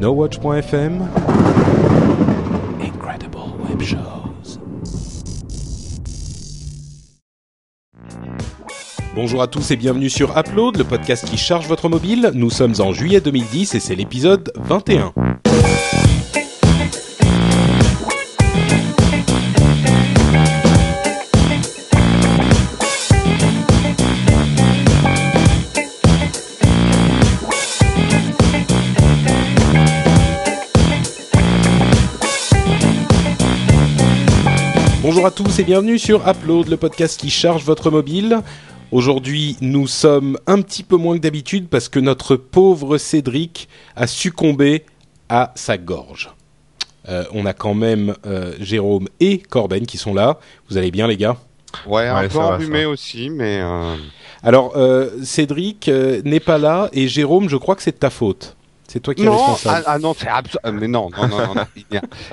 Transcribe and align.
NoWatch.fm 0.00 1.08
Incredible 2.80 3.38
Web 3.68 3.82
Shows. 3.82 4.60
Bonjour 9.16 9.42
à 9.42 9.48
tous 9.48 9.72
et 9.72 9.76
bienvenue 9.76 10.08
sur 10.08 10.38
Upload, 10.38 10.76
le 10.78 10.84
podcast 10.84 11.24
qui 11.24 11.36
charge 11.36 11.66
votre 11.66 11.88
mobile. 11.88 12.30
Nous 12.32 12.50
sommes 12.50 12.74
en 12.78 12.92
juillet 12.92 13.20
2010 13.20 13.74
et 13.74 13.80
c'est 13.80 13.96
l'épisode 13.96 14.52
21. 14.54 15.12
Bonjour 35.18 35.26
à 35.26 35.30
tous 35.32 35.58
et 35.58 35.64
bienvenue 35.64 35.98
sur 35.98 36.28
Upload, 36.28 36.68
le 36.68 36.76
podcast 36.76 37.18
qui 37.18 37.28
charge 37.28 37.64
votre 37.64 37.90
mobile. 37.90 38.38
Aujourd'hui, 38.92 39.56
nous 39.60 39.88
sommes 39.88 40.38
un 40.46 40.62
petit 40.62 40.84
peu 40.84 40.94
moins 40.96 41.16
que 41.16 41.22
d'habitude 41.22 41.66
parce 41.66 41.88
que 41.88 41.98
notre 41.98 42.36
pauvre 42.36 42.98
Cédric 42.98 43.68
a 43.96 44.06
succombé 44.06 44.84
à 45.28 45.50
sa 45.56 45.76
gorge. 45.76 46.30
Euh, 47.08 47.24
on 47.32 47.46
a 47.46 47.52
quand 47.52 47.74
même 47.74 48.14
euh, 48.26 48.54
Jérôme 48.60 49.08
et 49.18 49.38
Corben 49.38 49.86
qui 49.86 49.98
sont 49.98 50.14
là. 50.14 50.38
Vous 50.70 50.78
allez 50.78 50.92
bien 50.92 51.08
les 51.08 51.16
gars? 51.16 51.36
Ouais, 51.84 52.06
un 52.06 52.20
Ouais, 52.20 52.28
peu 52.28 52.38
enrhumé 52.38 52.84
aussi, 52.84 53.28
mais 53.28 53.58
euh, 53.60 53.96
Alors, 54.44 54.76
euh, 54.76 55.10
Cédric 55.24 55.88
euh, 55.88 56.22
n'est 56.24 56.38
pas 56.38 56.58
là 56.58 56.90
et 56.92 57.08
Jérôme, 57.08 57.48
je 57.48 57.56
crois 57.56 57.74
que 57.74 57.82
c'est 57.82 57.90
de 57.90 57.96
ta 57.96 58.10
faute. 58.10 58.54
C'est 58.88 59.00
toi 59.00 59.14
qui 59.14 59.22
es 59.22 59.26
non, 59.26 59.32
ah, 59.32 59.52
responsable. 59.52 59.84
ah 59.86 59.98
non, 59.98 60.14
c'est 60.16 60.28
euh, 60.28 60.72
mais 60.72 60.88
non, 60.88 61.10
non, 61.14 61.28
non, 61.28 61.38
non, 61.38 61.54
non, 61.56 61.64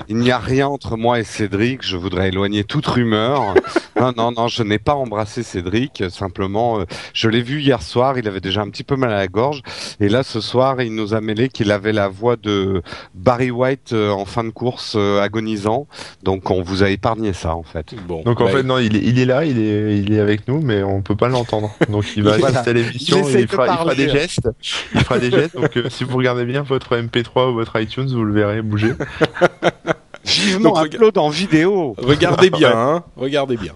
il 0.08 0.16
n'y 0.16 0.30
a, 0.30 0.38
rien 0.38 0.68
entre 0.68 0.96
moi 0.96 1.20
et 1.20 1.24
Cédric. 1.24 1.82
Je 1.82 1.98
voudrais 1.98 2.28
éloigner 2.28 2.64
toute 2.64 2.86
rumeur. 2.86 3.54
non, 4.00 4.12
non, 4.16 4.32
non, 4.32 4.48
je 4.48 4.62
n'ai 4.62 4.78
pas 4.78 4.94
embrassé 4.94 5.42
Cédric. 5.42 6.04
Simplement, 6.08 6.80
euh, 6.80 6.84
je 7.12 7.28
l'ai 7.28 7.42
vu 7.42 7.60
hier 7.60 7.82
soir. 7.82 8.18
Il 8.18 8.26
avait 8.26 8.40
déjà 8.40 8.62
un 8.62 8.70
petit 8.70 8.84
peu 8.84 8.96
mal 8.96 9.12
à 9.12 9.16
la 9.16 9.28
gorge, 9.28 9.62
et 10.00 10.08
là, 10.08 10.22
ce 10.22 10.40
soir, 10.40 10.80
il 10.80 10.94
nous 10.94 11.14
a 11.14 11.20
mêlé 11.20 11.50
qu'il 11.50 11.70
avait 11.70 11.92
la 11.92 12.08
voix 12.08 12.36
de 12.36 12.82
Barry 13.14 13.50
White 13.50 13.92
euh, 13.92 14.10
en 14.10 14.24
fin 14.24 14.44
de 14.44 14.50
course, 14.50 14.94
euh, 14.96 15.20
agonisant. 15.20 15.86
Donc, 16.22 16.50
on 16.50 16.62
vous 16.62 16.82
a 16.82 16.88
épargné 16.88 17.34
ça, 17.34 17.54
en 17.54 17.62
fait. 17.64 17.94
Bon, 18.06 18.22
Donc 18.22 18.40
en 18.40 18.46
bah, 18.46 18.52
fait 18.52 18.62
non, 18.62 18.78
il 18.78 18.96
est, 18.96 19.00
il 19.00 19.18
est 19.18 19.24
là, 19.26 19.44
il 19.44 19.58
est, 19.58 19.98
il 19.98 20.12
est 20.12 20.20
avec 20.20 20.48
nous, 20.48 20.60
mais 20.60 20.82
on 20.82 21.02
peut 21.02 21.16
pas 21.16 21.28
l'entendre. 21.28 21.70
Donc 21.88 22.04
il 22.16 22.22
va 22.22 22.36
Voilà. 22.38 22.60
assister 22.60 22.70
à 22.70 22.72
l'émission, 22.72 23.28
Il 23.28 23.48
fera, 23.48 23.66
il 23.66 23.76
fera 23.76 23.94
des 23.94 24.08
gestes, 24.08 24.48
il 24.94 25.00
fera 25.00 25.18
des 25.18 25.30
gestes. 25.30 25.56
Donc 25.56 25.76
euh, 25.76 25.88
si 25.90 26.04
vous 26.04 26.16
regardez 26.16 26.45
bien 26.46 26.62
votre 26.62 26.96
MP3 26.96 27.50
ou 27.50 27.54
votre 27.54 27.78
iTunes, 27.80 28.08
vous 28.08 28.24
le 28.24 28.32
verrez 28.32 28.62
bouger. 28.62 28.92
Vivement 30.24 30.72
Donc, 30.72 30.86
upload 30.94 31.18
en 31.18 31.28
vidéo. 31.28 31.94
Regardez 31.98 32.50
bien, 32.50 32.72
hein, 32.74 33.04
regardez 33.16 33.56
bien. 33.56 33.74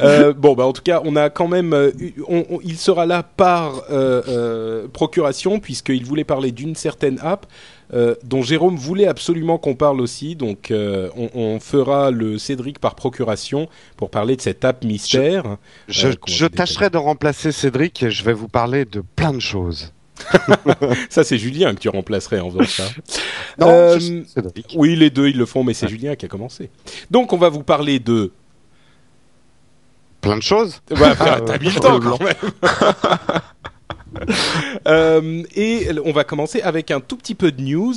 Euh, 0.00 0.32
bon, 0.32 0.54
bah 0.54 0.64
en 0.66 0.72
tout 0.72 0.82
cas, 0.82 1.00
on 1.04 1.14
a 1.14 1.30
quand 1.30 1.46
même. 1.46 1.72
euh, 1.74 1.92
on- 2.28 2.44
on- 2.50 2.60
il 2.64 2.76
sera 2.76 3.06
là 3.06 3.22
par 3.22 3.82
euh, 3.90 4.20
euh, 4.28 4.88
procuration 4.92 5.60
puisqu'il 5.60 6.04
voulait 6.04 6.24
parler 6.24 6.50
d'une 6.50 6.74
certaine 6.74 7.20
app 7.22 7.46
euh, 7.92 8.16
dont 8.24 8.42
Jérôme 8.42 8.74
voulait 8.74 9.06
absolument 9.06 9.56
qu'on 9.58 9.76
parle 9.76 10.00
aussi. 10.00 10.34
Donc, 10.34 10.72
euh, 10.72 11.08
on, 11.16 11.30
on 11.34 11.60
fera 11.60 12.10
le 12.10 12.36
Cédric 12.38 12.80
par 12.80 12.96
procuration 12.96 13.68
pour 13.96 14.10
parler 14.10 14.34
de 14.34 14.40
cette 14.40 14.64
app 14.64 14.82
mystère. 14.84 15.44
Je, 15.86 16.08
Euh, 16.08 16.48
tâcherai 16.48 16.90
de 16.90 16.98
remplacer 16.98 17.52
Cédric 17.52 18.02
et 18.02 18.10
je 18.10 18.24
vais 18.24 18.32
vous 18.32 18.48
parler 18.48 18.84
de 18.84 19.02
plein 19.14 19.32
de 19.32 19.38
choses. 19.40 19.92
Ça, 21.10 21.24
c'est 21.24 21.38
Julien 21.38 21.74
que 21.74 21.80
tu 21.80 21.88
remplacerais 21.88 22.40
en 22.40 22.50
faisant 22.50 22.64
ça. 22.64 22.84
Non, 23.58 23.68
Euh, 23.68 23.98
je. 23.98 24.22
Oui, 24.76 24.96
les 24.96 25.10
deux, 25.10 25.28
ils 25.28 25.36
le 25.38 25.46
font, 25.46 25.62
mais 25.64 25.74
c'est 25.74 25.88
Julien 25.88 26.14
qui 26.16 26.24
a 26.24 26.28
commencé. 26.28 26.70
Donc, 27.10 27.32
on 27.32 27.36
va 27.38 27.48
vous 27.48 27.62
parler 27.62 27.98
de. 27.98 28.32
Plein 30.20 30.36
de 30.36 30.42
choses. 30.42 30.80
Ouais, 30.90 30.96
enfin, 31.10 31.24
Ah, 31.36 31.40
t'as 31.40 31.52
ouais. 31.52 31.58
mis 31.58 31.70
le 31.70 31.80
temps 31.80 32.00
quand 32.00 32.20
même. 32.20 32.34
Euh, 34.86 35.42
et 35.56 35.88
on 36.04 36.12
va 36.12 36.22
commencer 36.24 36.62
avec 36.62 36.90
un 36.90 37.00
tout 37.00 37.16
petit 37.16 37.34
peu 37.34 37.50
de 37.50 37.60
news 37.60 37.94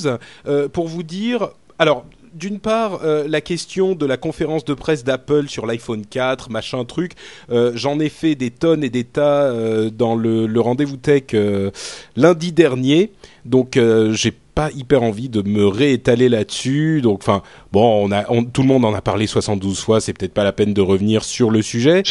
euh, 0.47 0.67
pour 0.67 0.87
vous 0.87 1.03
dire. 1.03 1.49
Alors, 1.79 2.05
d'une 2.37 2.59
part, 2.59 2.99
euh, 3.03 3.25
la 3.27 3.41
question 3.41 3.95
de 3.95 4.05
la 4.05 4.17
conférence 4.17 4.63
de 4.65 4.73
presse 4.73 5.03
d'Apple 5.03 5.47
sur 5.47 5.65
l'iPhone 5.65 6.05
4, 6.05 6.49
machin 6.51 6.85
truc. 6.85 7.13
euh, 7.49 7.71
J'en 7.75 7.99
ai 7.99 8.09
fait 8.09 8.35
des 8.35 8.51
tonnes 8.51 8.83
et 8.83 8.89
des 8.89 9.03
tas 9.03 9.43
euh, 9.43 9.89
dans 9.89 10.15
le, 10.15 10.47
le 10.47 10.59
rendez-vous 10.61 10.97
tech 10.97 11.23
lundi 12.15 12.51
dernier, 12.51 13.11
donc 13.45 13.79
j'ai 14.11 14.31
pas 14.55 14.71
hyper 14.75 15.03
envie 15.03 15.29
de 15.29 15.43
me 15.47 15.67
réétaler 15.67 16.29
là-dessus. 16.29 17.01
Donc, 17.01 17.19
enfin, 17.19 17.43
bon, 17.71 18.07
on 18.07 18.11
a, 18.11 18.25
on- 18.31 18.43
tout 18.43 18.63
le 18.63 18.67
monde 18.67 18.85
en 18.85 18.93
a 18.95 19.01
parlé 19.01 19.27
72 19.27 19.79
fois. 19.79 20.01
C'est 20.01 20.13
peut-être 20.13 20.33
pas 20.33 20.43
la 20.43 20.51
peine 20.51 20.73
de 20.73 20.81
revenir 20.81 21.23
sur 21.23 21.51
le 21.51 21.61
sujet. 21.61 22.01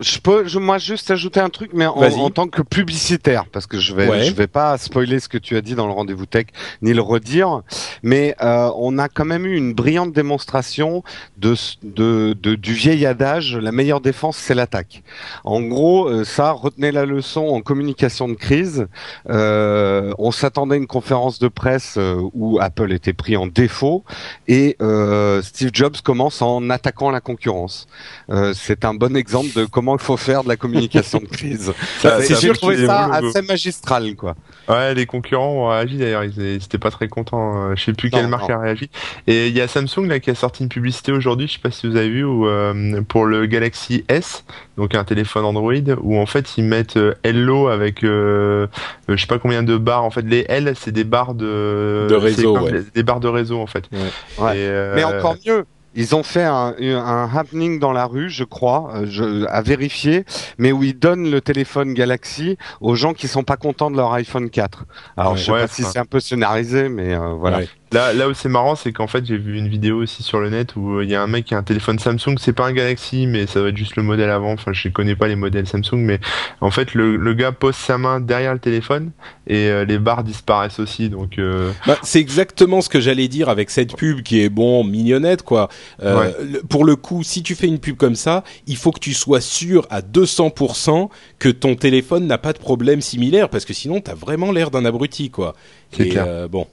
Je 0.00 0.18
peux, 0.18 0.46
je, 0.46 0.58
moi, 0.58 0.78
juste 0.78 1.10
ajouter 1.10 1.40
un 1.40 1.48
truc, 1.48 1.70
mais 1.74 1.86
en, 1.86 1.96
en 1.96 2.30
tant 2.30 2.46
que 2.46 2.62
publicitaire, 2.62 3.46
parce 3.50 3.66
que 3.66 3.78
je 3.78 3.94
vais, 3.94 4.08
Ouais. 4.08 4.24
je 4.24 4.32
vais 4.34 4.46
pas 4.46 4.76
spoiler 4.78 5.18
ce 5.20 5.28
que 5.28 5.38
tu 5.38 5.56
as 5.56 5.60
dit 5.60 5.74
dans 5.74 5.86
le 5.86 5.92
rendez-vous 5.92 6.26
tech, 6.26 6.46
ni 6.82 6.92
le 6.94 7.00
redire, 7.02 7.62
mais 8.02 8.34
euh, 8.42 8.70
on 8.76 8.98
a 8.98 9.08
quand 9.08 9.24
même 9.24 9.46
eu 9.46 9.56
une 9.56 9.72
brillante 9.74 10.12
démonstration 10.12 11.02
de, 11.38 11.54
de, 11.82 12.34
de- 12.40 12.54
du 12.54 12.72
vieil 12.74 13.06
adage 13.06 13.56
la 13.56 13.72
meilleure 13.72 14.00
défense, 14.00 14.36
c'est 14.36 14.54
l'attaque. 14.54 15.02
En 15.44 15.60
gros, 15.62 16.08
euh, 16.08 16.24
ça, 16.24 16.52
retenez 16.52 16.92
la 16.92 17.04
leçon 17.04 17.46
en 17.48 17.60
communication 17.60 18.28
de 18.28 18.34
crise. 18.34 18.86
Euh, 19.30 20.12
on 20.18 20.30
s'attendait 20.30 20.74
à 20.74 20.78
une 20.78 20.86
conférence 20.86 21.38
de 21.38 21.48
presse 21.48 21.94
euh, 21.98 22.20
où 22.34 22.58
Apple 22.60 22.92
était 22.92 23.12
pris 23.12 23.36
en 23.36 23.46
défaut 23.46 24.04
et 24.46 24.76
euh, 24.82 25.42
Steve 25.42 25.70
Jobs 25.72 25.96
commence 26.02 26.42
en 26.42 26.70
attaquant 26.70 27.10
la 27.10 27.20
concurrence. 27.20 27.86
Euh, 28.30 28.52
c'est 28.54 28.84
un 28.84 28.94
bon 28.94 29.16
exemple 29.16 29.48
de 29.54 29.64
comment 29.78 29.96
il 29.96 30.02
faut 30.02 30.16
faire 30.16 30.42
de 30.42 30.48
la 30.48 30.56
communication 30.56 31.18
de 31.20 31.26
crise. 31.26 31.72
C'est 32.00 32.34
sûr 32.34 32.56
trouvé 32.58 32.84
ça 32.84 33.06
assez 33.12 33.42
magistral, 33.42 34.16
quoi. 34.16 34.34
Ouais, 34.68 34.92
les 34.94 35.06
concurrents 35.06 35.52
ont 35.52 35.68
réagi 35.68 35.96
d'ailleurs, 35.96 36.24
ils 36.24 36.32
ils 36.36 36.56
étaient 36.56 36.78
pas 36.78 36.90
très 36.90 37.06
contents. 37.08 37.70
euh, 37.70 37.74
Je 37.76 37.84
sais 37.84 37.92
plus 37.92 38.10
quelle 38.10 38.26
marque 38.26 38.48
non. 38.48 38.56
a 38.56 38.58
réagi. 38.60 38.90
Et 39.28 39.46
il 39.48 39.56
y 39.56 39.60
a 39.60 39.68
Samsung 39.68 40.06
là 40.08 40.18
qui 40.18 40.30
a 40.30 40.34
sorti 40.34 40.62
une 40.64 40.68
publicité 40.68 41.12
aujourd'hui, 41.12 41.46
je 41.46 41.52
sais 41.54 41.58
pas 41.60 41.70
si 41.70 41.86
vous 41.88 41.96
avez 41.96 42.08
vu, 42.08 42.24
où, 42.24 42.46
euh, 42.48 43.00
pour 43.08 43.24
le 43.24 43.46
Galaxy 43.46 44.04
S, 44.08 44.44
donc 44.76 44.94
un 44.96 45.04
téléphone 45.04 45.44
Android, 45.44 45.72
où 46.02 46.18
en 46.18 46.26
fait 46.26 46.56
ils 46.58 46.64
mettent 46.64 46.96
euh, 46.96 47.14
Hello 47.22 47.68
avec 47.68 48.02
euh, 48.04 48.66
je 49.08 49.16
sais 49.16 49.26
pas 49.28 49.38
combien 49.38 49.62
de 49.62 49.76
barres. 49.76 50.04
En 50.04 50.10
fait, 50.10 50.22
les 50.22 50.44
L 50.48 50.72
c'est 50.76 50.92
des 50.92 51.04
barres 51.04 51.34
de 51.34 52.06
De 52.10 52.14
réseau, 52.16 52.58
ouais. 52.58 52.82
des- 52.94 53.02
barres 53.04 53.20
de 53.20 53.28
réseau 53.28 53.60
en 53.60 53.66
fait. 53.66 53.84
Ouais. 53.92 54.56
Et, 54.56 54.60
euh, 54.68 54.92
Mais 54.96 55.04
encore 55.04 55.36
mieux. 55.46 55.64
Ils 55.98 56.14
ont 56.14 56.22
fait 56.22 56.44
un, 56.44 56.74
un 56.80 57.28
happening 57.36 57.80
dans 57.80 57.92
la 57.92 58.06
rue, 58.06 58.30
je 58.30 58.44
crois, 58.44 58.90
euh, 58.94 59.06
je, 59.08 59.44
à 59.46 59.60
vérifier, 59.62 60.24
mais 60.56 60.70
où 60.70 60.84
ils 60.84 60.96
donnent 60.98 61.28
le 61.28 61.40
téléphone 61.40 61.92
Galaxy 61.92 62.56
aux 62.80 62.94
gens 62.94 63.14
qui 63.14 63.26
sont 63.26 63.42
pas 63.42 63.56
contents 63.56 63.90
de 63.90 63.96
leur 63.96 64.12
iPhone 64.12 64.48
4. 64.48 64.84
Alors 65.16 65.32
Ouais. 65.32 65.38
je 65.38 65.44
sais 65.44 65.52
Ouais, 65.52 65.60
pas 65.62 65.66
si 65.68 65.82
c'est 65.82 65.98
un 65.98 66.04
peu 66.04 66.20
scénarisé, 66.20 66.88
mais 66.88 67.14
euh, 67.14 67.34
voilà. 67.36 67.58
Ouais. 67.58 67.68
Là, 67.90 68.12
là 68.12 68.28
où 68.28 68.34
c'est 68.34 68.50
marrant, 68.50 68.74
c'est 68.76 68.92
qu'en 68.92 69.06
fait, 69.06 69.24
j'ai 69.24 69.38
vu 69.38 69.56
une 69.56 69.68
vidéo 69.68 69.96
aussi 70.02 70.22
sur 70.22 70.40
le 70.40 70.50
net 70.50 70.76
où 70.76 70.96
euh, 70.98 71.04
il 71.04 71.10
y 71.10 71.14
a 71.14 71.22
un 71.22 71.26
mec 71.26 71.46
qui 71.46 71.54
a 71.54 71.58
un 71.58 71.62
téléphone 71.62 71.98
Samsung. 71.98 72.36
C'est 72.38 72.52
pas 72.52 72.66
un 72.66 72.72
Galaxy, 72.72 73.26
mais 73.26 73.46
ça 73.46 73.62
va 73.62 73.68
être 73.70 73.76
juste 73.78 73.96
le 73.96 74.02
modèle 74.02 74.28
avant. 74.30 74.52
Enfin, 74.52 74.72
je 74.74 74.88
connais 74.90 75.16
pas 75.16 75.26
les 75.26 75.36
modèles 75.36 75.66
Samsung, 75.66 75.96
mais 75.96 76.20
en 76.60 76.70
fait, 76.70 76.92
le, 76.94 77.16
le 77.16 77.34
gars 77.34 77.52
pose 77.52 77.74
sa 77.76 77.96
main 77.96 78.20
derrière 78.20 78.52
le 78.52 78.58
téléphone 78.58 79.10
et 79.46 79.68
euh, 79.68 79.84
les 79.86 79.98
barres 79.98 80.22
disparaissent 80.22 80.80
aussi. 80.80 81.08
Donc, 81.08 81.38
euh, 81.38 81.72
Bah, 81.86 81.96
c'est 82.02 82.20
exactement 82.20 82.82
ce 82.82 82.90
que 82.90 83.00
j'allais 83.00 83.28
dire 83.28 83.48
avec 83.48 83.70
cette 83.70 83.96
pub 83.96 84.20
qui 84.22 84.42
est 84.42 84.50
bon 84.50 84.84
mignonnette 84.84 85.42
quoi. 85.42 85.68
Euh, 86.02 86.18
Ouais. 86.18 86.34
le- 86.44 86.60
pour 86.62 86.84
le 86.84 86.94
coup, 86.96 87.22
si 87.22 87.42
tu 87.42 87.54
fais 87.54 87.68
une 87.68 87.78
pub 87.78 87.96
comme 87.96 88.16
ça, 88.16 88.44
il 88.66 88.76
faut 88.76 88.92
que 88.92 89.00
tu 89.00 89.14
sois 89.14 89.40
sûr 89.40 89.86
à 89.88 90.02
200% 90.02 91.08
que 91.38 91.48
ton 91.48 91.74
téléphone 91.74 92.26
n'a 92.26 92.38
pas 92.38 92.52
de 92.52 92.58
problème 92.58 93.00
similaire 93.00 93.48
parce 93.48 93.64
que 93.64 93.72
sinon 93.72 94.00
t'as 94.00 94.14
vraiment 94.14 94.52
l'air 94.52 94.70
d'un 94.70 94.84
abruti 94.84 95.30
quoi. 95.30 95.54
C'est 95.92 96.04
Et 96.04 96.08
clair. 96.08 96.24
euh, 96.26 96.48
bon, 96.48 96.66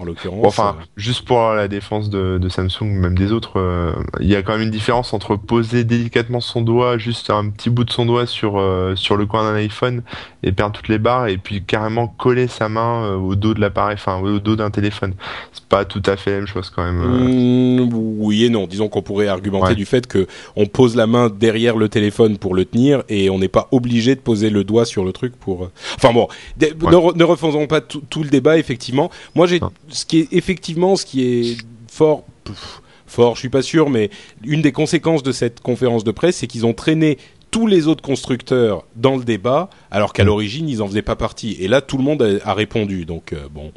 en 0.00 0.04
l'occurrence. 0.04 0.40
bon, 0.40 0.46
enfin, 0.48 0.76
euh, 0.78 0.84
juste 0.96 1.24
pour 1.24 1.40
la 1.52 1.68
défense 1.68 2.10
de, 2.10 2.38
de 2.38 2.48
Samsung, 2.48 2.84
même 2.86 3.16
des 3.16 3.32
autres, 3.32 3.58
euh, 3.58 3.92
il 4.20 4.26
y 4.28 4.36
a 4.36 4.42
quand 4.42 4.52
même 4.52 4.62
une 4.62 4.70
différence 4.70 5.12
entre 5.12 5.36
poser 5.36 5.84
délicatement 5.84 6.40
son 6.40 6.62
doigt, 6.62 6.98
juste 6.98 7.30
un 7.30 7.48
petit 7.50 7.70
bout 7.70 7.84
de 7.84 7.90
son 7.90 8.06
doigt 8.06 8.26
sur 8.26 8.58
euh, 8.58 8.94
sur 8.96 9.16
le 9.16 9.26
coin 9.26 9.42
d'un 9.44 9.56
iPhone 9.56 10.02
et 10.42 10.52
perdre 10.52 10.76
toutes 10.76 10.88
les 10.88 10.98
barres, 10.98 11.26
et 11.28 11.36
puis 11.36 11.62
carrément 11.62 12.06
coller 12.06 12.46
sa 12.46 12.68
main 12.68 13.04
euh, 13.04 13.16
au 13.16 13.34
dos 13.34 13.54
de 13.54 13.60
l'appareil, 13.60 13.94
enfin 13.94 14.20
au 14.20 14.38
dos 14.38 14.56
d'un 14.56 14.70
téléphone. 14.70 15.14
C'est 15.52 15.64
pas 15.64 15.84
tout 15.84 16.02
à 16.06 16.16
fait 16.16 16.30
la 16.30 16.36
même 16.38 16.46
chose 16.46 16.70
quand 16.74 16.84
même. 16.84 17.00
euh. 17.02 17.84
mm, 17.84 17.90
oui 17.92 18.44
et 18.44 18.48
non. 18.50 18.66
Disons 18.66 18.88
qu'on 18.88 19.02
pourrait 19.02 19.28
argumenter 19.28 19.68
Ouais. 19.68 19.74
du 19.74 19.84
fait 19.86 20.06
que 20.06 20.26
on 20.56 20.66
pose 20.66 20.94
la 20.96 21.06
main 21.06 21.28
derrière 21.28 21.76
le 21.76 21.88
téléphone 21.88 22.38
pour 22.38 22.54
le 22.54 22.64
tenir 22.64 23.02
et 23.08 23.28
on 23.30 23.38
n'est 23.38 23.48
pas 23.48 23.68
obligé 23.72 24.14
de 24.14 24.20
poser 24.20 24.50
le 24.50 24.62
doigt 24.64 24.84
sur 24.84 25.04
le 25.04 25.12
truc 25.12 25.34
pour. 25.36 25.68
Enfin 25.96 26.12
bon, 26.12 26.28
Ouais. 26.60 26.72
ne, 26.92 26.96
re- 26.96 27.16
ne 27.16 27.24
refaisons 27.24 27.66
pas 27.66 27.80
tout, 27.80 28.02
le 28.22 28.28
débat. 28.28 28.58
Effectivement, 28.58 29.10
moi 29.34 29.46
j'ai. 29.46 29.60
Ce 29.90 30.04
qui 30.04 30.20
est 30.20 30.28
effectivement 30.32 30.94
fort. 31.88 32.24
fort, 33.06 33.34
je 33.34 33.40
suis 33.40 33.48
pas 33.48 33.62
sûr, 33.62 33.90
mais 33.90 34.10
une 34.44 34.62
des 34.62 34.72
conséquences 34.72 35.22
de 35.22 35.32
cette 35.32 35.60
conférence 35.60 36.04
de 36.04 36.10
presse, 36.10 36.36
c'est 36.36 36.46
qu'ils 36.46 36.66
ont 36.66 36.74
traîné 36.74 37.18
tous 37.50 37.66
les 37.66 37.86
autres 37.86 38.02
constructeurs 38.02 38.84
dans 38.96 39.16
le 39.16 39.24
débat, 39.24 39.70
alors 39.90 40.12
qu'à 40.12 40.24
l'origine 40.24 40.68
ils 40.68 40.82
en 40.82 40.86
faisaient 40.86 41.02
pas 41.02 41.16
partie. 41.16 41.56
Et 41.60 41.68
là, 41.68 41.80
tout 41.80 41.96
le 41.96 42.04
monde 42.04 42.40
a, 42.44 42.54
répondu. 42.54 43.04
Donc 43.04 43.32
euh, 43.32 43.48
bon. 43.50 43.72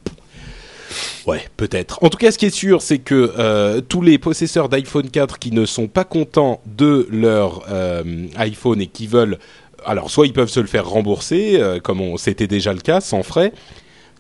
Ouais, 1.26 1.42
peut-être. 1.56 2.04
En 2.04 2.10
tout 2.10 2.18
cas, 2.18 2.32
ce 2.32 2.38
qui 2.38 2.48
est 2.48 2.50
sûr, 2.50 2.82
c'est 2.82 2.98
que 2.98 3.34
euh, 3.38 3.80
tous 3.80 4.02
les 4.02 4.18
possesseurs 4.18 4.68
d'iPhone 4.68 5.10
4 5.10 5.40
qui 5.40 5.52
ne 5.52 5.66
sont 5.66 5.88
pas 5.88 6.04
contents 6.04 6.62
de 6.66 7.08
leur 7.10 7.64
euh, 7.70 8.28
iPhone 8.36 8.82
et 8.82 8.88
qui 8.88 9.08
veulent, 9.08 9.38
alors 9.86 10.12
soit 10.12 10.28
ils 10.28 10.34
peuvent 10.34 10.50
se 10.50 10.60
le 10.60 10.68
faire 10.68 10.88
rembourser, 10.88 11.62
comme 11.82 12.18
c'était 12.18 12.48
déjà 12.48 12.74
le 12.74 12.82
cas, 12.82 13.00
sans 13.00 13.24
frais, 13.24 13.54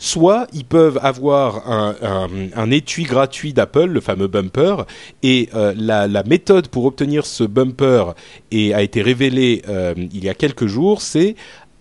soit 0.01 0.47
ils 0.51 0.65
peuvent 0.65 0.99
avoir 1.03 1.69
un, 1.69 2.71
étui 2.71 3.03
gratuit 3.03 3.53
d'Apple, 3.53 3.85
le 3.85 4.01
fameux 4.01 4.27
bumper, 4.27 4.85
et 5.21 5.47
euh, 5.53 5.73
la, 5.77 6.23
méthode 6.23 6.69
pour 6.69 6.85
obtenir 6.85 7.25
ce 7.25 7.43
bumper 7.43 8.13
et 8.49 8.73
a 8.73 8.81
été 8.81 9.01
révélée 9.03 9.61
euh, 9.69 9.93
il 9.97 10.23
y 10.23 10.29
a 10.29 10.33
quelques 10.33 10.65
jours, 10.65 11.01
c'est 11.01 11.35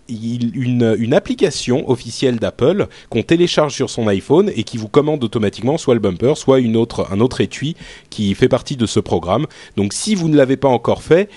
une, 0.08 1.14
application 1.14 1.88
officielle 1.88 2.38
d'Apple 2.38 2.88
qu'on 3.08 3.22
télécharge 3.22 3.72
sur 3.72 3.88
son 3.88 4.06
iPhone 4.06 4.50
et 4.55 4.64
qui 4.64 4.76
vous 4.76 4.88
commande 4.88 5.25
automatiquement 5.25 5.78
soit 5.78 5.94
le 5.94 6.00
bumper, 6.00 6.37
soit 6.37 6.58
un 6.58 7.20
autre 7.20 7.40
étui 7.40 7.75
qui 8.11 8.34
fait 8.34 8.49
partie 8.49 8.76
de 8.76 8.87
ce 8.87 9.00
programme. 9.00 9.46
Donc 9.76 9.94
si 9.94 10.14
vous 10.14 10.28
ne 10.28 10.37
l'avez 10.37 10.56
pas 10.56 10.69
encore 10.69 11.02
fait, 11.02 11.31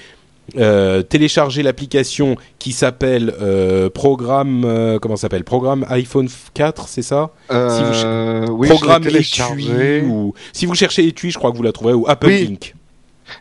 euh, 0.57 1.01
télécharger 1.01 1.63
l'application 1.63 2.35
qui 2.59 2.71
s'appelle 2.71 3.33
euh, 3.41 3.89
programme 3.89 4.63
euh, 4.65 4.99
comment 4.99 5.15
s'appelle? 5.15 5.43
Programme 5.43 5.85
iPhone 5.89 6.27
4 6.53 6.87
c'est 6.87 7.01
ça? 7.01 7.31
Si 7.49 7.55
vous 7.55 8.51
oui, 8.53 8.67
programme 8.67 9.07
étui 9.07 10.01
ou 10.01 10.33
si 10.51 10.65
vous 10.65 10.75
cherchez 10.75 11.07
étui 11.07 11.31
je 11.31 11.37
crois 11.37 11.51
que 11.51 11.57
vous 11.57 11.63
la 11.63 11.71
trouverez 11.71 11.93
ou 11.93 12.05
Apple 12.07 12.27
Oui. 12.27 12.45
Link 12.47 12.75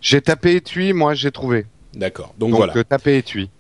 J'ai 0.01 0.21
tapé 0.21 0.57
étui, 0.57 0.93
moi 0.93 1.15
j'ai 1.15 1.31
trouvé. 1.31 1.67
d'accord 1.95 2.35
donc, 2.39 2.51
Donc, 2.51 2.59
voilà 2.59 2.75
étui. 3.07 3.51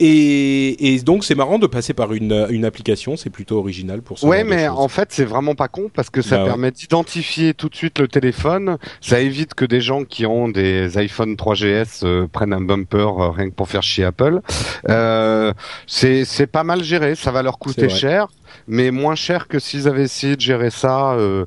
Et, 0.00 0.94
et 0.94 0.98
donc 1.00 1.24
c'est 1.24 1.34
marrant 1.34 1.58
de 1.58 1.66
passer 1.66 1.94
par 1.94 2.12
une, 2.12 2.46
une 2.50 2.64
application 2.64 3.16
c'est 3.16 3.30
plutôt 3.30 3.58
original 3.58 4.02
pour 4.02 4.18
ce 4.18 4.26
Ouais, 4.26 4.42
mais 4.44 4.66
en 4.68 4.88
fait, 4.88 5.08
c'est 5.12 5.24
vraiment 5.24 5.54
pas 5.54 5.68
con 5.68 5.90
parce 5.92 6.10
que 6.10 6.20
ça 6.22 6.36
Bah 6.36 6.42
ouais. 6.42 6.48
permet 6.48 6.70
d'identifier 6.70 7.54
tout 7.54 7.68
de 7.68 7.76
suite 7.76 7.98
le 8.00 8.08
téléphone. 8.08 8.76
Ça 9.00 9.20
évite 9.20 9.54
que 9.54 9.64
des 9.64 9.80
gens 9.80 10.04
qui 10.04 10.26
ont 10.26 10.48
des 10.48 10.98
iPhone 10.98 11.34
3GS 11.34 12.00
euh, 12.04 12.26
prennent 12.26 12.52
un 12.52 12.60
bumper 12.60 13.20
euh, 13.20 13.30
rien 13.30 13.48
que 13.50 13.54
pour 13.54 13.68
faire 13.68 13.82
chier 13.82 14.04
Apple. 14.04 14.40
Euh, 14.88 15.52
c'est 15.86 16.24
c'est 16.24 16.46
pas 16.46 16.64
mal 16.64 16.82
géré. 16.82 17.14
Ça 17.14 17.30
va 17.30 17.42
leur 17.42 17.58
coûter 17.58 17.88
cher, 17.88 18.28
mais 18.66 18.90
moins 18.90 19.14
cher 19.14 19.46
que 19.48 19.58
s'ils 19.58 19.86
avaient 19.88 20.02
essayé 20.04 20.36
de 20.36 20.40
gérer 20.40 20.70
ça 20.70 21.12
euh, 21.12 21.44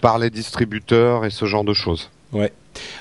par 0.00 0.18
les 0.18 0.30
distributeurs 0.30 1.24
et 1.24 1.30
ce 1.30 1.44
genre 1.44 1.64
de 1.64 1.74
choses. 1.74 2.10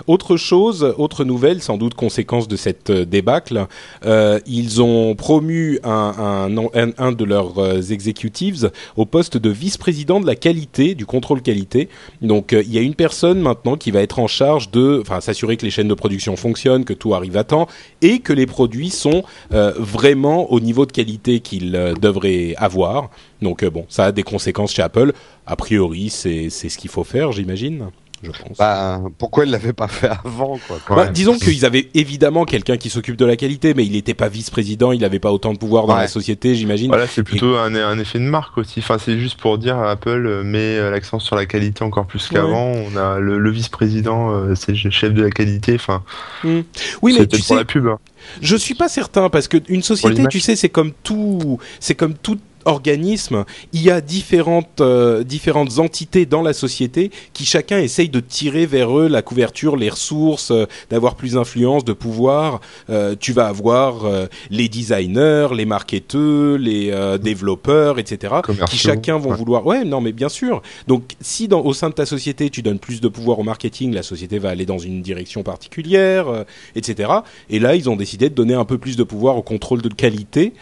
Autre 0.07 0.37
chose, 0.37 0.93
autre 0.97 1.23
nouvelle, 1.23 1.61
sans 1.61 1.77
doute 1.77 1.93
conséquence 1.93 2.47
de 2.47 2.55
cette 2.55 2.89
euh, 2.89 3.05
débâcle, 3.05 3.67
euh, 4.05 4.39
ils 4.45 4.81
ont 4.81 5.15
promu 5.15 5.79
un, 5.83 6.49
de 6.49 7.23
leurs 7.23 7.57
euh, 7.59 7.81
executives 7.81 8.71
au 8.95 9.05
poste 9.05 9.37
de 9.37 9.49
vice-président 9.49 10.19
de 10.19 10.27
la 10.27 10.35
qualité, 10.35 10.95
du 10.95 11.05
contrôle 11.05 11.41
qualité. 11.41 11.89
Donc 12.21 12.51
il 12.51 12.73
y 12.73 12.77
a 12.77 12.81
une 12.81 12.95
personne 12.95 13.39
maintenant 13.39 13.75
qui 13.75 13.91
va 13.91 14.01
être 14.01 14.19
en 14.19 14.27
charge 14.27 14.71
de, 14.71 15.03
s'assurer 15.19 15.57
que 15.57 15.65
les 15.65 15.71
chaînes 15.71 15.87
de 15.87 15.93
production 15.93 16.35
fonctionnent, 16.35 16.85
que 16.85 16.93
tout 16.93 17.13
arrive 17.13 17.37
à 17.37 17.43
temps 17.43 17.67
et 18.01 18.19
que 18.19 18.33
les 18.33 18.45
produits 18.45 18.89
sont 18.89 19.23
vraiment 19.49 20.51
au 20.51 20.59
niveau 20.59 20.85
de 20.85 20.91
qualité 20.91 21.39
qu'ils 21.39 21.71
devraient 22.01 22.53
avoir. 22.57 23.09
Donc 23.41 23.63
bon, 23.65 23.85
ça 23.89 24.05
a 24.05 24.11
des 24.11 24.23
conséquences 24.23 24.73
chez 24.73 24.81
Apple. 24.81 25.13
A 25.45 25.55
priori, 25.55 26.09
c'est 26.09 26.49
ce 26.49 26.77
qu'il 26.77 26.89
faut 26.89 27.03
faire, 27.03 27.31
j'imagine. 27.31 27.89
Je 28.21 28.31
pense. 28.31 28.57
Bah, 28.57 29.01
pourquoi 29.17 29.45
ils 29.45 29.51
l'avaient 29.51 29.71
pas 29.73 29.87
fait 29.87 30.09
avant, 30.25 30.59
quoi 30.67 30.95
Bah, 30.95 31.07
disons 31.07 31.37
qu'ils 31.37 31.65
avaient 31.65 31.87
évidemment 31.93 32.43
quelqu'un 32.45 32.75
qui 32.77 32.89
s'occupe 32.89 33.15
de 33.15 33.25
la 33.25 33.35
qualité, 33.37 33.73
mais 33.73 33.85
il 33.85 33.93
n'était 33.93 34.13
pas 34.13 34.27
vice-président, 34.27 34.91
il 34.91 34.99
n'avait 35.01 35.19
pas 35.19 35.31
autant 35.31 35.53
de 35.53 35.57
pouvoir 35.57 35.87
dans 35.87 35.93
Ouais. 35.95 36.01
la 36.01 36.07
société, 36.07 36.55
j'imagine. 36.55 36.87
Voilà, 36.89 37.07
c'est 37.07 37.23
plutôt 37.23 37.55
un, 37.55 37.73
un 37.75 37.97
effet 37.99 38.19
de 38.19 38.25
marque 38.25 38.57
aussi. 38.57 38.79
Enfin, 38.79 38.97
c'est 38.97 39.17
juste 39.19 39.39
pour 39.39 39.57
dire 39.57 39.77
Apple 39.79 40.25
euh, 40.25 40.43
met 40.43 40.57
euh, 40.77 40.91
l'accent 40.91 41.19
sur 41.19 41.35
la 41.35 41.45
qualité 41.45 41.83
encore 41.83 42.05
plus 42.07 42.27
qu'avant. 42.27 42.65
On 42.73 42.95
a 42.97 43.19
le, 43.19 43.39
le 43.39 43.51
vice-président, 43.51 44.31
euh, 44.31 44.55
c'est 44.55 44.73
le 44.83 44.89
chef 44.91 45.13
de 45.13 45.21
la 45.23 45.29
qualité. 45.29 45.75
Enfin, 45.75 46.03
Oui, 46.43 46.63
mais 47.03 47.11
c'est 47.13 47.19
tu 47.19 47.27
peut-être 47.27 47.35
sais, 47.43 47.47
pour 47.47 47.55
la 47.55 47.65
pub. 47.65 47.87
hein. 47.87 47.99
je 48.41 48.55
suis 48.55 48.75
pas 48.75 48.89
certain 48.89 49.29
parce 49.29 49.47
que 49.47 49.57
une 49.69 49.81
société, 49.83 50.25
tu 50.29 50.39
sais, 50.39 50.55
c'est 50.55 50.69
comme 50.69 50.91
tout, 51.03 51.59
c'est 51.79 51.95
comme 51.95 52.15
tout 52.15 52.37
organisme, 52.65 53.45
il 53.73 53.81
y 53.81 53.91
a 53.91 54.01
différentes 54.01 54.81
euh, 54.81 55.23
différentes 55.23 55.79
entités 55.79 56.25
dans 56.25 56.41
la 56.41 56.53
société 56.53 57.11
qui 57.33 57.45
chacun 57.45 57.79
essaye 57.79 58.09
de 58.09 58.19
tirer 58.19 58.65
vers 58.65 58.97
eux 58.97 59.07
la 59.07 59.21
couverture, 59.21 59.75
les 59.75 59.89
ressources, 59.89 60.51
euh, 60.51 60.65
d'avoir 60.89 61.15
plus 61.15 61.33
d'influence, 61.33 61.85
de 61.85 61.93
pouvoir. 61.93 62.61
Euh, 62.89 63.15
tu 63.19 63.33
vas 63.33 63.47
avoir 63.47 64.07
les 64.49 64.69
designers, 64.69 65.47
les 65.55 65.65
marketeurs, 65.65 66.57
les 66.57 66.91
euh, 66.91 67.17
développeurs, 67.17 67.99
etc. 67.99 68.35
qui 68.69 68.77
chacun 68.77 69.17
vont 69.17 69.31
ouais. 69.31 69.37
vouloir. 69.37 69.65
Ouais, 69.65 69.83
non, 69.83 70.01
mais 70.01 70.11
bien 70.11 70.29
sûr. 70.29 70.61
Donc, 70.87 71.15
si 71.21 71.47
dans, 71.47 71.61
au 71.61 71.73
sein 71.73 71.89
de 71.89 71.93
ta 71.93 72.05
société 72.05 72.49
tu 72.49 72.61
donnes 72.61 72.79
plus 72.79 73.01
de 73.01 73.07
pouvoir 73.07 73.39
au 73.39 73.43
marketing, 73.43 73.93
la 73.93 74.03
société 74.03 74.39
va 74.39 74.49
aller 74.49 74.65
dans 74.65 74.77
une 74.77 75.01
direction 75.01 75.43
particulière, 75.43 76.45
etc. 76.75 77.11
Et 77.49 77.59
là, 77.59 77.75
ils 77.75 77.89
ont 77.89 77.95
décidé 77.95 78.29
de 78.29 78.35
donner 78.35 78.53
un 78.53 78.65
peu 78.65 78.77
plus 78.77 78.95
de 78.95 79.03
pouvoir 79.03 79.37
au 79.37 79.41
contrôle 79.41 79.81
de 79.81 79.89
qualité. 79.89 80.53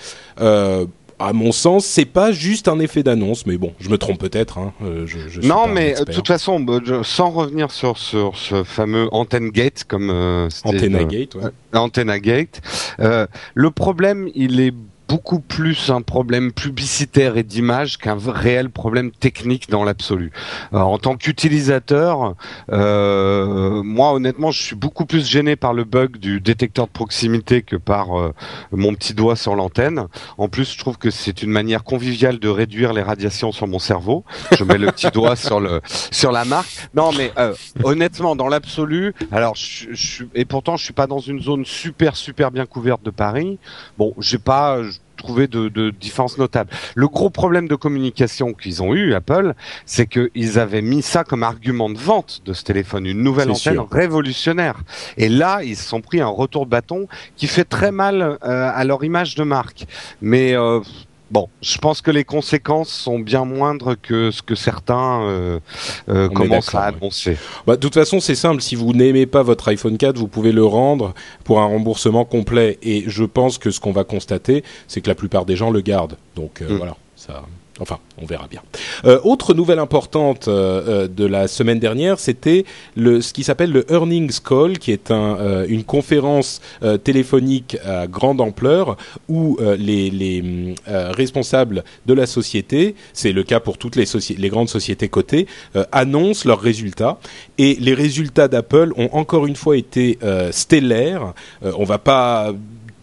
À 1.20 1.34
mon 1.34 1.52
sens, 1.52 1.86
c'est 1.86 2.06
pas 2.06 2.32
juste 2.32 2.68
un 2.68 2.80
effet 2.80 3.02
d'annonce, 3.02 3.48
mais 3.48 3.58
bon, 3.58 3.74
je 3.80 3.90
me 3.90 3.98
trompe 3.98 4.20
peut-être. 4.20 4.60
Hein. 4.60 4.74
Euh, 4.84 5.08
je, 5.08 5.18
je 5.28 5.42
suis 5.42 5.50
Non, 5.50 5.68
mais 5.68 6.00
euh, 6.00 6.06
de 6.06 6.14
toute 6.14 6.28
façon, 6.28 6.64
sans 7.04 7.32
revenir 7.32 7.72
sur, 7.72 7.98
sur 7.98 8.38
ce 8.38 8.64
fameux 8.64 9.08
Antenne 9.12 9.50
Gate, 9.50 9.84
comme 9.88 10.12
euh, 10.12 10.48
Antenna 10.64 11.04
Gate, 11.06 11.34
ouais. 11.36 11.50
Antenna 11.74 12.20
Gate. 12.20 12.62
Le 13.00 13.72
problème, 13.72 14.30
il 14.36 14.60
est 14.60 14.74
beaucoup 15.08 15.40
plus 15.40 15.90
un 15.90 16.02
problème 16.02 16.52
publicitaire 16.52 17.38
et 17.38 17.44
d'image 17.44 17.98
qu'un 17.98 18.18
réel 18.18 18.70
problème 18.70 19.12
technique 19.12 19.70
dans 19.70 19.84
l'absolu. 19.84 20.32
En 20.72 20.98
tant 20.98 21.16
qu'utilisateur, 21.16 22.36
euh, 22.72 23.82
moi 23.84 24.14
honnêtement, 24.14 24.52
je 24.52 24.62
suis 24.62 24.76
beaucoup 24.76 25.06
plus 25.06 25.28
gêné 25.28 25.56
par 25.56 25.74
le 25.74 25.84
bug 25.84 26.18
du 26.18 26.42
détecteur 26.42 26.88
de 26.88 26.92
proximité 26.92 27.62
que 27.62 27.76
par 27.76 28.20
euh, 28.20 28.34
mon 28.72 28.94
petit 28.94 29.14
doigt 29.14 29.36
sur 29.36 29.56
l'antenne. 29.56 30.08
En 30.38 30.50
plus, 30.50 30.74
je 30.74 30.78
trouve 30.78 30.98
que 30.98 31.10
c'est 31.10 31.44
une 31.44 31.52
manière 31.52 31.84
conviviale 31.84 32.40
de 32.40 32.50
réduire 32.50 32.94
les 32.94 33.02
radiations 33.02 33.52
sur 33.52 33.68
mon 33.68 33.80
cerveau. 33.80 34.24
Je 34.58 34.64
mets 34.64 34.78
le 34.78 34.92
petit 34.92 35.12
doigt 35.12 35.36
sur 35.36 35.60
le 35.60 35.82
sur 36.12 36.32
la 36.32 36.46
marque. 36.46 36.90
Non, 36.94 37.12
mais 37.18 37.32
euh, 37.38 37.54
honnêtement, 37.84 38.36
dans 38.36 38.48
l'absolu, 38.48 39.14
alors 39.32 39.56
je, 39.56 39.88
je 39.92 40.24
et 40.36 40.46
pourtant 40.46 40.76
je 40.76 40.84
suis 40.84 40.94
pas 40.94 41.08
dans 41.08 41.20
une 41.20 41.42
zone 41.42 41.66
super 41.66 42.16
super 42.16 42.52
bien 42.52 42.66
couverte 42.66 43.04
de 43.04 43.12
Paris. 43.12 43.60
Bon, 43.98 44.14
j'ai 44.20 44.38
pas 44.38 44.78
trouvé 45.18 45.48
de, 45.48 45.68
de 45.68 45.90
différence 45.90 46.38
notable. 46.38 46.70
Le 46.96 47.08
gros 47.08 47.30
problème 47.30 47.68
de 47.68 47.76
communication 47.76 48.54
qu'ils 48.54 48.82
ont 48.82 48.94
eu 48.94 49.14
Apple, 49.14 49.54
c'est 49.86 50.08
qu'ils 50.08 50.60
avaient 50.60 50.82
mis 50.82 51.02
ça 51.02 51.24
comme 51.24 51.44
argument 51.44 51.90
de 51.90 51.98
vente 51.98 52.42
de 52.46 52.54
ce 52.54 52.64
téléphone, 52.64 53.06
une 53.06 53.22
nouvelle 53.22 53.52
antenne 53.52 53.74
sûr. 53.74 53.90
révolutionnaire. 53.92 54.82
Et 55.18 55.30
là, 55.30 55.62
ils 55.64 55.76
se 55.76 55.88
sont 55.88 56.02
pris 56.02 56.22
un 56.22 56.28
retour 56.28 56.66
de 56.66 56.72
bâton 56.72 57.08
qui 57.36 57.48
fait 57.48 57.66
très 57.66 57.92
mal 57.92 58.22
euh, 58.22 58.72
à 58.74 58.84
leur 58.84 59.04
image 59.04 59.36
de 59.36 59.44
marque. 59.44 59.86
Mais 60.22 60.56
euh, 60.56 60.80
Bon, 61.30 61.50
je 61.62 61.78
pense 61.78 62.02
que 62.02 62.10
les 62.12 62.24
conséquences 62.24 62.90
sont 62.90 63.20
bien 63.20 63.44
moindres 63.44 63.96
que 64.02 64.32
ce 64.32 64.42
que 64.42 64.56
certains 64.56 65.22
euh, 65.24 65.60
euh, 66.08 66.30
commencent 66.30 66.74
à 66.74 66.84
annoncer. 66.86 67.38
Bah, 67.66 67.76
de 67.76 67.82
toute 67.82 67.94
façon, 67.96 68.20
c'est 68.20 68.36
simple. 68.36 68.62
Si 68.62 68.76
vous 68.76 68.94
n'aimez 68.94 69.26
pas 69.26 69.44
votre 69.44 69.68
iPhone 69.68 69.98
4, 69.98 70.18
vous 70.18 70.28
pouvez 70.30 70.52
le 70.54 70.64
rendre 70.64 71.14
pour 71.44 71.60
un 71.60 71.66
remboursement 71.66 72.24
complet. 72.24 72.78
Et 72.82 73.04
je 73.08 73.26
pense 73.26 73.58
que 73.58 73.72
ce 73.72 73.80
qu'on 73.82 73.92
va 73.92 74.04
constater, 74.06 74.64
c'est 74.88 75.02
que 75.02 75.10
la 75.10 75.16
plupart 75.16 75.46
des 75.46 75.56
gens 75.58 75.70
le 75.70 75.82
gardent. 75.82 76.18
Donc 76.36 76.62
euh, 76.62 76.68
Mm. 76.70 76.78
voilà, 76.78 76.96
ça. 77.16 77.44
Enfin, 77.80 78.00
on 78.22 78.26
verra 78.26 78.48
bien. 78.48 78.62
Euh, 79.06 79.20
autre 79.24 79.54
nouvelle 79.54 79.80
importante 79.80 80.48
euh, 80.48 81.06
euh, 81.06 81.08
de 81.08 81.26
la 81.26 81.48
semaine 81.48 81.80
dernière, 81.80 82.20
c'était 82.20 82.66
le 82.96 83.22
ce 83.22 83.34
qui 83.34 83.44
s'appelle 83.44 83.72
le 83.72 83.92
earnings 83.92 84.40
call, 84.42 84.80
qui 84.80 84.92
est 84.92 85.12
un, 85.12 85.66
une 85.68 85.84
conférence 85.84 86.62
téléphonique 87.04 87.78
à 87.86 88.08
grande 88.08 88.42
ampleur 88.42 88.98
où 89.28 89.58
les, 89.78 90.10
les 90.10 90.76
responsables 90.86 91.84
de 92.06 92.14
la 92.14 92.26
société, 92.26 92.96
c'est 93.14 93.32
le 93.32 93.44
cas 93.44 93.60
pour 93.60 93.78
toutes 93.78 93.96
les, 93.96 94.06
les 94.38 94.50
grandes 94.50 94.70
sociétés 94.70 95.10
cotées, 95.10 95.48
annoncent 95.92 96.48
leurs 96.48 96.62
résultats. 96.62 97.20
Et 97.58 97.76
les 97.80 97.94
résultats 97.94 98.48
d'Apple 98.48 98.94
ont 98.98 99.10
encore 99.14 99.46
une 99.48 99.56
fois 99.56 99.78
été 99.78 100.20
stellaires. 100.52 101.34
On 101.62 101.84
va 101.84 101.98
pas 101.98 102.54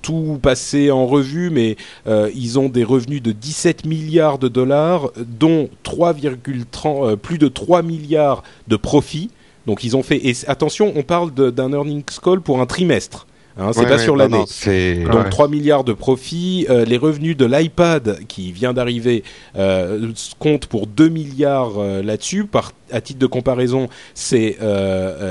tout 0.05 0.39
passer 0.41 0.91
en 0.91 1.07
revue, 1.07 1.51
mais 1.51 1.77
euh, 2.07 2.31
ils 2.35 2.59
ont 2.59 2.69
des 2.69 2.85
revenus 2.85 3.23
de 3.23 3.33
17 3.33 3.87
milliards 3.87 4.39
de 4.39 4.49
dollars, 4.49 5.11
dont 5.17 5.71
3,30 5.83 7.13
euh, 7.13 7.17
plus 7.17 7.39
de 7.39 7.49
3 7.49 7.83
milliards 7.83 8.45
de 8.69 8.77
profits. 8.77 9.31
Donc 9.67 9.83
ils 9.83 9.97
ont 9.97 10.03
fait 10.03 10.21
et 10.29 10.35
attention, 10.47 10.93
on 10.95 11.03
parle 11.03 11.33
d'un 11.33 11.73
earnings 11.73 12.05
call 12.23 12.43
pour 12.43 12.61
un 12.61 12.67
trimestre. 12.67 13.27
Hein, 13.57 13.71
c'est 13.73 13.81
Ouais, 13.81 13.87
pas 13.87 13.97
ouais, 13.97 14.03
sur 14.03 14.17
l'année. 14.17 14.39
non, 14.39 15.13
Donc 15.13 15.25
Ouais. 15.25 15.31
3 15.31 15.49
milliards 15.49 15.85
de 15.85 15.93
profits. 15.93 16.67
Euh, 16.71 16.85
les 16.85 16.97
revenus 16.97 17.37
de 17.37 17.45
l'iPad 17.47 18.19
qui 18.27 18.51
vient 18.51 18.73
d'arriver 18.73 19.23
euh, 19.57 20.11
comptent 20.41 20.67
pour 20.67 20.89
2 20.89 21.09
milliards 21.09 21.79
euh, 21.79 22.03
là-dessus. 22.03 22.45
Par 22.47 22.73
à 22.93 23.01
titre 23.01 23.19
de 23.19 23.27
comparaison, 23.27 23.89
c'est 24.13 24.57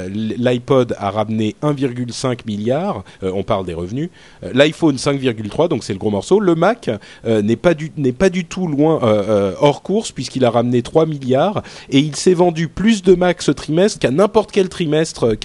l'iPod 0.10 0.96
a 0.98 1.12
ramené 1.12 1.56
1,5 1.62 2.40
milliard. 2.46 3.04
On 3.22 3.44
parle 3.44 3.66
des 3.66 3.76
revenus. 3.76 4.10
L'iPhone 4.42 4.96
5,3, 4.96 5.70
donc 5.70 5.84
c'est 5.84 5.94
le 5.94 6.00
gros 6.00 6.10
morceau. 6.10 6.40
Le 6.40 6.56
Mac 6.56 6.90
n'est 7.26 7.56
pas 7.56 7.74
du 7.74 7.92
n'est 7.96 8.12
pas 8.12 8.30
du 8.30 8.44
tout 8.46 8.68
loin 8.68 9.00
hors 9.62 9.82
course 9.82 10.12
puisqu'il 10.12 10.44
a 10.46 10.50
ramené 10.50 10.82
3 10.82 11.06
milliards 11.06 11.62
et 11.90 12.00
il 12.00 12.16
s'est 12.16 12.34
vendu 12.34 12.68
plus 12.68 13.02
de 13.04 13.14
Mac 13.14 13.42
ce 13.42 13.52
trimestre 13.52 14.00
qu'à 14.00 14.12
n'importe 14.12 14.52
quel 14.52 14.68
trimestre 14.68 15.38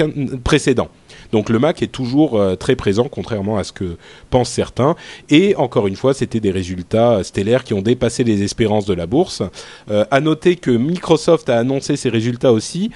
précédent. 0.43 0.89
Donc 1.33 1.51
le 1.51 1.59
Mac 1.59 1.83
est 1.83 1.89
toujours 1.93 2.39
euh, 2.41 2.57
très 2.57 2.75
présent, 2.77 3.09
contrairement 3.11 3.59
à 3.59 3.65
ce 3.65 3.73
que 3.73 3.97
pensent 4.31 4.51
certains. 4.51 4.97
Et 5.31 5.55
encore 5.57 5.87
une 5.87 5.97
fois, 5.97 6.15
c'était 6.15 6.41
des 6.41 6.51
résultats 6.51 7.23
stellaires 7.25 7.65
qui 7.65 7.75
ont 7.75 7.83
dépassé 7.83 8.25
les 8.25 8.43
espérances 8.43 8.87
de 8.87 8.95
la 8.95 9.07
bourse. 9.07 9.43
Euh, 9.91 10.05
à 10.11 10.21
noter 10.21 10.57
que 10.57 10.71
Microsoft 10.71 11.49
a 11.51 11.59
annoncé 11.59 11.97
ses 11.97 12.09
résultats 12.09 12.53
aussi. 12.53 12.91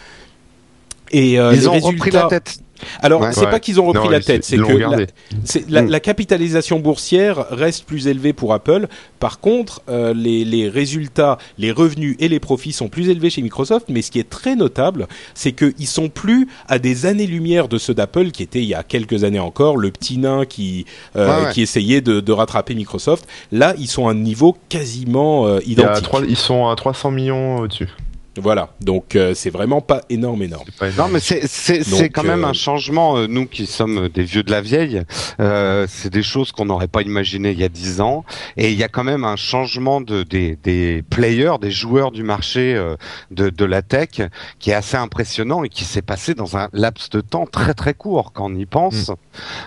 Et 1.10 1.38
euh, 1.38 1.52
Ils 1.54 1.68
ont 1.68 1.72
repris 1.78 2.10
résultats- 2.10 2.22
la 2.22 2.28
tête. 2.28 2.58
Alors, 3.00 3.20
Ouais. 3.22 3.32
c'est 3.32 3.44
Ouais. 3.44 3.50
pas 3.50 3.60
qu'ils 3.60 3.80
ont 3.80 3.86
repris 3.86 4.04
Non, 4.04 4.10
la 4.10 4.20
tête, 4.20 4.44
c'est 4.44 4.56
que 4.56 4.72
la, 4.72 4.88
la, 5.68 5.82
Mm. 5.82 5.88
la 5.88 6.00
capitalisation 6.00 6.78
boursière 6.80 7.46
reste 7.50 7.84
plus 7.84 8.06
élevée 8.06 8.32
pour 8.32 8.52
Apple. 8.52 8.88
Par 9.18 9.40
contre, 9.40 9.82
euh, 9.88 10.12
les, 10.14 10.44
les 10.44 10.68
résultats, 10.68 11.38
les 11.58 11.70
revenus 11.72 12.16
et 12.18 12.28
les 12.28 12.40
profits 12.40 12.72
sont 12.72 12.88
plus 12.88 13.08
élevés 13.08 13.30
chez 13.30 13.42
Microsoft. 13.42 13.86
Mais 13.88 14.02
ce 14.02 14.10
qui 14.10 14.18
est 14.18 14.28
très 14.28 14.56
notable, 14.56 15.06
c'est 15.34 15.52
qu'ils 15.52 15.86
sont 15.86 16.08
plus 16.08 16.48
à 16.68 16.78
des 16.78 17.06
années-lumière 17.06 17.68
de 17.68 17.78
ceux 17.78 17.94
d'Apple, 17.94 18.30
qui 18.30 18.42
étaient 18.42 18.62
il 18.62 18.68
y 18.68 18.74
a 18.74 18.82
quelques 18.82 19.24
années 19.24 19.38
encore 19.40 19.76
le 19.76 19.90
petit 19.90 20.18
nain 20.18 20.44
qui 20.44 20.86
euh, 21.16 21.44
Ouais, 21.46 21.52
qui 21.52 21.62
essayait 21.62 22.00
de, 22.00 22.20
de 22.20 22.32
rattraper 22.32 22.74
Microsoft. 22.74 23.26
Là, 23.52 23.74
ils 23.78 23.86
sont 23.88 24.08
à 24.08 24.12
un 24.12 24.14
niveau 24.14 24.56
quasiment 24.68 25.46
euh, 25.46 25.60
Il 25.66 25.72
identique. 25.72 26.08
ils 26.28 26.36
sont 26.36 26.68
à 26.68 26.74
300 26.76 27.10
millions 27.10 27.58
au-dessus. 27.58 27.88
Voilà. 28.38 28.70
Donc 28.80 29.14
euh, 29.16 29.34
c'est 29.34 29.50
vraiment 29.50 29.80
pas 29.82 30.00
énorme, 30.08 30.42
énorme. 30.42 30.64
C'est 30.66 30.76
pas 30.76 30.86
Non, 30.86 30.92
énorme. 30.94 31.12
mais 31.12 31.20
c'est 31.20 31.46
c'est 31.46 31.78
Donc, 31.78 31.98
c'est 31.98 32.08
quand 32.08 32.22
même 32.24 32.44
euh, 32.44 32.48
un 32.48 32.52
changement. 32.54 33.16
euh, 33.18 33.26
Nous 33.28 33.46
qui 33.46 33.66
sommes 33.66 34.08
des 34.08 34.22
vieux 34.22 34.42
de 34.42 34.50
la 34.50 34.60
vieille, 34.62 35.02
euh, 35.40 35.86
c'est 35.88 36.10
des 36.12 36.22
choses 36.22 36.50
qu'on 36.52 36.64
n'aurait 36.64 36.88
pas 36.88 37.02
imaginées 37.02 37.50
il 37.50 37.58
y 37.60 37.64
a 37.64 37.68
dix 37.68 38.00
ans. 38.00 38.24
Et 38.56 38.70
il 38.72 38.78
y 38.78 38.82
a 38.84 38.88
quand 38.88 39.04
même 39.04 39.24
un 39.24 39.36
changement 39.36 40.00
de 40.00 40.22
des 40.22 40.56
des 40.62 41.02
players, 41.10 41.54
des 41.60 41.70
joueurs 41.70 42.10
du 42.10 42.22
marché 42.22 42.74
euh, 42.74 42.96
de 43.30 43.50
de 43.50 43.64
la 43.66 43.82
tech 43.82 44.22
qui 44.58 44.70
est 44.70 44.74
assez 44.74 44.96
impressionnant 44.96 45.62
et 45.64 45.68
qui 45.68 45.84
s'est 45.84 46.02
passé 46.02 46.34
dans 46.34 46.56
un 46.56 46.68
laps 46.72 47.10
de 47.10 47.20
temps 47.20 47.46
très 47.46 47.74
très 47.74 47.92
court 47.94 48.32
quand 48.32 48.50
on 48.50 48.54
y 48.54 48.66
pense. 48.66 49.10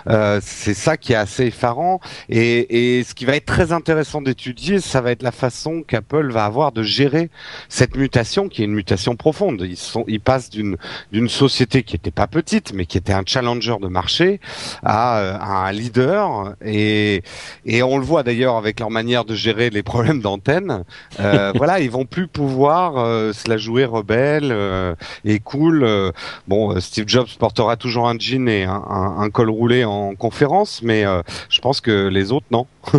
Euh, 0.08 0.40
c'est 0.42 0.74
ça 0.74 0.96
qui 0.96 1.12
est 1.12 1.16
assez 1.16 1.46
effarant. 1.46 2.00
Et 2.28 2.98
et 2.98 3.04
ce 3.04 3.14
qui 3.14 3.24
va 3.26 3.36
être 3.36 3.46
très 3.46 3.70
intéressant 3.72 4.20
d'étudier, 4.22 4.80
ça 4.80 5.00
va 5.00 5.12
être 5.12 5.22
la 5.22 5.32
façon 5.32 5.82
qu'Apple 5.86 6.32
va 6.32 6.44
avoir 6.44 6.72
de 6.72 6.82
gérer 6.82 7.30
cette 7.68 7.96
mutation 7.96 8.48
qui 8.56 8.62
est 8.62 8.64
une 8.64 8.72
mutation 8.72 9.16
profonde. 9.16 9.60
Ils 9.68 9.76
sont, 9.76 10.04
ils 10.08 10.20
passent 10.20 10.48
d'une 10.48 10.78
d'une 11.12 11.28
société 11.28 11.82
qui 11.82 11.94
était 11.94 12.10
pas 12.10 12.26
petite, 12.26 12.72
mais 12.72 12.86
qui 12.86 12.96
était 12.96 13.12
un 13.12 13.22
challenger 13.26 13.76
de 13.82 13.86
marché, 13.88 14.40
à, 14.82 15.18
euh, 15.18 15.36
à 15.38 15.66
un 15.68 15.72
leader. 15.72 16.54
Et 16.64 17.22
et 17.66 17.82
on 17.82 17.98
le 17.98 18.04
voit 18.04 18.22
d'ailleurs 18.22 18.56
avec 18.56 18.80
leur 18.80 18.90
manière 18.90 19.26
de 19.26 19.34
gérer 19.34 19.68
les 19.68 19.82
problèmes 19.82 20.22
d'antenne. 20.22 20.84
Euh, 21.20 21.52
voilà, 21.56 21.80
ils 21.80 21.90
vont 21.90 22.06
plus 22.06 22.28
pouvoir 22.28 22.96
euh, 22.96 23.34
se 23.34 23.46
la 23.46 23.58
jouer 23.58 23.84
rebelle 23.84 24.48
euh, 24.50 24.94
et 25.26 25.38
cool. 25.38 25.84
Euh, 25.84 26.12
bon, 26.48 26.80
Steve 26.80 27.06
Jobs 27.06 27.28
portera 27.38 27.76
toujours 27.76 28.08
un 28.08 28.18
jean 28.18 28.48
et 28.48 28.64
un, 28.64 28.72
un, 28.88 29.20
un 29.20 29.28
col 29.28 29.50
roulé 29.50 29.84
en 29.84 30.14
conférence, 30.14 30.80
mais 30.82 31.04
euh, 31.04 31.20
je 31.50 31.60
pense 31.60 31.82
que 31.82 32.08
les 32.08 32.32
autres 32.32 32.46
non. 32.50 32.66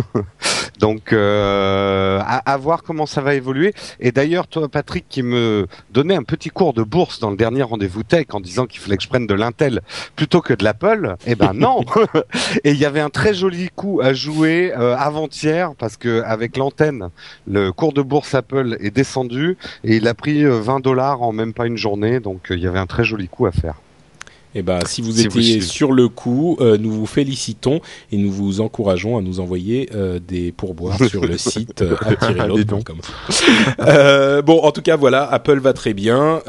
Donc, 0.78 1.12
euh, 1.12 2.20
à, 2.20 2.52
à 2.52 2.56
voir 2.56 2.82
comment 2.82 3.06
ça 3.06 3.20
va 3.20 3.34
évoluer. 3.34 3.74
Et 4.00 4.12
d'ailleurs, 4.12 4.46
toi, 4.46 4.68
Patrick, 4.68 5.06
qui 5.08 5.22
me 5.22 5.66
donnait 5.90 6.14
un 6.14 6.22
petit 6.22 6.50
cours 6.50 6.72
de 6.72 6.82
bourse 6.82 7.20
dans 7.20 7.30
le 7.30 7.36
dernier 7.36 7.62
rendez-vous 7.62 8.02
tech 8.02 8.26
en 8.32 8.40
disant 8.40 8.66
qu'il 8.66 8.80
fallait 8.80 8.96
que 8.96 9.02
je 9.02 9.08
prenne 9.08 9.26
de 9.26 9.34
l'Intel 9.34 9.80
plutôt 10.16 10.40
que 10.40 10.54
de 10.54 10.64
l'Apple, 10.64 11.16
eh 11.26 11.34
ben 11.34 11.52
non. 11.54 11.80
Et 12.64 12.70
il 12.70 12.78
y 12.78 12.84
avait 12.84 13.00
un 13.00 13.10
très 13.10 13.34
joli 13.34 13.68
coup 13.74 14.00
à 14.02 14.12
jouer 14.12 14.72
euh, 14.76 14.96
avant-hier 14.96 15.72
parce 15.78 15.96
que 15.96 16.22
avec 16.22 16.56
l'antenne, 16.56 17.10
le 17.46 17.72
cours 17.72 17.92
de 17.92 18.02
bourse 18.02 18.34
Apple 18.34 18.76
est 18.80 18.90
descendu 18.90 19.56
et 19.84 19.96
il 19.96 20.08
a 20.08 20.14
pris 20.14 20.44
euh, 20.44 20.60
20 20.60 20.80
dollars 20.80 21.22
en 21.22 21.32
même 21.32 21.52
pas 21.52 21.66
une 21.66 21.76
journée. 21.76 22.20
Donc, 22.20 22.50
euh, 22.50 22.56
il 22.56 22.62
y 22.62 22.66
avait 22.66 22.78
un 22.78 22.86
très 22.86 23.04
joli 23.04 23.28
coup 23.28 23.46
à 23.46 23.52
faire. 23.52 23.74
Eh 24.54 24.62
ben, 24.62 24.80
si 24.86 25.02
vous 25.02 25.20
étiez 25.20 25.60
sur 25.60 25.92
le 25.92 26.08
coup, 26.08 26.56
euh, 26.60 26.78
nous 26.78 26.90
vous 26.90 27.06
félicitons 27.06 27.80
et 28.10 28.16
nous 28.16 28.30
vous 28.30 28.60
encourageons 28.60 29.18
à 29.18 29.22
nous 29.22 29.40
envoyer 29.40 29.90
euh, 29.94 30.18
des 30.26 30.52
pourboires 30.52 31.02
sur 31.04 31.26
le 31.26 31.36
site 31.38 31.82
euh, 31.82 31.96
euh, 33.80 34.42
bon, 34.42 34.60
en 34.62 34.72
tout 34.72 34.82
cas, 34.82 34.96
voilà, 34.96 35.30
Apple 35.30 35.58
va 35.58 35.72
très 35.72 35.92
bien 35.92 36.40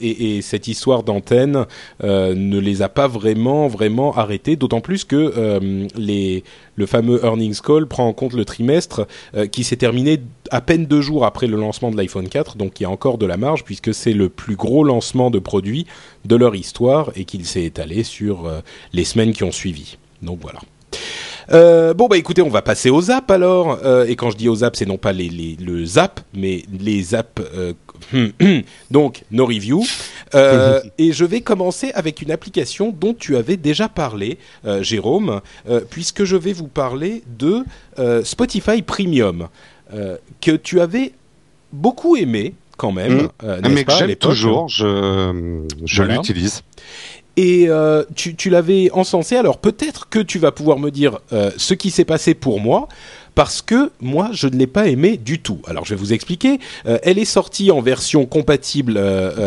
et, 0.00 0.36
et 0.36 0.42
cette 0.42 0.68
histoire 0.68 1.02
d'antenne 1.02 1.64
ne 2.02 2.58
les 2.58 2.82
a 2.82 2.88
pas 2.88 3.08
vraiment, 3.08 3.66
vraiment 3.66 4.16
arrêtés. 4.16 4.56
D'autant 4.56 4.80
plus 4.80 5.04
que 5.04 5.78
les, 5.96 6.44
le 6.78 6.86
fameux 6.86 7.20
earnings 7.24 7.60
call 7.60 7.88
prend 7.88 8.06
en 8.06 8.12
compte 8.12 8.34
le 8.34 8.44
trimestre 8.44 9.08
euh, 9.34 9.46
qui 9.46 9.64
s'est 9.64 9.76
terminé 9.76 10.22
à 10.52 10.60
peine 10.60 10.86
deux 10.86 11.00
jours 11.00 11.26
après 11.26 11.48
le 11.48 11.56
lancement 11.56 11.90
de 11.90 11.96
l'iPhone 11.96 12.28
4, 12.28 12.56
donc 12.56 12.78
il 12.78 12.84
y 12.84 12.86
a 12.86 12.90
encore 12.90 13.18
de 13.18 13.26
la 13.26 13.36
marge 13.36 13.64
puisque 13.64 13.92
c'est 13.92 14.12
le 14.12 14.28
plus 14.28 14.54
gros 14.54 14.84
lancement 14.84 15.30
de 15.30 15.40
produits 15.40 15.86
de 16.24 16.36
leur 16.36 16.54
histoire 16.54 17.10
et 17.16 17.24
qu'il 17.24 17.44
s'est 17.44 17.64
étalé 17.64 18.04
sur 18.04 18.46
euh, 18.46 18.60
les 18.92 19.04
semaines 19.04 19.32
qui 19.32 19.42
ont 19.42 19.52
suivi. 19.52 19.98
Donc 20.22 20.38
voilà. 20.40 20.60
Euh, 21.50 21.94
bon 21.94 22.08
bah 22.08 22.16
écoutez, 22.16 22.42
on 22.42 22.48
va 22.48 22.62
passer 22.62 22.90
aux 22.90 23.10
apps 23.10 23.30
alors. 23.30 23.78
Euh, 23.84 24.06
et 24.06 24.16
quand 24.16 24.30
je 24.30 24.36
dis 24.36 24.48
aux 24.48 24.64
apps, 24.64 24.78
c'est 24.78 24.86
non 24.86 24.98
pas 24.98 25.12
les, 25.12 25.28
les, 25.28 25.56
le 25.56 25.84
zap, 25.84 26.20
mais 26.34 26.62
les 26.78 27.14
apps. 27.14 27.42
euh, 27.54 27.72
donc 28.90 29.24
nos 29.30 29.46
reviews. 29.46 29.84
Et 30.98 31.12
je 31.12 31.24
vais 31.24 31.40
commencer 31.40 31.90
avec 31.94 32.22
une 32.22 32.30
application 32.30 32.94
dont 32.98 33.12
tu 33.14 33.36
avais 33.36 33.56
déjà 33.56 33.88
parlé, 33.88 34.38
Jérôme, 34.82 35.40
puisque 35.90 36.22
je 36.24 36.36
vais 36.36 36.52
vous 36.52 36.68
parler 36.68 37.24
de 37.38 37.64
Spotify 38.22 38.82
Premium, 38.82 39.48
que 40.40 40.52
tu 40.52 40.80
avais 40.80 41.12
beaucoup 41.72 42.16
aimé 42.16 42.54
quand 42.78 42.92
même. 42.92 43.14
Mhm. 43.14 43.28
euh, 43.44 43.60
Mais 43.68 43.84
que 43.84 43.92
j'aime 43.92 44.14
toujours, 44.16 44.68
je, 44.68 45.64
je 45.84 46.02
Voilà. 46.02 46.22
Et 47.38 47.66
euh, 47.68 48.02
tu, 48.16 48.50
l'avais 48.50 48.90
encensé, 48.90 49.36
alors 49.36 49.58
peut-être 49.58 50.08
que 50.08 50.18
tu 50.18 50.40
vas 50.40 50.50
pouvoir 50.50 50.80
me 50.80 50.90
dire 50.90 51.20
euh, 51.32 51.52
ce 51.56 51.72
qui 51.72 51.92
s'est 51.92 52.04
passé 52.04 52.34
pour 52.34 52.58
moi, 52.58 52.88
parce 53.36 53.62
que 53.62 53.92
moi, 54.00 54.30
je 54.32 54.48
ne 54.48 54.56
l'ai 54.56 54.66
pas 54.66 54.88
aimé 54.88 55.16
du 55.16 55.38
tout. 55.38 55.60
Alors 55.68 55.84
je 55.84 55.90
vais 55.94 56.00
vous 56.00 56.12
expliquer. 56.12 56.58
Euh, 56.86 56.98
elle 57.04 57.16
est 57.16 57.24
sortie 57.24 57.70
en 57.70 57.80
version 57.80 58.26
compatible 58.26 59.00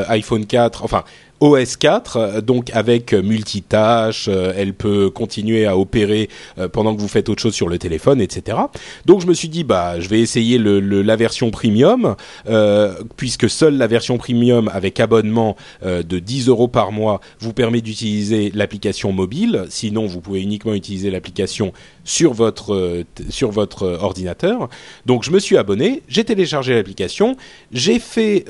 iPhone 0.08 0.46
4, 0.46 0.86
enfin 0.86 1.04
OS 1.42 1.76
4, 1.76 2.18
euh, 2.18 2.42
donc 2.42 2.70
avec 2.72 3.14
euh, 3.14 3.24
multitâche, 3.24 4.28
euh, 4.30 4.54
elle 4.56 4.76
peut 4.76 5.10
continuer 5.10 5.66
à 5.66 5.76
opérer 5.76 6.30
pendant 6.72 6.96
que 6.96 7.02
vous 7.02 7.08
faites 7.08 7.30
autre 7.30 7.42
chose 7.42 7.56
sur 7.56 7.68
le 7.68 7.80
téléphone, 7.80 8.22
etc. 8.22 8.58
Donc 9.06 9.22
je 9.22 9.28
me 9.28 9.34
suis 9.34 9.50
dit, 9.50 9.64
bah, 9.64 10.00
je 10.00 10.08
vais 10.08 10.20
essayer 10.20 10.60
la 10.60 11.16
version 11.16 11.50
premium, 11.50 12.16
puisque 13.18 13.50
seule 13.50 13.78
la 13.78 13.88
version 13.88 14.18
premium 14.18 14.70
avec 14.72 15.00
abonnement 15.00 15.56
de 15.84 16.20
10 16.20 16.50
euros 16.50 16.68
par 16.68 16.92
mois 16.92 17.22
vous 17.40 17.54
permet 17.54 17.82
d'utiliser 17.82 18.52
l'application 18.54 19.12
mobile. 19.12 19.66
Sinon, 19.70 20.06
vous 20.06 20.22
pouvez 20.22 20.42
uniquement 20.42 20.74
utiliser 20.74 21.10
l'application 21.10 21.74
sur 22.04 22.34
votre 22.34 23.04
sur 23.30 23.52
votre 23.52 23.98
ordinateur. 24.02 24.70
Donc, 25.06 25.24
je 25.24 25.32
me 25.32 25.40
suis 25.40 25.58
abonné, 25.58 26.04
j'ai 26.08 26.24
téléchargé 26.24 26.76
l'application, 26.76 27.38
j'ai 27.72 28.00
fait 28.00 28.46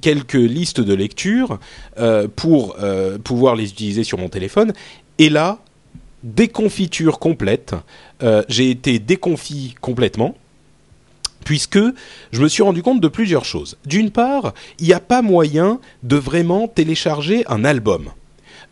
quelques 0.00 0.34
listes 0.34 0.80
de 0.80 0.94
lecture 0.94 1.58
pour 2.28 2.76
euh, 2.80 3.18
pouvoir 3.18 3.56
les 3.56 3.70
utiliser 3.70 4.04
sur 4.04 4.18
mon 4.18 4.28
téléphone. 4.28 4.72
Et 5.18 5.28
là, 5.28 5.58
déconfiture 6.22 7.18
complète. 7.18 7.74
Euh, 8.22 8.42
j'ai 8.48 8.70
été 8.70 8.98
déconfit 8.98 9.74
complètement 9.80 10.34
puisque 11.44 11.78
je 12.32 12.42
me 12.42 12.48
suis 12.48 12.62
rendu 12.62 12.82
compte 12.82 13.00
de 13.00 13.08
plusieurs 13.08 13.44
choses. 13.44 13.78
D'une 13.86 14.10
part, 14.10 14.52
il 14.78 14.86
n'y 14.86 14.92
a 14.92 15.00
pas 15.00 15.22
moyen 15.22 15.80
de 16.02 16.16
vraiment 16.16 16.68
télécharger 16.68 17.44
un 17.46 17.64
album. 17.64 18.10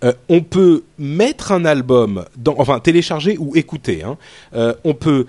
Euh, 0.04 0.12
on 0.28 0.42
peut 0.42 0.84
mettre 0.98 1.52
un 1.52 1.64
album, 1.64 2.26
dans, 2.36 2.54
enfin 2.58 2.80
télécharger 2.80 3.38
ou 3.38 3.56
écouter. 3.56 4.02
hein. 4.02 4.18
On 4.84 4.92
peut 4.92 5.26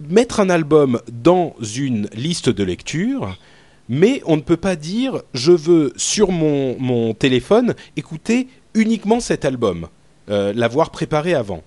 mettre 0.00 0.40
un 0.40 0.50
album 0.50 1.00
dans 1.12 1.54
une 1.76 2.08
liste 2.14 2.48
de 2.48 2.64
lecture, 2.64 3.36
mais 3.88 4.20
on 4.26 4.36
ne 4.36 4.42
peut 4.42 4.56
pas 4.56 4.76
dire 4.76 5.22
je 5.34 5.52
veux 5.52 5.92
sur 5.96 6.30
mon, 6.32 6.76
mon 6.78 7.14
téléphone 7.14 7.74
écouter 7.96 8.48
uniquement 8.74 9.20
cet 9.20 9.44
album, 9.44 9.88
euh, 10.30 10.52
l'avoir 10.54 10.90
préparé 10.90 11.34
avant. 11.34 11.62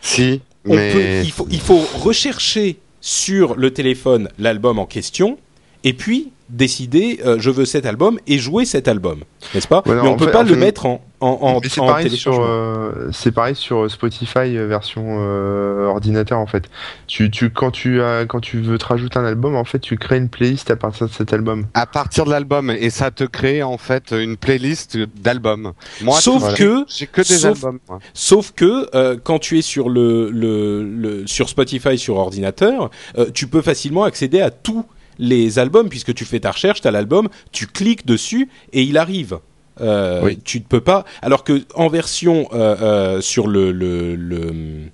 Si, 0.00 0.40
On 0.66 0.74
mais 0.76 0.92
peut- 0.92 1.22
il, 1.24 1.30
faut, 1.32 1.46
il 1.50 1.60
faut 1.60 1.80
rechercher 1.96 2.76
sur 3.00 3.54
le 3.56 3.72
téléphone 3.72 4.28
l'album 4.38 4.78
en 4.78 4.86
question 4.86 5.38
et 5.82 5.92
puis 5.92 6.30
décider 6.54 7.20
euh, 7.26 7.36
je 7.38 7.50
veux 7.50 7.64
cet 7.64 7.84
album 7.86 8.18
et 8.26 8.38
jouer 8.38 8.64
cet 8.64 8.88
album, 8.88 9.20
n'est-ce 9.54 9.68
pas? 9.68 9.82
Ouais, 9.86 9.94
non, 9.94 10.02
Mais 10.04 10.08
on 10.10 10.16
peut 10.16 10.26
fait- 10.26 10.30
pas 10.32 10.40
en 10.40 10.42
le 10.44 10.48
fait- 10.54 10.56
mettre 10.56 10.86
en, 10.86 11.04
en, 11.20 11.28
en, 11.28 11.60
Mais 11.60 11.68
c'est 11.68 11.80
en 11.80 11.86
pareil 11.86 12.10
sur 12.16 12.40
euh, 12.42 13.08
c'est 13.12 13.32
pareil 13.32 13.54
sur 13.54 13.90
Spotify 13.90 14.56
euh, 14.56 14.66
version 14.66 15.04
euh, 15.20 15.86
ordinateur 15.86 16.38
en 16.38 16.46
fait. 16.46 16.64
Tu 17.06 17.30
tu 17.30 17.50
quand 17.50 17.70
tu 17.70 18.00
as 18.02 18.24
quand 18.26 18.40
tu 18.40 18.60
veux 18.60 18.78
te 18.78 18.84
rajouter 18.86 19.18
un 19.18 19.24
album 19.24 19.56
en 19.56 19.64
fait 19.64 19.78
tu 19.80 19.96
crées 19.96 20.18
une 20.18 20.28
playlist 20.28 20.70
à 20.70 20.76
partir 20.76 21.08
de 21.08 21.12
cet 21.12 21.32
album. 21.32 21.66
À 21.74 21.86
partir 21.86 22.24
de 22.24 22.30
l'album 22.30 22.70
et 22.70 22.90
ça 22.90 23.10
te 23.10 23.24
crée 23.24 23.62
en 23.62 23.78
fait 23.78 24.12
une 24.12 24.36
playlist 24.36 24.96
d'albums. 25.20 25.72
Moi, 26.02 26.20
Sauf 26.20 26.54
tout- 26.54 26.56
que- 26.56 26.84
j'ai 26.88 27.06
que 27.06 27.20
des 27.22 27.24
sauf- 27.36 27.56
albums. 27.64 27.78
moi. 27.88 27.98
Sauf 28.14 28.52
que 28.52 28.88
euh, 28.94 29.16
quand 29.22 29.38
tu 29.38 29.58
es 29.58 29.62
sur 29.62 29.88
le, 29.88 30.30
le, 30.30 30.82
le 30.84 31.26
sur 31.26 31.48
Spotify 31.48 31.98
sur 31.98 32.16
ordinateur, 32.16 32.90
euh, 33.18 33.26
tu 33.34 33.46
peux 33.46 33.62
facilement 33.62 34.04
accéder 34.04 34.40
à 34.40 34.50
tous 34.50 34.84
les 35.18 35.58
albums 35.58 35.88
puisque 35.88 36.14
tu 36.14 36.24
fais 36.24 36.40
ta 36.40 36.50
recherche, 36.52 36.80
tu 36.80 36.88
as 36.88 36.90
l'album, 36.90 37.28
tu 37.52 37.66
cliques 37.66 38.06
dessus 38.06 38.48
et 38.72 38.82
il 38.82 38.98
arrive. 38.98 39.38
Euh, 39.80 40.22
Oui. 40.24 40.38
Tu 40.44 40.58
ne 40.60 40.64
peux 40.64 40.80
pas. 40.80 41.04
Alors 41.20 41.42
que 41.42 41.64
en 41.74 41.88
version 41.88 42.48
euh, 42.52 42.76
euh, 42.80 43.20
sur 43.20 43.48
le 43.48 43.72
le, 43.72 44.14
le 44.14 44.90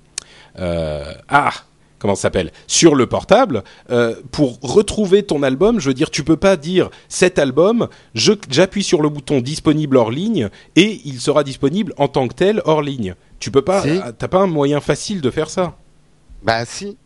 ah 0.57 1.51
comment 1.99 2.15
ça 2.15 2.23
s'appelle? 2.23 2.51
Sur 2.67 2.95
le 2.95 3.05
portable 3.05 3.63
pour 4.31 4.59
retrouver 4.61 5.23
ton 5.23 5.43
album 5.43 5.79
je 5.79 5.87
veux 5.87 5.93
dire 5.93 6.09
tu 6.09 6.23
peux 6.23 6.35
pas 6.37 6.57
dire 6.57 6.89
cet 7.09 7.37
album 7.39 7.87
j'appuie 8.15 8.83
sur 8.83 9.01
le 9.01 9.09
bouton 9.09 9.39
disponible 9.39 9.97
hors 9.97 10.11
ligne 10.11 10.49
et 10.75 10.99
il 11.05 11.21
sera 11.21 11.43
disponible 11.43 11.93
en 11.97 12.07
tant 12.07 12.27
que 12.27 12.33
tel 12.33 12.61
hors 12.65 12.81
ligne 12.81 13.15
tu 13.39 13.51
peux 13.51 13.61
pas 13.61 13.81
Si. 13.83 13.99
t'as 14.17 14.27
pas 14.27 14.39
un 14.39 14.47
moyen 14.47 14.81
facile 14.81 15.21
de 15.21 15.29
faire 15.29 15.49
ça? 15.49 15.77
Bah 16.43 16.65
si. 16.65 16.97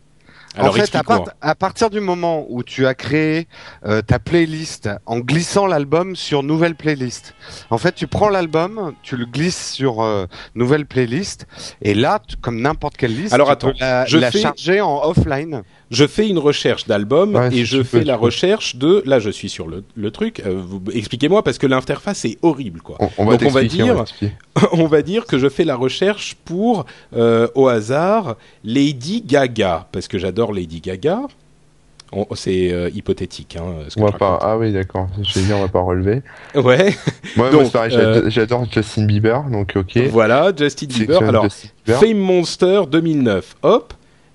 Alors 0.56 0.70
en 0.70 0.72
fait, 0.74 0.80
à, 0.80 0.82
explique-moi 0.84 1.24
part- 1.24 1.34
à 1.40 1.54
partir 1.54 1.90
du 1.90 2.00
moment 2.00 2.46
où 2.48 2.62
tu 2.62 2.86
as 2.86 2.94
créé 2.94 3.48
euh, 3.84 4.02
ta 4.02 4.18
playlist 4.18 4.88
en 5.06 5.18
glissant 5.20 5.66
l'album 5.66 6.16
sur 6.16 6.42
nouvelle 6.42 6.74
playlist, 6.74 7.34
en 7.70 7.78
fait, 7.78 7.92
tu 7.94 8.06
prends 8.06 8.28
l'album, 8.28 8.94
tu 9.02 9.16
le 9.16 9.26
glisses 9.26 9.72
sur 9.72 10.02
euh, 10.02 10.26
nouvelle 10.54 10.86
playlist, 10.86 11.46
et 11.82 11.94
là, 11.94 12.20
tu- 12.26 12.36
comme 12.36 12.60
n'importe 12.60 12.96
quelle 12.96 13.14
liste, 13.16 13.32
Alors, 13.32 13.48
tu 13.48 13.52
attends, 13.52 13.72
peux 13.72 13.78
la, 13.80 14.04
je 14.06 14.18
la 14.18 14.30
fais- 14.30 14.40
charger 14.40 14.80
en 14.80 15.02
offline. 15.04 15.62
Je 15.90 16.06
fais 16.06 16.28
une 16.28 16.38
recherche 16.38 16.86
d'album 16.86 17.34
Ouais, 17.36 17.54
et 17.54 17.64
je 17.64 17.82
fais 17.82 18.00
peux, 18.00 18.04
la 18.04 18.16
recherche 18.16 18.76
de 18.76 19.02
là 19.06 19.18
je 19.20 19.30
suis 19.30 19.48
sur 19.48 19.68
le, 19.68 19.84
le 19.94 20.10
truc 20.10 20.42
euh, 20.44 20.60
vous- 20.66 20.82
expliquez-moi 20.92 21.42
parce 21.44 21.58
que 21.58 21.66
l'interface 21.66 22.24
est 22.24 22.38
horrible 22.42 22.80
quoi 22.80 22.96
On, 23.00 23.08
on 23.18 23.24
va 23.26 23.36
Donc, 23.36 23.48
on 23.48 23.52
va 23.52 23.60
t'expliquer, 23.60 23.84
dire- 23.84 24.04
on 24.72 24.86
va 24.86 25.02
dire 25.02 25.26
que 25.26 25.38
je 25.38 25.48
fais 25.48 25.64
la 25.64 25.76
recherche 25.76 26.36
pour, 26.44 26.86
euh, 27.16 27.46
au 27.54 27.68
hasard, 27.68 28.36
Lady 28.64 29.22
Gaga, 29.24 29.86
parce 29.92 30.08
que 30.08 30.18
j'adore 30.18 30.52
Lady 30.52 30.80
Gaga. 30.80 31.20
C'est 32.34 32.72
euh, 32.72 32.88
hypothétique. 32.94 33.56
Hein, 33.60 33.84
ce 33.88 33.96
que 33.96 34.00
On 34.00 34.04
va 34.06 34.12
pas 34.12 34.38
ah 34.40 34.56
oui 34.56 34.72
d'accord, 34.72 35.08
je 35.22 35.38
vais 35.40 35.46
dire 35.46 35.56
on 35.56 35.62
va 35.62 35.68
pas 35.68 35.80
relever. 35.80 36.22
Ouais, 36.54 36.94
Moi, 37.36 37.50
Donc, 37.50 37.74
moi, 37.74 37.88
euh, 37.92 38.30
j'adore 38.30 38.64
Justin 38.72 39.04
Bieber 39.06 39.42
donc 39.50 39.72
OK. 39.76 39.98
voilà, 40.10 40.52
Justin 40.56 40.86
Bieber. 40.86 41.20
Alors, 41.22 41.44
Justin 41.44 41.68
Bieber. 41.84 42.00
Fame 42.00 42.18
Monster 42.18 42.82
2009, 42.90 43.56
hop. 43.62 43.92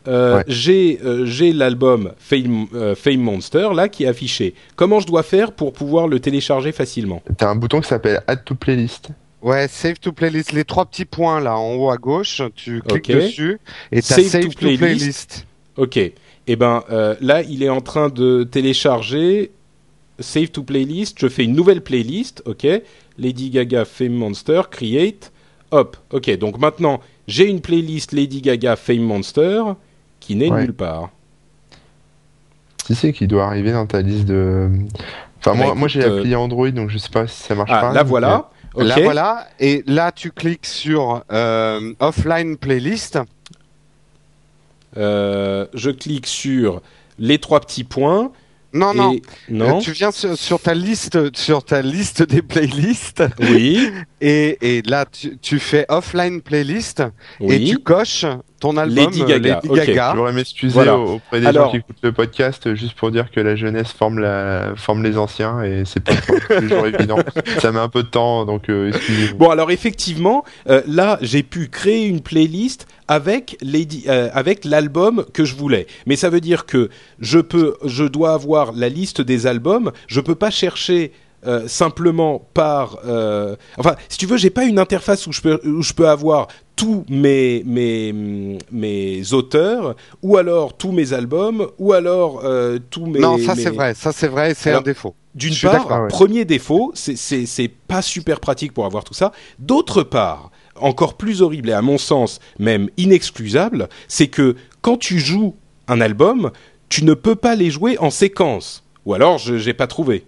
Euh, 0.07 0.37
Ouais. 0.37 0.43
J'ai 0.47 0.99
euh, 1.05 1.25
j'ai 1.25 1.53
l'album 1.53 2.13
Fame, 2.17 2.65
euh, 2.73 2.95
Fame 2.95 3.19
Monster 3.21 3.69
là 3.75 3.87
qui 3.87 4.03
est 4.05 4.07
affiché. 4.07 4.55
Comment 4.75 4.99
je 4.99 5.05
dois 5.07 5.21
faire 5.23 5.51
pour 5.51 5.73
pouvoir 5.73 6.07
le 6.07 6.19
télécharger 6.19 6.71
facilement? 6.71 7.21
T'as 7.37 7.49
un 7.49 7.55
bouton 7.55 7.81
qui 7.81 7.87
s'appelle 7.87 8.21
Add 8.27 8.43
to 8.43 8.55
Playlist. 8.55 9.09
Ouais, 9.43 9.67
save 9.67 9.99
to 9.99 10.11
playlist. 10.11 10.51
Les 10.53 10.65
trois 10.65 10.85
petits 10.85 11.05
points 11.05 11.39
là 11.39 11.57
en 11.57 11.73
haut 11.75 11.89
à 11.89 11.97
gauche, 11.97 12.41
tu 12.55 12.81
cliques 12.81 13.11
dessus 13.11 13.59
et 13.91 14.01
t'as 14.01 14.15
Save 14.15 14.25
save, 14.25 14.43
to 14.43 14.49
to, 14.49 14.57
playlist. 14.59 14.79
playlist. 14.81 15.47
Ok. 15.77 15.97
Eh 16.47 16.55
ben 16.55 16.83
euh, 16.91 17.15
là, 17.21 17.41
il 17.43 17.63
est 17.63 17.69
en 17.69 17.81
train 17.81 18.09
de 18.09 18.43
télécharger 18.43 19.51
Save 20.19 20.49
to 20.49 20.63
Playlist. 20.63 21.17
Je 21.19 21.27
fais 21.27 21.43
une 21.43 21.55
nouvelle 21.55 21.81
playlist. 21.81 22.43
Ok. 22.45 22.67
Lady 23.17 23.49
Gaga 23.49 23.85
Fame 23.85 24.13
Monster 24.13 24.61
Create. 24.69 25.31
Hop. 25.71 25.97
Ok. 26.11 26.35
Donc 26.37 26.59
maintenant, 26.59 26.99
j'ai 27.27 27.47
une 27.47 27.61
playlist 27.61 28.11
Lady 28.11 28.41
Gaga 28.41 28.75
Fame 28.75 29.01
Monster 29.01 29.61
qui 30.37 30.49
Ouais. 30.49 30.61
nulle 30.61 30.73
part. 30.73 31.09
Si 32.85 32.95
c'est 32.95 33.13
qui 33.13 33.27
doit 33.27 33.45
arriver 33.45 33.71
dans 33.71 33.85
ta 33.85 34.01
liste 34.01 34.25
de 34.25 34.69
Enfin 35.39 35.51
Bah, 35.51 35.55
moi 35.57 35.65
écoute, 35.67 35.77
moi 35.79 35.87
j'ai 35.87 36.03
euh, 36.03 36.15
l'appli 36.17 36.35
Android 36.35 36.69
donc 36.71 36.89
je 36.89 36.97
sais 36.97 37.09
pas 37.09 37.27
si 37.27 37.41
ça 37.43 37.55
marche 37.55 37.69
Ah, 37.73 37.81
pas. 37.81 37.93
là 37.93 38.03
voilà. 38.03 38.49
Ok. 38.73 38.83
Là 38.85 38.95
voilà, 39.03 39.47
et 39.59 39.83
là 39.85 40.11
tu 40.11 40.31
cliques 40.31 40.65
sur 40.65 41.23
euh, 41.31 41.93
offline 41.99 42.57
playlist. 42.57 43.19
Euh, 44.97 45.67
je 45.73 45.89
clique 45.89 46.27
sur 46.27 46.81
les 47.17 47.37
trois 47.39 47.59
petits 47.61 47.83
points. 47.83 48.31
Non 48.73 48.93
non. 48.93 49.15
Non. 49.49 49.77
Euh, 49.77 49.81
tu 49.81 49.91
viens 49.91 50.11
sur, 50.11 50.37
sur 50.37 50.61
ta 50.61 50.73
liste 50.73 51.35
sur 51.35 51.63
ta 51.63 51.81
liste 51.81 52.23
des 52.23 52.41
playlists 52.41 53.23
Oui. 53.39 53.91
et, 54.21 54.77
et 54.77 54.81
là 54.83 55.05
tu, 55.11 55.37
tu 55.39 55.59
fais 55.59 55.85
offline 55.89 56.41
playlist 56.41 57.03
et 57.41 57.63
tu 57.63 57.77
coches 57.79 58.25
ton 58.59 58.77
album 58.77 58.95
Lady 59.05 59.23
euh, 59.23 59.25
Gaga, 59.25 59.59
Lady. 59.63 59.75
Gaga. 59.87 60.11
Je 60.11 60.17
voudrais 60.17 60.33
m'excuser 60.33 60.73
Voilà. 60.73 60.95
auprès 60.97 61.39
des 61.41 61.47
Alors- 61.47 61.65
gens 61.65 61.71
qui 61.71 61.77
écoutent 61.77 61.95
le 62.03 62.11
podcast 62.11 62.67
euh, 62.67 62.75
juste 62.75 62.93
pour 62.93 63.09
dire 63.09 63.31
que 63.31 63.39
la 63.39 63.55
jeunesse 63.55 63.91
forme 63.91 64.19
la 64.19 64.73
forme 64.75 65.01
les 65.03 65.17
anciens 65.17 65.63
et 65.63 65.81
c'est 65.85 65.99
pas 65.99 66.13
toujours 66.59 66.85
évident. 66.93 67.17
Ça 67.59 67.71
met 67.71 67.79
un 67.79 67.89
peu 67.89 68.03
de 68.03 68.07
temps 68.09 68.45
donc 68.45 68.69
euh, 68.69 68.89
excusez-moi. 68.89 69.37
Bon, 69.39 69.49
alors 69.49 69.71
effectivement, 69.71 70.45
euh, 70.69 70.81
là, 70.87 71.17
j'ai 71.21 71.41
pu 71.41 71.69
créer 71.69 72.05
une 72.05 72.21
playlist 72.21 72.85
avec 73.07 73.57
Lady, 73.61 74.03
euh, 74.07 74.29
avec 74.33 74.63
l'album 74.63 75.25
que 75.33 75.43
je 75.43 75.55
voulais. 75.55 75.87
Mais 76.05 76.15
ça 76.15 76.29
veut 76.29 76.39
dire 76.39 76.67
que 76.67 76.89
je 77.19 77.39
peux, 77.39 77.75
je 77.83 78.03
dois 78.03 78.33
avoir 78.33 78.73
la 78.73 78.89
liste 78.89 79.21
des 79.21 79.47
albums. 79.47 79.91
Je 80.07 80.19
peux 80.21 80.35
pas 80.35 80.51
chercher. 80.51 81.11
Euh, 81.47 81.67
simplement 81.67 82.47
par 82.53 82.99
euh, 83.05 83.55
enfin 83.77 83.95
si 84.09 84.17
tu 84.17 84.25
veux 84.27 84.37
j'ai 84.37 84.49
pas 84.51 84.65
une 84.65 84.77
interface 84.79 85.25
où 85.27 85.31
je 85.31 85.41
peux 85.41 85.59
où 85.67 85.81
je 85.81 85.93
peux 85.93 86.07
avoir 86.07 86.47
tous 86.75 87.03
mes 87.09 87.63
mes 87.65 88.13
mes 88.71 89.33
auteurs 89.33 89.95
ou 90.21 90.37
alors 90.37 90.77
tous 90.77 90.91
mes 90.91 91.13
albums 91.13 91.67
ou 91.79 91.93
alors 91.93 92.41
euh, 92.43 92.79
tous 92.89 93.05
mes 93.05 93.19
Non, 93.19 93.37
ça 93.37 93.55
mes- 93.55 93.63
c'est 93.63 93.69
vrai, 93.71 93.93
ça 93.93 94.11
c'est 94.11 94.27
vrai, 94.27 94.53
c'est 94.53 94.71
un 94.71 94.81
défaut. 94.81 95.15
d'une 95.35 95.53
part, 95.61 96.03
ouais. 96.03 96.07
premier 96.09 96.45
défaut, 96.45 96.91
c'est- 96.95 97.15
c'est 97.17 97.45
c'est 97.45 97.67
pas 97.69 98.01
super 98.01 98.39
pratique 98.39 98.73
pour 98.73 98.85
avoir 98.85 99.03
tout 99.03 99.13
ça. 99.13 99.31
D'autre 99.59 100.03
part, 100.03 100.51
encore 100.75 101.15
plus 101.15 101.41
horrible 101.41 101.69
et 101.69 101.73
à 101.73 101.81
mon 101.81 101.97
sens 101.97 102.39
même 102.59 102.89
inexcusable, 102.97 103.89
c'est 104.07 104.27
que 104.27 104.55
quand 104.81 104.97
tu 104.97 105.19
joues 105.19 105.55
un 105.87 106.01
album, 106.01 106.51
tu 106.89 107.03
ne 107.05 107.13
peux 107.13 107.35
pas 107.35 107.55
les 107.55 107.69
jouer 107.71 107.97
en 107.99 108.09
séquence. 108.09 108.83
Ou 109.05 109.13
alors, 109.13 109.37
je 109.39 109.57
j'ai 109.57 109.73
pas 109.73 109.87
trouvé. 109.87 110.25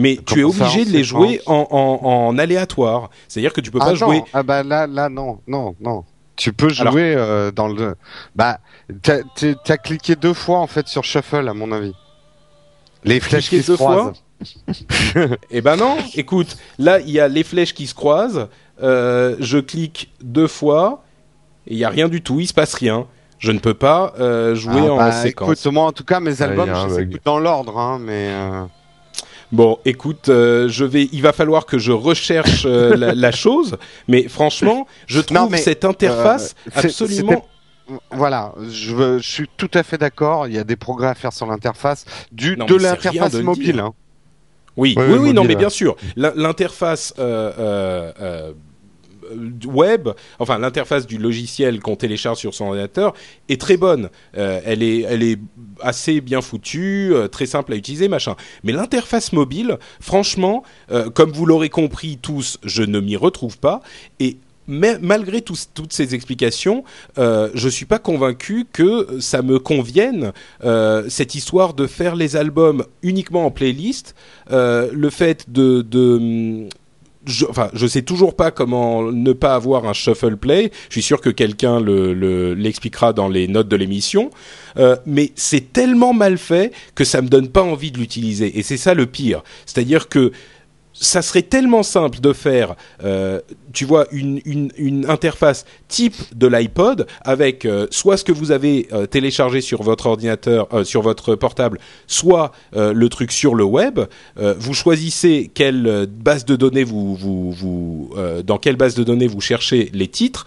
Mais 0.00 0.16
tu 0.24 0.40
es 0.40 0.44
obligé 0.44 0.84
de 0.84 0.90
les 0.90 1.02
jouer 1.02 1.40
en, 1.46 1.66
en, 1.70 2.06
en 2.06 2.38
aléatoire. 2.38 3.10
C'est-à-dire 3.26 3.52
que 3.52 3.60
tu 3.60 3.72
peux 3.72 3.80
ah 3.82 3.86
pas 3.86 3.90
non, 3.90 3.96
jouer. 3.96 4.22
ah 4.32 4.42
bah 4.44 4.62
là 4.62 4.86
là 4.86 5.08
non 5.08 5.40
non 5.48 5.74
non. 5.80 6.04
Tu 6.36 6.52
peux 6.52 6.70
Alors- 6.78 6.92
jouer 6.92 7.14
euh, 7.16 7.50
dans 7.50 7.66
le 7.66 7.96
bah 8.36 8.60
t'as 9.02 9.18
t'as- 9.64 9.76
cliqué 9.76 10.14
deux 10.14 10.34
fois 10.34 10.60
en 10.60 10.68
fait 10.68 10.86
sur 10.86 11.02
shuffle 11.04 11.48
à 11.48 11.52
mon 11.52 11.72
avis. 11.72 11.94
Les 13.02 13.18
flèches 13.18 13.50
qui 13.50 13.60
se 13.62 13.72
croisent. 13.72 14.12
Eh 15.50 15.60
ben 15.60 15.74
non, 15.74 15.96
écoute, 16.14 16.56
là 16.78 17.00
il 17.00 17.10
y 17.10 17.18
a 17.18 17.26
les 17.26 17.42
flèches 17.42 17.74
qui 17.74 17.88
se 17.88 17.94
croisent, 17.94 18.46
euh, 18.80 19.34
je 19.40 19.58
clique 19.58 20.12
deux 20.22 20.46
fois, 20.46 21.02
et 21.66 21.72
il 21.72 21.78
y 21.78 21.84
a 21.84 21.88
rien 21.88 22.08
du 22.08 22.22
tout, 22.22 22.38
il 22.38 22.46
se 22.46 22.54
passe 22.54 22.74
rien. 22.74 23.06
Je 23.40 23.50
ne 23.50 23.58
peux 23.58 23.74
pas 23.74 24.14
euh, 24.20 24.54
jouer 24.54 24.82
Ah 24.86 24.92
en 24.92 24.96
bah, 24.96 25.10
séquence. 25.12 25.48
Écoute, 25.60 25.72
moi 25.72 25.86
en 25.86 25.92
tout 25.92 26.04
cas 26.04 26.20
mes 26.20 26.40
albums 26.40 26.70
je 26.88 26.94
les 26.96 27.02
écoute 27.02 27.20
dans 27.24 27.40
l'ordre 27.40 27.76
hein, 27.78 27.98
mais 28.00 28.28
euh, 28.30 28.64
Bon, 29.50 29.78
écoute, 29.86 30.28
euh, 30.28 30.68
je 30.68 30.84
vais, 30.84 31.08
il 31.12 31.22
va 31.22 31.32
falloir 31.32 31.64
que 31.64 31.78
je 31.78 31.92
recherche 31.92 32.64
euh, 32.66 32.94
la, 32.96 33.14
la 33.26 33.30
chose, 33.32 33.76
mais 34.06 34.28
franchement, 34.28 34.86
je 35.06 35.20
trouve 35.20 35.38
Non, 35.38 35.48
mais, 35.48 35.56
cette 35.58 35.84
interface 35.86 36.54
euh, 36.66 36.70
c'est- 36.74 36.86
absolument. 36.86 37.46
voilà, 38.10 38.52
je, 38.70 38.94
veux- 38.94 39.18
je 39.18 39.26
suis 39.28 39.48
tout 39.56 39.70
à 39.72 39.82
fait 39.82 39.96
d'accord, 39.96 40.46
il 40.48 40.54
y 40.54 40.58
a 40.58 40.64
des 40.64 40.76
progrès 40.76 41.08
à 41.08 41.14
faire 41.14 41.32
sur 41.32 41.46
l'interface 41.46 42.04
du 42.30 42.56
Non, 42.58 42.66
de 42.66 42.74
l'interface 42.76 43.34
mobile 43.34 43.80
hein. 43.80 43.94
Oui, 44.76 44.94
oui, 44.96 45.32
non, 45.32 45.44
mais 45.44 45.56
bien 45.56 45.70
sûr, 45.70 45.96
l'in- 46.14 46.32
l'interface 46.36 47.14
euh, 47.18 47.50
euh, 47.58 48.12
euh, 48.20 48.52
web, 49.66 50.08
enfin 50.38 50.58
l'interface 50.58 51.06
du 51.06 51.18
logiciel 51.18 51.80
qu'on 51.80 51.96
télécharge 51.96 52.38
sur 52.38 52.54
son 52.54 52.66
ordinateur 52.66 53.14
est 53.48 53.60
très 53.60 53.76
bonne. 53.76 54.10
Euh, 54.36 54.60
elle 54.64 54.82
est, 54.82 55.00
elle 55.02 55.22
est 55.22 55.38
assez 55.80 56.20
bien 56.20 56.40
foutue, 56.40 57.10
euh, 57.12 57.28
très 57.28 57.46
simple 57.46 57.72
à 57.72 57.76
utiliser, 57.76 58.08
machin. 58.08 58.36
Mais 58.64 58.72
l'interface 58.72 59.32
mobile, 59.32 59.78
franchement, 60.00 60.62
euh, 60.90 61.10
comme 61.10 61.30
vous 61.30 61.46
l'aurez 61.46 61.68
compris 61.68 62.18
tous, 62.20 62.58
je 62.64 62.82
ne 62.82 63.00
m'y 63.00 63.16
retrouve 63.16 63.58
pas 63.58 63.80
et 64.20 64.38
malgré 64.68 65.40
toutes 65.40 65.92
ces 65.92 66.14
explications, 66.14 66.84
euh, 67.18 67.50
je 67.54 67.68
suis 67.68 67.86
pas 67.86 67.98
convaincu 67.98 68.66
que 68.70 69.18
ça 69.20 69.42
me 69.42 69.58
convienne 69.58 70.32
euh, 70.64 71.06
cette 71.08 71.34
histoire 71.34 71.74
de 71.74 71.86
faire 71.86 72.14
les 72.14 72.36
albums 72.36 72.84
uniquement 73.02 73.46
en 73.46 73.50
playlist, 73.50 74.14
euh, 74.50 74.90
le 74.92 75.10
fait 75.10 75.50
de 75.50 76.68
je, 77.28 77.46
enfin, 77.46 77.70
je 77.74 77.86
sais 77.86 78.02
toujours 78.02 78.34
pas 78.34 78.50
comment 78.50 79.12
ne 79.12 79.32
pas 79.32 79.54
avoir 79.54 79.86
un 79.86 79.92
shuffle 79.92 80.36
play. 80.36 80.72
Je 80.88 80.94
suis 80.94 81.02
sûr 81.02 81.20
que 81.20 81.30
quelqu'un 81.30 81.78
le, 81.80 82.12
le- 82.14 82.54
l'expliquera 82.54 83.12
dans 83.12 83.28
les 83.28 83.46
notes 83.46 83.68
de 83.68 83.76
l'émission. 83.76 84.30
Euh, 84.78 84.96
mais 85.06 85.32
c'est 85.36 85.72
tellement 85.72 86.12
mal 86.12 86.38
fait 86.38 86.72
que 86.94 87.04
ça 87.04 87.22
me 87.22 87.28
donne 87.28 87.48
pas 87.48 87.62
envie 87.62 87.92
de 87.92 87.98
l'utiliser. 87.98 88.58
Et 88.58 88.62
c'est 88.62 88.76
ça 88.76 88.94
le 88.94 89.06
pire. 89.06 89.42
C'est-à-dire 89.66 90.08
que 90.08 90.32
ça 91.00 91.22
serait 91.22 91.42
tellement 91.42 91.82
simple 91.82 92.20
de 92.20 92.32
faire, 92.32 92.74
euh, 93.04 93.40
tu 93.72 93.84
vois, 93.84 94.06
une, 94.12 94.40
une, 94.44 94.70
une, 94.76 95.08
interface 95.08 95.64
type 95.86 96.16
de 96.34 96.46
l'iPod 96.46 97.06
avec 97.22 97.64
euh, 97.64 97.86
soit 97.90 98.16
ce 98.16 98.24
que 98.24 98.32
vous 98.32 98.50
avez 98.50 98.88
euh, 98.92 99.06
téléchargé 99.06 99.60
sur 99.60 99.82
votre 99.82 100.06
ordinateur, 100.06 100.68
euh, 100.72 100.84
sur 100.84 101.02
votre 101.02 101.34
portable, 101.34 101.78
soit 102.06 102.52
le 102.72 103.08
truc 103.08 103.32
sur 103.32 103.54
le 103.54 103.64
web. 103.64 104.00
vous 104.36 104.74
choisissez 104.74 105.50
quelle 105.52 106.06
base 106.06 106.44
de 106.44 106.56
données 106.56 106.84
vous, 106.84 107.14
vous, 107.14 107.52
vous 107.52 108.14
dans 108.44 108.58
quelle 108.58 108.76
base 108.76 108.94
de 108.94 109.04
données 109.04 109.26
vous 109.26 109.40
cherchez 109.40 109.90
les 109.92 110.08
titres 110.08 110.46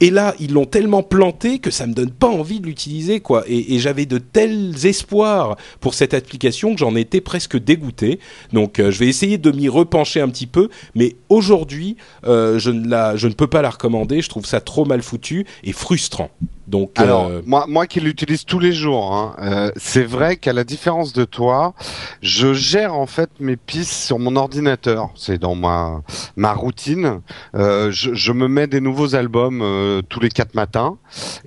et 0.00 0.10
là, 0.10 0.34
ils 0.38 0.52
l'ont 0.52 0.64
tellement 0.64 1.02
planté 1.02 1.58
que 1.58 1.70
ça 1.70 1.86
me 1.86 1.92
donne 1.92 2.10
pas 2.10 2.28
envie 2.28 2.60
de 2.60 2.66
l'utiliser, 2.66 3.20
quoi. 3.20 3.44
Et, 3.46 3.74
et 3.74 3.78
j'avais 3.78 4.06
de 4.06 4.18
tels 4.18 4.86
espoirs 4.86 5.56
pour 5.80 5.94
cette 5.94 6.14
application 6.14 6.72
que 6.72 6.78
j'en 6.78 6.94
étais 6.94 7.20
presque 7.20 7.56
dégoûté. 7.58 8.20
Donc, 8.52 8.78
euh, 8.78 8.90
je 8.90 8.98
vais 8.98 9.08
essayer 9.08 9.38
de 9.38 9.50
m'y 9.50 9.68
repencher 9.68 10.20
un 10.20 10.28
petit 10.28 10.46
peu. 10.46 10.68
Mais 10.94 11.16
aujourd'hui, 11.28 11.96
euh, 12.24 12.58
je 12.58 12.70
ne 12.70 12.88
la, 12.88 13.16
je 13.16 13.26
ne 13.26 13.32
peux 13.32 13.48
pas 13.48 13.62
la 13.62 13.70
recommander. 13.70 14.22
Je 14.22 14.28
trouve 14.28 14.46
ça 14.46 14.60
trop 14.60 14.84
mal 14.84 15.02
foutu 15.02 15.46
et 15.64 15.72
frustrant. 15.72 16.30
Donc, 16.68 17.00
alors 17.00 17.28
euh, 17.28 17.40
moi, 17.46 17.64
moi 17.66 17.86
qui 17.86 17.98
l'utilise 17.98 18.44
tous 18.44 18.58
les 18.58 18.72
jours, 18.72 19.14
hein, 19.14 19.34
euh, 19.40 19.70
c'est 19.76 20.04
vrai 20.04 20.36
qu'à 20.36 20.52
la 20.52 20.64
différence 20.64 21.14
de 21.14 21.24
toi, 21.24 21.72
je 22.20 22.52
gère 22.52 22.94
en 22.94 23.06
fait 23.06 23.30
mes 23.40 23.56
pistes 23.56 23.94
sur 23.94 24.18
mon 24.18 24.36
ordinateur. 24.36 25.08
C'est 25.14 25.38
dans 25.38 25.54
ma 25.54 26.02
ma 26.36 26.52
routine. 26.52 27.22
Euh, 27.54 27.90
je, 27.90 28.12
je, 28.12 28.32
me 28.32 28.48
mets 28.48 28.66
des 28.66 28.82
nouveaux 28.82 29.14
albums 29.14 29.62
euh, 29.62 30.02
tous 30.10 30.20
les 30.20 30.28
quatre 30.28 30.54
matins, 30.54 30.98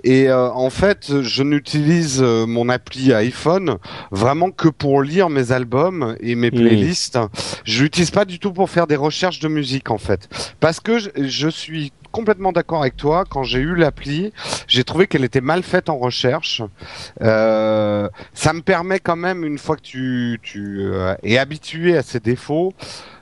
et 0.03 0.27
euh, 0.27 0.49
en 0.51 0.71
fait, 0.71 1.21
je 1.21 1.43
n'utilise 1.43 2.21
mon 2.21 2.67
appli 2.67 3.13
iPhone 3.13 3.77
vraiment 4.10 4.49
que 4.49 4.69
pour 4.69 5.03
lire 5.03 5.29
mes 5.29 5.51
albums 5.51 6.15
et 6.19 6.34
mes 6.34 6.49
playlists. 6.49 7.17
Mmh. 7.17 7.29
Je 7.63 7.84
l'utilise 7.84 8.12
pas 8.12 8.25
du 8.25 8.39
tout 8.39 8.53
pour 8.53 8.71
faire 8.71 8.88
des 8.88 8.95
recherches 8.95 9.39
de 9.39 9.47
musique 9.47 9.91
en 9.91 9.99
fait, 9.99 10.27
parce 10.60 10.79
que 10.79 10.97
je, 10.97 11.10
je 11.15 11.47
suis 11.47 11.91
complètement 12.12 12.52
d'accord 12.52 12.82
avec 12.82 12.97
toi. 12.97 13.24
Quand 13.30 13.43
j'ai 13.43 13.60
eu 13.60 13.76
l'appli, 13.76 14.34
j'ai 14.67 14.84
trouvé 14.84 15.08
qu'elle 15.08 15.24
était 15.24 15.41
mal 15.41 15.63
faite 15.63 15.89
en 15.89 15.97
recherche. 15.97 16.62
Euh, 17.21 18.08
ça 18.34 18.54
me 18.54 18.62
permet 18.62 19.00
quand 19.00 19.15
même, 19.15 19.43
une 19.43 19.58
fois 19.58 19.76
que 19.76 19.82
tu, 19.82 20.39
tu 20.43 20.82
euh, 20.82 21.15
es 21.24 21.38
habitué 21.38 21.97
à 21.97 22.04
ces 22.04 22.19
défauts, 22.19 22.74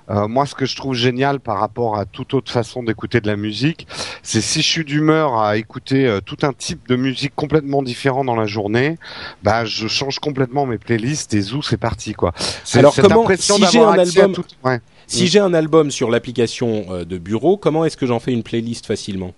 euh, 0.09 0.27
moi, 0.27 0.45
ce 0.45 0.55
que 0.55 0.65
je 0.65 0.75
trouve 0.75 0.95
génial 0.95 1.39
par 1.39 1.59
rapport 1.59 1.97
à 1.97 2.05
toute 2.05 2.33
autre 2.33 2.51
façon 2.51 2.81
d'écouter 2.81 3.21
de 3.21 3.27
la 3.27 3.35
musique, 3.35 3.87
c'est 4.23 4.41
si 4.41 4.61
je 4.61 4.67
suis 4.67 4.85
d'humeur 4.85 5.39
à 5.39 5.57
écouter 5.57 6.07
euh, 6.07 6.19
tout 6.19 6.37
un 6.41 6.51
type 6.51 6.87
de 6.87 6.95
musique 6.95 7.33
complètement 7.35 7.83
différent 7.83 8.23
dans 8.25 8.35
la 8.35 8.47
journée, 8.47 8.97
bah 9.43 9.65
je 9.65 9.87
change 9.87 10.19
complètement 10.19 10.65
mes 10.65 10.79
playlists 10.79 11.33
et 11.35 11.41
zou, 11.41 11.61
c'est 11.61 11.77
parti 11.77 12.13
quoi. 12.13 12.33
Alors 12.73 12.95
comment 12.95 13.27
si 13.35 13.63
j'ai 13.71 13.79
un 13.79 13.91
album, 13.91 14.33
tout... 14.33 14.45
ouais. 14.63 14.79
Si 15.09 15.27
j'ai 15.27 15.39
un 15.39 15.53
album 15.53 15.89
sur 15.89 16.11
l'application 16.11 16.85
euh, 16.91 17.03
de 17.03 17.17
bureau, 17.17 17.57
comment 17.57 17.83
est-ce 17.83 17.97
que 17.97 18.05
j'en 18.05 18.19
fais 18.19 18.31
une 18.31 18.43
playlist 18.43 18.85
facilement? 18.85 19.33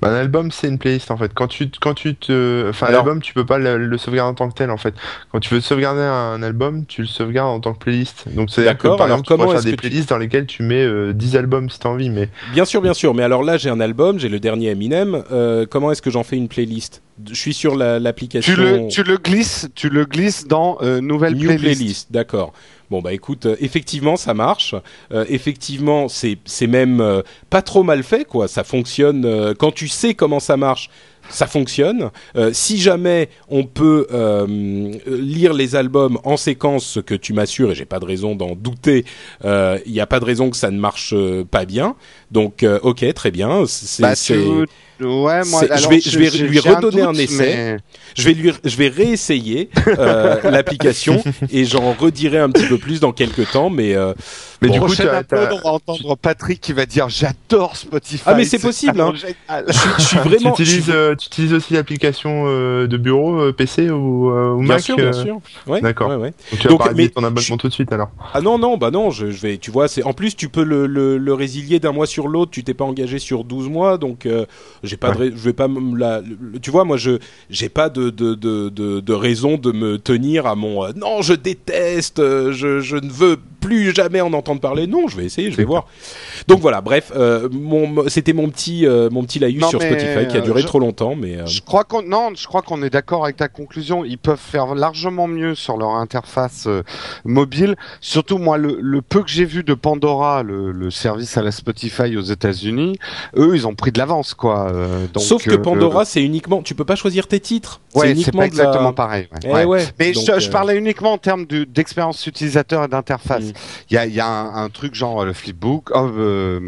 Bah, 0.00 0.08
un 0.08 0.14
album, 0.14 0.52
c'est 0.52 0.68
une 0.68 0.78
playlist 0.78 1.10
en 1.10 1.16
fait. 1.16 1.32
Quand 1.34 1.48
tu, 1.48 1.68
quand 1.80 1.94
tu 1.94 2.14
te, 2.14 2.68
enfin, 2.68 2.90
l'album, 2.90 3.20
tu 3.20 3.34
peux 3.34 3.44
pas 3.44 3.58
le, 3.58 3.98
sauvegarder 3.98 4.30
en 4.30 4.34
tant 4.34 4.48
que 4.48 4.54
tel 4.54 4.70
en 4.70 4.76
fait. 4.76 4.94
Quand 5.32 5.40
tu 5.40 5.52
veux 5.52 5.60
sauvegarder 5.60 6.02
un 6.02 6.42
album, 6.42 6.86
tu 6.86 7.02
le 7.02 7.08
sauvegardes 7.08 7.48
en 7.48 7.60
tant 7.60 7.72
que 7.72 7.78
playlist. 7.78 8.28
Donc 8.34 8.50
c'est 8.50 8.64
d'accord. 8.64 8.96
Par 8.96 9.06
exemple, 9.06 9.26
tu 9.26 9.36
peux 9.36 9.50
faire 9.50 9.62
des 9.62 9.76
playlists 9.76 10.10
dans 10.10 10.18
lesquelles 10.18 10.46
tu 10.46 10.62
mets 10.62 10.86
10 11.12 11.34
euh, 11.34 11.38
albums 11.38 11.68
si 11.70 11.78
t'as 11.80 11.88
envie, 11.88 12.10
mais. 12.10 12.28
Bien 12.52 12.64
sûr, 12.64 12.82
bien 12.82 12.94
sûr. 12.94 13.14
Mais 13.14 13.22
alors 13.22 13.42
là, 13.42 13.56
j'ai 13.56 13.70
un 13.70 13.80
album, 13.80 14.18
j'ai 14.18 14.28
le 14.28 14.38
dernier 14.38 14.70
Eminem. 14.70 15.24
Euh, 15.32 15.66
comment 15.68 15.90
est-ce 15.90 16.02
que 16.02 16.10
j'en 16.10 16.22
fais 16.22 16.36
une 16.36 16.48
playlist? 16.48 17.02
Je 17.28 17.34
suis 17.34 17.54
sur 17.54 17.76
l'application. 17.76 18.54
tu 18.54 18.60
le, 18.60 18.88
tu 18.88 19.02
le 19.04 19.16
glisses, 19.18 19.68
tu 19.74 19.88
le 19.88 20.04
glisses 20.04 20.46
dans 20.46 20.78
euh, 20.82 21.00
nouvelle 21.00 21.34
New 21.34 21.46
playlist. 21.46 21.62
playlist 21.62 22.12
d'accord. 22.12 22.52
Bon 22.90 23.00
bah 23.00 23.12
écoute, 23.12 23.46
euh, 23.46 23.56
effectivement 23.60 24.16
ça 24.16 24.34
marche. 24.34 24.74
Euh, 25.12 25.24
effectivement 25.28 26.08
c'est 26.08 26.38
c'est 26.44 26.66
même 26.66 27.22
pas 27.50 27.62
trop 27.62 27.82
mal 27.82 28.02
fait 28.02 28.24
quoi. 28.24 28.48
Ça 28.48 28.64
fonctionne 28.64 29.54
quand 29.58 29.72
tu 29.72 29.88
sais 29.88 30.14
comment 30.14 30.40
ça 30.40 30.56
marche. 30.56 30.90
Ça 31.30 31.46
fonctionne. 31.46 32.10
si 32.52 32.76
jamais 32.78 33.30
on 33.48 33.64
peut 33.64 34.06
lire 35.06 35.54
les 35.54 35.74
albums 35.74 36.18
en 36.22 36.36
séquence, 36.36 36.84
ce 36.84 37.00
que 37.00 37.14
tu 37.14 37.32
m'assures 37.32 37.70
et 37.70 37.74
j'ai 37.74 37.86
pas 37.86 37.98
de 37.98 38.04
raison 38.04 38.34
d'en 38.34 38.54
douter, 38.54 39.06
il 39.42 39.92
n'y 39.92 40.00
a 40.00 40.06
pas 40.06 40.20
de 40.20 40.26
raison 40.26 40.50
que 40.50 40.56
ça 40.58 40.70
ne 40.70 40.78
marche 40.78 41.14
pas 41.50 41.64
bien. 41.64 41.96
Donc 42.34 42.64
ok 42.82 43.14
très 43.14 43.30
bien. 43.30 43.64
C'est 43.66 44.02
bah, 44.02 44.14
Ouais, 45.00 45.42
moi, 45.46 45.62
alors, 45.64 45.78
je 45.78 45.88
vais, 45.88 46.00
je 46.00 46.18
vais 46.18 46.48
lui 46.48 46.60
redonner 46.60 47.02
un, 47.02 47.10
doute, 47.12 47.18
un 47.18 47.22
essai. 47.22 47.56
Mais... 47.56 47.76
Je 48.14 48.22
vais 48.22 48.32
lui, 48.32 48.52
je 48.62 48.76
vais 48.76 48.88
réessayer 48.88 49.68
euh, 49.88 50.40
l'application 50.50 51.22
et 51.50 51.64
j'en 51.64 51.92
redirai 51.94 52.38
un 52.38 52.48
petit 52.48 52.66
peu 52.66 52.78
plus 52.78 53.00
dans 53.00 53.12
quelques 53.12 53.50
temps, 53.50 53.70
mais. 53.70 53.96
Euh, 53.96 54.14
mais 54.62 54.68
bon, 54.68 54.74
du 54.74 54.80
coup, 54.80 54.94
tu 54.94 55.02
as, 55.02 55.22
on 55.32 55.58
va 55.58 55.70
entendre 55.72 56.16
Patrick 56.16 56.60
qui 56.60 56.72
va 56.72 56.86
dire 56.86 57.08
j'adore 57.08 57.76
Spotify. 57.76 58.22
Ah 58.24 58.34
mais 58.34 58.44
c'est 58.44 58.60
possible. 58.60 59.00
Hein. 59.00 59.12
je, 59.14 59.26
je, 59.98 60.02
suis 60.02 60.16
vraiment. 60.18 60.52
Tu 60.52 60.62
utilises, 60.62 60.90
euh, 60.90 61.14
tu 61.16 61.26
utilises 61.26 61.52
aussi 61.52 61.74
l'application 61.74 62.44
euh, 62.46 62.86
de 62.86 62.96
bureau 62.96 63.40
euh, 63.40 63.52
PC 63.52 63.90
ou, 63.90 64.30
ou 64.30 64.58
bien 64.58 64.74
Mac. 64.74 64.80
Sûr, 64.80 64.96
bien 64.96 65.12
sûr. 65.12 65.40
Ouais, 65.66 65.80
D'accord. 65.80 66.08
Ouais, 66.08 66.16
ouais. 66.16 66.34
Donc 66.52 66.60
tu 66.60 66.68
vas 66.68 66.68
Donc, 66.68 66.84
pas 66.84 66.92
mais, 66.94 67.08
ton 67.08 67.24
abonnement 67.24 67.56
tout 67.56 67.68
de 67.68 67.72
suite 67.72 67.92
alors. 67.92 68.10
Ah 68.32 68.40
non 68.40 68.58
non 68.58 68.76
bah 68.76 68.90
non 68.90 69.10
je, 69.10 69.30
je 69.30 69.40
vais 69.40 69.58
tu 69.58 69.70
vois 69.70 69.88
c'est 69.88 70.02
en 70.02 70.12
plus 70.12 70.36
tu 70.36 70.48
peux 70.48 70.62
le, 70.62 70.86
le, 70.86 71.18
le 71.18 71.34
résilier 71.34 71.80
d'un 71.80 71.92
mois 71.92 72.06
sur 72.06 72.23
l'autre 72.28 72.50
tu 72.50 72.64
t'es 72.64 72.74
pas 72.74 72.84
engagé 72.84 73.18
sur 73.18 73.44
12 73.44 73.68
mois 73.68 73.98
donc 73.98 74.26
euh, 74.26 74.46
j'ai 74.82 74.96
pas 74.96 75.12
de, 75.12 75.30
je 75.30 75.30
vais 75.30 75.52
pas 75.52 75.68
me 75.68 75.96
la 75.98 76.22
tu 76.62 76.70
vois 76.70 76.84
moi 76.84 76.96
je 76.96 77.18
j'ai 77.50 77.68
pas 77.68 77.88
de 77.88 78.10
de, 78.10 78.34
de 78.34 78.68
de 78.68 79.00
de 79.00 79.12
raison 79.12 79.56
de 79.56 79.72
me 79.72 79.98
tenir 79.98 80.46
à 80.46 80.54
mon 80.54 80.92
non 80.94 81.22
je 81.22 81.34
déteste 81.34 82.18
je 82.52 82.80
je 82.80 82.96
ne 82.96 83.10
veux 83.10 83.38
plus 83.64 83.94
jamais 83.94 84.20
en 84.20 84.32
entendre 84.34 84.60
parler. 84.60 84.86
Non, 84.86 85.08
je 85.08 85.16
vais 85.16 85.24
essayer, 85.24 85.50
je 85.50 85.56
vais 85.56 85.64
voir. 85.64 85.86
Donc 86.48 86.60
voilà, 86.60 86.82
bref, 86.82 87.12
euh, 87.16 87.48
mon, 87.50 88.08
c'était 88.08 88.34
mon 88.34 88.50
petit, 88.50 88.86
euh, 88.86 89.08
mon 89.10 89.24
petit 89.24 89.38
laïus 89.38 89.66
sur 89.68 89.80
Spotify 89.80 90.28
qui 90.28 90.36
a 90.36 90.40
duré 90.40 90.60
je, 90.60 90.66
trop 90.66 90.78
longtemps, 90.78 91.16
mais. 91.16 91.38
Euh... 91.38 91.46
Je 91.46 91.62
crois 91.62 91.84
qu'on, 91.84 92.02
non, 92.02 92.30
je 92.36 92.46
crois 92.46 92.60
qu'on 92.60 92.82
est 92.82 92.90
d'accord 92.90 93.24
avec 93.24 93.36
ta 93.36 93.48
conclusion. 93.48 94.04
Ils 94.04 94.18
peuvent 94.18 94.38
faire 94.38 94.74
largement 94.74 95.26
mieux 95.26 95.54
sur 95.54 95.78
leur 95.78 95.94
interface 95.94 96.66
euh, 96.66 96.82
mobile. 97.24 97.76
Surtout 98.02 98.36
moi, 98.36 98.58
le, 98.58 98.76
le 98.80 99.00
peu 99.00 99.22
que 99.22 99.30
j'ai 99.30 99.46
vu 99.46 99.64
de 99.64 99.72
Pandora, 99.72 100.42
le, 100.42 100.70
le, 100.70 100.90
service 100.90 101.38
à 101.38 101.42
la 101.42 101.50
Spotify 101.50 102.03
aux 102.16 102.22
États-Unis, 102.22 102.98
eux, 103.36 103.52
ils 103.54 103.66
ont 103.66 103.74
pris 103.74 103.92
de 103.92 103.98
l'avance, 103.98 104.34
quoi. 104.34 104.70
Euh, 104.72 105.06
donc, 105.12 105.22
Sauf 105.22 105.44
que 105.44 105.54
Pandora, 105.54 106.04
c'est 106.04 106.22
uniquement, 106.22 106.62
tu 106.62 106.74
peux 106.74 106.84
pas 106.84 106.96
choisir 106.96 107.26
tes 107.26 107.40
titres. 107.40 107.80
Ouais, 107.94 108.14
c'est 108.14 108.34
pas 108.34 108.46
exactement 108.46 108.88
la... 108.88 108.92
pareil. 108.92 109.28
Ouais. 109.44 109.62
Eh 109.62 109.64
ouais. 109.64 109.86
Mais 109.98 110.12
donc, 110.12 110.24
je, 110.26 110.40
je, 110.40 110.50
parlais 110.50 110.76
uniquement 110.76 111.12
en 111.12 111.18
termes 111.18 111.46
d'expérience 111.46 112.26
utilisateur 112.26 112.84
et 112.84 112.88
d'interface. 112.88 113.44
Mm. 113.44 113.52
Il 113.90 113.94
y 113.94 113.98
a, 113.98 114.06
y 114.06 114.20
a 114.20 114.26
un, 114.26 114.64
un, 114.64 114.68
truc 114.68 114.94
genre 114.94 115.24
le 115.24 115.32
flipbook, 115.32 115.90
oh, 115.94 116.10
euh, 116.16 116.60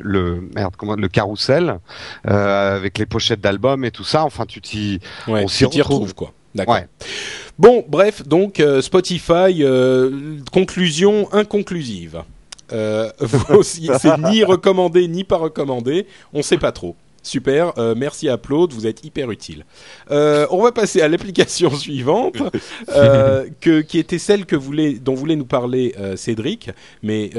le 0.00 0.48
merde, 0.54 0.74
comment, 0.76 0.94
le 0.94 1.08
carrousel 1.08 1.78
euh, 2.28 2.76
avec 2.76 2.98
les 2.98 3.06
pochettes 3.06 3.40
d'albums 3.40 3.84
et 3.84 3.90
tout 3.90 4.04
ça. 4.04 4.24
Enfin, 4.24 4.46
tu 4.46 4.60
t'y, 4.60 5.00
on 5.26 5.48
s'y 5.48 5.64
retrouve. 5.64 5.82
retrouve. 5.82 6.14
quoi. 6.14 6.32
D'accord. 6.54 6.74
Ouais. 6.74 6.86
Bon, 7.58 7.84
bref, 7.86 8.26
donc 8.26 8.60
euh, 8.60 8.80
Spotify, 8.82 9.62
euh, 9.62 10.38
conclusion 10.52 11.28
inconclusive. 11.32 12.22
Euh, 12.72 13.10
c'est 13.62 14.18
ni 14.18 14.44
recommandé 14.44 15.08
ni 15.08 15.24
pas 15.24 15.36
recommandé, 15.36 16.06
on 16.32 16.42
sait 16.42 16.58
pas 16.58 16.72
trop. 16.72 16.96
Super, 17.26 17.72
euh, 17.76 17.96
merci 17.96 18.28
à 18.28 18.36
Claude, 18.36 18.72
vous 18.72 18.86
êtes 18.86 19.04
hyper 19.04 19.32
utile. 19.32 19.64
Euh, 20.12 20.46
on 20.52 20.62
va 20.62 20.70
passer 20.70 21.02
à 21.02 21.08
l'application 21.08 21.70
suivante, 21.74 22.36
euh, 22.90 23.48
que, 23.60 23.80
qui 23.80 23.98
était 23.98 24.18
celle 24.18 24.46
que 24.46 24.54
voulait, 24.54 24.92
dont 24.92 25.14
voulait 25.14 25.34
nous 25.34 25.44
parler 25.44 25.92
Cédric, 26.14 26.70
mais 27.02 27.30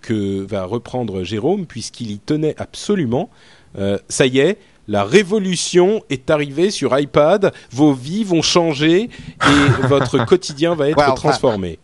que 0.00 0.44
va 0.44 0.64
reprendre 0.64 1.22
Jérôme 1.22 1.66
puisqu'il 1.66 2.10
y 2.10 2.18
tenait 2.18 2.56
absolument. 2.58 3.30
Ça 4.08 4.26
y 4.26 4.40
est, 4.40 4.58
la 4.88 5.04
révolution 5.04 6.02
est 6.10 6.28
arrivée 6.28 6.72
sur 6.72 6.98
iPad, 6.98 7.52
vos 7.70 7.92
vies 7.92 8.24
vont 8.24 8.42
changer 8.42 9.02
et 9.44 9.86
votre 9.86 10.24
quotidien 10.24 10.74
va 10.74 10.88
être 10.88 10.98
ouais, 10.98 11.04
enfin, 11.04 11.14
transformé. 11.14 11.78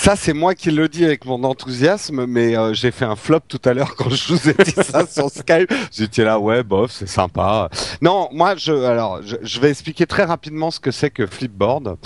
Ça, 0.00 0.14
c'est 0.14 0.32
moi 0.32 0.54
qui 0.54 0.70
le 0.70 0.88
dis 0.88 1.04
avec 1.04 1.24
mon 1.24 1.42
enthousiasme, 1.42 2.24
mais 2.24 2.56
euh, 2.56 2.72
j'ai 2.72 2.92
fait 2.92 3.04
un 3.04 3.16
flop 3.16 3.40
tout 3.48 3.60
à 3.64 3.74
l'heure 3.74 3.94
quand 3.98 4.08
je 4.08 4.32
vous 4.32 4.48
ai 4.48 4.54
dit 4.54 4.70
ça 4.70 5.04
sur 5.08 5.28
Skype. 5.28 5.74
J'étais 5.90 6.22
là, 6.22 6.38
ouais, 6.38 6.62
bof, 6.62 6.92
c'est 6.92 7.08
sympa. 7.08 7.68
Non, 8.00 8.28
moi, 8.32 8.54
je, 8.54 8.72
alors, 8.72 9.20
je, 9.22 9.34
je, 9.42 9.60
vais 9.60 9.70
expliquer 9.70 10.06
très 10.06 10.22
rapidement 10.22 10.70
ce 10.70 10.78
que 10.78 10.92
c'est 10.92 11.10
que 11.10 11.26
Flipboard. 11.26 11.96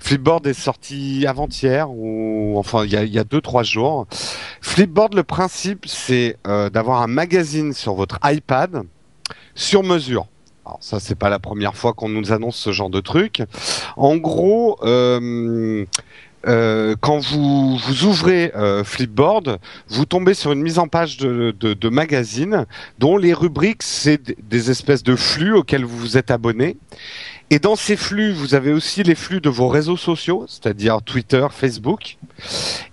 Flipboard 0.00 0.46
est 0.46 0.54
sorti 0.54 1.26
avant-hier 1.26 1.90
ou 1.90 2.54
enfin 2.56 2.84
il 2.84 2.90
y 2.90 2.96
a, 2.96 3.04
il 3.04 3.12
y 3.12 3.18
a 3.18 3.24
deux 3.24 3.42
trois 3.42 3.62
jours. 3.64 4.06
Flipboard, 4.62 5.12
le 5.12 5.22
principe, 5.22 5.84
c'est 5.86 6.38
euh, 6.46 6.70
d'avoir 6.70 7.02
un 7.02 7.06
magazine 7.06 7.74
sur 7.74 7.92
votre 7.92 8.18
iPad 8.24 8.82
sur 9.54 9.82
mesure. 9.82 10.26
Alors 10.64 10.78
ça, 10.80 11.00
c'est 11.00 11.16
pas 11.16 11.28
la 11.28 11.38
première 11.38 11.76
fois 11.76 11.92
qu'on 11.92 12.08
nous 12.08 12.32
annonce 12.32 12.56
ce 12.56 12.72
genre 12.72 12.90
de 12.90 13.00
truc. 13.00 13.42
En 13.98 14.16
gros. 14.16 14.78
Euh, 14.82 15.84
euh, 16.46 16.96
quand 17.00 17.18
vous, 17.18 17.76
vous 17.76 18.04
ouvrez 18.04 18.52
euh, 18.56 18.84
Flipboard, 18.84 19.58
vous 19.88 20.04
tombez 20.04 20.34
sur 20.34 20.52
une 20.52 20.62
mise 20.62 20.78
en 20.78 20.88
page 20.88 21.16
de, 21.16 21.54
de, 21.58 21.74
de 21.74 21.88
magazine 21.88 22.66
dont 22.98 23.16
les 23.16 23.32
rubriques, 23.32 23.82
c'est 23.82 24.34
des 24.48 24.70
espèces 24.70 25.02
de 25.02 25.16
flux 25.16 25.54
auxquels 25.54 25.84
vous 25.84 25.98
vous 25.98 26.16
êtes 26.16 26.30
abonné. 26.30 26.76
Et 27.50 27.58
dans 27.58 27.76
ces 27.76 27.96
flux, 27.96 28.32
vous 28.32 28.54
avez 28.54 28.72
aussi 28.72 29.02
les 29.02 29.14
flux 29.14 29.40
de 29.40 29.50
vos 29.50 29.68
réseaux 29.68 29.98
sociaux, 29.98 30.46
c'est-à-dire 30.48 31.02
Twitter, 31.02 31.46
Facebook. 31.50 32.16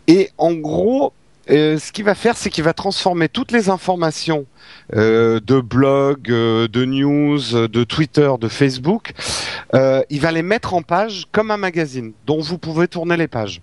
Et 0.08 0.32
en 0.38 0.54
gros, 0.54 1.14
euh, 1.50 1.78
ce 1.78 1.92
qu'il 1.92 2.06
va 2.06 2.16
faire, 2.16 2.38
c'est 2.38 2.50
qu'il 2.50 2.64
va 2.64 2.74
transformer 2.74 3.30
toutes 3.30 3.52
les 3.52 3.70
informations 3.70 4.46
euh, 4.96 5.40
de 5.40 5.60
blog, 5.60 6.30
euh, 6.30 6.68
de 6.68 6.86
news, 6.86 7.68
de 7.68 7.84
Twitter, 7.84 8.32
de 8.40 8.48
Facebook. 8.48 9.14
Il 9.74 10.20
va 10.20 10.32
les 10.32 10.44
mettre 10.44 10.74
en 10.74 10.82
page 10.82 11.28
comme 11.32 11.52
un 11.52 11.58
magazine, 11.58 12.14
dont 12.26 12.40
vous 12.40 12.58
pouvez 12.58 12.88
tourner 12.88 13.18
les 13.18 13.28
pages. 13.28 13.62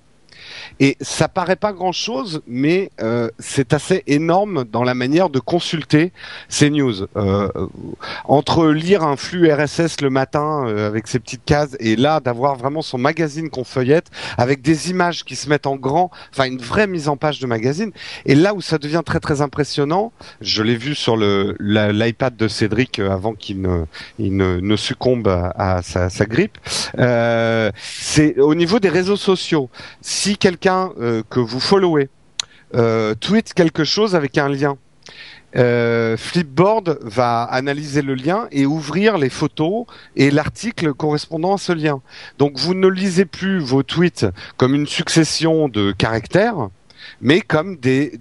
Et 0.81 0.97
ça 1.01 1.29
paraît 1.29 1.57
pas 1.57 1.73
grand 1.73 1.93
chose, 1.93 2.43
mais 2.47 2.91
euh, 3.01 3.29
c'est 3.39 3.73
assez 3.73 4.03
énorme 4.07 4.65
dans 4.65 4.85
la 4.85 4.95
manière 4.95 5.31
de 5.31 5.39
consulter 5.39 6.13
ces 6.49 6.71
news. 6.71 7.07
Euh, 7.17 7.49
entre 8.25 8.69
lire 8.69 9.03
un 9.03 9.17
flux 9.17 9.53
RSS 9.53 10.01
le 10.01 10.11
matin 10.11 10.67
euh, 10.67 10.87
avec 10.87 11.07
ses 11.09 11.19
petites 11.19 11.45
cases 11.45 11.77
et 11.81 11.97
là 11.97 12.21
d'avoir 12.21 12.57
vraiment 12.57 12.83
son 12.83 12.99
magazine 12.99 13.51
qu'on 13.51 13.65
feuillette 13.65 14.07
avec 14.39 14.63
des 14.63 14.91
images 14.91 15.25
qui 15.25 15.37
se 15.37 15.49
mettent 15.49 15.67
en 15.67 15.77
grand, 15.77 16.11
enfin 16.33 16.45
une 16.45 16.59
vraie 16.59 16.87
mise 16.87 17.09
en 17.09 17.17
page 17.17 17.41
de 17.41 17.47
magazine. 17.47 17.93
Et 18.25 18.35
là 18.35 18.55
où 18.55 18.61
ça 18.61 18.79
devient 18.79 19.03
très 19.05 19.21
très 19.21 19.41
impressionnant, 19.41 20.13
je 20.41 20.63
l'ai 20.63 20.77
vu 20.77 20.95
sur 20.95 21.17
l'iPad 21.17 22.37
de 22.37 22.49
Cédric 22.49 22.99
euh, 22.99 23.11
avant 23.11 23.35
qu'il 23.35 23.61
ne, 23.61 23.85
il 24.19 24.37
ne, 24.37 24.77
succombe 24.77 25.29
à, 25.29 25.81
sa, 25.83 26.11
sa 26.11 26.27
grippe. 26.27 26.59
Euh, 26.99 27.71
c'est 27.79 28.39
au 28.39 28.55
niveau 28.55 28.79
des 28.79 28.89
réseaux 28.89 29.17
sociaux. 29.17 29.71
Quelqu'un 30.35 30.91
euh, 30.99 31.23
que 31.31 31.39
vous 31.39 31.61
followez 31.61 32.09
euh, 32.75 33.15
tweet 33.15 33.55
quelque 33.55 33.85
chose 33.85 34.17
avec 34.17 34.37
un 34.39 34.49
lien, 34.49 34.77
euh, 35.57 36.17
Flipboard 36.17 36.99
va 37.03 37.45
analyser 37.45 38.03
le 38.03 38.15
lien 38.15 38.49
et 38.51 38.67
ouvrir 38.67 39.17
les 39.17 39.31
photos 39.31 39.87
et 40.17 40.31
l'article 40.31 40.93
correspondant 40.93 41.55
à 41.55 41.59
ce 41.59 41.73
lien. 41.73 42.03
Donc 42.39 42.59
vous 42.59 42.75
ne 42.75 42.89
lisez 42.89 43.25
plus 43.25 43.61
vos 43.61 43.83
tweets 43.83 44.27
comme 44.57 44.75
une 44.75 44.87
succession 44.87 45.69
de 45.69 45.93
caractères, 45.93 46.69
mais 47.21 47.41
comme 47.41 47.77
des, 47.77 48.19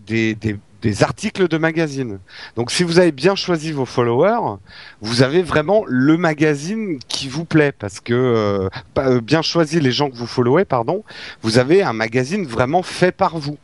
des 0.86 1.02
articles 1.02 1.48
de 1.48 1.58
magazine. 1.58 2.20
Donc 2.56 2.70
si 2.70 2.84
vous 2.84 3.00
avez 3.00 3.12
bien 3.12 3.36
choisi 3.36 3.72
vos 3.72 3.86
followers, 3.86 4.60
vous 5.02 5.24
avez 5.24 5.42
vraiment 5.42 5.84
le 5.88 6.16
magazine 6.16 7.00
qui 7.08 7.28
vous 7.28 7.44
plaît 7.44 7.72
parce 7.72 8.00
que 8.00 8.14
euh, 8.14 8.70
euh, 9.00 9.20
bien 9.20 9.42
choisi 9.42 9.80
les 9.80 9.92
gens 9.92 10.12
que 10.12 10.16
vous 10.16 10.28
followez, 10.28 10.64
pardon, 10.64 11.04
vous 11.42 11.58
avez 11.58 11.82
un 11.82 11.94
magazine 11.94 12.46
vraiment 12.46 12.84
fait 12.84 13.12
par 13.12 13.40
vous. 13.40 13.58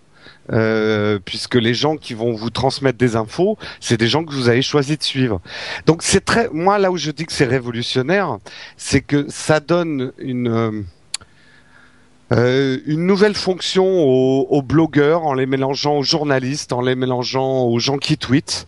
Euh, 0.51 1.19
puisque 1.23 1.55
les 1.55 1.75
gens 1.75 1.95
qui 1.95 2.15
vont 2.15 2.33
vous 2.33 2.49
transmettre 2.49 2.97
des 2.97 3.15
infos, 3.15 3.55
c'est 3.79 3.97
des 3.97 4.07
gens 4.07 4.23
que 4.23 4.33
vous 4.33 4.49
avez 4.49 4.63
choisi 4.63 4.97
de 4.97 5.03
suivre. 5.03 5.39
Donc 5.85 6.01
c'est 6.01 6.25
très, 6.25 6.49
moi 6.51 6.79
là 6.79 6.89
où 6.89 6.97
je 6.97 7.11
dis 7.11 7.25
que 7.25 7.33
c'est 7.33 7.45
révolutionnaire, 7.45 8.39
c'est 8.77 9.01
que 9.01 9.27
ça 9.29 9.59
donne 9.59 10.11
une 10.17 10.85
euh, 12.31 12.77
une 12.85 13.05
nouvelle 13.05 13.35
fonction 13.35 13.85
aux, 13.85 14.47
aux 14.49 14.61
blogueurs 14.61 15.23
en 15.23 15.33
les 15.33 15.45
mélangeant 15.45 15.97
aux 15.97 16.03
journalistes, 16.03 16.73
en 16.73 16.81
les 16.81 16.95
mélangeant 16.95 17.63
aux 17.63 17.79
gens 17.79 17.97
qui 17.97 18.17
tweetent, 18.17 18.67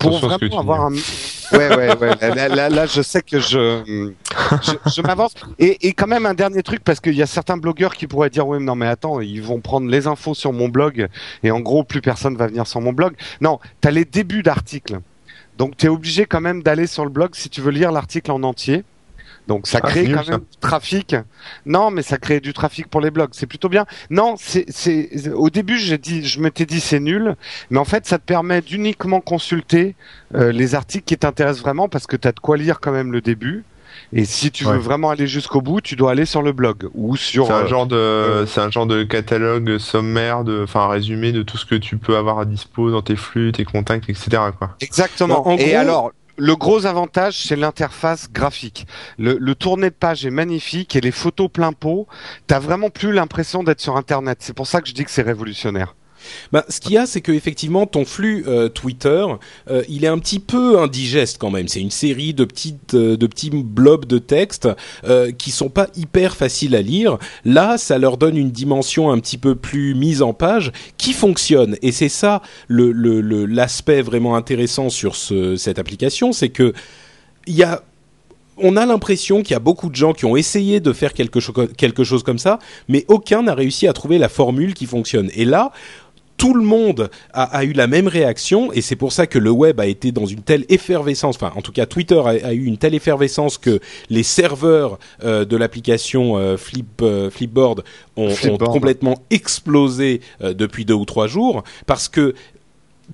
pour 0.00 0.16
Attention 0.16 0.28
vraiment 0.28 0.60
avoir 0.60 0.84
un. 0.86 0.94
Ouais, 1.52 1.68
ouais, 1.76 1.96
ouais. 1.96 2.16
Là, 2.20 2.34
là, 2.34 2.48
là, 2.48 2.68
là, 2.68 2.86
je 2.86 3.02
sais 3.02 3.22
que 3.22 3.40
je, 3.40 3.82
je, 4.62 4.90
je 4.94 5.02
m'avance. 5.02 5.34
Et, 5.58 5.88
et 5.88 5.92
quand 5.94 6.06
même 6.06 6.24
un 6.24 6.34
dernier 6.34 6.62
truc 6.62 6.84
parce 6.84 7.00
qu'il 7.00 7.14
y 7.16 7.22
a 7.22 7.26
certains 7.26 7.56
blogueurs 7.56 7.96
qui 7.96 8.06
pourraient 8.06 8.30
dire 8.30 8.46
oui, 8.46 8.58
mais 8.60 8.66
non, 8.66 8.76
mais 8.76 8.86
attends, 8.86 9.20
ils 9.20 9.42
vont 9.42 9.58
prendre 9.58 9.88
les 9.90 10.06
infos 10.06 10.34
sur 10.34 10.52
mon 10.52 10.68
blog 10.68 11.08
et 11.42 11.50
en 11.50 11.58
gros 11.58 11.82
plus 11.82 12.00
personne 12.00 12.36
va 12.36 12.46
venir 12.46 12.68
sur 12.68 12.80
mon 12.80 12.92
blog. 12.92 13.16
Non, 13.40 13.58
t'as 13.80 13.90
les 13.90 14.04
débuts 14.04 14.44
d'articles. 14.44 15.00
Donc 15.58 15.76
tu 15.76 15.86
es 15.86 15.88
obligé 15.88 16.24
quand 16.24 16.40
même 16.40 16.62
d'aller 16.62 16.86
sur 16.86 17.02
le 17.02 17.10
blog 17.10 17.30
si 17.34 17.50
tu 17.50 17.60
veux 17.60 17.72
lire 17.72 17.90
l'article 17.90 18.30
en 18.30 18.44
entier. 18.44 18.84
Donc 19.50 19.66
ça 19.66 19.80
Ah, 19.82 19.88
crée 19.88 20.04
quand 20.08 20.28
même 20.28 20.38
du 20.38 20.56
trafic. 20.60 21.16
Non, 21.66 21.90
mais 21.90 22.02
ça 22.02 22.18
crée 22.18 22.38
du 22.38 22.52
trafic 22.52 22.86
pour 22.86 23.00
les 23.00 23.10
blogs. 23.10 23.30
C'est 23.32 23.46
plutôt 23.48 23.68
bien. 23.68 23.84
Non, 24.08 24.36
c'est 24.38 24.64
c'est 24.68 25.10
au 25.34 25.50
début 25.50 25.76
j'ai 25.76 25.98
dit 25.98 26.24
je 26.24 26.38
m'étais 26.38 26.66
dit 26.66 26.78
c'est 26.78 27.00
nul, 27.00 27.34
mais 27.68 27.80
en 27.80 27.84
fait 27.84 28.06
ça 28.06 28.18
te 28.18 28.22
permet 28.22 28.60
d'uniquement 28.60 29.20
consulter 29.20 29.96
euh, 30.36 30.52
les 30.52 30.76
articles 30.76 31.04
qui 31.04 31.16
t'intéressent 31.18 31.62
vraiment 31.62 31.88
parce 31.88 32.06
que 32.06 32.14
tu 32.14 32.28
as 32.28 32.32
de 32.32 32.38
quoi 32.38 32.56
lire 32.56 32.78
quand 32.78 32.92
même 32.92 33.10
le 33.10 33.20
début. 33.20 33.64
Et 34.12 34.24
si 34.24 34.52
tu 34.52 34.64
veux 34.64 34.76
vraiment 34.78 35.10
aller 35.10 35.26
jusqu'au 35.26 35.60
bout, 35.60 35.80
tu 35.80 35.96
dois 35.96 36.12
aller 36.12 36.24
sur 36.24 36.42
le 36.42 36.52
blog 36.52 36.88
ou 36.94 37.16
sur 37.16 37.46
C'est 37.48 37.52
un 37.52 37.56
euh, 37.64 37.66
genre 37.66 37.86
de, 37.88 38.44
c'est 38.46 38.60
un 38.60 38.70
genre 38.70 38.86
de 38.86 39.02
catalogue 39.02 39.78
sommaire, 39.78 40.44
de, 40.44 40.62
enfin 40.62 40.82
un 40.82 40.88
résumé 40.88 41.32
de 41.32 41.42
tout 41.42 41.58
ce 41.58 41.66
que 41.66 41.74
tu 41.74 41.96
peux 41.96 42.16
avoir 42.16 42.38
à 42.38 42.44
dispo 42.44 42.90
dans 42.92 43.02
tes 43.02 43.16
flux, 43.16 43.50
tes 43.50 43.64
contacts, 43.64 44.08
etc. 44.08 44.28
Quoi. 44.56 44.76
Exactement. 44.80 45.46
En- 45.46 45.52
en 45.54 45.56
et 45.56 45.70
gros- 45.70 45.76
alors, 45.76 46.12
le 46.40 46.56
gros 46.56 46.86
avantage, 46.86 47.36
c'est 47.46 47.56
l'interface 47.56 48.32
graphique. 48.32 48.86
Le, 49.18 49.36
le 49.38 49.54
de 49.54 49.88
page 49.90 50.24
est 50.24 50.30
magnifique 50.30 50.96
et 50.96 51.00
les 51.00 51.10
photos 51.10 51.50
plein 51.50 51.72
pot. 51.72 52.06
T'as 52.46 52.58
vraiment 52.58 52.88
plus 52.88 53.12
l'impression 53.12 53.62
d'être 53.62 53.80
sur 53.80 53.96
Internet. 53.96 54.38
C'est 54.40 54.54
pour 54.54 54.66
ça 54.66 54.80
que 54.80 54.88
je 54.88 54.94
dis 54.94 55.04
que 55.04 55.10
c'est 55.10 55.22
révolutionnaire. 55.22 55.94
Bah, 56.52 56.64
ce 56.68 56.80
qu'il 56.80 56.92
y 56.92 56.98
a, 56.98 57.06
c'est 57.06 57.20
que 57.20 57.32
effectivement, 57.32 57.86
ton 57.86 58.04
flux 58.04 58.44
euh, 58.46 58.68
Twitter, 58.68 59.24
euh, 59.70 59.82
il 59.88 60.04
est 60.04 60.08
un 60.08 60.18
petit 60.18 60.40
peu 60.40 60.78
indigeste 60.78 61.38
quand 61.38 61.50
même. 61.50 61.68
C'est 61.68 61.80
une 61.80 61.90
série 61.90 62.34
de 62.34 62.44
petites, 62.44 62.94
euh, 62.94 63.16
de 63.16 63.26
petits 63.26 63.50
blobs 63.50 64.06
de 64.06 64.18
texte 64.18 64.68
qui 65.38 65.50
sont 65.50 65.68
pas 65.68 65.88
hyper 65.96 66.36
faciles 66.36 66.74
à 66.76 66.82
lire. 66.82 67.18
Là, 67.44 67.78
ça 67.78 67.98
leur 67.98 68.16
donne 68.16 68.36
une 68.36 68.50
dimension 68.50 69.10
un 69.10 69.18
petit 69.18 69.38
peu 69.38 69.54
plus 69.54 69.94
mise 69.94 70.22
en 70.22 70.32
page 70.32 70.72
qui 70.98 71.12
fonctionne. 71.12 71.76
Et 71.82 71.92
c'est 71.92 72.08
ça 72.08 72.42
l'aspect 72.68 74.02
vraiment 74.02 74.36
intéressant 74.36 74.90
sur 74.90 75.16
ce, 75.16 75.56
cette 75.56 75.78
application, 75.78 76.32
c'est 76.32 76.50
que 76.50 76.72
y 77.46 77.62
a 77.62 77.82
on 78.62 78.76
a 78.76 78.84
l'impression 78.84 79.42
qu'il 79.42 79.52
y 79.52 79.56
a 79.56 79.60
beaucoup 79.60 79.88
de 79.88 79.96
gens 79.96 80.12
qui 80.12 80.26
ont 80.26 80.36
essayé 80.36 80.80
de 80.80 80.92
faire 80.92 81.14
quelque, 81.14 81.40
cho- 81.40 81.66
quelque 81.78 82.04
chose 82.04 82.22
comme 82.22 82.38
ça, 82.38 82.58
mais 82.88 83.06
aucun 83.08 83.44
n'a 83.44 83.54
réussi 83.54 83.86
à 83.88 83.94
trouver 83.94 84.18
la 84.18 84.28
formule 84.28 84.74
qui 84.74 84.84
fonctionne. 84.84 85.30
Et 85.34 85.46
là, 85.46 85.72
tout 86.40 86.54
le 86.54 86.62
monde 86.64 87.10
a, 87.34 87.42
a 87.42 87.64
eu 87.64 87.74
la 87.74 87.86
même 87.86 88.08
réaction 88.08 88.72
et 88.72 88.80
c'est 88.80 88.96
pour 88.96 89.12
ça 89.12 89.26
que 89.26 89.38
le 89.38 89.50
web 89.50 89.78
a 89.78 89.86
été 89.86 90.10
dans 90.10 90.24
une 90.24 90.40
telle 90.40 90.64
effervescence, 90.70 91.36
enfin 91.36 91.52
en 91.54 91.60
tout 91.60 91.70
cas 91.70 91.84
Twitter 91.84 92.18
a, 92.18 92.28
a 92.30 92.52
eu 92.54 92.64
une 92.64 92.78
telle 92.78 92.94
effervescence 92.94 93.58
que 93.58 93.78
les 94.08 94.22
serveurs 94.22 94.98
euh, 95.22 95.44
de 95.44 95.54
l'application 95.58 96.38
euh, 96.38 96.56
Flip, 96.56 97.02
euh, 97.02 97.28
Flipboard 97.28 97.84
ont, 98.16 98.30
Flipboard. 98.30 98.62
ont 98.62 98.72
complètement 98.72 99.18
explosé 99.28 100.22
euh, 100.40 100.54
depuis 100.54 100.86
deux 100.86 100.94
ou 100.94 101.04
trois 101.04 101.26
jours 101.26 101.62
parce 101.86 102.08
que 102.08 102.34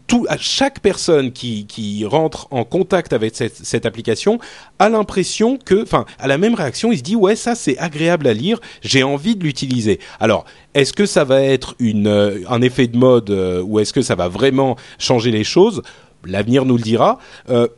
tout, 0.06 0.26
chaque 0.38 0.80
personne 0.80 1.32
qui, 1.32 1.66
qui 1.66 2.04
rentre 2.04 2.48
en 2.50 2.64
contact 2.64 3.12
avec 3.12 3.34
cette, 3.34 3.86
application 3.86 4.38
a 4.78 4.88
l'impression 4.88 5.58
que, 5.58 5.82
enfin, 5.82 6.06
a 6.18 6.26
la 6.26 6.38
même 6.38 6.54
réaction. 6.54 6.92
Il 6.92 6.98
se 6.98 7.02
dit 7.02 7.16
ouais, 7.16 7.36
ça 7.36 7.54
c'est 7.54 7.78
agréable 7.78 8.26
à 8.26 8.34
lire, 8.34 8.60
j'ai 8.82 9.02
envie 9.02 9.36
de 9.36 9.44
l'utiliser. 9.44 10.00
Alors, 10.20 10.44
est-ce 10.74 10.92
que 10.92 11.06
ça 11.06 11.24
va 11.24 11.42
être 11.42 11.74
euh, 11.80 12.42
un 12.48 12.62
effet 12.62 12.86
de 12.86 12.96
mode 12.96 13.30
euh, 13.30 13.62
ou 13.62 13.80
est-ce 13.80 13.92
que 13.92 14.02
ça 14.02 14.14
va 14.14 14.28
vraiment 14.28 14.76
changer 14.98 15.30
les 15.30 15.44
choses? 15.44 15.82
L'avenir 16.26 16.64
nous 16.64 16.76
le 16.76 16.82
dira. 16.82 17.18
Euh, 17.48 17.68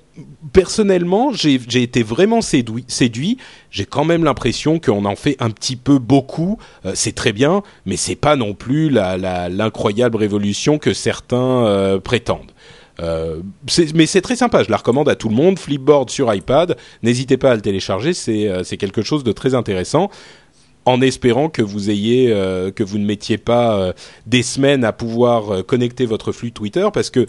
personnellement, 0.52 1.32
j'ai 1.32 1.82
été 1.82 2.02
vraiment 2.02 2.40
séduit. 2.40 3.38
J'ai 3.70 3.84
quand 3.84 4.04
même 4.04 4.24
l'impression 4.24 4.78
qu'on 4.78 5.04
en 5.04 5.16
fait 5.16 5.36
un 5.40 5.50
petit 5.50 5.76
peu 5.76 5.98
beaucoup. 5.98 6.58
Euh, 6.84 6.92
c'est 6.94 7.14
très 7.14 7.32
bien, 7.32 7.62
mais 7.86 7.96
c'est 7.96 8.16
pas 8.16 8.36
non 8.36 8.54
plus 8.54 8.90
l'incroyable 8.90 10.16
révolution 10.16 10.78
que 10.78 10.92
certains 10.92 11.64
euh, 11.66 12.00
prétendent. 12.00 12.52
Mais 13.94 14.06
c'est 14.06 14.22
très 14.22 14.34
sympa, 14.34 14.64
je 14.64 14.70
la 14.70 14.76
recommande 14.76 15.08
à 15.08 15.14
tout 15.14 15.28
le 15.28 15.36
monde. 15.36 15.56
Flipboard 15.58 16.10
sur 16.10 16.34
iPad, 16.34 16.76
n'hésitez 17.04 17.36
pas 17.36 17.52
à 17.52 17.54
le 17.54 17.60
télécharger, 17.60 18.12
c'est 18.12 18.76
quelque 18.76 19.02
chose 19.02 19.22
de 19.22 19.30
très 19.30 19.54
intéressant. 19.54 20.10
En 20.84 21.00
espérant 21.00 21.48
que 21.48 21.62
vous 21.62 21.90
ayez, 21.90 22.30
que 22.74 22.82
vous 22.82 22.98
ne 22.98 23.04
mettiez 23.04 23.38
pas 23.38 23.92
des 24.26 24.42
semaines 24.42 24.82
à 24.82 24.92
pouvoir 24.92 25.64
connecter 25.64 26.06
votre 26.06 26.32
flux 26.32 26.50
Twitter, 26.50 26.88
parce 26.92 27.10
que 27.10 27.26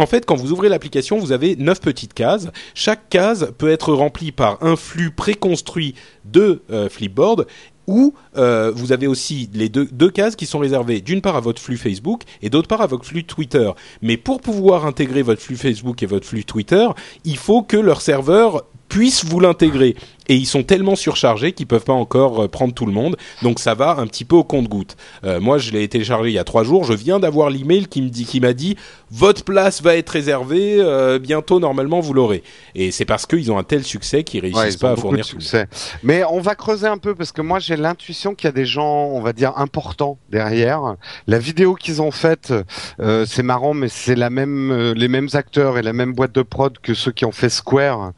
en 0.00 0.06
fait, 0.06 0.24
quand 0.24 0.34
vous 0.34 0.50
ouvrez 0.50 0.70
l'application, 0.70 1.18
vous 1.18 1.32
avez 1.32 1.56
neuf 1.56 1.80
petites 1.80 2.14
cases. 2.14 2.48
Chaque 2.74 3.10
case 3.10 3.52
peut 3.58 3.68
être 3.68 3.92
remplie 3.92 4.32
par 4.32 4.56
un 4.62 4.76
flux 4.76 5.10
préconstruit 5.10 5.94
de 6.24 6.62
euh, 6.70 6.88
Flipboard 6.88 7.46
ou 7.86 8.14
euh, 8.36 8.72
vous 8.74 8.92
avez 8.92 9.06
aussi 9.06 9.50
les 9.52 9.68
deux 9.68 10.10
cases 10.10 10.36
qui 10.36 10.46
sont 10.46 10.60
réservées 10.60 11.00
d'une 11.00 11.20
part 11.20 11.36
à 11.36 11.40
votre 11.40 11.60
flux 11.60 11.76
Facebook 11.76 12.22
et 12.40 12.48
d'autre 12.48 12.68
part 12.68 12.80
à 12.80 12.86
votre 12.86 13.04
flux 13.04 13.24
Twitter. 13.24 13.70
Mais 14.00 14.16
pour 14.16 14.40
pouvoir 14.40 14.86
intégrer 14.86 15.22
votre 15.22 15.42
flux 15.42 15.56
Facebook 15.56 16.02
et 16.02 16.06
votre 16.06 16.26
flux 16.26 16.44
Twitter, 16.44 16.86
il 17.24 17.36
faut 17.36 17.62
que 17.62 17.76
leur 17.76 18.00
serveur 18.00 18.64
puisse 18.88 19.24
vous 19.24 19.40
l'intégrer. 19.40 19.96
Et 20.30 20.36
ils 20.36 20.46
sont 20.46 20.62
tellement 20.62 20.94
surchargés 20.94 21.50
qu'ils 21.52 21.66
peuvent 21.66 21.84
pas 21.84 21.92
encore 21.92 22.44
euh, 22.44 22.48
prendre 22.48 22.72
tout 22.72 22.86
le 22.86 22.92
monde. 22.92 23.16
Donc 23.42 23.58
ça 23.58 23.74
va 23.74 23.96
un 23.98 24.06
petit 24.06 24.24
peu 24.24 24.36
au 24.36 24.44
compte-goutte. 24.44 24.96
Euh, 25.24 25.40
moi, 25.40 25.58
je 25.58 25.72
l'ai 25.72 25.88
téléchargé 25.88 26.30
il 26.30 26.34
y 26.34 26.38
a 26.38 26.44
trois 26.44 26.62
jours. 26.62 26.84
Je 26.84 26.92
viens 26.92 27.18
d'avoir 27.18 27.50
l'email 27.50 27.88
qui 27.88 28.00
me 28.00 28.08
dit, 28.08 28.24
qui 28.24 28.38
m'a 28.40 28.52
dit, 28.52 28.76
votre 29.10 29.42
place 29.42 29.82
va 29.82 29.96
être 29.96 30.10
réservée. 30.10 30.76
euh, 30.78 31.18
bientôt, 31.18 31.58
normalement, 31.58 31.98
vous 31.98 32.14
l'aurez. 32.14 32.44
Et 32.76 32.92
c'est 32.92 33.04
parce 33.04 33.26
qu'ils 33.26 33.50
ont 33.50 33.58
un 33.58 33.64
tel 33.64 33.82
succès 33.82 34.22
qu'ils 34.22 34.40
réussissent 34.40 34.74
Ouais, 34.74 34.76
pas 34.80 34.92
à 34.92 34.96
fournir 34.96 35.24
tout. 35.26 35.32
succès. 35.32 35.66
Mais 36.04 36.22
on 36.24 36.40
va 36.40 36.54
creuser 36.54 36.86
un 36.86 36.98
peu 36.98 37.16
parce 37.16 37.32
que 37.32 37.42
moi 37.42 37.58
j'ai 37.58 37.76
l'intuition 37.76 38.36
qu'il 38.36 38.46
y 38.46 38.48
a 38.48 38.52
des 38.52 38.66
gens, 38.66 39.06
on 39.12 39.20
va 39.20 39.32
dire 39.32 39.52
importants 39.56 40.16
derrière. 40.30 40.94
La 41.26 41.40
vidéo 41.40 41.74
qu'ils 41.74 42.00
ont 42.02 42.12
faite, 42.12 42.54
euh, 43.00 43.24
c'est 43.26 43.42
marrant, 43.42 43.74
mais 43.74 43.88
c'est 43.88 44.14
la 44.14 44.30
même, 44.30 44.92
les 44.92 45.08
mêmes 45.08 45.28
acteurs 45.32 45.76
et 45.76 45.82
la 45.82 45.92
même 45.92 46.12
boîte 46.12 46.32
de 46.34 46.42
prod 46.42 46.78
que 46.78 46.94
ceux 46.94 47.10
qui 47.10 47.24
ont 47.24 47.32
fait 47.32 47.48
Square. 47.50 48.12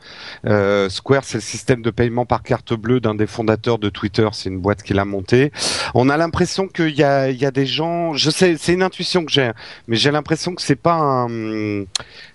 Square, 0.91 1.25
c'est 1.25 1.39
le 1.39 1.43
système 1.43 1.81
de 1.81 1.91
paiement 2.03 2.27
par 2.27 2.43
carte 2.43 2.75
bleue 2.75 2.99
d'un 2.99 3.15
des 3.15 3.29
fondateurs 3.29 3.79
de 3.79 3.89
Twitter. 3.89 4.29
C'est 4.33 4.49
une 4.49 4.59
boîte 4.59 4.83
qu'il 4.83 4.99
a 4.99 5.05
montée. 5.05 5.53
On 5.95 6.09
a 6.09 6.17
l'impression 6.17 6.67
qu'il 6.67 6.91
y 6.97 7.05
a, 7.05 7.31
il 7.31 7.41
y 7.41 7.45
a 7.47 7.53
des 7.53 7.65
gens. 7.65 8.13
Je 8.15 8.29
sais, 8.29 8.57
c'est 8.59 8.73
une 8.73 8.83
intuition 8.83 9.25
que 9.25 9.31
j'ai, 9.31 9.53
mais 9.87 9.95
j'ai 9.95 10.11
l'impression 10.11 10.53
que 10.57 10.63
c'est 10.63 10.75
pas 10.75 10.95
un. 10.97 11.85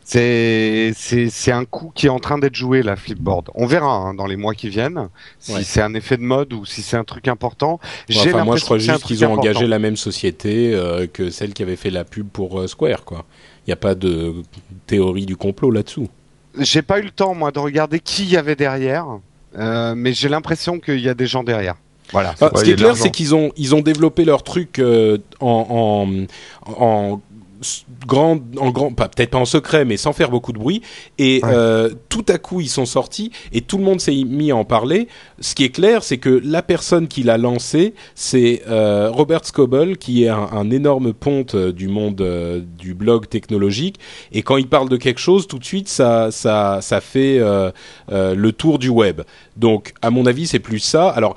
C'est 0.05 0.93
c'est 0.95 1.29
c'est 1.29 1.51
un 1.51 1.65
coup 1.65 1.91
qui 1.93 2.05
est 2.05 2.09
en 2.09 2.19
train 2.19 2.37
d'être 2.37 2.55
joué 2.55 2.81
la 2.81 2.95
Flipboard. 2.95 3.49
On 3.55 3.65
verra 3.65 3.93
hein, 3.93 4.13
dans 4.13 4.25
les 4.25 4.37
mois 4.37 4.53
qui 4.53 4.69
viennent 4.69 5.09
si 5.37 5.51
Ouais. 5.53 5.63
c'est 5.65 5.81
un 5.81 5.93
effet 5.95 6.15
de 6.15 6.21
mode 6.21 6.53
ou 6.53 6.63
si 6.65 6.81
c'est 6.81 6.95
un 6.95 7.03
truc 7.03 7.27
important. 7.27 7.81
J'ai 8.07 8.33
enfin, 8.33 8.45
moi, 8.45 8.55
je 8.55 8.63
crois 8.63 8.77
juste 8.77 9.03
qu'ils 9.03 9.25
ont 9.25 9.33
important. 9.33 9.41
engagé 9.41 9.67
la 9.67 9.79
même 9.79 9.97
société 9.97 10.73
euh, 10.73 11.07
que 11.11 11.29
celle 11.29 11.51
qui 11.53 11.61
avait 11.61 11.75
fait 11.75 11.89
la 11.89 12.05
pub 12.05 12.29
pour 12.29 12.61
euh, 12.61 12.67
Square, 12.67 13.03
quoi. 13.03 13.25
Il 13.65 13.69
n'y 13.71 13.73
a 13.73 13.77
pas 13.77 13.95
de 13.95 14.35
théorie 14.85 15.25
du 15.25 15.35
complot 15.35 15.71
là-dessous. 15.71 16.07
J'ai 16.57 16.81
pas 16.81 16.99
eu 16.99 17.03
le 17.03 17.11
temps 17.11 17.35
moi 17.35 17.51
de 17.51 17.59
regarder 17.59 17.99
qui 17.99 18.25
y 18.25 18.37
avait 18.37 18.55
derrière, 18.55 19.05
euh, 19.57 19.93
mais 19.95 20.13
j'ai 20.13 20.29
l'impression 20.29 20.79
qu'il 20.79 20.99
y 20.99 21.09
a 21.09 21.13
des 21.13 21.27
gens 21.27 21.43
derrière. 21.43 21.75
Voilà. 22.11 22.35
Ouais, 22.41 22.49
ce 22.55 22.63
qui 22.63 22.71
est 22.71 22.75
clair, 22.75 22.95
c'est 22.95 23.11
qu'ils 23.11 23.35
ont 23.35 23.51
ils 23.57 23.75
ont 23.75 23.81
développé 23.81 24.23
leur 24.23 24.43
truc 24.43 24.79
euh, 24.79 25.17
en, 25.41 26.25
en 26.65 27.21
grand 28.05 28.39
en 28.57 28.71
grand 28.71 28.93
pas 28.93 29.07
peut-être 29.09 29.31
pas 29.31 29.37
en 29.37 29.45
secret 29.45 29.85
mais 29.85 29.97
sans 29.97 30.13
faire 30.13 30.29
beaucoup 30.29 30.51
de 30.53 30.57
bruit. 30.59 30.81
Et 31.17 31.41
Ouais. 31.43 31.49
euh, 31.53 31.89
tout 32.09 32.25
à 32.29 32.37
coup 32.37 32.61
ils 32.61 32.69
sont 32.69 32.85
sortis 32.85 33.31
et 33.53 33.61
tout 33.61 33.77
le 33.77 33.83
monde 33.83 33.99
s'est 34.01 34.15
mis 34.25 34.51
à 34.51 34.55
en 34.55 34.65
parler. 34.65 35.07
Ce 35.39 35.55
qui 35.55 35.63
est 35.63 35.69
clair 35.69 36.03
c'est 36.03 36.17
que 36.17 36.41
la 36.43 36.61
personne 36.61 37.07
qui 37.07 37.23
l'a 37.23 37.37
lancé 37.37 37.93
c'est 38.15 38.63
euh, 38.67 39.09
Robert 39.11 39.45
Scoble 39.45 39.97
qui 39.97 40.23
est 40.23 40.29
un, 40.29 40.49
un 40.51 40.69
énorme 40.71 41.13
ponte 41.13 41.55
euh, 41.55 41.71
du 41.71 41.87
monde 41.87 42.21
euh, 42.21 42.61
du 42.77 42.93
blog 42.93 43.27
technologique. 43.29 43.97
Et 44.31 44.41
quand 44.41 44.57
il 44.57 44.67
parle 44.67 44.89
de 44.89 44.97
quelque 44.97 45.19
chose 45.19 45.47
tout 45.47 45.59
de 45.59 45.65
suite 45.65 45.87
ça 45.89 46.29
ça 46.31 46.79
ça 46.81 47.01
fait 47.01 47.37
euh, 47.39 47.71
euh, 48.11 48.35
le 48.35 48.51
tour 48.51 48.79
du 48.79 48.89
web. 48.89 49.21
Donc 49.57 49.93
à 50.01 50.09
mon 50.09 50.25
avis 50.25 50.47
c'est 50.47 50.59
plus 50.59 50.79
ça. 50.79 51.09
Alors 51.09 51.35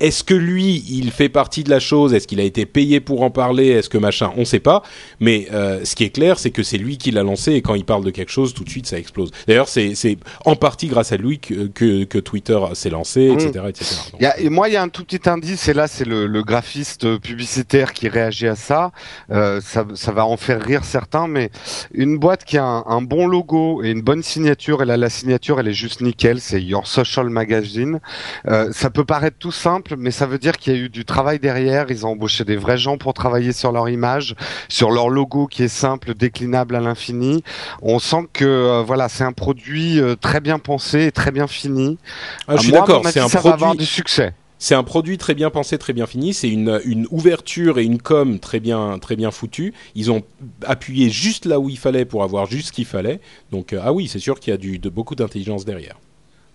est-ce 0.00 0.24
que 0.24 0.34
lui, 0.34 0.84
il 0.88 1.10
fait 1.10 1.28
partie 1.28 1.64
de 1.64 1.70
la 1.70 1.80
chose? 1.80 2.14
Est-ce 2.14 2.26
qu'il 2.26 2.40
a 2.40 2.44
été 2.44 2.66
payé 2.66 3.00
pour 3.00 3.22
en 3.22 3.30
parler? 3.30 3.68
Est-ce 3.68 3.88
que 3.88 3.98
machin? 3.98 4.32
On 4.36 4.40
ne 4.40 4.44
sait 4.44 4.60
pas. 4.60 4.82
Mais 5.20 5.48
euh, 5.52 5.84
ce 5.84 5.94
qui 5.94 6.04
est 6.04 6.10
clair, 6.10 6.38
c'est 6.38 6.50
que 6.50 6.62
c'est 6.62 6.78
lui 6.78 6.98
qui 6.98 7.10
l'a 7.10 7.22
lancé 7.22 7.52
et 7.52 7.62
quand 7.62 7.74
il 7.74 7.84
parle 7.84 8.04
de 8.04 8.10
quelque 8.10 8.32
chose, 8.32 8.54
tout 8.54 8.64
de 8.64 8.70
suite, 8.70 8.86
ça 8.86 8.98
explose. 8.98 9.30
D'ailleurs, 9.46 9.68
c'est 9.68 9.94
c'est 9.94 10.16
en 10.44 10.56
partie 10.56 10.88
grâce 10.88 11.12
à 11.12 11.16
lui 11.16 11.38
que, 11.38 11.66
que, 11.66 12.04
que 12.04 12.18
Twitter 12.18 12.58
s'est 12.74 12.90
lancé, 12.90 13.30
etc., 13.30 13.64
etc. 13.68 13.96
Donc, 14.12 14.22
y 14.22 14.26
a, 14.26 14.38
et 14.38 14.48
moi, 14.48 14.68
il 14.68 14.72
y 14.72 14.76
a 14.76 14.82
un 14.82 14.88
tout 14.88 15.04
petit 15.04 15.28
indice, 15.28 15.68
et 15.68 15.74
là, 15.74 15.86
c'est 15.86 16.04
le, 16.06 16.26
le 16.26 16.42
graphiste 16.42 17.18
publicitaire 17.18 17.92
qui 17.92 18.08
réagit 18.08 18.46
à 18.46 18.56
ça. 18.56 18.92
Euh, 19.30 19.60
ça. 19.60 19.84
Ça 19.94 20.12
va 20.12 20.24
en 20.24 20.36
faire 20.36 20.62
rire 20.62 20.84
certains, 20.84 21.26
mais 21.26 21.50
une 21.92 22.16
boîte 22.16 22.44
qui 22.44 22.56
a 22.56 22.64
un, 22.64 22.84
un 22.86 23.02
bon 23.02 23.26
logo 23.26 23.82
et 23.82 23.90
une 23.90 24.02
bonne 24.02 24.22
signature, 24.22 24.82
et 24.82 24.86
là, 24.86 24.96
la 24.96 25.10
signature, 25.10 25.60
elle 25.60 25.68
est 25.68 25.72
juste 25.72 26.00
nickel, 26.00 26.40
c'est 26.40 26.62
Your 26.62 26.86
Social 26.86 27.28
Magazine. 27.28 28.00
Euh, 28.46 28.70
ça 28.72 28.88
peut 28.90 29.04
paraître 29.04 29.36
tout 29.38 29.52
simple, 29.52 29.89
mais 29.96 30.10
ça 30.10 30.26
veut 30.26 30.38
dire 30.38 30.56
qu'il 30.56 30.72
y 30.72 30.76
a 30.76 30.78
eu 30.78 30.88
du 30.88 31.04
travail 31.04 31.38
derrière. 31.38 31.86
Ils 31.90 32.06
ont 32.06 32.10
embauché 32.10 32.44
des 32.44 32.56
vrais 32.56 32.78
gens 32.78 32.98
pour 32.98 33.14
travailler 33.14 33.52
sur 33.52 33.72
leur 33.72 33.88
image, 33.88 34.34
sur 34.68 34.90
leur 34.90 35.08
logo 35.08 35.46
qui 35.46 35.62
est 35.64 35.68
simple, 35.68 36.14
déclinable 36.14 36.76
à 36.76 36.80
l'infini. 36.80 37.42
On 37.82 37.98
sent 37.98 38.28
que 38.32 38.44
euh, 38.44 38.82
voilà, 38.82 39.08
c'est 39.08 39.24
un 39.24 39.32
produit 39.32 40.00
euh, 40.00 40.16
très 40.16 40.40
bien 40.40 40.58
pensé 40.58 41.06
et 41.06 41.12
très 41.12 41.30
bien 41.30 41.46
fini. 41.46 41.98
ah, 42.46 42.56
je 42.56 42.62
suis 42.62 42.72
d'accord. 42.72 43.02
C'est 43.08 43.20
un 43.20 43.28
ça 43.28 43.40
va 43.40 43.52
avoir 43.52 43.70
produit. 43.70 43.86
du 43.86 43.90
succès. 43.90 44.34
C'est 44.62 44.74
un 44.74 44.82
produit 44.84 45.16
très 45.16 45.34
bien 45.34 45.48
pensé, 45.48 45.78
très 45.78 45.94
bien 45.94 46.06
fini. 46.06 46.34
C'est 46.34 46.50
une, 46.50 46.80
une 46.84 47.06
ouverture 47.10 47.78
et 47.78 47.84
une 47.84 48.00
com 48.00 48.38
très 48.38 48.60
bien, 48.60 48.98
très 48.98 49.16
bien 49.16 49.30
foutue. 49.30 49.72
Ils 49.94 50.10
ont 50.10 50.22
appuyé 50.66 51.08
juste 51.08 51.46
là 51.46 51.58
où 51.58 51.70
il 51.70 51.78
fallait 51.78 52.04
pour 52.04 52.22
avoir 52.22 52.44
juste 52.44 52.68
ce 52.68 52.72
qu'il 52.72 52.84
fallait. 52.84 53.20
Donc 53.50 53.72
euh, 53.72 53.80
ah 53.82 53.94
oui, 53.94 54.06
c'est 54.06 54.18
sûr 54.18 54.38
qu'il 54.38 54.50
y 54.50 54.54
a 54.54 54.58
du, 54.58 54.78
de 54.78 54.90
beaucoup 54.90 55.14
d'intelligence 55.14 55.64
derrière. 55.64 55.96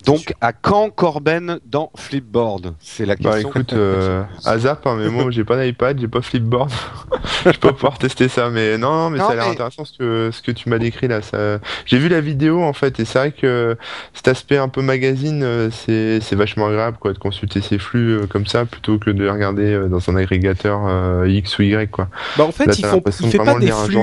Donc, 0.05 0.33
à 0.41 0.53
quand 0.53 0.89
Corben 0.89 1.59
dans 1.65 1.91
Flipboard? 1.95 2.75
C'est 2.79 3.05
la 3.05 3.15
Bah 3.15 3.31
question. 3.33 3.49
écoute, 3.49 3.73
euh, 3.73 4.23
à 4.45 4.57
zap, 4.59 4.85
hein, 4.87 4.95
mais 4.97 5.09
moi 5.09 5.25
j'ai 5.31 5.43
pas 5.43 5.63
d'iPad, 5.63 5.99
j'ai 5.99 6.07
pas 6.07 6.21
Flipboard, 6.21 6.71
je 7.45 7.51
peux 7.51 7.69
pas 7.69 7.73
pouvoir 7.73 7.97
tester 7.97 8.27
ça, 8.27 8.49
mais 8.49 8.77
non, 8.77 8.91
non 8.91 9.09
mais 9.09 9.17
Non, 9.19 9.25
ça 9.27 9.31
a 9.31 9.35
l'air 9.35 9.45
mais- 9.45 9.51
intéressant 9.51 9.85
ce 9.85 9.97
que 9.97 10.29
ce 10.31 10.41
que 10.41 10.51
tu 10.51 10.69
m'as 10.69 10.77
décrit 10.77 11.07
là. 11.07 11.21
Ça... 11.21 11.59
J'ai 11.85 11.97
vu 11.97 12.07
la 12.09 12.21
vidéo 12.21 12.61
en 12.63 12.73
fait, 12.73 12.99
et 12.99 13.05
c'est 13.05 13.19
vrai 13.19 13.31
que 13.31 13.77
cet 14.13 14.27
aspect 14.27 14.57
un 14.57 14.69
peu 14.69 14.81
magazine, 14.81 15.43
euh, 15.43 15.69
c'est 15.71 16.19
c'est 16.21 16.35
vachement 16.35 16.67
agréable 16.67 16.97
quoi, 16.99 17.13
de 17.13 17.17
consulter 17.19 17.61
ses 17.61 17.77
flux 17.79 18.11
euh, 18.11 18.27
comme 18.27 18.45
ça 18.45 18.65
plutôt 18.65 18.97
que 18.99 19.09
de 19.09 19.23
les 19.23 19.29
regarder 19.29 19.73
euh, 19.73 19.87
dans 19.87 20.09
un 20.09 20.15
agrégateur 20.15 20.81
euh, 20.87 21.27
X 21.27 21.57
ou 21.59 21.63
Y 21.63 21.89
quoi. 21.91 22.07
Bah 22.37 22.43
en 22.45 22.51
fait, 22.51 22.65
Là, 22.67 22.73
font, 22.89 22.95
l'impression 22.97 23.25
il 23.25 23.31
de 23.31 23.31
fait 23.31 23.43
pas 23.43 23.59
des 23.59 23.65
lire 23.67 23.77
un 23.77 23.85
flux. 23.85 23.97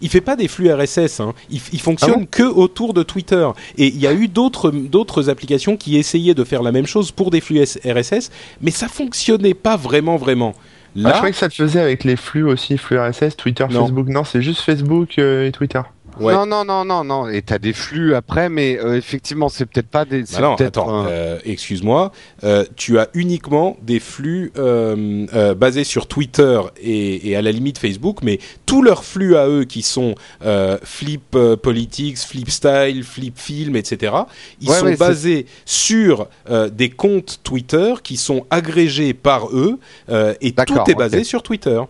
Il 0.00 0.08
fait 0.08 0.20
pas 0.20 0.36
des 0.36 0.48
flux 0.48 0.72
RSS. 0.72 1.20
Hein. 1.20 1.34
Il, 1.50 1.60
il 1.72 1.80
fonctionne 1.80 2.10
Ah 2.14 2.18
bon 2.18 2.26
que 2.30 2.42
autour 2.42 2.94
de 2.94 3.02
Twitter. 3.02 3.48
Et 3.78 3.88
il 3.88 3.98
y 3.98 4.06
a 4.06 4.12
eu 4.12 4.28
d'autres 4.28 4.70
d'autres 4.70 5.30
applications 5.30 5.76
qui 5.76 5.96
essayaient 5.96 6.34
de 6.34 6.44
faire 6.44 6.62
la 6.62 6.72
même 6.72 6.86
chose 6.86 7.10
pour 7.12 7.30
des 7.30 7.40
flux 7.40 7.62
RSS, 7.62 8.30
mais 8.60 8.70
ça 8.70 8.88
fonctionnait 8.88 9.54
pas 9.54 9.76
vraiment 9.76 10.16
vraiment. 10.16 10.54
Ah, 11.04 11.10
je 11.10 11.14
croyais 11.16 11.32
que 11.32 11.38
ça 11.38 11.46
le 11.46 11.52
faisait 11.52 11.80
avec 11.80 12.04
les 12.04 12.16
flux 12.16 12.44
aussi, 12.44 12.78
flux 12.78 12.98
RSS, 12.98 13.36
Twitter, 13.36 13.66
Non. 13.70 13.82
Facebook. 13.86 14.08
Non, 14.08 14.24
c'est 14.24 14.40
juste 14.40 14.62
Facebook 14.62 15.18
euh, 15.18 15.46
et 15.46 15.52
Twitter. 15.52 15.82
Ouais. 16.20 16.34
Non, 16.34 16.46
non, 16.46 16.64
non, 16.64 16.84
non, 16.84 17.04
non. 17.04 17.28
Et 17.28 17.42
t'as 17.42 17.58
des 17.58 17.72
flux 17.72 18.14
après, 18.14 18.48
mais 18.48 18.78
euh, 18.78 18.96
effectivement, 18.96 19.48
c'est 19.48 19.66
peut-être 19.66 19.88
pas 19.88 20.04
des. 20.04 20.22
Bah 20.22 20.40
non, 20.40 20.54
attends, 20.54 20.88
un- 20.88 21.06
euh, 21.08 21.38
excuse-moi. 21.44 22.12
Euh, 22.44 22.64
tu 22.76 22.98
as 22.98 23.08
uniquement 23.14 23.76
des 23.82 24.00
flux 24.00 24.52
euh, 24.58 25.54
basés 25.54 25.84
sur 25.84 26.06
Twitter 26.06 26.60
et, 26.80 27.30
et 27.30 27.36
à 27.36 27.42
la 27.42 27.52
limite 27.52 27.78
Facebook, 27.78 28.18
mais 28.22 28.38
tous 28.66 28.82
leurs 28.82 29.04
flux 29.04 29.36
à 29.36 29.48
eux 29.48 29.64
qui 29.64 29.82
sont 29.82 30.14
Flip 30.82 31.36
Politics, 31.62 32.18
Flip 32.18 32.50
Style, 32.50 33.04
Flip 33.04 33.38
Film, 33.38 33.76
etc. 33.76 34.12
Ils 34.60 34.68
Ouais, 34.70 34.76
sont 34.76 34.86
ouais, 34.86 34.96
basés 34.96 35.46
sur 35.64 36.28
des 36.72 36.90
comptes 36.90 37.40
Twitter 37.42 37.94
qui 38.02 38.16
sont 38.16 38.46
agrégés 38.50 39.14
par 39.14 39.48
eux 39.52 39.78
et 40.40 40.52
tout 40.52 40.78
est 40.88 40.94
basé 40.94 41.24
sur 41.24 41.42
Twitter. 41.42 41.80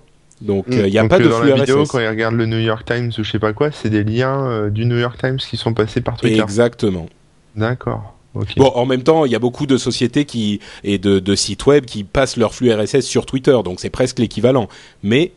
Donc 0.42 0.66
il 0.68 0.82
Mm. 0.82 0.86
n'y 0.86 0.98
a 0.98 1.02
Donc, 1.02 1.10
pas 1.10 1.16
euh, 1.16 1.24
de 1.24 1.28
dans 1.28 1.38
flux 1.40 1.48
la 1.50 1.54
vidéo, 1.56 1.82
RSS. 1.82 1.88
quand 1.90 1.98
ils 2.00 2.08
regardent 2.08 2.34
le 2.36 2.46
New 2.46 2.58
York 2.58 2.84
Times 2.84 3.10
ou 3.18 3.24
je 3.24 3.30
sais 3.30 3.38
pas 3.38 3.52
quoi, 3.52 3.70
c'est 3.72 3.88
des 3.90 4.04
liens 4.04 4.46
euh, 4.48 4.70
du 4.70 4.84
New 4.84 4.98
York 4.98 5.16
Times 5.18 5.38
qui 5.38 5.56
sont 5.56 5.72
passés 5.74 6.00
par 6.02 6.16
Twitter. 6.16 6.40
Exactement. 6.40 7.06
D'accord. 7.54 8.12
Bon, 8.58 8.70
en 8.74 8.84
même 8.84 9.02
temps, 9.02 9.24
il 9.24 9.32
y 9.32 9.34
a 9.34 9.38
beaucoup 9.38 9.64
de 9.64 9.78
sociétés 9.78 10.26
qui 10.26 10.60
et 10.84 10.98
de, 10.98 11.20
de 11.20 11.34
sites 11.34 11.64
web 11.64 11.86
qui 11.86 12.04
passent 12.04 12.36
leur 12.36 12.52
flux 12.54 12.70
RSS 12.70 13.00
sur 13.00 13.24
Twitter, 13.24 13.56
donc 13.64 13.80
c'est 13.80 13.88
presque 13.88 14.18
l'équivalent. 14.18 14.68
Mais 15.02 15.32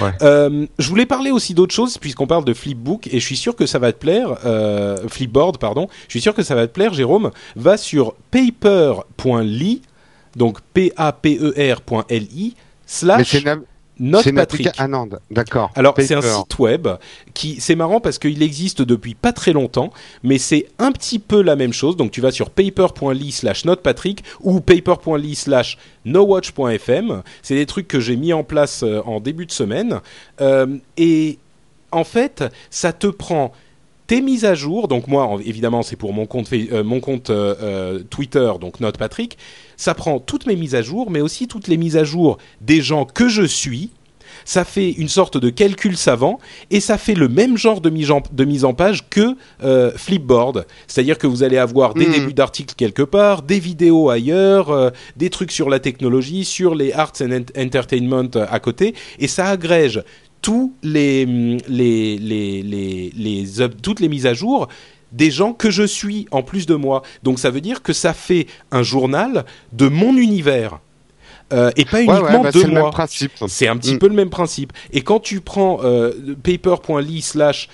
Ouais. 0.00 0.10
euh, 0.22 0.66
je 0.78 0.88
voulais 0.88 1.06
parler 1.06 1.30
aussi 1.32 1.54
d'autre 1.54 1.74
chose 1.74 1.98
puisqu'on 1.98 2.26
parle 2.28 2.44
de 2.44 2.52
Flipbook 2.54 3.08
et 3.08 3.18
je 3.18 3.24
suis 3.24 3.36
sûr 3.36 3.56
que 3.56 3.66
ça 3.66 3.78
va 3.80 3.92
te 3.92 3.98
plaire. 3.98 4.38
Euh, 4.44 5.08
Flipboard, 5.08 5.58
pardon. 5.58 5.88
Je 6.06 6.12
suis 6.12 6.20
sûr 6.20 6.34
que 6.34 6.42
ça 6.44 6.54
va 6.54 6.66
te 6.68 6.72
plaire, 6.72 6.94
Jérôme. 6.94 7.30
Va 7.56 7.76
sur 7.76 8.14
paper.ly, 8.30 9.82
donc 10.36 10.58
p 10.74 10.92
a 10.96 11.12
p 11.12 11.36
e 11.40 11.52
r.li 11.74 12.54
Mais 12.56 12.62
slash 12.86 13.28
c'est 13.30 13.40
une, 13.40 13.62
Note 14.02 14.24
Patrick. 14.34 14.66
applica- 14.66 14.74
Ah 14.78 14.88
d'accord. 15.30 15.70
Alors 15.74 15.94
c'est 15.96 16.14
un 16.14 16.20
site 16.40 16.58
web 16.58 16.88
qui 17.34 17.60
c'est 17.60 17.76
marrant 17.76 18.00
parce 18.00 18.18
qu'il 18.18 18.42
existe 18.42 18.82
depuis 18.82 19.14
pas 19.14 19.32
très 19.32 19.52
longtemps, 19.52 19.90
mais 20.22 20.38
c'est 20.38 20.66
un 20.78 20.92
petit 20.92 21.18
peu 21.18 21.40
la 21.40 21.56
même 21.56 21.72
chose. 21.72 21.96
Donc 21.96 22.10
tu 22.10 22.20
vas 22.20 22.32
sur 22.32 22.50
paper.ly 22.50 23.32
slash 23.32 23.64
notepatrick 23.64 24.24
ou 24.40 24.60
paper.ly 24.60 25.34
slash 25.34 25.78
nowatch.fm. 26.04 27.22
C'est 27.42 27.54
des 27.54 27.66
trucs 27.66 27.88
que 27.88 28.00
j'ai 28.00 28.16
mis 28.16 28.32
en 28.32 28.44
place 28.44 28.82
euh, 28.82 29.00
en 29.06 29.20
début 29.20 29.46
de 29.46 29.52
semaine 29.52 30.00
Euh, 30.40 30.66
et 30.96 31.38
en 31.92 32.04
fait 32.04 32.44
ça 32.70 32.92
te 32.92 33.06
prend 33.06 33.52
tes 34.12 34.20
mises 34.20 34.44
à 34.44 34.54
jour, 34.54 34.88
donc 34.88 35.08
moi 35.08 35.24
en- 35.24 35.38
évidemment 35.38 35.82
c'est 35.82 35.96
pour 35.96 36.12
mon 36.12 36.26
compte, 36.26 36.52
euh, 36.52 36.84
mon 36.84 37.00
compte 37.00 37.30
euh, 37.30 37.54
euh, 37.62 37.98
Twitter, 38.10 38.52
donc 38.60 38.78
Note 38.80 38.98
Patrick, 38.98 39.38
ça 39.78 39.94
prend 39.94 40.18
toutes 40.18 40.44
mes 40.46 40.54
mises 40.54 40.74
à 40.74 40.82
jour, 40.82 41.10
mais 41.10 41.22
aussi 41.22 41.48
toutes 41.48 41.66
les 41.66 41.78
mises 41.78 41.96
à 41.96 42.04
jour 42.04 42.36
des 42.60 42.82
gens 42.82 43.06
que 43.06 43.28
je 43.30 43.42
suis, 43.44 43.88
ça 44.44 44.64
fait 44.64 44.90
une 44.90 45.08
sorte 45.08 45.38
de 45.38 45.48
calcul 45.50 45.96
savant 45.96 46.38
et 46.70 46.80
ça 46.80 46.98
fait 46.98 47.14
le 47.14 47.28
même 47.28 47.56
genre 47.56 47.80
de 47.80 47.88
mise 47.90 48.10
en, 48.10 48.20
de 48.32 48.44
mise 48.44 48.64
en 48.64 48.74
page 48.74 49.08
que 49.08 49.36
Flipboard. 49.96 50.66
C'est-à-dire 50.88 51.16
que 51.18 51.26
vous 51.28 51.42
allez 51.42 51.58
avoir 51.58 51.94
des 51.94 52.06
Mhm. 52.06 52.12
débuts 52.12 52.34
d'articles 52.34 52.74
quelque 52.74 53.02
part, 53.02 53.42
des 53.42 53.60
vidéos 53.60 54.10
ailleurs, 54.10 54.92
des 55.16 55.30
trucs 55.30 55.52
sur 55.52 55.68
la 55.70 55.78
technologie, 55.78 56.44
sur 56.44 56.74
les 56.74 56.92
arts 56.92 57.12
and 57.20 57.30
ent- 57.32 57.56
entertainment 57.66 58.30
à 58.50 58.58
côté 58.58 58.94
et 59.18 59.28
ça 59.28 59.46
agrège 59.46 60.02
tous 60.42 60.74
les, 60.82 61.24
les, 61.68 62.18
les, 62.18 62.62
les, 62.62 63.12
les 63.16 63.60
up- 63.60 63.76
toutes 63.80 64.00
les 64.00 64.08
mises 64.08 64.26
à 64.26 64.34
jour 64.34 64.68
des 65.12 65.30
gens 65.30 65.52
que 65.52 65.70
je 65.70 65.82
suis 65.82 66.26
en 66.30 66.42
plus 66.42 66.66
de 66.66 66.74
moi. 66.74 67.02
Donc 67.22 67.38
ça 67.38 67.50
veut 67.50 67.60
dire 67.60 67.82
que 67.82 67.92
ça 67.92 68.12
fait 68.14 68.46
un 68.70 68.82
journal 68.82 69.44
de 69.72 69.88
mon 69.88 70.16
univers. 70.16 70.78
Euh, 71.52 71.70
et 71.76 71.84
pas 71.84 72.00
uniquement 72.00 72.40
ouais, 72.40 72.42
bah, 72.44 72.50
de 72.50 72.66
moi. 72.66 72.90
C'est 73.46 73.68
un 73.68 73.76
petit 73.76 73.94
Mm. 73.94 73.98
peu 73.98 74.08
le 74.08 74.14
même 74.14 74.30
principe. 74.30 74.72
Et 74.92 75.02
quand 75.02 75.20
tu 75.20 75.42
prends 75.42 75.80
euh, 75.84 76.10
paper.ly 76.42 77.20
slash 77.20 77.68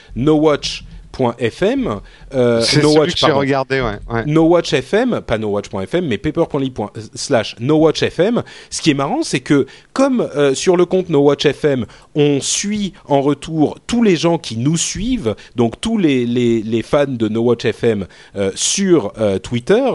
euh, 1.21 2.61
C'est 2.61 2.77
celui 2.81 2.83
nowatch, 2.95 3.13
que 3.13 3.19
j'ai 3.19 3.33
regardé, 3.33 3.81
ouais. 3.81 3.99
ouais. 4.11 4.25
nowatch.fm, 4.27 5.21
pas 5.21 5.39
nowatch.fm, 5.39 6.07
mais 6.07 6.19
paper.ly 6.19 6.71
point- 6.71 6.91
slash 7.15 7.57
nowatch.fm. 7.61 8.43
Ce 8.71 8.83
qui 8.83 8.91
est 8.91 8.95
marrant, 8.95 9.23
c'est 9.23 9.41
que 9.41 9.67
comme 9.93 10.21
euh, 10.21 10.55
sur 10.55 10.77
le 10.77 10.85
compte 10.85 11.09
nowatch.fm, 11.09 11.87
on 12.15 12.41
suit 12.41 12.93
en 13.07 13.21
retour 13.21 13.79
tous 13.87 14.03
les 14.03 14.17
gens 14.17 14.39
qui 14.39 14.57
nous 14.57 14.77
suivent, 14.77 15.35
donc 15.57 15.81
tous 15.81 15.99
les, 15.99 16.27
les, 16.27 16.63
les 16.63 16.83
fans 16.83 17.07
de 17.07 17.29
nowatch.fm 17.29 18.07
euh, 18.37 18.51
sur 18.55 19.13
euh, 19.19 19.39
Twitter, 19.39 19.91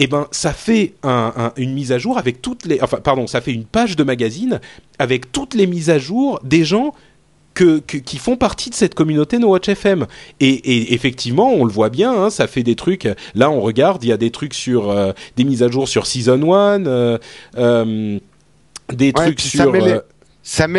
eh 0.00 0.08
ben, 0.08 0.26
ça 0.32 0.52
fait 0.52 0.94
une 1.56 1.72
mise 1.72 1.92
à 1.92 1.98
jour 1.98 2.18
avec 2.18 2.42
toutes 2.42 2.66
les, 2.66 2.80
enfin, 2.82 2.98
pardon, 2.98 3.28
ça 3.28 3.40
fait 3.40 3.52
une 3.52 3.64
page 3.64 3.94
de 3.94 4.02
magazine 4.02 4.60
avec 4.98 5.30
toutes 5.30 5.54
les 5.54 5.68
mises 5.68 5.88
à 5.88 5.98
jour 5.98 6.40
des 6.42 6.64
gens 6.64 6.94
que, 7.54 7.78
qui 7.78 8.18
font 8.18 8.36
partie 8.36 8.68
de 8.68 8.74
cette 8.74 8.94
communauté 8.94 9.38
No 9.38 9.48
Watch 9.48 9.68
FM. 9.68 10.06
Et, 10.40 10.92
effectivement, 10.92 11.52
on 11.52 11.64
le 11.64 11.72
voit 11.72 11.88
bien, 11.88 12.12
hein, 12.12 12.30
ça 12.30 12.46
fait 12.46 12.62
des 12.62 12.74
trucs. 12.74 13.08
Là, 13.34 13.50
on 13.50 13.60
regarde, 13.60 14.02
il 14.04 14.08
y 14.08 14.12
a 14.12 14.16
des 14.16 14.30
trucs 14.30 14.54
sur 14.54 14.90
euh, 14.90 15.12
des 15.36 15.44
mises 15.44 15.62
à 15.62 15.68
jour 15.68 15.88
sur 15.88 16.06
Season 16.06 16.52
1, 16.52 16.86
euh, 16.86 17.18
euh, 17.56 18.18
des 18.92 19.12
trucs 19.12 19.40
sur 19.40 19.64
ça 19.64 19.66
met 19.70 20.00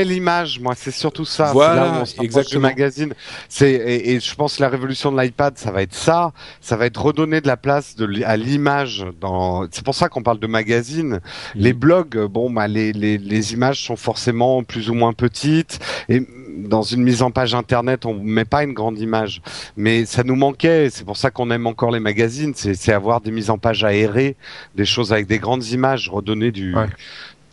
l'image, 0.03 0.59
moi, 0.59 0.74
c'est 0.76 0.91
surtout 0.91 1.26
ça. 1.26 1.51
Voilà, 1.51 2.03
exactement. 2.22 2.61
magazine. 2.61 3.13
C'est 3.49 3.72
et, 3.72 4.20
je 4.20 4.36
pense 4.36 4.57
que 4.57 4.61
la 4.61 4.70
révolution 4.70 5.11
de 5.11 5.22
l'iPad, 5.22 5.57
ça 5.57 5.72
va 5.72 5.82
être 5.82 5.95
ça. 5.95 6.32
Ça 6.61 6.78
va 6.78 6.86
être 6.86 7.01
redonner 7.01 7.41
de 7.41 7.47
la 7.47 7.57
place 7.57 7.95
de, 7.95 8.24
à 8.24 8.38
l'image. 8.38 9.05
Dans. 9.20 9.68
C'est 9.72 9.84
pour 9.84 9.95
ça 9.95 10.09
qu'on 10.09 10.24
parle 10.24 10.39
de 10.39 10.47
magazine. 10.47 11.16
Mm. 11.16 11.20
Les 11.55 11.74
blogs, 11.74 12.26
bon, 12.28 12.49
bah, 12.49 12.68
les, 12.68 12.93
les, 12.93 13.18
les 13.18 13.53
images 13.53 13.84
sont 13.84 13.95
forcément 13.95 14.63
plus 14.63 14.89
ou 14.89 14.93
moins 14.93 15.13
petites 15.13 15.80
et 16.09 16.26
dans 16.57 16.82
une 16.82 17.03
mise 17.03 17.22
en 17.22 17.32
page 17.32 17.53
internet, 17.53 18.05
on 18.05 18.13
met 18.13 18.45
pas 18.45 18.63
une 18.63 18.74
grande 18.74 18.99
image, 18.99 19.41
mais 19.76 20.05
ça 20.05 20.24
nous 20.24 20.36
manquait. 20.36 20.89
C'est 20.89 21.05
pour 21.05 21.18
ça 21.18 21.32
qu'on 21.32 21.51
aime 21.51 21.68
encore 21.68 21.91
les 21.91 21.99
magazines. 21.99 22.53
C'est 22.55 22.93
avoir 22.93 23.22
des 23.22 23.32
mises 23.32 23.49
en 23.49 23.57
page 23.57 23.84
aérées, 23.84 24.36
des 24.76 24.86
choses 24.86 25.11
avec 25.11 25.28
des 25.28 25.39
grandes 25.39 25.66
images, 25.68 26.09
redonner 26.09 26.51
du, 26.51 26.76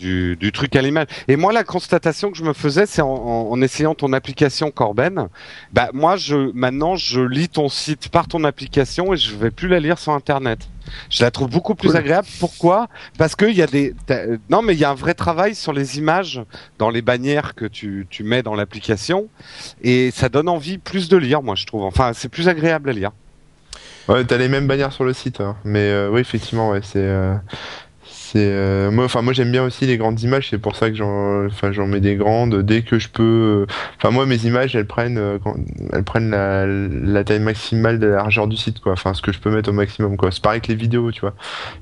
du, 0.02 0.52
truc 0.52 0.74
à 0.76 0.82
l'image. 0.82 1.06
Et 1.28 1.36
moi, 1.36 1.52
la 1.52 1.64
constatation 1.64 2.30
que 2.30 2.36
je 2.36 2.44
me 2.44 2.52
faisais, 2.52 2.86
c'est 2.86 3.02
en, 3.02 3.60
essayant 3.62 3.94
ton 3.94 4.12
application 4.12 4.70
Corben. 4.70 5.28
Bah 5.72 5.88
moi, 5.92 6.16
je 6.16 6.50
maintenant, 6.52 6.96
je 6.96 7.20
lis 7.20 7.48
ton 7.48 7.68
site 7.68 8.08
par 8.08 8.28
ton 8.28 8.44
application 8.44 9.12
et 9.14 9.16
je 9.16 9.34
vais 9.36 9.50
plus 9.50 9.68
la 9.68 9.80
lire 9.80 9.98
sur 9.98 10.12
Internet. 10.12 10.68
Je 11.08 11.22
la 11.22 11.30
trouve 11.30 11.48
beaucoup 11.48 11.74
plus 11.74 11.94
agréable. 11.94 12.26
Pourquoi? 12.40 12.88
Parce 13.16 13.36
qu'il 13.36 13.54
y 13.54 13.62
a 13.62 13.66
des 13.66 13.94
non, 14.50 14.62
mais 14.62 14.74
il 14.74 14.80
y 14.80 14.84
a 14.84 14.90
un 14.90 14.94
vrai 14.94 15.14
travail 15.14 15.54
sur 15.54 15.72
les 15.72 15.98
images 15.98 16.42
dans 16.78 16.90
les 16.90 17.02
bannières 17.02 17.54
que 17.54 17.64
tu, 17.64 18.06
tu 18.10 18.24
mets 18.24 18.42
dans 18.42 18.54
l'application 18.54 19.28
et 19.82 20.10
ça 20.10 20.28
donne 20.28 20.48
envie 20.48 20.78
plus 20.78 21.08
de 21.08 21.16
lire. 21.16 21.42
Moi, 21.42 21.54
je 21.54 21.66
trouve. 21.66 21.84
Enfin, 21.84 22.12
c'est 22.14 22.28
plus 22.28 22.48
agréable 22.48 22.90
à 22.90 22.92
lire. 22.92 23.12
Ouais, 24.08 24.24
t'as 24.24 24.36
les 24.36 24.48
mêmes 24.48 24.66
bannières 24.66 24.92
sur 24.92 25.04
le 25.04 25.12
site, 25.12 25.40
hein. 25.40 25.56
mais 25.64 25.88
euh, 25.90 26.10
oui, 26.10 26.20
effectivement, 26.20 26.70
ouais, 26.70 26.80
c'est 26.82 26.98
euh, 26.98 27.34
euh, 28.40 28.90
moi 28.90 29.04
enfin 29.04 29.22
moi 29.22 29.32
j'aime 29.32 29.50
bien 29.50 29.64
aussi 29.64 29.86
les 29.86 29.96
grandes 29.96 30.20
images 30.22 30.48
c'est 30.50 30.58
pour 30.58 30.76
ça 30.76 30.90
que 30.90 30.96
j'en 30.96 31.46
enfin 31.46 31.72
j'en 31.72 31.86
mets 31.86 32.00
des 32.00 32.16
grandes 32.16 32.62
dès 32.62 32.82
que 32.82 32.98
je 32.98 33.08
peux 33.08 33.66
euh, 33.68 33.72
enfin 33.96 34.10
moi 34.10 34.26
mes 34.26 34.44
images 34.44 34.74
elles 34.74 34.86
prennent 34.86 35.18
euh, 35.18 35.38
elles 35.92 36.04
prennent 36.04 36.30
la, 36.30 37.24
taille 37.24 37.40
maximale 37.40 37.98
de 37.98 38.06
la 38.06 38.16
largeur 38.16 38.46
du 38.46 38.56
site 38.56 38.80
quoi. 38.80 38.92
Enfin 38.92 39.14
ce 39.14 39.22
que 39.22 39.32
je 39.32 39.38
peux 39.38 39.50
mettre 39.50 39.70
au 39.70 39.72
maximum 39.72 40.16
quoi. 40.16 40.30
C'est 40.30 40.42
pareil 40.42 40.60
que 40.60 40.68
les 40.68 40.74
vidéos 40.74 41.12
tu 41.12 41.20
vois. 41.20 41.34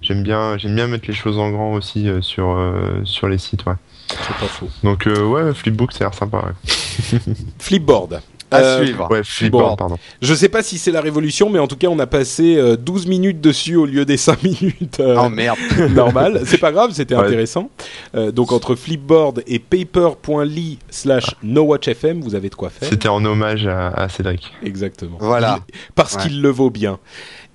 J'aime 0.03 0.23
bien 0.23 0.59
j'aime 0.59 0.75
bien 0.75 0.87
mettre 0.87 1.07
les 1.07 1.15
choses 1.15 1.39
en 1.39 1.51
grand 1.51 1.73
aussi 1.73 2.09
sur 2.21 2.59
sur 3.05 3.29
les 3.29 3.39
sites 3.39 3.65
ouais. 3.67 3.75
C'est 4.09 4.37
pas 4.37 4.47
faux. 4.47 4.69
Donc 4.83 5.07
ouais 5.07 5.55
Flipbook 5.55 5.93
ça 5.93 6.05
a 6.05 6.09
l'air 6.09 6.15
sympa 6.15 6.39
ouais. 6.39 7.19
Flipboard 7.59 8.21
à 8.51 8.59
euh, 8.59 8.85
suivre. 8.85 9.09
Ouais, 9.11 9.23
bon, 9.51 9.77
pardon. 9.77 9.97
Je 10.21 10.35
sais 10.35 10.49
pas 10.49 10.63
si 10.63 10.79
c'est 10.79 10.91
la 10.91 11.01
révolution, 11.01 11.51
mais 11.51 11.59
en 11.59 11.67
tout 11.67 11.77
cas, 11.77 11.89
on 11.89 11.99
a 11.99 12.07
passé 12.07 12.61
12 12.79 13.07
euh, 13.07 13.09
minutes 13.09 13.41
dessus 13.41 13.77
au 13.77 13.87
lieu 13.87 14.05
des 14.05 14.17
5 14.17 14.43
minutes 14.43 15.01
euh, 15.01 15.17
oh, 15.19 15.29
merde. 15.29 15.59
normal. 15.95 16.43
C'est 16.45 16.59
pas 16.59 16.73
grave, 16.73 16.93
c'était 16.93 17.15
intéressant. 17.15 17.71
donc 18.33 18.53
entre 18.53 18.75
Flipboard 18.75 19.43
et 19.47 19.59
paper.ly 19.59 20.79
slash 20.91 21.35
nowatchfm, 21.43 22.21
vous 22.21 22.35
avez 22.35 22.49
de 22.49 22.55
quoi 22.55 22.71
faire. 22.71 22.89
C'était 22.89 23.09
en 23.09 23.25
hommage 23.25 23.67
à, 23.67 24.09
Cédric. 24.09 24.53
Exactement. 24.63 25.19
Voilà. 25.21 25.61
parce 25.95 26.17
qu'il 26.17 26.43
le 26.43 26.51
vaut 26.51 26.71
bien. 26.71 26.99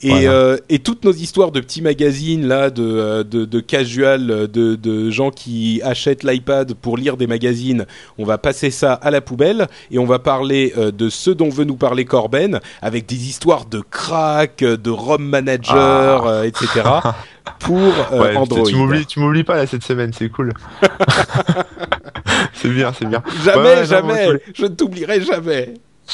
Et, 0.02 0.28
euh, 0.28 0.58
et, 0.70 0.80
toutes 0.80 1.06
nos 1.06 1.14
histoires 1.14 1.52
de 1.52 1.60
petits 1.62 1.82
magazines 1.82 2.48
là, 2.48 2.70
de, 2.70 2.84
euh, 2.84 3.24
de, 3.24 3.46
de 3.46 3.60
casual, 3.60 4.28
de, 4.28 4.76
de 4.76 5.10
gens 5.10 5.32
qui 5.32 5.82
achètent 5.84 6.24
l'iPad 6.24 6.74
pour 6.74 6.98
lire 6.98 7.16
des 7.16 7.28
magazines, 7.28 7.86
on 8.18 8.26
va 8.26 8.38
passer 8.38 8.72
ça 8.72 8.94
à 8.94 9.10
la 9.10 9.22
poubelle 9.22 9.68
et 9.92 9.98
on 9.98 10.06
va 10.06 10.20
parler 10.20 10.74
euh, 10.78 10.92
de 10.92 11.10
ce 11.10 11.32
dont 11.32 11.50
veut 11.50 11.64
nous 11.64 11.78
parler 11.78 12.04
Corben, 12.04 12.60
avec 12.82 13.06
des 13.06 13.28
histoires 13.28 13.66
de 13.66 13.80
crack, 13.80 14.58
de 14.60 14.90
ROM 14.90 15.24
manager, 15.24 16.28
ah. 16.28 16.46
etc. 16.46 16.84
pour 17.60 17.94
Android. 18.12 18.66
Tu 18.68 18.76
m'oublies, 18.76 19.06
tu 19.06 19.20
m'oublies 19.20 19.44
pas 19.44 19.56
là 19.56 19.66
cette 19.66 19.84
semaine, 19.84 20.12
c'est 20.14 20.30
cool. 20.30 20.54
c'est 22.54 22.70
bien, 22.70 22.92
c'est 22.94 23.08
bien. 23.08 23.24
Jamais, 23.44 23.86
jamais. 23.86 24.28
je 24.54 24.64
ne 24.64 24.70
t'oublierai 24.70 25.22
jamais. 25.22 25.74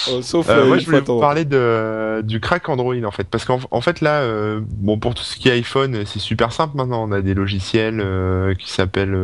Oh, 0.10 0.22
sauf 0.22 0.50
euh, 0.50 0.66
moi, 0.68 0.78
je 0.78 0.86
voulais 0.86 1.02
vous 1.02 1.20
parler 1.20 1.44
de, 1.44 2.22
du 2.22 2.40
crack 2.40 2.70
Android 2.70 2.96
en 3.04 3.12
fait, 3.12 3.26
parce 3.26 3.44
qu'en 3.44 3.60
en 3.72 3.82
fait 3.82 4.00
là, 4.02 4.22
euh, 4.22 4.62
bon 4.66 4.98
pour 4.98 5.14
tout 5.14 5.24
ce 5.24 5.36
qui 5.36 5.50
est 5.50 5.54
iPhone, 5.54 6.04
c'est 6.06 6.20
super 6.20 6.54
simple 6.54 6.78
maintenant. 6.78 7.04
On 7.08 7.12
a 7.12 7.22
des 7.22 7.34
logiciels 7.34 8.00
euh, 8.00 8.54
qui 8.56 8.72
s'appellent, 8.72 9.16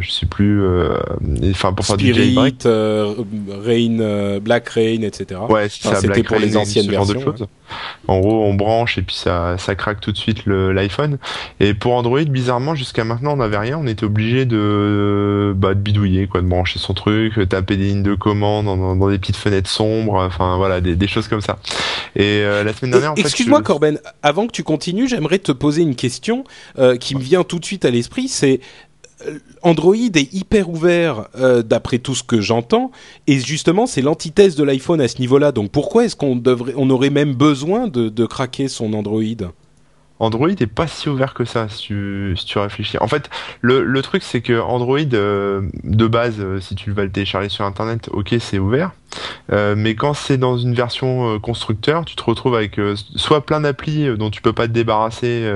je 0.00 0.10
sais 0.10 0.26
plus, 0.26 0.62
enfin 1.50 1.72
pour 1.72 1.84
faire 1.84 1.96
du 1.96 2.14
jailbreak, 2.14 2.62
Rain, 2.64 4.38
Black 4.40 4.68
Rain, 4.70 5.02
etc. 5.02 5.40
Ouais, 5.48 5.68
c'était 5.68 6.22
pour 6.22 6.38
les 6.38 6.56
anciennes 6.56 6.88
versions. 6.88 7.20
choses. 7.20 7.46
En 8.08 8.20
gros, 8.20 8.44
on 8.44 8.54
branche 8.54 8.98
et 8.98 9.02
puis 9.02 9.16
ça, 9.16 9.56
ça 9.58 9.74
craque 9.74 10.00
tout 10.00 10.12
de 10.12 10.18
suite 10.18 10.46
l'iPhone. 10.46 11.18
Et 11.60 11.74
pour 11.74 11.94
Android, 11.94 12.22
bizarrement, 12.24 12.74
jusqu'à 12.74 13.04
maintenant, 13.04 13.32
on 13.32 13.36
n'avait 13.36 13.58
rien. 13.58 13.78
On 13.78 13.86
était 13.86 14.04
obligé 14.04 14.44
de, 14.44 15.52
bah, 15.56 15.74
de 15.74 15.80
bidouiller, 15.80 16.26
quoi, 16.26 16.40
de 16.40 16.46
brancher 16.46 16.78
son 16.78 16.94
truc, 16.94 17.48
taper 17.48 17.76
des 17.76 17.84
lignes 17.84 18.02
de 18.02 18.14
commande 18.14 18.66
dans, 18.66 18.96
dans 18.96 19.08
des 19.08 19.18
petites 19.18 19.36
fenêtres 19.36 19.70
sombres 19.70 20.16
enfin 20.26 20.56
voilà, 20.56 20.80
des, 20.80 21.08
choses 21.08 21.28
comme 21.28 21.40
ça. 21.40 21.58
Et 22.14 22.42
euh, 22.42 22.64
la 22.64 22.72
semaine 22.72 22.92
dernière, 22.92 23.12
excuse-moi 23.16 23.62
Corben, 23.62 23.98
avant 24.22 24.46
que 24.46 24.52
tu 24.52 24.62
continues, 24.62 25.08
j'aimerais 25.08 25.38
te 25.38 25.52
poser 25.52 25.82
une 25.82 25.94
question 25.94 26.44
euh, 26.78 26.96
qui 26.96 27.14
me 27.14 27.20
vient 27.20 27.44
tout 27.44 27.58
de 27.58 27.64
suite 27.64 27.84
à 27.84 27.90
l'esprit. 27.90 28.28
C'est 28.28 28.60
Android 29.62 29.94
est 29.94 30.34
hyper 30.34 30.68
ouvert 30.68 31.28
d'après 31.64 31.98
tout 31.98 32.14
ce 32.14 32.22
que 32.22 32.40
j'entends 32.40 32.90
et 33.26 33.38
justement 33.38 33.86
c'est 33.86 34.02
l'antithèse 34.02 34.56
de 34.56 34.64
l'iPhone 34.64 35.00
à 35.00 35.08
ce 35.08 35.18
niveau-là. 35.20 35.52
Donc 35.52 35.70
pourquoi 35.70 36.04
est-ce 36.04 36.16
qu'on 36.16 36.90
aurait 36.90 37.10
même 37.10 37.34
besoin 37.34 37.88
de 37.88 38.26
craquer 38.26 38.68
son 38.68 38.92
Android? 38.92 39.22
Android 40.18 40.48
est 40.48 40.66
pas 40.66 40.86
si 40.86 41.08
ouvert 41.08 41.34
que 41.34 41.44
ça 41.44 41.68
si 41.68 41.82
tu, 41.82 42.34
si 42.36 42.46
tu 42.46 42.58
réfléchis. 42.58 42.98
En 42.98 43.08
fait, 43.08 43.30
le, 43.60 43.84
le 43.84 44.02
truc 44.02 44.22
c'est 44.22 44.40
que 44.40 44.58
Android 44.60 44.98
euh, 45.12 45.62
de 45.84 46.06
base, 46.06 46.36
euh, 46.40 46.60
si 46.60 46.74
tu 46.74 46.90
vas 46.90 47.04
le 47.04 47.10
télécharger 47.10 47.48
sur 47.48 47.64
internet, 47.64 48.08
ok 48.12 48.34
c'est 48.40 48.58
ouvert. 48.58 48.92
Euh, 49.52 49.74
mais 49.76 49.94
quand 49.94 50.14
c'est 50.14 50.36
dans 50.36 50.58
une 50.58 50.74
version 50.74 51.38
constructeur, 51.40 52.04
tu 52.04 52.16
te 52.16 52.22
retrouves 52.22 52.54
avec 52.54 52.78
soit 53.14 53.46
plein 53.46 53.60
d'applis 53.60 54.14
dont 54.16 54.30
tu 54.30 54.42
peux 54.42 54.52
pas 54.52 54.66
te 54.66 54.72
débarrasser 54.72 55.50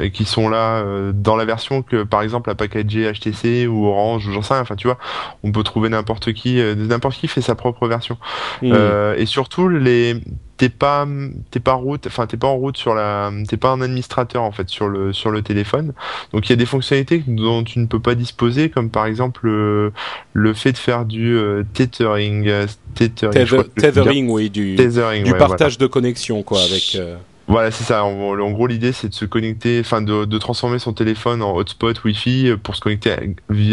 et 0.00 0.10
qui 0.10 0.24
sont 0.24 0.48
là 0.48 0.84
dans 1.12 1.36
la 1.36 1.44
version 1.44 1.82
que 1.82 2.02
par 2.02 2.22
exemple 2.22 2.48
la 2.48 2.54
packagée 2.54 3.12
HTC 3.12 3.66
ou 3.66 3.86
Orange 3.86 4.26
ou 4.26 4.32
j'en 4.32 4.42
sais 4.42 4.54
rien. 4.54 4.62
Enfin 4.62 4.74
tu 4.74 4.88
vois, 4.88 4.98
on 5.44 5.52
peut 5.52 5.62
trouver 5.62 5.90
n'importe 5.90 6.32
qui, 6.32 6.60
n'importe 6.76 7.16
qui 7.16 7.28
fait 7.28 7.42
sa 7.42 7.54
propre 7.54 7.86
version. 7.86 8.18
Mmh. 8.62 8.74
et 9.16 9.26
surtout 9.26 9.68
les 9.68 10.20
t'es 10.56 10.68
pas 10.68 11.06
t'es 11.50 11.60
pas 11.60 11.74
route 11.74 12.06
enfin 12.06 12.26
t'es 12.26 12.36
pas 12.36 12.46
en 12.46 12.56
route 12.56 12.76
sur 12.76 12.94
la 12.94 13.30
t'es 13.48 13.56
pas 13.56 13.70
un 13.70 13.80
administrateur 13.80 14.42
en 14.42 14.52
fait 14.52 14.68
sur 14.68 14.88
le 14.88 15.12
sur 15.12 15.30
le 15.30 15.42
téléphone. 15.42 15.92
Donc 16.32 16.48
il 16.48 16.50
y 16.50 16.52
a 16.52 16.56
des 16.56 16.66
fonctionnalités 16.66 17.22
dont 17.26 17.62
tu 17.64 17.78
ne 17.78 17.86
peux 17.86 18.00
pas 18.00 18.14
disposer 18.14 18.70
comme 18.70 18.90
par 18.90 19.06
exemple 19.06 19.46
le, 19.46 20.54
fait 20.54 20.72
de 20.72 20.78
faire 20.78 21.04
du 21.04 21.36
euh, 21.36 21.62
tethering 21.74 22.48
euh, 22.48 22.66
tethering, 22.94 24.28
oui 24.28 24.50
du, 24.50 24.76
du 24.76 25.34
partage 25.34 25.78
de 25.78 25.86
connexion 25.86 26.42
quoi 26.42 26.60
avec 26.62 26.96
euh, 26.96 27.16
voilà, 27.48 27.70
c'est 27.70 27.84
ça. 27.84 28.04
En, 28.04 28.50
gros, 28.50 28.66
l'idée, 28.66 28.92
c'est 28.92 29.08
de 29.08 29.14
se 29.14 29.24
connecter, 29.24 29.80
enfin, 29.80 30.02
de, 30.02 30.24
de, 30.24 30.38
transformer 30.38 30.80
son 30.80 30.92
téléphone 30.92 31.42
en 31.42 31.54
hotspot 31.54 32.02
Wi-Fi 32.04 32.54
pour 32.62 32.74
se 32.74 32.80
connecter 32.80 33.12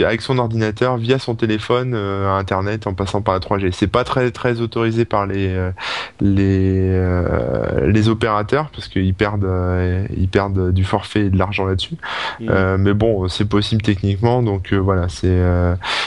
avec 0.05 0.21
son 0.21 0.37
ordinateur 0.37 0.97
via 0.97 1.17
son 1.17 1.33
téléphone 1.33 1.93
euh, 1.95 2.29
à 2.29 2.33
Internet 2.33 2.85
en 2.85 2.93
passant 2.93 3.23
par 3.23 3.33
la 3.33 3.39
3G. 3.39 3.71
C'est 3.71 3.87
pas 3.87 4.03
très 4.03 4.29
très 4.29 4.61
autorisé 4.61 5.05
par 5.05 5.25
les 5.25 5.47
euh, 5.47 5.71
les 6.21 6.89
euh, 6.91 7.89
les 7.89 8.09
opérateurs 8.09 8.69
parce 8.69 8.87
qu'ils 8.87 9.15
perdent 9.15 9.49
ils 10.15 10.29
perdent 10.29 10.71
du 10.71 10.83
forfait 10.83 11.25
et 11.25 11.29
de 11.31 11.37
l'argent 11.37 11.65
là-dessus. 11.65 11.95
Mmh. 12.39 12.75
mais 12.77 12.93
bon, 12.93 13.27
c'est 13.27 13.49
possible 13.49 13.81
techniquement. 13.81 14.43
Donc 14.43 14.71
voilà, 14.73 15.09
c'est 15.09 15.41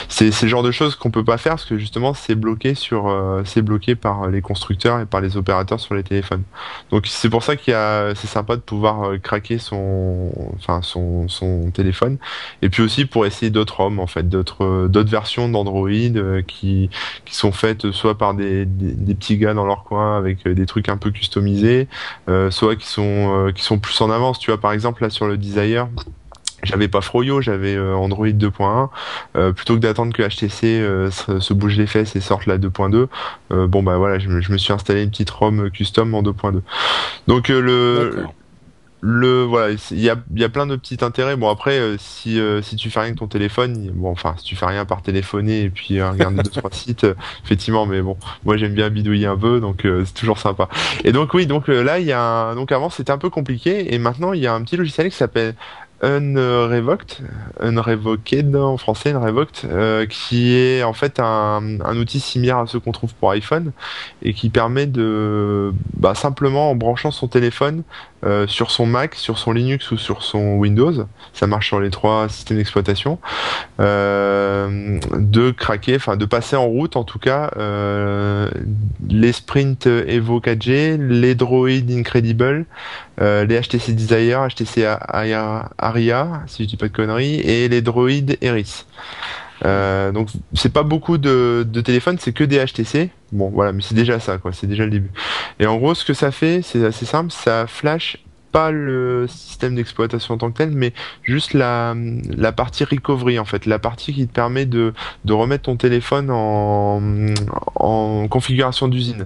c'est 0.07 0.43
le 0.43 0.47
genre 0.47 0.63
de 0.63 0.71
choses 0.71 0.95
qu'on 0.95 1.11
peut 1.11 1.25
pas 1.25 1.37
faire 1.37 1.53
parce 1.53 1.65
que 1.65 1.77
justement, 1.77 2.13
c'est 2.13 2.35
bloqué 2.35 2.75
sur 2.75 3.13
c'est 3.43 3.61
bloqué 3.61 3.95
par 3.95 4.27
les 4.29 4.41
constructeurs 4.41 5.01
et 5.01 5.05
par 5.05 5.19
les 5.19 5.35
opérateurs 5.35 5.79
sur 5.79 5.95
les 5.95 6.03
téléphones. 6.03 6.43
Donc 6.91 7.07
c'est 7.07 7.29
pour 7.29 7.43
ça 7.43 7.56
c'est 7.65 8.27
sympa 8.27 8.55
de 8.55 8.61
pouvoir 8.61 9.03
euh, 9.03 9.17
craquer 9.17 9.57
son, 9.57 10.31
téléphone. 11.73 12.17
Et 12.61 12.69
puis 12.69 12.81
aussi 12.83 13.05
pour 13.05 13.25
essayer 13.25 13.49
d'autres 13.51 13.77
ROM 13.77 13.99
en 13.99 14.07
fait, 14.07 14.27
d'autres, 14.27 14.63
euh, 14.63 15.03
versions 15.07 15.49
d'Android 15.49 15.89
euh, 15.89 16.41
qui, 16.41 16.89
sont 17.31 17.51
faites 17.51 17.91
soit 17.91 18.17
par 18.17 18.33
des, 18.33 18.65
petits 18.65 19.37
gars 19.37 19.53
dans 19.53 19.65
leur 19.65 19.83
coin 19.83 20.17
avec 20.17 20.47
des 20.47 20.65
trucs 20.65 20.89
un 20.89 20.97
peu 20.97 21.11
customisés, 21.11 21.87
soit 22.49 22.75
qui 22.75 22.87
sont, 22.87 23.51
qui 23.55 23.63
sont 23.63 23.79
plus 23.79 23.99
en 24.01 24.09
avance. 24.09 24.39
Tu 24.39 24.51
vois, 24.51 24.59
par 24.59 24.71
exemple 24.71 25.03
là 25.03 25.09
sur 25.09 25.27
le 25.27 25.37
Desire 25.37 25.87
j'avais 26.63 26.87
pas 26.87 27.01
Froyo, 27.01 27.41
j'avais 27.41 27.79
Android 27.79 28.27
2.1. 28.27 29.53
plutôt 29.53 29.75
que 29.75 29.79
d'attendre 29.79 30.13
que 30.13 30.23
HTC 30.23 31.09
se, 31.11 31.53
bouge 31.53 31.77
les 31.77 31.87
fesses 31.87 32.15
et 32.15 32.21
sorte 32.21 32.45
la 32.45 32.57
2.2, 32.57 33.67
bon 33.67 33.83
bah 33.83 33.97
voilà, 33.97 34.19
je 34.19 34.29
me, 34.29 34.41
je 34.41 34.51
me, 34.51 34.57
suis 34.57 34.73
installé 34.73 35.03
une 35.03 35.09
petite 35.09 35.29
ROM 35.29 35.69
custom 35.71 36.13
en 36.15 36.23
2.2. 36.23 36.61
Donc 37.27 37.49
euh, 37.49 37.61
le 37.61 38.25
le 38.99 39.43
voilà, 39.43 39.75
il 39.91 39.99
y 39.99 40.09
a, 40.09 40.15
y 40.35 40.43
a 40.43 40.49
plein 40.49 40.65
de 40.65 40.75
petits 40.75 40.97
intérêts. 41.01 41.35
Bon 41.35 41.49
après, 41.49 41.77
euh, 41.77 41.97
si 41.99 42.39
euh, 42.39 42.61
si 42.61 42.75
tu 42.75 42.89
fais 42.89 42.99
rien 42.99 43.09
avec 43.09 43.19
ton 43.19 43.27
téléphone, 43.27 43.91
bon 43.93 44.09
enfin 44.09 44.33
si 44.37 44.43
tu 44.43 44.55
fais 44.55 44.65
rien 44.65 44.85
par 44.85 45.03
téléphoner 45.03 45.61
et 45.61 45.69
puis 45.69 45.99
euh, 45.99 46.09
regarder 46.09 46.41
deux 46.41 46.49
trois 46.55 46.71
sites, 46.71 47.05
effectivement. 47.43 47.85
Mais 47.85 48.01
bon, 48.01 48.17
moi 48.43 48.57
j'aime 48.57 48.73
bien 48.73 48.89
bidouiller 48.89 49.27
un 49.27 49.37
peu, 49.37 49.59
donc 49.59 49.83
c'est 49.83 50.13
toujours 50.13 50.39
sympa. 50.39 50.67
Et 51.03 51.11
donc 51.11 51.33
oui, 51.33 51.45
donc 51.45 51.67
là 51.67 51.99
il 51.99 52.07
y 52.07 52.11
a 52.11 52.21
un, 52.21 52.55
donc 52.55 52.71
avant 52.71 52.89
c'était 52.89 53.11
un 53.11 53.17
peu 53.19 53.29
compliqué 53.29 53.93
et 53.93 53.99
maintenant 53.99 54.33
il 54.33 54.41
y 54.41 54.47
a 54.47 54.53
un 54.53 54.63
petit 54.63 54.77
logiciel 54.77 55.09
qui 55.09 55.15
s'appelle 55.15 55.53
Unrevoked, 56.01 57.23
Unrevoked 57.59 58.55
en 58.55 58.77
français, 58.77 59.11
Unrevoked, 59.13 59.65
euh, 59.65 60.05
qui 60.05 60.53
est 60.53 60.83
en 60.83 60.93
fait 60.93 61.19
un, 61.19 61.79
outil 61.97 62.19
similaire 62.19 62.59
à 62.59 62.67
ce 62.67 62.77
qu'on 62.77 62.91
trouve 62.91 63.15
pour 63.15 63.31
iPhone 63.31 63.71
et 64.21 64.33
qui 64.33 64.49
permet 64.49 64.85
de 64.85 65.73
bah, 65.95 66.13
simplement 66.13 66.69
en 66.69 66.75
branchant 66.75 67.09
son 67.09 67.27
téléphone 67.27 67.83
euh, 68.25 68.47
sur 68.47 68.71
son 68.71 68.85
Mac, 68.85 69.15
sur 69.15 69.37
son 69.37 69.51
Linux 69.51 69.91
ou 69.91 69.97
sur 69.97 70.23
son 70.23 70.55
Windows, 70.55 71.05
ça 71.33 71.47
marche 71.47 71.67
sur 71.67 71.79
les 71.79 71.89
trois 71.89 72.27
systèmes 72.29 72.57
d'exploitation, 72.57 73.19
euh, 73.79 74.99
de 75.13 75.51
craquer, 75.51 75.95
enfin 75.97 76.17
de 76.17 76.25
passer 76.25 76.55
en 76.55 76.65
route 76.65 76.95
en 76.95 77.03
tout 77.03 77.19
cas 77.19 77.51
euh, 77.57 78.49
les 79.07 79.31
Sprint 79.31 79.85
Evo 79.85 80.39
4G, 80.39 80.97
les 80.97 81.35
Droid 81.35 81.91
Incredible, 81.91 82.65
euh, 83.21 83.45
les 83.45 83.59
HTC 83.61 83.93
Desire, 83.93 84.47
HTC 84.47 84.85
Aria, 84.85 86.41
si 86.47 86.63
je 86.63 86.69
dis 86.69 86.77
pas 86.77 86.87
de 86.87 86.93
conneries, 86.93 87.39
et 87.41 87.67
les 87.67 87.81
Droid 87.81 88.35
Eris. 88.41 88.85
Euh, 89.65 90.11
donc 90.11 90.29
c'est 90.53 90.71
pas 90.71 90.83
beaucoup 90.83 91.17
de, 91.17 91.65
de 91.67 91.81
téléphones, 91.81 92.17
c'est 92.19 92.33
que 92.33 92.43
des 92.43 92.63
HTC. 92.63 93.09
Bon 93.31 93.49
voilà, 93.49 93.71
mais 93.71 93.81
c'est 93.81 93.95
déjà 93.95 94.19
ça 94.19 94.37
quoi, 94.37 94.53
c'est 94.53 94.67
déjà 94.67 94.85
le 94.85 94.91
début. 94.91 95.11
Et 95.59 95.65
en 95.65 95.77
gros 95.77 95.93
ce 95.95 96.05
que 96.05 96.13
ça 96.13 96.31
fait, 96.31 96.61
c'est 96.63 96.85
assez 96.85 97.05
simple, 97.05 97.31
ça 97.31 97.67
flash 97.67 98.17
pas 98.51 98.71
le 98.71 99.25
système 99.27 99.75
d'exploitation 99.75 100.35
en 100.35 100.37
tant 100.37 100.51
que 100.51 100.57
tel, 100.57 100.71
mais 100.71 100.93
juste 101.23 101.53
la, 101.53 101.95
la 102.29 102.51
partie 102.51 102.83
recovery 102.83 103.39
en 103.39 103.45
fait, 103.45 103.65
la 103.65 103.79
partie 103.79 104.13
qui 104.13 104.27
te 104.27 104.33
permet 104.33 104.65
de, 104.65 104.93
de 105.25 105.33
remettre 105.33 105.63
ton 105.63 105.75
téléphone 105.75 106.29
en, 106.31 107.01
en 107.75 108.27
configuration 108.27 108.87
d'usine. 108.87 109.25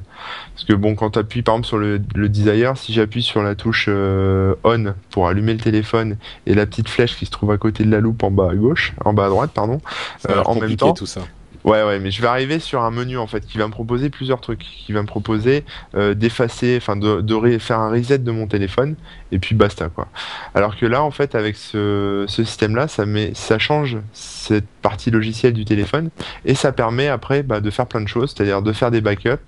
Parce 0.53 0.65
que 0.65 0.74
bon, 0.74 0.95
quand 0.95 1.11
tu 1.11 1.19
appuies 1.19 1.41
par 1.41 1.55
exemple 1.55 1.67
sur 1.67 1.78
le, 1.78 2.01
le 2.15 2.30
Desire, 2.30 2.78
si 2.78 2.93
j'appuie 2.93 3.24
sur 3.24 3.43
la 3.43 3.55
touche 3.55 3.86
euh, 3.89 4.55
on 4.63 4.93
pour 5.09 5.28
allumer 5.28 5.53
le 5.53 5.59
téléphone 5.59 6.17
et 6.45 6.53
la 6.53 6.65
petite 6.65 6.89
flèche 6.89 7.15
qui 7.17 7.26
se 7.26 7.32
trouve 7.32 7.51
à 7.51 7.57
côté 7.57 7.84
de 7.84 7.91
la 7.91 7.99
loupe 7.99 8.24
en 8.24 8.32
bas 8.32 8.49
à 8.51 8.55
gauche, 8.55 8.93
en 9.05 9.13
bas 9.13 9.26
à 9.26 9.30
droite, 9.30 9.51
pardon, 9.53 9.82
euh, 10.30 10.41
en 10.45 10.55
même 10.55 10.76
temps, 10.76 10.93
tout 10.93 11.05
ça. 11.05 11.22
Ouais, 11.64 11.84
ouais, 11.84 11.99
mais 11.99 12.09
je 12.09 12.22
vais 12.22 12.28
arriver 12.28 12.59
sur 12.59 12.82
un 12.82 12.89
menu 12.89 13.18
en 13.20 13.28
fait 13.28 13.45
qui 13.45 13.59
va 13.59 13.68
me 13.68 13.72
proposer 13.72 14.09
plusieurs 14.09 14.41
trucs, 14.41 14.62
qui 14.62 14.93
va 14.93 15.01
me 15.03 15.07
proposer 15.07 15.64
euh, 15.95 16.16
d'effacer, 16.16 16.76
enfin 16.78 16.95
de, 16.95 17.22
de 17.22 17.57
faire 17.59 17.80
un 17.80 17.91
reset 17.91 18.18
de 18.20 18.32
mon 18.32 18.47
téléphone 18.47 18.95
et 19.32 19.40
puis 19.40 19.56
basta 19.56 19.90
quoi. 19.90 20.08
Alors 20.56 20.76
que 20.76 20.86
là 20.86 21.04
en 21.04 21.12
fait 21.12 21.36
avec 21.36 21.56
ce, 21.56 22.26
ce 22.28 22.44
système-là, 22.44 22.88
ça 22.88 23.06
met, 23.06 23.32
ça 23.34 23.60
change 23.60 23.98
cette 24.14 24.68
partie 24.82 25.12
logicielle 25.12 25.54
du 25.54 25.66
téléphone 25.66 26.10
et 26.46 26.56
ça 26.56 26.72
permet 26.72 27.08
après 27.08 27.44
bah, 27.44 27.60
de 27.60 27.70
faire 27.70 27.86
plein 27.86 28.02
de 28.02 28.08
choses, 28.08 28.34
c'est-à-dire 28.36 28.62
de 28.62 28.74
faire 28.74 28.92
des 28.92 29.02
backups 29.02 29.40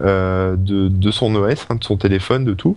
euh, 0.00 0.56
de, 0.58 1.10
son 1.10 1.34
OS, 1.34 1.66
hein, 1.70 1.76
de 1.76 1.84
son 1.84 1.96
téléphone, 1.96 2.44
de 2.44 2.52
tout, 2.52 2.76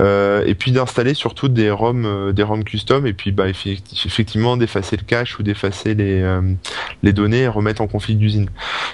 euh, 0.00 0.42
et 0.46 0.54
puis 0.54 0.70
d'installer 0.70 1.14
surtout 1.14 1.48
des 1.48 1.70
ROM, 1.70 2.04
euh, 2.04 2.32
des 2.32 2.42
ROM 2.42 2.62
custom 2.62 3.06
et 3.06 3.14
puis 3.14 3.32
bah 3.32 3.48
effectivement 3.48 4.56
d'effacer 4.56 4.96
le 4.96 5.04
cache 5.04 5.38
ou 5.38 5.42
d'effacer 5.42 5.94
les 5.94 7.12
données 7.12 7.42
et 7.42 7.48
remettre 7.48 7.80
en 7.80 7.86
config 7.86 8.18
du 8.18 8.28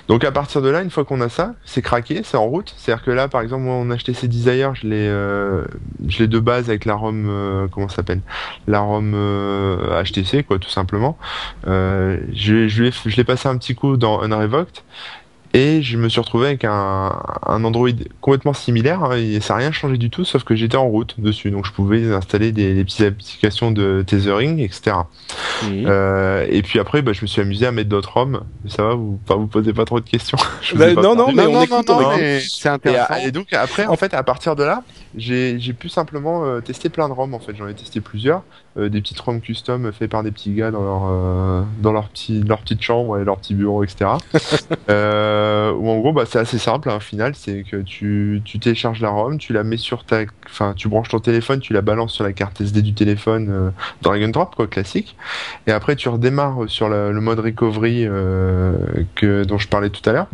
donc 0.08 0.24
à 0.24 0.30
partir 0.30 0.62
de 0.62 0.68
là, 0.68 0.82
une 0.82 0.90
fois 0.90 1.04
qu'on 1.04 1.20
a 1.20 1.28
ça, 1.28 1.54
c'est 1.64 1.82
craqué, 1.82 2.22
c'est 2.24 2.36
en 2.36 2.46
route. 2.46 2.72
C'est-à-dire 2.76 3.04
que 3.04 3.10
là, 3.10 3.26
par 3.26 3.40
exemple, 3.40 3.62
moi, 3.64 3.74
on 3.74 3.90
a 3.90 3.94
acheté 3.94 4.14
ces 4.14 4.28
Desire, 4.28 4.74
je 4.74 4.86
l'ai, 4.86 5.06
je 6.08 6.24
de 6.24 6.38
base 6.38 6.68
avec 6.68 6.84
la 6.84 6.94
Euh, 7.12 7.68
comment 7.68 7.88
ça 7.88 7.96
s'appelle, 7.96 8.20
la 8.66 8.80
ROM 8.80 9.10
HTC, 9.12 10.38
euh, 10.38 10.42
quoi, 10.42 10.58
tout 10.58 10.70
simplement. 10.70 11.16
je, 11.64 12.22
je, 12.32 12.90
je 12.90 13.16
l'ai 13.16 13.24
passé 13.24 13.48
un 13.48 13.56
petit 13.58 13.74
coup 13.74 13.96
dans 13.96 14.20
Unrevoked 14.22 14.82
et 15.54 15.82
je 15.82 15.96
me 15.96 16.08
suis 16.08 16.20
retrouvé 16.20 16.48
avec 16.48 16.64
un, 16.64 17.16
un 17.46 17.64
Android 17.64 17.88
complètement 18.20 18.52
similaire. 18.52 19.04
Hein, 19.04 19.16
et 19.16 19.38
ça 19.38 19.54
n'a 19.54 19.58
rien 19.58 19.72
changé 19.72 19.96
du 19.98 20.10
tout, 20.10 20.24
sauf 20.24 20.42
que 20.42 20.56
j'étais 20.56 20.76
en 20.76 20.88
route 20.88 21.14
dessus. 21.18 21.52
Donc 21.52 21.64
je 21.64 21.70
pouvais 21.70 22.12
installer 22.12 22.50
des, 22.50 22.74
des 22.74 22.84
petites 22.84 23.02
applications 23.02 23.70
de 23.70 24.02
tethering, 24.04 24.58
etc. 24.58 24.96
Euh, 25.62 26.44
et 26.50 26.60
puis 26.62 26.80
après, 26.80 27.02
bah, 27.02 27.12
je 27.12 27.22
me 27.22 27.28
suis 27.28 27.40
amusé 27.40 27.66
à 27.66 27.70
mettre 27.70 27.88
d'autres 27.88 28.14
ROM. 28.14 28.42
Ça 28.66 28.82
va, 28.82 28.94
vous 28.94 29.20
pas 29.24 29.36
vous 29.36 29.46
posez 29.46 29.72
pas 29.72 29.84
trop 29.84 30.00
de 30.00 30.08
questions. 30.08 30.38
Bah, 30.74 30.92
non, 30.94 31.14
non, 31.14 31.30
mais 31.32 31.46
on 31.46 31.62
écoute. 31.62 31.88
C'est 32.40 32.68
intéressant. 32.68 33.14
Et, 33.24 33.30
donc 33.30 33.52
après, 33.52 33.86
en 33.86 33.96
fait, 33.96 34.12
à 34.12 34.24
partir 34.24 34.56
de 34.56 34.64
là, 34.64 34.82
j'ai 35.16 35.72
pu 35.78 35.88
simplement 35.88 36.44
euh, 36.44 36.60
tester 36.60 36.88
plein 36.88 37.08
de 37.08 37.12
ROM. 37.12 37.32
En 37.32 37.38
fait, 37.38 37.54
j'en 37.56 37.68
ai 37.68 37.74
testé 37.74 38.00
plusieurs. 38.00 38.42
Euh, 38.76 38.88
des 38.88 39.00
petites 39.00 39.20
ROM 39.20 39.40
custom 39.40 39.92
faites 39.92 40.10
par 40.10 40.24
des 40.24 40.32
petits 40.32 40.52
gars 40.52 40.72
dans 40.72 40.82
leur 40.82 41.02
euh, 41.06 41.62
dans 41.80 41.92
leur 41.92 42.08
petit 42.08 42.42
leur 42.42 42.58
petite 42.58 42.82
chambre 42.82 43.16
et 43.18 43.24
leur 43.24 43.36
petit 43.36 43.54
bureau 43.54 43.84
etc 43.84 44.10
euh, 44.90 45.72
ou 45.72 45.88
en 45.88 45.98
gros 45.98 46.12
bah 46.12 46.24
c'est 46.26 46.40
assez 46.40 46.58
simple 46.58 46.90
hein, 46.90 46.96
au 46.96 47.00
final 47.00 47.36
c'est 47.36 47.62
que 47.62 47.76
tu 47.76 48.42
tu 48.44 48.58
télécharges 48.58 49.00
la 49.00 49.10
ROM 49.10 49.38
tu 49.38 49.52
la 49.52 49.62
mets 49.62 49.76
sur 49.76 50.04
ta 50.04 50.22
enfin 50.46 50.74
tu 50.76 50.88
branches 50.88 51.08
ton 51.08 51.20
téléphone 51.20 51.60
tu 51.60 51.72
la 51.72 51.82
balances 51.82 52.14
sur 52.14 52.24
la 52.24 52.32
carte 52.32 52.60
SD 52.60 52.82
du 52.82 52.94
téléphone 52.94 53.46
euh, 53.48 53.70
Dragon 54.02 54.28
Drop 54.28 54.56
quoi 54.56 54.66
classique. 54.66 55.16
Et 55.68 55.70
après 55.70 55.94
tu 55.94 56.08
redémarres 56.08 56.68
sur 56.68 56.88
le 56.88 57.12
mode 57.20 57.38
recovery 57.38 58.06
que 59.14 59.44
dont 59.44 59.58
je 59.58 59.68
parlais 59.68 59.90
tout 59.90 60.08
à 60.10 60.12
l'heure 60.12 60.28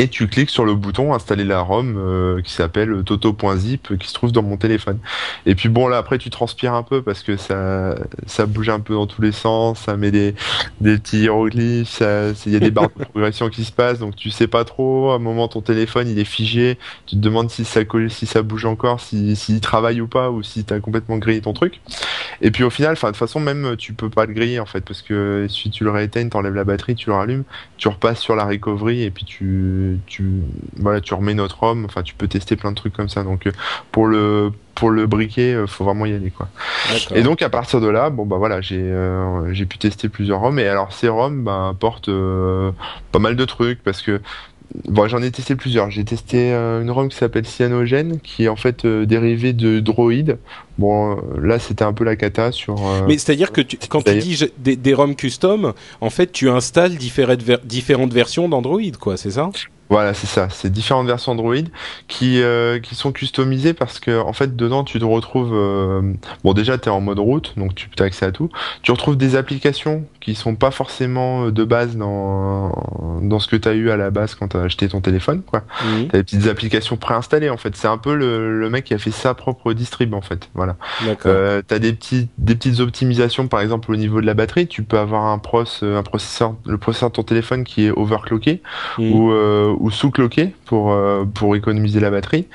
et 0.00 0.08
tu 0.08 0.28
cliques 0.28 0.48
sur 0.48 0.64
le 0.64 0.74
bouton 0.74 1.12
installer 1.12 1.44
la 1.44 1.60
ROM 1.60 1.94
euh, 1.98 2.40
qui 2.40 2.52
s'appelle 2.52 3.02
toto.zip 3.04 3.98
qui 3.98 4.08
se 4.08 4.14
trouve 4.14 4.32
dans 4.32 4.42
mon 4.42 4.56
téléphone. 4.56 4.98
Et 5.44 5.54
puis 5.54 5.68
bon 5.68 5.88
là 5.88 5.98
après 5.98 6.16
tu 6.16 6.30
transpires 6.30 6.72
un 6.72 6.82
peu 6.82 7.02
parce 7.02 7.22
que 7.22 7.36
ça 7.36 7.96
ça 8.24 8.46
bouge 8.46 8.70
un 8.70 8.80
peu 8.80 8.94
dans 8.94 9.06
tous 9.06 9.20
les 9.20 9.32
sens, 9.32 9.80
ça 9.80 9.98
met 9.98 10.10
des 10.10 10.34
des 10.80 10.96
petits 10.96 11.24
hiéroglyphes, 11.24 12.02
il 12.46 12.52
y 12.52 12.56
a 12.56 12.60
des 12.60 12.70
barres 12.70 12.88
de 12.96 13.04
progression 13.04 13.50
qui 13.50 13.62
se 13.62 13.72
passent 13.72 13.98
donc 13.98 14.16
tu 14.16 14.30
sais 14.30 14.46
pas 14.46 14.64
trop. 14.64 15.10
À 15.10 15.16
un 15.16 15.18
moment 15.18 15.48
ton 15.48 15.60
téléphone 15.60 16.08
il 16.08 16.18
est 16.18 16.24
figé, 16.24 16.78
tu 17.04 17.16
te 17.16 17.20
demandes 17.20 17.50
si 17.50 17.66
ça 17.66 17.80
si 18.08 18.24
ça 18.24 18.40
bouge 18.40 18.64
encore, 18.64 19.00
si 19.00 19.36
s'il 19.36 19.60
travaille 19.60 20.00
ou 20.00 20.06
pas 20.06 20.30
ou 20.30 20.42
si 20.42 20.64
t'as 20.64 20.80
complètement 20.80 21.18
grillé 21.18 21.42
ton 21.42 21.52
truc. 21.52 21.82
Et 22.40 22.50
puis 22.50 22.64
au 22.64 22.70
final, 22.70 22.92
enfin 22.92 23.08
de 23.08 23.12
toute 23.12 23.18
façon 23.18 23.38
même 23.38 23.76
tu 23.76 23.92
peux 23.92 24.08
pas 24.08 24.24
le 24.24 24.32
griller 24.32 24.60
en 24.60 24.66
fait 24.66 24.80
parce 24.80 25.02
que 25.02 25.46
si 25.50 25.68
tu 25.68 25.84
le 25.84 25.90
rééteignes, 25.90 26.30
t'enlèves 26.30 26.54
la 26.54 26.64
batterie, 26.64 26.94
tu 26.94 27.10
le 27.10 27.16
rallumes, 27.16 27.44
tu 27.76 27.88
repasses 27.88 28.20
sur 28.20 28.34
la 28.34 28.46
recovery 28.46 29.02
et 29.02 29.10
puis 29.10 29.26
tu 29.26 29.89
tu, 30.06 30.42
voilà, 30.76 31.00
tu 31.00 31.14
remets 31.14 31.34
notre 31.34 31.62
homme. 31.62 31.84
Enfin, 31.84 32.02
tu 32.02 32.14
peux 32.14 32.28
tester 32.28 32.56
plein 32.56 32.70
de 32.70 32.76
trucs 32.76 32.92
comme 32.92 33.08
ça. 33.08 33.22
Donc, 33.22 33.46
euh, 33.46 33.52
pour 33.92 34.06
le 34.06 34.52
pour 34.74 34.90
le 34.90 35.06
briquet, 35.06 35.52
euh, 35.52 35.66
faut 35.66 35.84
vraiment 35.84 36.06
y 36.06 36.14
aller 36.14 36.30
quoi. 36.30 36.48
Et 37.14 37.22
donc 37.22 37.42
à 37.42 37.50
partir 37.50 37.80
de 37.80 37.88
là, 37.88 38.08
bon 38.08 38.24
bah 38.24 38.36
voilà, 38.38 38.60
j'ai 38.60 38.80
euh, 38.80 39.52
j'ai 39.52 39.66
pu 39.66 39.78
tester 39.78 40.08
plusieurs 40.08 40.40
ROM 40.40 40.58
et 40.58 40.66
alors 40.66 40.92
ces 40.92 41.08
ROM 41.08 41.44
bah, 41.44 41.68
apportent 41.68 42.10
pas 43.12 43.18
mal 43.18 43.36
de 43.36 43.44
trucs 43.44 43.82
parce 43.82 44.02
que 44.02 44.20
Bon, 44.84 45.08
j'en 45.08 45.20
ai 45.20 45.32
testé 45.32 45.56
plusieurs. 45.56 45.90
J'ai 45.90 46.04
testé 46.04 46.52
une 46.52 46.92
ROM 46.92 47.08
qui 47.08 47.16
s'appelle 47.16 47.44
Cyanogen, 47.44 48.20
qui 48.20 48.44
est 48.44 48.48
en 48.48 48.54
fait 48.54 48.86
dérivée 48.86 49.52
de 49.52 49.80
Droid. 49.80 50.38
Bon, 50.78 51.18
là, 51.36 51.58
c'était 51.58 51.82
un 51.82 51.92
peu 51.92 52.04
la 52.04 52.14
cata 52.14 52.52
sur. 52.52 52.76
Mais 53.08 53.18
c'est-à-dire 53.18 53.50
que 53.50 53.62
quand 53.88 54.04
tu 54.04 54.16
dis 54.18 54.44
des, 54.58 54.76
des 54.76 54.94
ROM 54.94 55.16
custom, 55.16 55.72
en 56.00 56.10
fait, 56.10 56.30
tu 56.30 56.48
installes 56.48 56.94
différentes, 56.94 57.42
différentes 57.64 58.12
versions 58.12 58.48
d'Android, 58.48 58.92
quoi, 59.00 59.16
c'est 59.16 59.32
ça? 59.32 59.50
Voilà, 59.90 60.14
c'est 60.14 60.28
ça. 60.28 60.48
C'est 60.50 60.70
différentes 60.70 61.08
versions 61.08 61.32
Android 61.32 61.56
qui 62.06 62.40
euh, 62.42 62.78
qui 62.78 62.94
sont 62.94 63.10
customisées 63.10 63.74
parce 63.74 63.98
que 63.98 64.20
en 64.20 64.32
fait 64.32 64.54
dedans 64.54 64.84
tu 64.84 65.00
te 65.00 65.04
retrouves 65.04 65.50
euh, 65.52 66.12
bon 66.44 66.52
déjà 66.52 66.78
tu 66.78 66.88
es 66.88 66.92
en 66.92 67.00
mode 67.00 67.18
route 67.18 67.54
donc 67.56 67.74
tu 67.74 67.88
as 67.98 68.04
accès 68.04 68.24
à 68.24 68.30
tout. 68.30 68.50
Tu 68.82 68.92
retrouves 68.92 69.16
des 69.16 69.34
applications 69.34 70.04
qui 70.20 70.36
sont 70.36 70.54
pas 70.54 70.70
forcément 70.70 71.46
euh, 71.46 71.50
de 71.50 71.64
base 71.64 71.96
dans 71.96 72.70
dans 73.20 73.40
ce 73.40 73.48
que 73.48 73.56
tu 73.56 73.68
as 73.68 73.72
eu 73.72 73.90
à 73.90 73.96
la 73.96 74.10
base 74.10 74.36
quand 74.36 74.48
tu 74.48 74.56
as 74.58 74.60
acheté 74.60 74.88
ton 74.88 75.00
téléphone 75.00 75.42
quoi. 75.42 75.64
Mmh. 75.82 76.08
Tu 76.08 76.16
as 76.16 76.18
des 76.18 76.22
petites 76.22 76.46
applications 76.46 76.96
préinstallées 76.96 77.50
en 77.50 77.56
fait. 77.56 77.74
C'est 77.74 77.88
un 77.88 77.98
peu 77.98 78.14
le, 78.14 78.60
le 78.60 78.70
mec 78.70 78.84
qui 78.84 78.94
a 78.94 78.98
fait 78.98 79.10
sa 79.10 79.34
propre 79.34 79.72
distrib 79.72 80.14
en 80.14 80.20
fait. 80.20 80.50
Voilà. 80.54 80.76
Euh, 81.26 81.62
tu 81.66 81.74
as 81.74 81.80
des 81.80 81.92
petits 81.92 82.28
des 82.38 82.54
petites 82.54 82.78
optimisations 82.78 83.48
par 83.48 83.60
exemple 83.60 83.90
au 83.90 83.96
niveau 83.96 84.20
de 84.20 84.26
la 84.26 84.34
batterie, 84.34 84.68
tu 84.68 84.84
peux 84.84 84.98
avoir 85.00 85.24
un 85.24 85.38
pros 85.38 85.64
un 85.82 86.02
processeur 86.04 86.54
le 86.64 86.78
processeur 86.78 87.10
de 87.10 87.14
ton 87.14 87.24
téléphone 87.24 87.64
qui 87.64 87.86
est 87.86 87.90
overclocké 87.90 88.62
mmh. 88.98 89.12
ou 89.12 89.79
ou 89.80 89.90
sous-cloqué 89.90 90.54
pour 90.66 90.92
euh, 90.92 91.24
pour 91.24 91.56
économiser 91.56 91.98
la 92.00 92.10
batterie. 92.10 92.46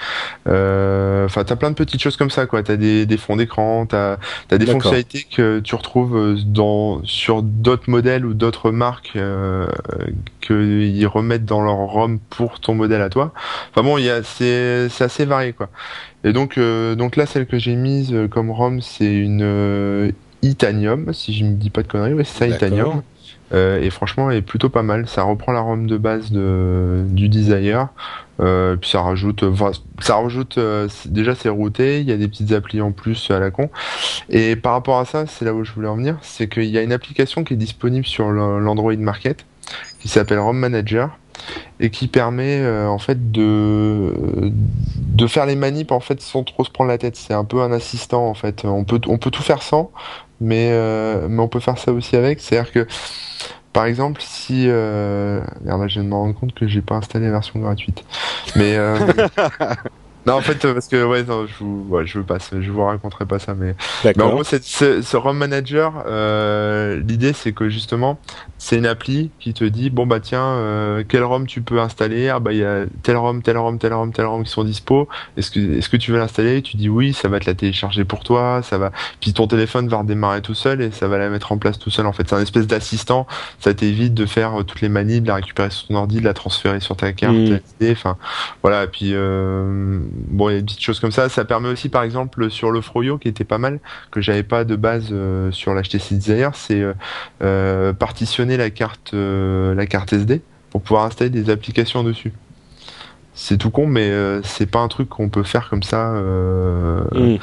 Euh, 0.48 1.26
enfin, 1.26 1.44
t'as 1.44 1.56
plein 1.56 1.72
de 1.72 1.76
petites 1.76 2.02
choses 2.02 2.16
comme 2.16 2.30
ça, 2.30 2.46
quoi. 2.46 2.64
T'as 2.64 2.78
des, 2.78 3.06
des 3.06 3.18
fonds 3.18 3.36
d'écran, 3.36 3.86
t'as 3.86 4.18
as 4.52 4.58
des 4.58 4.66
fonctionnalités 4.66 5.26
que 5.30 5.60
tu 5.60 5.76
retrouves 5.76 6.16
euh, 6.16 6.38
dans 6.46 7.04
sur 7.04 7.42
d'autres 7.42 7.90
modèles 7.90 8.26
ou 8.26 8.34
d'autres 8.34 8.72
marques 8.72 9.14
euh, 9.16 9.68
qu'ils 10.40 11.08
remettent 11.08 11.46
dans 11.46 11.62
leur 11.62 11.76
ROM 11.76 12.20
pour 12.30 12.60
ton 12.60 12.76
modèle 12.76 13.02
à 13.02 13.10
toi. 13.10 13.34
Enfin 13.72 13.84
bon, 13.84 13.98
il 13.98 14.06
y 14.06 14.10
a 14.10 14.24
c'est 14.24 14.88
c'est 14.90 15.04
assez 15.04 15.26
varié, 15.26 15.54
quoi. 15.54 15.70
Et 16.24 16.32
donc 16.32 16.60
donc 16.60 17.16
là, 17.16 17.26
celle 17.26 17.48
que 17.48 17.58
j'ai 17.58 17.76
mise 17.76 18.16
comme 18.32 18.52
ROM, 18.52 18.82
c'est 18.82 19.14
une 19.14 20.14
Itanium, 20.42 21.12
si 21.14 21.34
je 21.34 21.44
ne 21.44 21.54
dis 21.54 21.70
pas 21.70 21.82
de 21.82 21.88
conneries, 21.88 22.14
ouais, 22.14 22.24
c'est 22.24 22.40
ça, 22.40 22.48
Itanium. 22.48 23.02
Euh, 23.54 23.82
et 23.82 23.90
franchement, 23.90 24.32
est 24.32 24.42
plutôt 24.42 24.70
pas 24.70 24.84
mal. 24.84 25.08
Ça 25.08 25.24
reprend 25.24 25.52
la 25.52 25.62
ROM 25.62 25.88
de 25.88 25.98
base 25.98 26.32
du 26.32 27.30
Desire. 27.30 27.90
Euh, 28.42 28.76
puis 28.76 28.90
ça 28.90 29.02
rajoute, 29.02 29.46
ça 30.00 30.16
rajoute. 30.16 30.58
euh, 30.58 30.88
déjà, 31.06 31.36
c'est 31.36 31.50
routé. 31.50 32.02
Il 32.02 32.10
y 32.10 32.12
a 32.12 32.18
des 32.18 32.28
petites 32.28 32.52
applis 32.52 32.82
en 32.82 32.92
plus 32.92 33.32
à 33.32 33.40
la 33.40 33.52
con. 33.52 33.70
Et 34.30 34.56
par 34.56 34.74
rapport 34.74 35.00
à 35.00 35.06
ça, 35.06 35.26
c'est 35.26 35.46
là 35.46 35.54
où 35.54 35.64
je 35.64 35.72
voulais 35.72 35.88
en 35.88 35.96
venir, 35.96 36.18
c'est 36.22 36.50
qu'il 36.50 36.66
y 36.66 36.78
a 36.78 36.82
une 36.82 36.94
application 36.94 37.44
qui 37.44 37.54
est 37.54 37.58
disponible 37.58 38.06
sur 38.06 38.32
l'Android 38.32 38.96
Market 38.96 39.46
qui 40.00 40.08
s'appelle 40.08 40.40
ROM 40.40 40.58
Manager 40.58 41.18
et 41.80 41.90
qui 41.90 42.08
permet 42.08 42.60
euh, 42.62 42.88
en 42.88 43.00
fait 43.00 43.32
de 43.32 44.14
de 44.14 45.28
faire 45.28 45.46
les 45.46 45.56
manips 45.56 45.92
en 45.92 46.00
fait 46.00 46.22
sans 46.22 46.44
trop 46.44 46.64
se 46.64 46.70
prendre 46.70 46.90
la 46.90 46.98
tête. 46.98 47.16
C'est 47.16 47.34
un 47.34 47.44
peu 47.44 47.62
un 47.62 47.72
assistant 47.72 48.28
en 48.28 48.34
fait. 48.34 48.66
On 48.66 48.84
peut 48.84 49.02
on 49.08 49.18
peut 49.18 49.32
tout 49.32 49.44
faire 49.44 49.62
sans, 49.62 49.92
mais 50.42 50.70
euh, 50.72 51.28
mais 51.30 51.42
on 51.42 51.48
peut 51.48 51.60
faire 51.60 51.78
ça 51.78 51.92
aussi 51.92 52.16
avec. 52.16 52.40
C'est-à-dire 52.40 52.72
que 52.72 52.88
par 53.74 53.86
exemple, 53.86 54.22
si 54.24 54.68
euh... 54.68 55.42
merde, 55.62 55.84
je 55.90 55.96
viens 55.96 56.04
de 56.04 56.08
me 56.08 56.16
rendre 56.16 56.34
compte 56.34 56.54
que 56.54 56.66
j'ai 56.66 56.82
pas 56.82 56.96
installé 56.96 57.26
la 57.26 57.32
version 57.34 57.60
gratuite. 57.60 58.06
Mais 58.56 58.78
euh... 58.78 59.00
non, 60.26 60.34
en 60.34 60.42
fait, 60.42 60.64
euh, 60.66 60.74
parce 60.74 60.88
que 60.88 61.04
ouais, 61.06 61.24
non, 61.24 61.46
je 61.46 61.54
vous, 61.60 61.86
ouais, 61.90 62.06
je 62.06 62.18
veux 62.18 62.24
pas, 62.24 62.38
je 62.52 62.72
vous 62.72 62.84
raconterai 62.84 63.26
pas 63.26 63.40
ça, 63.40 63.54
mais 63.54 63.76
mais 64.04 64.22
en 64.24 64.30
gros, 64.30 64.44
ce, 64.44 64.58
ce 65.02 65.18
ROM 65.18 65.38
Manager, 65.38 66.04
euh, 66.08 67.00
l'idée 67.06 67.34
c'est 67.34 67.52
que 67.52 67.70
justement, 67.70 68.20
c'est 68.58 68.78
une 68.78 68.86
appli 68.86 69.30
qui 69.40 69.54
te 69.54 69.64
dit 69.64 69.90
bon 69.90 70.08
bah 70.08 70.20
tiens, 70.20 70.44
euh, 70.44 71.04
quel 71.08 71.24
ROM 71.24 71.46
tu 71.46 71.62
peux 71.62 71.80
installer? 71.80 72.30
Ah 72.30 72.40
bah 72.40 72.54
il 72.54 72.60
y 72.60 72.64
a 72.66 72.86
tel 73.04 73.18
ROM, 73.18 73.42
tel 73.42 73.58
ROM, 73.58 73.78
tel 73.78 73.94
ROM, 73.94 74.12
tel 74.12 74.26
ROM 74.26 74.44
qui 74.44 74.50
sont 74.50 74.64
dispo. 74.64 75.08
Est-ce 75.38 75.52
que 75.52 75.60
est-ce 75.78 75.90
que 75.90 75.98
tu 75.98 76.12
veux 76.12 76.18
l'installer? 76.18 76.62
Tu 76.62 76.78
dis 76.78 76.90
oui, 76.90 77.14
ça 77.14 77.28
va 77.28 77.40
te 77.40 77.46
la 77.46 77.54
télécharger 77.54 78.06
pour 78.06 78.24
toi, 78.24 78.62
ça 78.64 78.78
va. 78.78 78.92
Puis 79.22 79.34
ton 79.34 79.48
téléphone 79.48 79.88
va 79.88 79.98
redémarrer 79.98 80.42
tout 80.42 80.56
seul 80.56 80.82
et 80.82 80.92
ça 80.92 81.08
va 81.08 81.18
la 81.18 81.30
mettre 81.30 81.52
en 81.52 81.58
place 81.58 81.78
tout 81.80 81.90
seul. 81.92 82.06
En 82.08 82.14
fait, 82.14 82.28
c'est 82.28 82.36
un 82.36 82.42
espèce 82.42 82.68
d'assistant. 82.68 83.28
Ça 83.60 83.74
t'évite 83.74 84.14
de 84.14 84.26
faire 84.26 84.60
euh, 84.60 84.64
toutes 84.64 84.82
les 84.82 84.90
manies, 84.90 85.22
de 85.22 85.28
la 85.28 85.36
récupérer 85.36 85.70
sur 85.70 85.88
ton 85.88 85.96
ordi, 85.96 86.20
de 86.20 86.26
la 86.26 86.34
transférer 86.34 86.80
sur 86.80 86.96
ta 86.96 87.12
carte, 87.14 87.36
Mm. 87.36 87.60
SD, 87.82 87.92
enfin 87.92 88.18
voilà. 88.64 88.84
Et 88.86 88.88
puis 88.88 89.12
euh, 89.14 90.00
bon, 90.16 90.50
il 90.50 90.54
y 90.54 90.58
a 90.58 90.60
des 90.60 90.66
petites 90.66 90.82
choses 90.82 91.00
comme 91.00 91.12
ça. 91.12 91.30
Ça 91.30 91.46
permet 91.46 91.70
aussi, 91.70 91.90
par 91.90 92.04
exemple, 92.04 92.50
sur 92.50 92.72
le 92.72 92.82
Froyo 92.82 93.18
qui 93.18 93.28
était 93.28 93.44
pas 93.44 93.58
mal 93.58 93.80
que 94.12 94.22
j'avais 94.22 94.44
pas 94.44 94.64
de 94.64 94.76
base 94.76 95.10
euh, 95.12 95.52
sur 95.52 95.74
l'HTC 95.74 96.16
Desire, 96.16 96.52
c'est 96.56 96.82
euh, 96.82 96.94
euh, 97.44 97.94
partitionner 97.94 98.58
la 98.58 98.70
carte 98.70 99.14
euh, 99.14 99.76
la 99.76 99.86
carte 99.86 100.14
SD 100.14 100.42
pour 100.70 100.82
pouvoir 100.82 101.06
installer 101.06 101.30
des 101.30 101.50
applications 101.50 102.04
dessus. 102.04 102.34
C'est 103.34 103.58
tout 103.58 103.70
con, 103.70 103.86
mais 103.88 104.12
c'est 104.44 104.66
pas 104.66 104.80
un 104.80 104.88
truc 104.88 105.10
qu'on 105.10 105.28
peut 105.30 105.44
faire 105.44 105.70
comme 105.70 105.84
ça. 105.84 106.12
Mm. 106.12 107.38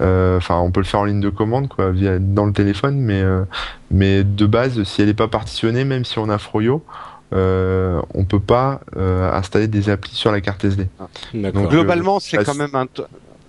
euh, 0.00 0.36
Enfin, 0.38 0.58
on 0.58 0.70
peut 0.70 0.80
le 0.80 0.86
faire 0.86 1.00
en 1.00 1.04
ligne 1.04 1.20
de 1.20 1.28
commande, 1.30 1.68
quoi, 1.68 1.90
via 1.90 2.18
dans 2.18 2.46
le 2.46 2.52
téléphone, 2.52 2.98
mais 2.98 3.22
euh, 3.22 3.44
mais 3.90 4.24
de 4.24 4.46
base, 4.46 4.82
si 4.84 5.02
elle 5.02 5.08
est 5.08 5.14
pas 5.14 5.28
partitionnée, 5.28 5.84
même 5.84 6.04
si 6.04 6.18
on 6.18 6.28
a 6.28 6.38
Froyo, 6.38 6.84
euh, 7.32 8.00
on 8.12 8.24
peut 8.24 8.40
pas 8.40 8.80
euh, 8.96 9.32
installer 9.32 9.66
des 9.66 9.88
applis 9.88 10.14
sur 10.14 10.30
la 10.30 10.40
carte 10.40 10.64
SD. 10.64 10.88
D'accord. 11.34 11.62
Donc, 11.62 11.70
Globalement, 11.70 12.20
c'est 12.20 12.36
bah, 12.36 12.44
quand 12.44 12.54
même 12.54 12.74
un, 12.74 12.86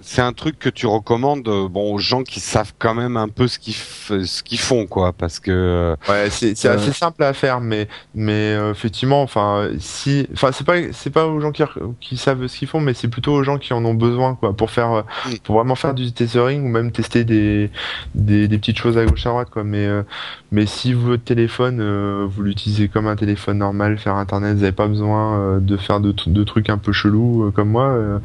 c'est 0.05 0.21
un 0.21 0.33
truc 0.33 0.59
que 0.59 0.69
tu 0.69 0.85
recommandes, 0.87 1.47
euh, 1.47 1.67
bon, 1.67 1.93
aux 1.93 1.97
gens 1.97 2.23
qui 2.23 2.39
savent 2.39 2.73
quand 2.79 2.93
même 2.93 3.17
un 3.17 3.27
peu 3.29 3.47
ce 3.47 3.59
qu'ils, 3.59 3.73
ce 3.75 4.43
qu'ils 4.43 4.59
font, 4.59 4.85
quoi, 4.87 5.13
parce 5.13 5.39
que. 5.39 5.51
euh, 5.51 5.95
Ouais, 6.07 6.29
c'est 6.29 6.55
c'est 6.55 6.67
Euh, 6.67 6.75
assez 6.75 6.93
simple 6.93 7.23
à 7.23 7.33
faire, 7.33 7.61
mais 7.61 7.87
mais 8.13 8.53
euh, 8.53 8.71
effectivement, 8.71 9.21
enfin 9.23 9.69
si, 9.79 10.27
enfin 10.33 10.51
c'est 10.51 10.63
pas 10.65 10.75
c'est 10.93 11.09
pas 11.09 11.25
aux 11.25 11.39
gens 11.41 11.51
qui 11.51 11.63
qui 11.99 12.17
savent 12.17 12.45
ce 12.47 12.57
qu'ils 12.57 12.67
font, 12.67 12.79
mais 12.79 12.93
c'est 12.93 13.07
plutôt 13.07 13.33
aux 13.33 13.43
gens 13.43 13.57
qui 13.57 13.73
en 13.73 13.83
ont 13.85 13.95
besoin 13.95 14.35
quoi, 14.35 14.53
pour 14.55 14.69
faire 14.71 15.03
Mm. 15.25 15.35
pour 15.43 15.55
vraiment 15.55 15.75
faire 15.75 15.93
du 15.95 16.11
tethering 16.11 16.63
ou 16.63 16.67
même 16.69 16.91
tester 16.91 17.23
des 17.23 17.71
des, 18.13 18.47
des 18.47 18.57
petites 18.59 18.77
choses 18.77 18.97
à 18.97 19.05
gauche 19.05 19.25
à 19.25 19.29
droite 19.29 19.49
quoi. 19.49 19.63
Mais 19.63 19.85
euh, 19.87 20.03
mais 20.51 20.65
si 20.67 20.93
votre 20.93 21.23
téléphone 21.23 21.79
euh, 21.81 22.27
vous 22.29 22.43
l'utilisez 22.43 22.87
comme 22.87 23.07
un 23.07 23.15
téléphone 23.15 23.57
normal, 23.57 23.97
faire 23.97 24.15
internet, 24.15 24.53
vous 24.55 24.61
n'avez 24.61 24.71
pas 24.71 24.87
besoin 24.87 25.39
euh, 25.39 25.59
de 25.59 25.77
faire 25.77 25.99
de, 25.99 26.13
de 26.27 26.43
trucs 26.43 26.69
un 26.69 26.77
peu 26.77 26.91
chelous 26.91 27.45
euh, 27.45 27.51
comme 27.51 27.69
moi. 27.69 27.87
euh, 27.87 28.19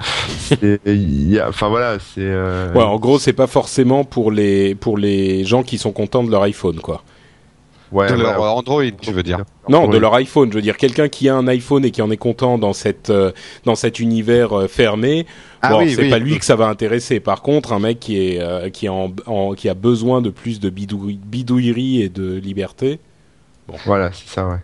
il 0.87 1.31
y 1.31 1.39
a, 1.39 1.49
enfin 1.49 1.69
voilà, 1.71 1.99
c'est 1.99 2.21
euh, 2.21 2.73
Ouais, 2.75 2.83
en 2.83 2.99
gros, 2.99 3.19
c'est 3.19 3.33
pas 3.33 3.47
forcément 3.47 4.05
pour 4.05 4.31
les 4.31 4.75
pour 4.75 4.99
les 4.99 5.45
gens 5.45 5.63
qui 5.63 5.79
sont 5.79 5.93
contents 5.93 6.23
de 6.25 6.31
leur 6.31 6.43
iPhone, 6.43 6.79
quoi. 6.81 7.03
ouais, 7.93 8.09
de 8.09 8.15
leur 8.15 8.41
Android, 8.43 8.85
tu 9.01 9.13
veux 9.13 9.23
dire. 9.23 9.39
Non, 9.69 9.89
de 9.89 9.97
leur 9.99 10.15
iPhone. 10.15 10.51
Je 10.51 10.57
veux 10.57 10.63
dire, 10.63 10.77
quelqu'un 10.77 11.09
qui 11.09 11.29
a 11.29 11.35
un 11.37 11.47
iPhone 11.49 11.85
et 11.85 11.91
qui 11.91 12.03
en 12.03 12.11
est 12.11 12.17
content 12.17 12.59
dans 12.59 12.73
cette 12.73 13.11
euh, 13.11 13.33
dans 13.65 13.75
cet 13.75 13.99
univers 14.01 14.53
euh, 14.53 14.69
fermé, 14.69 15.27
Ah 15.63 15.71
bon, 15.71 15.79
oui, 15.81 15.95
c'est 15.95 16.03
oui. 16.03 16.11
pas 16.11 16.19
lui 16.19 16.39
que 16.39 16.45
ça 16.45 16.57
va 16.57 16.67
intéresser. 16.69 17.19
Par 17.21 17.41
contre, 17.43 17.73
un 17.73 17.79
mec 17.79 17.99
qui 18.01 18.19
est 18.19 18.41
euh, 18.41 18.69
qui 18.71 18.87
est 18.87 18.91
en, 18.91 19.13
en- 19.27 19.55
qui 19.55 19.69
a 19.69 19.75
besoin 19.75 20.21
de 20.23 20.31
plus 20.31 20.61
de 20.61 20.69
bidouille, 20.71 21.19
bidouillerie 21.25 22.03
et 22.03 22.09
de 22.09 22.35
liberté. 22.37 22.99
Voilà, 23.87 24.11
c'est 24.13 24.29
ça, 24.29 24.47
ouais. 24.49 24.57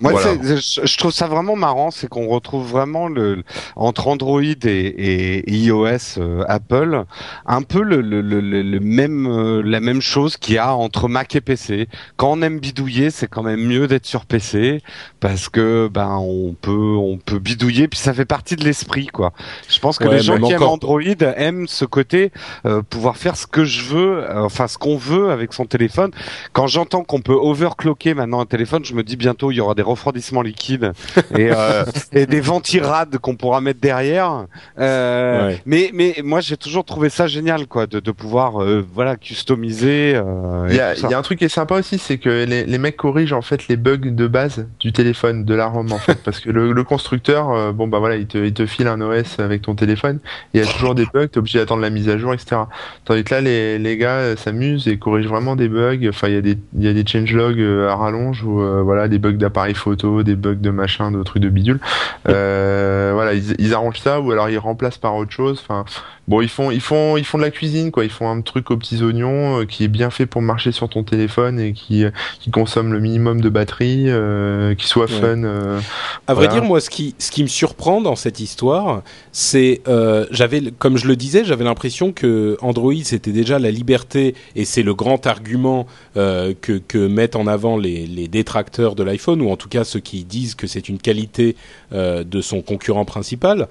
Moi, 0.00 0.12
Voilà. 0.12 0.34
je, 0.42 0.96
trouve 0.96 1.12
ça 1.12 1.26
vraiment 1.26 1.56
marrant, 1.56 1.90
c'est 1.90 2.08
qu'on 2.08 2.26
retrouve 2.28 2.66
vraiment 2.66 3.06
le 3.08 3.42
entre 3.76 4.08
Android 4.08 4.40
et, 4.42 4.56
et 4.64 5.50
iOS, 5.52 6.18
euh, 6.18 6.42
Apple, 6.48 7.04
un 7.44 7.62
peu 7.62 7.82
le, 7.82 8.00
le, 8.00 8.22
le, 8.22 8.40
le- 8.40 8.80
même 8.80 9.26
euh, 9.26 9.62
la 9.62 9.80
même 9.80 10.00
chose 10.00 10.38
qu'il 10.38 10.54
y 10.54 10.58
a 10.58 10.74
entre 10.74 11.08
Mac 11.08 11.36
et 11.36 11.40
PC. 11.42 11.86
Quand 12.16 12.32
on 12.32 12.42
aime 12.42 12.60
bidouiller, 12.60 13.10
c'est 13.10 13.26
quand 13.28 13.42
même 13.42 13.60
mieux 13.60 13.86
d'être 13.88 14.06
sur 14.06 14.24
PC 14.24 14.82
parce 15.20 15.48
que 15.50 15.88
ben 15.92 16.16
on 16.18 16.54
peut 16.60 16.96
on 16.98 17.18
peut 17.18 17.38
bidouiller 17.38 17.86
puis 17.86 17.98
ça 17.98 18.14
fait 18.14 18.24
partie 18.24 18.56
de 18.56 18.64
l'esprit 18.64 19.06
quoi. 19.06 19.32
Je 19.68 19.78
pense 19.80 19.98
que 19.98 20.04
Ouais, 20.04 20.16
les 20.16 20.22
gens 20.22 20.38
qui 20.38 20.52
aiment 20.52 20.62
Android 20.62 21.00
aiment 21.36 21.68
ce 21.68 21.84
côté 21.84 22.32
euh, 22.64 22.80
pouvoir 22.82 23.18
faire 23.18 23.36
ce 23.36 23.46
que 23.46 23.64
je 23.64 23.82
veux, 23.84 24.22
euh, 24.30 24.44
enfin 24.44 24.66
ce 24.66 24.78
qu'on 24.78 24.96
veut 24.96 25.30
avec 25.30 25.52
son 25.52 25.66
téléphone. 25.66 26.10
Quand 26.54 26.66
j'entends 26.66 27.04
qu'on 27.04 27.20
peut 27.20 27.34
overclocker 27.34 28.14
maintenant 28.14 28.40
un 28.40 28.46
téléphone, 28.46 28.82
je 28.84 28.94
me 28.94 29.02
dis 29.02 29.16
bientôt 29.16 29.50
il 29.50 29.56
y 29.56 29.60
aura 29.60 29.74
des 29.74 29.82
refroidissements 29.90 30.42
liquides 30.42 30.92
et, 31.36 31.50
euh, 31.52 31.84
et 32.12 32.26
des 32.26 32.40
ventirades 32.40 33.18
qu'on 33.18 33.36
pourra 33.36 33.60
mettre 33.60 33.80
derrière. 33.80 34.46
Euh, 34.78 35.48
Ouais. 35.50 35.60
Mais 35.66 35.90
mais 35.94 36.16
moi 36.24 36.40
j'ai 36.40 36.56
toujours 36.56 36.84
trouvé 36.84 37.08
ça 37.08 37.26
génial 37.26 37.66
quoi 37.66 37.86
de, 37.86 38.00
de 38.00 38.10
pouvoir 38.10 38.62
euh, 38.62 38.84
voilà 38.94 39.16
customiser. 39.16 40.12
euh, 40.14 40.66
Il 40.70 40.76
y, 40.76 40.80
a, 40.80 40.94
y 40.94 41.14
un 41.14 41.22
truc 41.22 41.38
qui 41.38 41.44
est 41.44 41.48
sympa 41.48 41.76
aussi, 41.76 41.98
c'est 41.98 42.18
que 42.18 42.44
les, 42.44 42.64
les 42.64 42.78
mecs 42.78 42.96
corrigent 42.96 43.32
en 43.32 43.42
fait 43.42 43.68
les 43.68 43.76
bugs 43.76 43.96
de 43.98 44.26
base 44.26 44.66
du 44.80 44.92
téléphone, 44.92 45.44
de 45.44 45.54
la 45.54 45.66
ROM 45.66 45.90
en 45.92 45.98
fait, 45.98 46.22
parce 46.22 46.40
que 46.40 46.50
le, 46.50 46.72
le 46.72 46.84
constructeur, 46.84 47.50
euh, 47.50 47.72
bon 47.72 47.88
bah 47.88 47.98
voilà, 47.98 48.16
il 48.16 48.26
te, 48.26 48.38
il 48.38 48.52
te 48.52 48.66
file 48.66 48.86
un 48.88 49.00
OS 49.00 49.38
avec 49.38 49.62
ton 49.62 49.74
téléphone, 49.74 50.18
il 50.54 50.60
y 50.60 50.62
a 50.62 50.66
toujours 50.66 50.94
des 50.94 51.06
bugs, 51.12 51.26
t'es 51.28 51.38
obligé 51.38 51.58
d'attendre 51.58 51.82
la 51.82 51.90
mise 51.90 52.08
à 52.08 52.18
jour, 52.18 52.32
etc. 52.34 52.62
Tandis 53.04 53.24
que 53.24 53.34
là, 53.34 53.40
les, 53.40 53.78
les 53.78 53.96
gars 53.96 54.36
s'amusent 54.36 54.88
et 54.88 54.98
corrigent 54.98 55.28
vraiment 55.28 55.56
des 55.56 55.68
bugs. 55.68 56.08
Enfin, 56.08 56.28
il 56.28 56.34
y 56.34 56.38
a 56.38 56.40
des, 56.42 56.58
il 56.76 56.84
y 56.84 56.88
a 56.88 56.92
des 56.92 57.04
changelogs 57.06 57.60
à 57.88 57.94
rallonge 57.96 58.42
ou 58.44 58.60
euh, 58.60 58.82
voilà 58.82 59.08
des 59.08 59.18
bugs 59.18 59.32
d'appareil 59.32 59.74
photo, 59.80 60.22
des 60.22 60.36
bugs 60.36 60.54
de 60.54 60.70
machin, 60.70 61.10
de 61.10 61.22
trucs 61.22 61.42
de 61.42 61.48
bidule. 61.48 61.80
Euh, 62.28 63.10
voilà, 63.14 63.34
ils, 63.34 63.54
ils 63.58 63.74
arrangent 63.74 64.00
ça 64.00 64.20
ou 64.20 64.30
alors 64.30 64.48
ils 64.48 64.58
remplacent 64.58 64.98
par 64.98 65.16
autre 65.16 65.32
chose. 65.32 65.60
Enfin, 65.62 65.84
bon, 66.30 66.40
ils 66.40 66.48
font, 66.48 66.70
ils 66.70 66.80
font, 66.80 67.16
ils 67.16 67.24
font 67.24 67.36
de 67.38 67.42
la 67.42 67.50
cuisine 67.50 67.90
quoi. 67.90 68.04
Ils 68.04 68.10
font 68.10 68.30
un 68.30 68.40
truc 68.40 68.70
aux 68.70 68.76
petits 68.76 69.02
oignons 69.02 69.60
euh, 69.60 69.64
qui 69.66 69.84
est 69.84 69.88
bien 69.88 70.10
fait 70.10 70.26
pour 70.26 70.40
marcher 70.42 70.70
sur 70.72 70.88
ton 70.88 71.02
téléphone 71.02 71.58
et 71.60 71.72
qui, 71.72 72.04
euh, 72.04 72.10
qui 72.38 72.50
consomme 72.50 72.92
le 72.92 73.00
minimum 73.00 73.40
de 73.40 73.48
batterie, 73.48 74.04
euh, 74.08 74.74
qui 74.76 74.86
soit 74.86 75.10
Ouais. 75.10 75.20
fun. 75.20 75.42
euh, 75.44 75.80
À 76.28 76.34
vrai 76.34 76.46
Voilà. 76.46 76.60
dire, 76.60 76.64
moi, 76.64 76.80
ce 76.80 76.88
qui, 76.88 77.14
ce 77.18 77.30
qui 77.30 77.42
me 77.42 77.48
surprend 77.48 78.00
dans 78.00 78.14
cette 78.16 78.38
histoire, 78.40 79.02
c'est, 79.32 79.80
euh, 79.88 80.24
j'avais, 80.30 80.62
comme 80.78 80.96
je 80.96 81.06
le 81.08 81.16
disais, 81.16 81.44
j'avais 81.44 81.64
l'impression 81.64 82.12
que 82.12 82.56
Android 82.62 82.94
c'était 83.02 83.32
déjà 83.32 83.58
la 83.58 83.70
liberté, 83.72 84.34
et 84.54 84.64
c'est 84.64 84.82
le 84.84 84.94
grand 84.94 85.26
argument 85.26 85.86
euh, 86.16 86.54
que, 86.60 86.74
que 86.78 86.98
mettent 87.08 87.34
en 87.36 87.46
avant 87.48 87.76
les, 87.76 88.06
les 88.06 88.28
détracteurs 88.28 88.94
de 88.94 89.02
l'iPhone, 89.02 89.40
ou 89.42 89.50
en 89.50 89.56
tout 89.56 89.68
cas 89.68 89.82
ceux 89.84 90.00
qui 90.00 90.22
disent 90.24 90.54
que 90.54 90.66
c'est 90.68 90.88
une 90.88 90.98
qualité 90.98 91.56
euh, 91.92 92.22
de 92.22 92.40
son 92.40 92.62
concurrent 92.62 93.04
principal. 93.04 93.66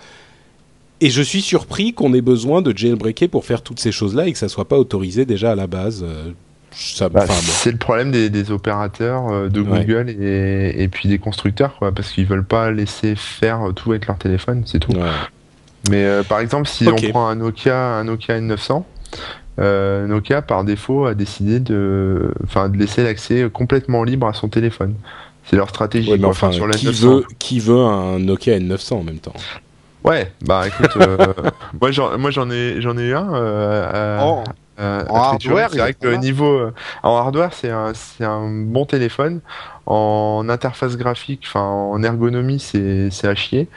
Et 1.01 1.09
je 1.09 1.21
suis 1.21 1.41
surpris 1.41 1.93
qu'on 1.93 2.13
ait 2.13 2.21
besoin 2.21 2.61
de 2.61 2.75
jailbreaker 2.77 3.29
pour 3.29 3.45
faire 3.45 3.61
toutes 3.61 3.79
ces 3.79 3.91
choses-là 3.91 4.27
et 4.27 4.33
que 4.33 4.37
ça 4.37 4.49
soit 4.49 4.67
pas 4.67 4.77
autorisé 4.77 5.25
déjà 5.25 5.51
à 5.51 5.55
la 5.55 5.67
base. 5.67 6.03
Euh, 6.07 6.31
bah, 7.09 7.25
c'est 7.27 7.71
le 7.71 7.77
problème 7.77 8.11
des, 8.11 8.29
des 8.29 8.51
opérateurs 8.51 9.29
euh, 9.31 9.49
de 9.49 9.61
Ouais. 9.61 9.85
Google 9.85 10.09
et, 10.09 10.83
et 10.83 10.87
puis 10.87 11.09
des 11.09 11.17
constructeurs 11.17 11.75
quoi, 11.79 11.91
parce 11.91 12.11
qu'ils 12.11 12.25
veulent 12.27 12.45
pas 12.45 12.69
laisser 12.71 13.15
faire 13.15 13.61
tout 13.75 13.91
avec 13.91 14.07
leur 14.07 14.17
téléphone, 14.17 14.63
c'est 14.65 14.79
tout. 14.79 14.91
Ouais. 14.91 15.09
Mais 15.89 16.05
euh, 16.05 16.23
par 16.23 16.39
exemple, 16.41 16.67
si 16.67 16.87
on 16.87 16.95
prend 16.95 17.27
un 17.27 17.35
Nokia, 17.35 17.77
un 17.97 18.03
Nokia 18.03 18.39
N900, 18.39 18.83
euh, 19.59 20.05
Nokia 20.07 20.41
par 20.41 20.63
défaut 20.63 21.05
a 21.05 21.15
décidé 21.15 21.59
de, 21.59 22.31
enfin, 22.43 22.69
de 22.69 22.77
laisser 22.77 23.03
l'accès 23.03 23.49
complètement 23.51 24.03
libre 24.03 24.27
à 24.27 24.33
son 24.33 24.47
téléphone. 24.49 24.93
C'est 25.45 25.55
leur 25.55 25.69
stratégie. 25.69 26.11
Ouais, 26.11 26.17
mais 26.17 26.25
enfin, 26.25 26.51
sur 26.51 26.67
la 26.67 26.73
qui 26.75 26.85
900. 26.85 27.07
veut, 27.07 27.25
qui 27.39 27.59
veut 27.59 27.79
un 27.79 28.19
Nokia 28.19 28.59
N900 28.59 28.93
en 28.93 29.03
même 29.03 29.17
temps? 29.19 29.33
Ouais, 30.03 30.31
bah 30.41 30.67
écoute, 30.67 30.95
euh, 30.97 31.33
moi 31.81 31.91
j'en, 31.91 32.17
moi 32.17 32.31
j'en 32.31 32.49
ai, 32.49 32.81
j'en 32.81 32.97
ai 32.97 33.03
eu 33.03 33.15
un. 33.15 33.33
Euh, 33.33 34.17
à- 34.19 34.25
Oh. 34.25 34.43
à- 34.77 35.03
En 35.09 35.15
à 35.15 35.19
hardware, 35.27 35.69
c'est 35.71 35.77
vrai 35.79 35.93
que 35.93 36.07
le 36.07 36.15
niveau 36.17 36.53
euh, 36.57 36.73
en 37.03 37.17
hardware, 37.17 37.53
c'est 37.53 37.69
un, 37.69 37.91
c'est 37.93 38.23
un 38.23 38.47
bon 38.49 38.85
téléphone. 38.85 39.41
En 39.91 40.47
interface 40.49 40.97
graphique, 40.97 41.45
enfin 41.47 41.63
en 41.63 42.03
ergonomie, 42.03 42.59
c'est, 42.59 43.09
c'est 43.09 43.27
à 43.27 43.33
chier. 43.33 43.67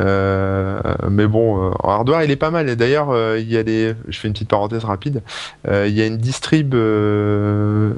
Euh, 0.00 0.80
mais 1.10 1.26
bon, 1.26 1.58
euh, 1.58 1.70
en 1.80 1.90
hardware, 1.90 2.22
il 2.22 2.30
est 2.30 2.36
pas 2.36 2.50
mal. 2.50 2.68
Et 2.68 2.76
d'ailleurs, 2.76 3.10
euh, 3.10 3.38
il 3.40 3.50
y 3.50 3.56
a 3.56 3.62
des, 3.62 3.94
je 4.08 4.18
fais 4.18 4.28
une 4.28 4.34
petite 4.34 4.48
parenthèse 4.48 4.84
rapide. 4.84 5.22
Euh, 5.66 5.86
il 5.88 5.94
y 5.94 6.02
a 6.02 6.06
une 6.06 6.18
distrib 6.18 6.74
je 6.74 7.92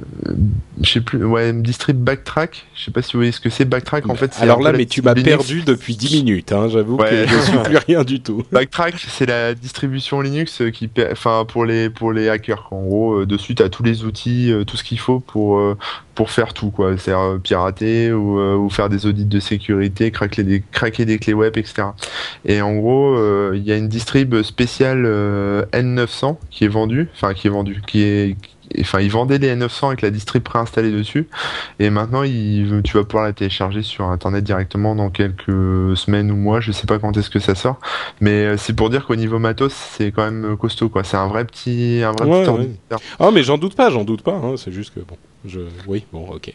sais 0.90 1.00
plus, 1.00 1.22
ouais, 1.24 1.52
distrib 1.52 1.98
Backtrack. 1.98 2.66
Je 2.74 2.84
sais 2.84 2.90
pas 2.90 3.02
si 3.02 3.12
vous 3.12 3.18
voyez 3.18 3.32
ce 3.32 3.40
que 3.40 3.50
c'est 3.50 3.66
Backtrack. 3.66 4.08
En 4.08 4.14
fait, 4.14 4.34
alors 4.40 4.62
là, 4.62 4.72
mais 4.72 4.86
tu 4.86 5.02
m'as 5.02 5.14
perdu 5.14 5.62
depuis 5.62 5.96
10 5.96 6.22
minutes. 6.22 6.52
Hein, 6.52 6.68
J'avoue 6.68 6.96
que 6.96 7.26
je 7.26 7.38
suis 7.38 7.58
plus 7.64 7.76
rien 7.76 8.04
du 8.04 8.20
tout. 8.20 8.44
Backtrack, 8.50 8.94
c'est 9.08 9.26
la 9.26 9.54
distribution 9.54 10.20
Linux 10.20 10.62
qui, 10.72 10.88
enfin, 11.10 11.44
pour 11.46 11.66
les 11.66 11.90
pour 11.90 12.12
les 12.12 12.28
hackers. 12.28 12.68
En 12.70 12.82
gros, 12.82 13.26
dessus, 13.26 13.54
tu 13.54 13.62
as 13.62 13.68
tous 13.68 13.82
les 13.82 14.04
outils, 14.04 14.54
tout 14.66 14.76
ce 14.76 14.84
qu'il 14.84 14.98
faut 14.98 15.20
pour 15.20 15.60
pour 16.20 16.30
faire 16.30 16.52
tout, 16.52 16.70
quoi. 16.70 16.98
C'est 16.98 17.14
pirater 17.42 18.12
ou, 18.12 18.38
ou, 18.38 18.68
faire 18.68 18.90
des 18.90 19.06
audits 19.06 19.24
de 19.24 19.40
sécurité, 19.40 20.10
craquer 20.10 20.42
des 20.42 20.62
craquer 20.70 21.06
des 21.06 21.18
clés 21.18 21.32
web, 21.32 21.56
etc. 21.56 21.88
Et 22.44 22.60
en 22.60 22.74
gros, 22.74 23.16
il 23.54 23.62
y 23.62 23.72
a 23.72 23.76
une 23.78 23.88
distrib 23.88 24.42
spéciale 24.42 25.04
N900 25.72 26.36
qui 26.50 26.66
est 26.66 26.68
vendue, 26.68 27.08
enfin 27.14 27.32
qui 27.32 27.46
est 27.46 27.50
vendue, 27.50 27.80
qui 27.86 28.02
est 28.02 28.36
enfin 28.80 29.00
ils 29.00 29.10
vendaient 29.10 29.38
les 29.38 29.54
N900 29.54 29.86
avec 29.86 30.02
la 30.02 30.10
distrib 30.10 30.42
préinstallée 30.42 30.92
dessus. 30.92 31.26
Et 31.78 31.88
maintenant 31.88 32.22
il, 32.22 32.82
tu 32.84 32.98
vas 32.98 33.04
pouvoir 33.04 33.24
la 33.24 33.32
télécharger 33.32 33.82
sur 33.82 34.04
internet 34.04 34.44
directement 34.44 34.94
dans 34.94 35.08
quelques 35.08 35.96
semaines 35.96 36.30
ou 36.30 36.36
mois. 36.36 36.60
Je 36.60 36.70
sais 36.70 36.86
pas 36.86 36.98
quand 36.98 37.16
est-ce 37.16 37.30
que 37.30 37.38
ça 37.38 37.54
sort. 37.54 37.78
Mais 38.20 38.44
euh, 38.44 38.56
c'est 38.58 38.74
pour 38.74 38.90
dire 38.90 39.06
qu'au 39.06 39.16
niveau 39.16 39.38
matos 39.38 39.72
c'est 39.72 40.12
quand 40.12 40.30
même 40.30 40.56
costaud 40.58 40.90
quoi. 40.90 41.02
C'est 41.02 41.16
un 41.16 41.28
vrai 41.28 41.46
petit 41.46 42.02
un 42.04 42.12
vrai 42.12 42.44
petit 42.44 42.78
ah 43.18 43.30
mais 43.32 43.42
j'en 43.42 43.58
doute 43.58 43.74
pas 43.74 43.90
j'en 43.90 44.04
doute 44.04 44.22
pas 44.22 44.34
hein. 44.34 44.54
c'est 44.56 44.72
juste 44.72 44.94
que 44.94 45.00
bon 45.00 45.16
je 45.44 45.60
oui 45.86 46.04
bon 46.12 46.28
ok 46.28 46.52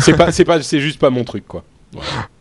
c'est 0.00 0.16
pas 0.16 0.32
c'est 0.32 0.44
pas 0.44 0.62
c'est 0.62 0.80
juste 0.80 0.98
pas 0.98 1.10
mon 1.10 1.24
truc 1.24 1.46
quoi 1.46 1.64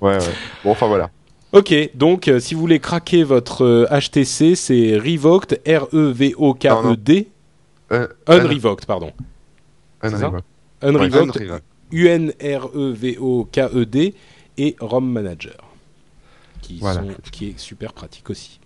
ouais 0.02 0.18
ouais 0.18 0.18
bon 0.64 0.72
enfin 0.72 0.88
voilà 0.88 1.10
Ok, 1.54 1.74
donc 1.96 2.28
euh, 2.28 2.42
si 2.42 2.56
vous 2.56 2.60
voulez 2.60 2.80
craquer 2.80 3.24
votre 3.24 3.88
HTC, 3.90 4.52
euh, 4.52 4.56
c'est 4.56 4.98
Revoked, 4.98 5.62
R-E-V-O-K-E-D, 5.66 7.30
euh, 7.92 8.08
unrevoked, 8.28 8.86
pardon. 8.86 9.12
Unrevoked. 10.02 10.44
Unrevoked. 10.82 11.62
U-N-R-E-V-O-K-E-D 11.92 12.44
et 14.58 14.76
ROM 14.80 15.10
Manager. 15.10 15.58
Qui, 16.62 16.80
sont, 16.80 17.08
qui 17.32 17.50
est 17.50 17.58
super 17.58 17.94
pratique 17.94 18.30
aussi. 18.30 18.60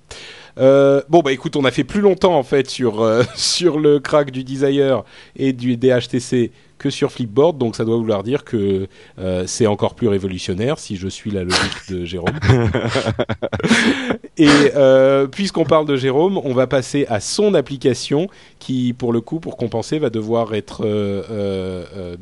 Euh, 0.57 1.03
bon 1.07 1.22
bah 1.22 1.32
écoute, 1.32 1.55
on 1.55 1.64
a 1.66 1.72
fait 1.72 1.84
plus 1.84 2.01
longtemps 2.01 2.36
en 2.38 2.43
fait 2.43 2.70
sur 2.70 3.01
euh, 3.01 3.24
sur 3.36 3.80
le 3.80 3.99
crack 3.99 4.32
du 4.32 4.43
Desire 4.43 5.03
et 5.36 5.53
du 5.53 5.78
DHTC 5.78 6.51
que 6.82 6.90
sur 6.90 7.12
Flipboard, 7.12 7.60
donc 7.60 7.76
ça 7.76 7.86
doit 7.86 7.96
vouloir 7.96 8.24
dire 8.24 8.44
que 8.44 8.88
euh, 9.20 9.44
c'est 9.46 9.68
encore 9.68 9.94
plus 9.94 10.08
révolutionnaire 10.08 10.80
si 10.80 10.96
je 10.96 11.08
suis 11.08 11.30
la 11.30 11.44
logique 11.44 11.90
de 11.90 12.06
Jérôme. 12.06 12.34
et 14.38 14.50
euh, 14.76 15.28
puisqu'on 15.28 15.64
parle 15.64 15.86
de 15.86 15.96
Jérôme, 15.96 16.40
on 16.44 16.54
va 16.54 16.66
passer 16.66 17.06
à 17.08 17.20
son 17.20 17.54
application 17.54 18.28
qui, 18.58 18.94
pour 18.94 19.14
le 19.14 19.22
coup, 19.22 19.40
pour 19.40 19.58
compenser, 19.58 20.00
va 20.00 20.10
devoir 20.10 20.56
être 20.56 20.82
euh, 20.84 22.16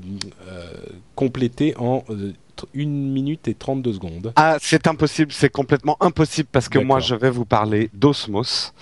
complétée 1.16 1.74
en 1.78 2.04
1 2.76 2.86
minute 2.86 3.48
et 3.48 3.54
32 3.54 3.94
secondes. 3.94 4.34
Ah, 4.36 4.58
c'est 4.62 4.88
impossible, 4.88 5.32
c'est 5.32 5.50
complètement 5.50 5.98
impossible 6.00 6.50
parce 6.52 6.70
que 6.70 6.80
moi 6.80 7.00
je 7.00 7.16
vais 7.16 7.30
vous 7.30 7.46
parler 7.46 7.90
d'Osmos. 7.94 8.74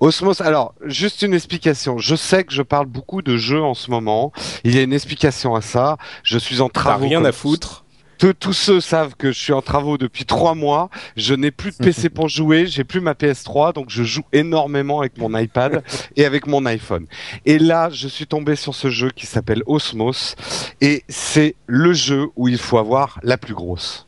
Osmos, 0.00 0.40
alors, 0.40 0.74
juste 0.84 1.22
une 1.22 1.34
explication. 1.34 1.98
Je 1.98 2.16
sais 2.16 2.44
que 2.44 2.52
je 2.52 2.62
parle 2.62 2.86
beaucoup 2.86 3.22
de 3.22 3.36
jeux 3.36 3.62
en 3.62 3.74
ce 3.74 3.90
moment. 3.90 4.32
Il 4.64 4.74
y 4.74 4.78
a 4.78 4.82
une 4.82 4.92
explication 4.92 5.54
à 5.54 5.62
ça. 5.62 5.96
Je 6.22 6.38
suis 6.38 6.60
en 6.60 6.68
travaux. 6.68 7.06
rien 7.06 7.24
à 7.24 7.32
foutre 7.32 7.85
tous 8.18 8.52
ceux 8.52 8.80
savent 8.80 9.14
que 9.16 9.32
je 9.32 9.38
suis 9.38 9.52
en 9.52 9.62
travaux 9.62 9.98
depuis 9.98 10.24
trois 10.24 10.54
mois. 10.54 10.90
Je 11.16 11.34
n'ai 11.34 11.50
plus 11.50 11.72
de 11.72 11.76
PC 11.76 12.08
pour 12.08 12.28
jouer. 12.28 12.66
J'ai 12.66 12.84
plus 12.84 13.00
ma 13.00 13.12
PS3, 13.12 13.74
donc 13.74 13.90
je 13.90 14.02
joue 14.02 14.24
énormément 14.32 15.00
avec 15.00 15.18
mon 15.18 15.36
iPad 15.36 15.82
et 16.16 16.24
avec 16.24 16.46
mon 16.46 16.64
iPhone. 16.66 17.06
Et 17.44 17.58
là, 17.58 17.90
je 17.90 18.08
suis 18.08 18.26
tombé 18.26 18.56
sur 18.56 18.74
ce 18.74 18.90
jeu 18.90 19.10
qui 19.10 19.26
s'appelle 19.26 19.62
Osmos, 19.66 20.34
et 20.80 21.04
c'est 21.08 21.54
le 21.66 21.92
jeu 21.92 22.28
où 22.36 22.48
il 22.48 22.58
faut 22.58 22.78
avoir 22.78 23.18
la 23.22 23.38
plus 23.38 23.54
grosse. 23.54 24.06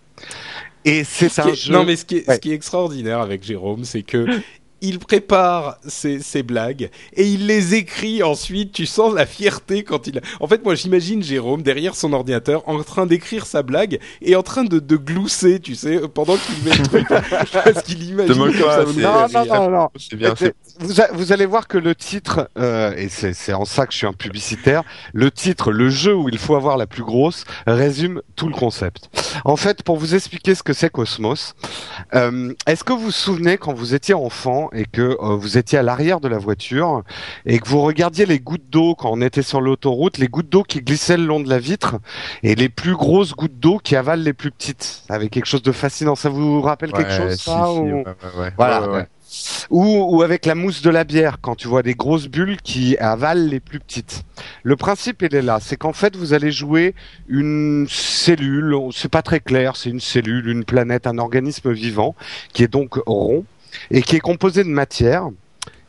Et 0.84 1.04
c'est 1.04 1.38
un 1.38 1.52
jeu. 1.52 1.72
Non, 1.72 1.84
mais 1.84 1.96
ce 1.96 2.04
qui 2.04 2.16
est, 2.16 2.30
ce 2.30 2.38
qui 2.38 2.50
est 2.50 2.54
extraordinaire 2.54 3.20
avec 3.20 3.42
Jérôme, 3.42 3.84
c'est 3.84 4.02
que 4.02 4.26
il 4.81 4.99
prépare 4.99 5.79
ses, 5.87 6.43
blagues 6.43 6.91
et 7.14 7.26
il 7.26 7.47
les 7.47 7.74
écrit 7.74 8.22
ensuite. 8.22 8.72
Tu 8.72 8.87
sens 8.87 9.12
la 9.14 9.26
fierté 9.26 9.83
quand 9.83 10.07
il. 10.07 10.20
En 10.41 10.47
fait, 10.47 10.64
moi, 10.64 10.74
j'imagine 10.74 11.22
Jérôme 11.22 11.62
derrière 11.62 11.95
son 11.95 12.12
ordinateur 12.12 12.62
en 12.68 12.83
train 12.83 13.07
d'écrire 13.07 13.47
sa 13.47 13.62
blague 13.62 13.99
et 14.22 14.37
en 14.37 14.43
train 14.43 14.64
de, 14.64 14.79
de 14.79 14.97
glousser, 14.97 15.61
tu 15.61 15.74
sais, 15.74 16.01
pendant 16.14 16.37
qu'il 16.37 16.64
met 16.64 16.76
le 16.76 16.85
truc. 16.85 17.09
parce 17.53 17.83
qu'il 17.83 18.03
imagine. 18.05 18.35
non, 18.35 19.26
non, 19.29 19.47
non, 19.47 19.70
non. 19.70 19.89
Bien, 20.12 20.35
vous, 20.79 20.95
vous, 21.12 21.33
allez 21.33 21.47
voir 21.47 21.66
que 21.66 21.79
le 21.79 21.95
titre, 21.95 22.49
euh, 22.59 22.95
et 22.97 23.09
c'est 23.09 23.53
en 23.53 23.64
ça 23.64 23.87
que 23.87 23.93
je 23.93 23.99
suis 23.99 24.07
un 24.07 24.12
publicitaire, 24.12 24.85
le 25.12 25.31
titre, 25.31 25.72
le 25.72 25.91
jeu 25.91 26.14
où 26.14 26.29
il 26.29 26.39
faut 26.39 26.55
avoir 26.55 26.76
la 26.76 26.87
plus 26.87 27.03
grosse, 27.03 27.45
résume 27.66 28.22
tout 28.37 28.49
le 28.49 28.55
concept. 28.55 29.11
En 29.45 29.57
fait, 29.57 29.83
pour 29.83 29.97
vous 29.97 30.14
expliquer 30.14 30.55
ce 30.55 30.62
que 30.62 30.72
c'est 30.72 30.91
Cosmos, 30.91 31.55
euh, 32.14 32.53
est-ce 32.66 32.85
que 32.85 32.93
vous 32.93 33.09
vous 33.09 33.11
souvenez 33.11 33.59
quand 33.59 33.72
vous 33.72 33.95
étiez 33.95 34.14
enfant 34.14 34.68
et 34.73 34.85
que 34.85 35.16
euh, 35.21 35.37
vous 35.37 35.59
étiez 35.59 35.79
à 35.79 35.83
l'arrière 35.83 36.21
de 36.21 36.29
la 36.29 36.39
voiture 36.39 37.03
et 37.47 37.59
que 37.59 37.69
vous 37.69 37.81
regardiez 37.83 38.27
les 38.27 38.39
gouttes 38.39 38.69
d'eau 38.71 38.95
quand 38.95 39.11
on 39.12 39.21
était 39.21 39.43
sur 39.43 39.61
l'autoroute, 39.61 40.19
les 40.19 40.29
gouttes 40.29 40.49
d'eau 40.49 40.62
qui 40.62 40.81
glissaient 40.81 41.16
le 41.16 41.27
long 41.27 41.41
de 41.41 41.49
la 41.49 41.59
vitre 41.59 41.97
et 42.43 42.55
les 42.55 42.69
plus 42.69 42.95
grosses 42.95 43.35
gouttes 43.35 43.59
d'eau 43.59 43.79
qui 43.79 43.97
avalent 43.97 44.23
les 44.23 44.33
plus 44.33 44.51
petites. 44.51 45.03
Avec 45.09 45.31
quelque 45.31 45.47
chose 45.47 45.62
de 45.62 45.73
fascinant. 45.73 46.14
Ça 46.14 46.29
vous 46.29 46.61
rappelle 46.61 46.93
quelque 46.93 47.12
chose 47.12 47.37
ça 47.37 47.73
ou... 47.73 48.05
Voilà. 48.57 49.07
Ou, 49.71 50.07
ou, 50.09 50.23
avec 50.23 50.47
la 50.47 50.55
mousse 50.55 50.81
de 50.81 50.89
la 50.89 51.05
bière, 51.05 51.39
quand 51.43 51.55
tu 51.55 51.69
vois 51.69 51.83
des 51.83 51.95
grosses 51.95 52.29
bulles 52.29 52.57
qui 52.62 52.97
avalent 52.97 53.47
les 53.49 53.61
plus 53.61 53.79
petites. 53.79 54.25
Le 54.62 54.75
principe, 54.77 55.21
il 55.23 55.35
est 55.35 55.43
là. 55.43 55.59
C'est 55.61 55.77
qu'en 55.77 55.93
fait, 55.93 56.16
vous 56.16 56.33
allez 56.33 56.51
jouer 56.51 56.95
une 57.29 57.87
cellule, 57.91 58.75
c'est 58.93 59.11
pas 59.11 59.21
très 59.21 59.41
clair, 59.41 59.77
c'est 59.77 59.91
une 59.91 60.01
cellule, 60.01 60.49
une 60.49 60.64
planète, 60.64 61.07
un 61.07 61.19
organisme 61.19 61.73
vivant, 61.73 62.14
qui 62.55 62.62
est 62.62 62.69
donc 62.69 62.95
rond, 63.07 63.45
et 63.91 64.03
qui 64.03 64.16
est 64.16 64.21
composé 64.21 64.64
de 64.64 64.69
matière. 64.69 65.29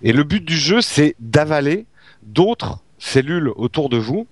Et 0.02 0.14
le 0.14 0.24
but 0.24 0.44
du 0.44 0.58
jeu, 0.58 0.82
c'est 0.82 1.16
d'avaler 1.20 1.86
d'autres 2.24 2.80
cellules 2.98 3.52
autour 3.56 3.90
de 3.90 3.98
vous 3.98 4.28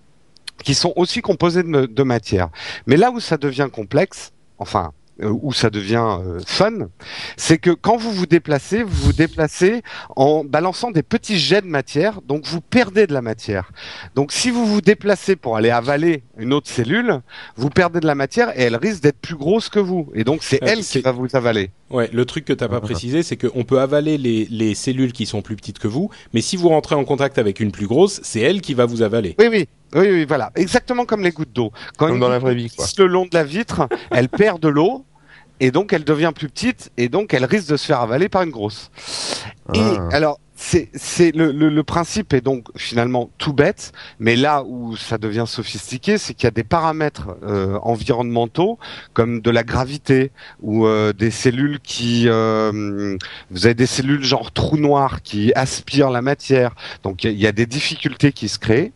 qui 0.63 0.73
sont 0.73 0.93
aussi 0.95 1.21
composées 1.21 1.63
de, 1.63 2.03
matière. 2.03 2.49
Mais 2.87 2.97
là 2.97 3.11
où 3.11 3.19
ça 3.19 3.37
devient 3.37 3.69
complexe, 3.71 4.31
enfin 4.57 4.91
euh, 5.21 5.33
où 5.41 5.53
ça 5.53 5.69
devient 5.69 6.19
euh, 6.19 6.39
fun, 6.45 6.89
c'est 7.37 7.57
que 7.57 7.71
quand 7.71 7.97
vous 7.97 8.11
vous 8.11 8.25
déplacez, 8.25 8.83
vous 8.83 9.05
vous 9.05 9.13
déplacez 9.13 9.81
en 10.15 10.43
balançant 10.43 10.91
des 10.91 11.03
petits 11.03 11.39
jets 11.39 11.61
de 11.61 11.67
matière, 11.67 12.21
donc 12.21 12.45
vous 12.45 12.61
perdez 12.61 13.07
de 13.07 13.13
la 13.13 13.21
matière. 13.21 13.71
Donc 14.15 14.31
si 14.31 14.51
vous 14.51 14.65
vous 14.65 14.81
déplacez 14.81 15.35
pour 15.35 15.57
aller 15.57 15.71
avaler 15.71 16.23
une 16.39 16.53
autre 16.53 16.69
cellule, 16.69 17.21
vous 17.55 17.69
perdez 17.69 17.99
de 17.99 18.07
la 18.07 18.15
matière 18.15 18.57
et 18.57 18.63
elle 18.63 18.75
risque 18.75 19.01
d'être 19.01 19.19
plus 19.19 19.35
grosse 19.35 19.69
que 19.69 19.79
vous. 19.79 20.09
Et 20.13 20.23
donc 20.23 20.39
c'est 20.43 20.63
euh, 20.63 20.67
elle 20.69 20.83
qui 20.83 20.99
va 21.01 21.11
vous 21.11 21.35
avaler. 21.35 21.71
Ouais, 21.89 22.09
le 22.11 22.25
truc 22.25 22.45
que 22.45 22.53
t'as 22.53 22.67
pas 22.67 22.81
précisé, 22.81 23.23
c'est 23.23 23.37
qu'on 23.37 23.63
peut 23.63 23.79
avaler 23.79 24.17
les, 24.17 24.47
les 24.49 24.75
cellules 24.75 25.13
qui 25.13 25.25
sont 25.25 25.41
plus 25.41 25.55
petites 25.55 25.79
que 25.79 25.87
vous, 25.87 26.09
mais 26.33 26.41
si 26.41 26.57
vous 26.57 26.69
rentrez 26.69 26.95
en 26.95 27.05
contact 27.05 27.37
avec 27.37 27.59
une 27.59 27.71
plus 27.71 27.87
grosse, 27.87 28.19
c'est 28.23 28.41
elle 28.41 28.61
qui 28.61 28.73
va 28.73 28.85
vous 28.85 29.01
avaler. 29.01 29.35
Oui, 29.39 29.47
oui, 29.49 29.67
oui, 29.95 30.07
oui, 30.11 30.25
voilà, 30.25 30.51
exactement 30.55 31.05
comme 31.05 31.23
les 31.23 31.31
gouttes 31.31 31.53
d'eau. 31.53 31.71
Quand 31.97 32.07
comme 32.07 32.19
dans 32.19 32.29
la 32.29 32.39
vraie 32.39 32.55
vie, 32.55 32.69
quoi. 32.69 32.85
le 32.97 33.07
long 33.07 33.23
de 33.23 33.33
la 33.33 33.43
vitre, 33.43 33.87
elle 34.11 34.27
perd 34.27 34.59
de 34.61 34.67
l'eau 34.67 35.05
et 35.59 35.71
donc 35.71 35.93
elle 35.93 36.03
devient 36.03 36.31
plus 36.35 36.49
petite 36.49 36.91
et 36.97 37.09
donc 37.09 37.33
elle 37.33 37.45
risque 37.45 37.69
de 37.69 37.77
se 37.77 37.85
faire 37.85 38.01
avaler 38.01 38.29
par 38.29 38.43
une 38.43 38.51
grosse. 38.51 38.91
Et 39.73 39.79
ah. 39.79 40.09
alors 40.11 40.39
c'est 40.57 40.89
c'est 40.95 41.31
le, 41.35 41.51
le, 41.51 41.83
principe 41.83 42.33
est 42.33 42.41
donc 42.41 42.67
finalement 42.75 43.29
tout 43.37 43.53
bête, 43.53 43.91
mais 44.19 44.35
là 44.35 44.63
où 44.63 44.97
ça 44.97 45.19
devient 45.19 45.45
sophistiqué, 45.45 46.17
c'est 46.17 46.33
qu'il 46.33 46.45
y 46.45 46.47
a 46.47 46.51
des 46.51 46.63
paramètres 46.63 47.37
euh, 47.43 47.77
environnementaux 47.83 48.79
comme 49.13 49.39
de 49.39 49.51
la 49.51 49.63
gravité 49.63 50.31
ou 50.61 50.87
euh, 50.87 51.13
des 51.13 51.29
cellules 51.29 51.79
qui 51.79 52.23
euh, 52.27 53.15
vous 53.51 53.65
avez 53.65 53.75
des 53.75 53.85
cellules 53.85 54.23
genre 54.23 54.51
trou 54.51 54.77
noir 54.77 55.21
qui 55.21 55.53
aspirent 55.53 56.09
la 56.09 56.23
matière, 56.23 56.73
donc 57.03 57.23
il 57.23 57.39
y, 57.39 57.45
a 57.45 57.51
des 57.51 57.67
difficultés 57.67 58.31
qui 58.31 58.49
se 58.49 58.57
créent. 58.57 58.91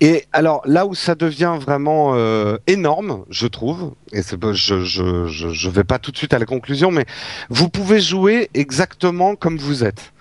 Et 0.00 0.24
alors 0.32 0.62
là 0.64 0.86
où 0.86 0.94
ça 0.94 1.14
devient 1.14 1.56
vraiment 1.60 2.12
euh, 2.14 2.56
énorme, 2.66 3.24
je 3.30 3.46
trouve, 3.46 3.92
et 4.12 4.22
c'est 4.22 4.36
je, 4.52 4.84
je 4.84 5.26
je 5.26 5.70
vais 5.70 5.84
pas 5.84 5.98
tout 5.98 6.10
de 6.10 6.16
suite 6.16 6.34
à 6.34 6.38
la 6.38 6.46
conclusion, 6.46 6.90
mais 6.90 7.06
vous 7.48 7.68
pouvez 7.68 8.00
jouer 8.00 8.50
exactement 8.54 9.36
comme 9.36 9.58
vous 9.58 9.84
êtes. 9.84 10.12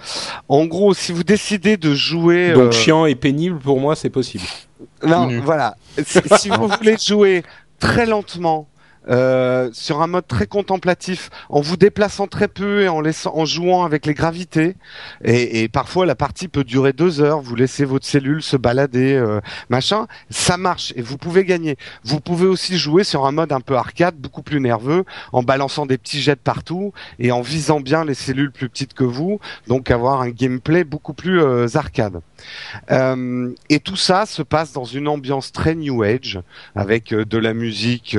En 0.47 0.65
gros, 0.65 0.93
si 0.93 1.11
vous 1.11 1.23
décidez 1.23 1.77
de 1.77 1.93
jouer 1.93 2.53
donc 2.53 2.63
euh, 2.63 2.71
chiant 2.71 3.05
et 3.05 3.15
pénible 3.15 3.59
pour 3.59 3.79
moi, 3.79 3.95
c'est 3.95 4.09
possible. 4.09 4.43
Non, 5.03 5.29
voilà. 5.43 5.75
si 6.38 6.49
vous 6.49 6.67
voulez 6.67 6.97
jouer 6.97 7.43
très 7.79 8.05
lentement 8.05 8.67
euh, 9.09 9.69
sur 9.73 10.01
un 10.01 10.07
mode 10.07 10.27
très 10.27 10.47
contemplatif, 10.47 11.29
en 11.49 11.61
vous 11.61 11.77
déplaçant 11.77 12.27
très 12.27 12.47
peu 12.47 12.81
et 12.81 12.87
en 12.87 13.01
laissant, 13.01 13.35
en 13.35 13.45
jouant 13.45 13.83
avec 13.83 14.05
les 14.05 14.13
gravités. 14.13 14.75
Et, 15.23 15.63
et 15.63 15.69
parfois 15.69 16.05
la 16.05 16.15
partie 16.15 16.47
peut 16.47 16.63
durer 16.63 16.93
deux 16.93 17.21
heures. 17.21 17.41
Vous 17.41 17.55
laissez 17.55 17.85
votre 17.85 18.05
cellule 18.05 18.41
se 18.41 18.57
balader, 18.57 19.13
euh, 19.13 19.39
machin. 19.69 20.07
Ça 20.29 20.57
marche 20.57 20.93
et 20.95 21.01
vous 21.01 21.17
pouvez 21.17 21.45
gagner. 21.45 21.77
Vous 22.03 22.19
pouvez 22.19 22.47
aussi 22.47 22.77
jouer 22.77 23.03
sur 23.03 23.25
un 23.25 23.31
mode 23.31 23.51
un 23.51 23.61
peu 23.61 23.75
arcade, 23.75 24.15
beaucoup 24.15 24.43
plus 24.43 24.59
nerveux, 24.59 25.05
en 25.31 25.43
balançant 25.43 25.85
des 25.85 25.97
petits 25.97 26.21
jets 26.21 26.35
partout 26.35 26.93
et 27.19 27.31
en 27.31 27.41
visant 27.41 27.79
bien 27.79 28.05
les 28.05 28.13
cellules 28.13 28.51
plus 28.51 28.69
petites 28.69 28.93
que 28.93 29.03
vous. 29.03 29.39
Donc 29.67 29.91
avoir 29.91 30.21
un 30.21 30.29
gameplay 30.29 30.83
beaucoup 30.83 31.13
plus 31.13 31.41
euh, 31.41 31.67
arcade. 31.75 32.21
Euh, 32.91 33.53
et 33.69 33.79
tout 33.79 33.95
ça 33.95 34.25
se 34.25 34.41
passe 34.41 34.73
dans 34.73 34.83
une 34.83 35.07
ambiance 35.07 35.51
très 35.51 35.75
new 35.75 36.03
age, 36.03 36.39
avec 36.75 37.13
euh, 37.13 37.25
de 37.25 37.37
la 37.37 37.53
musique 37.53 38.17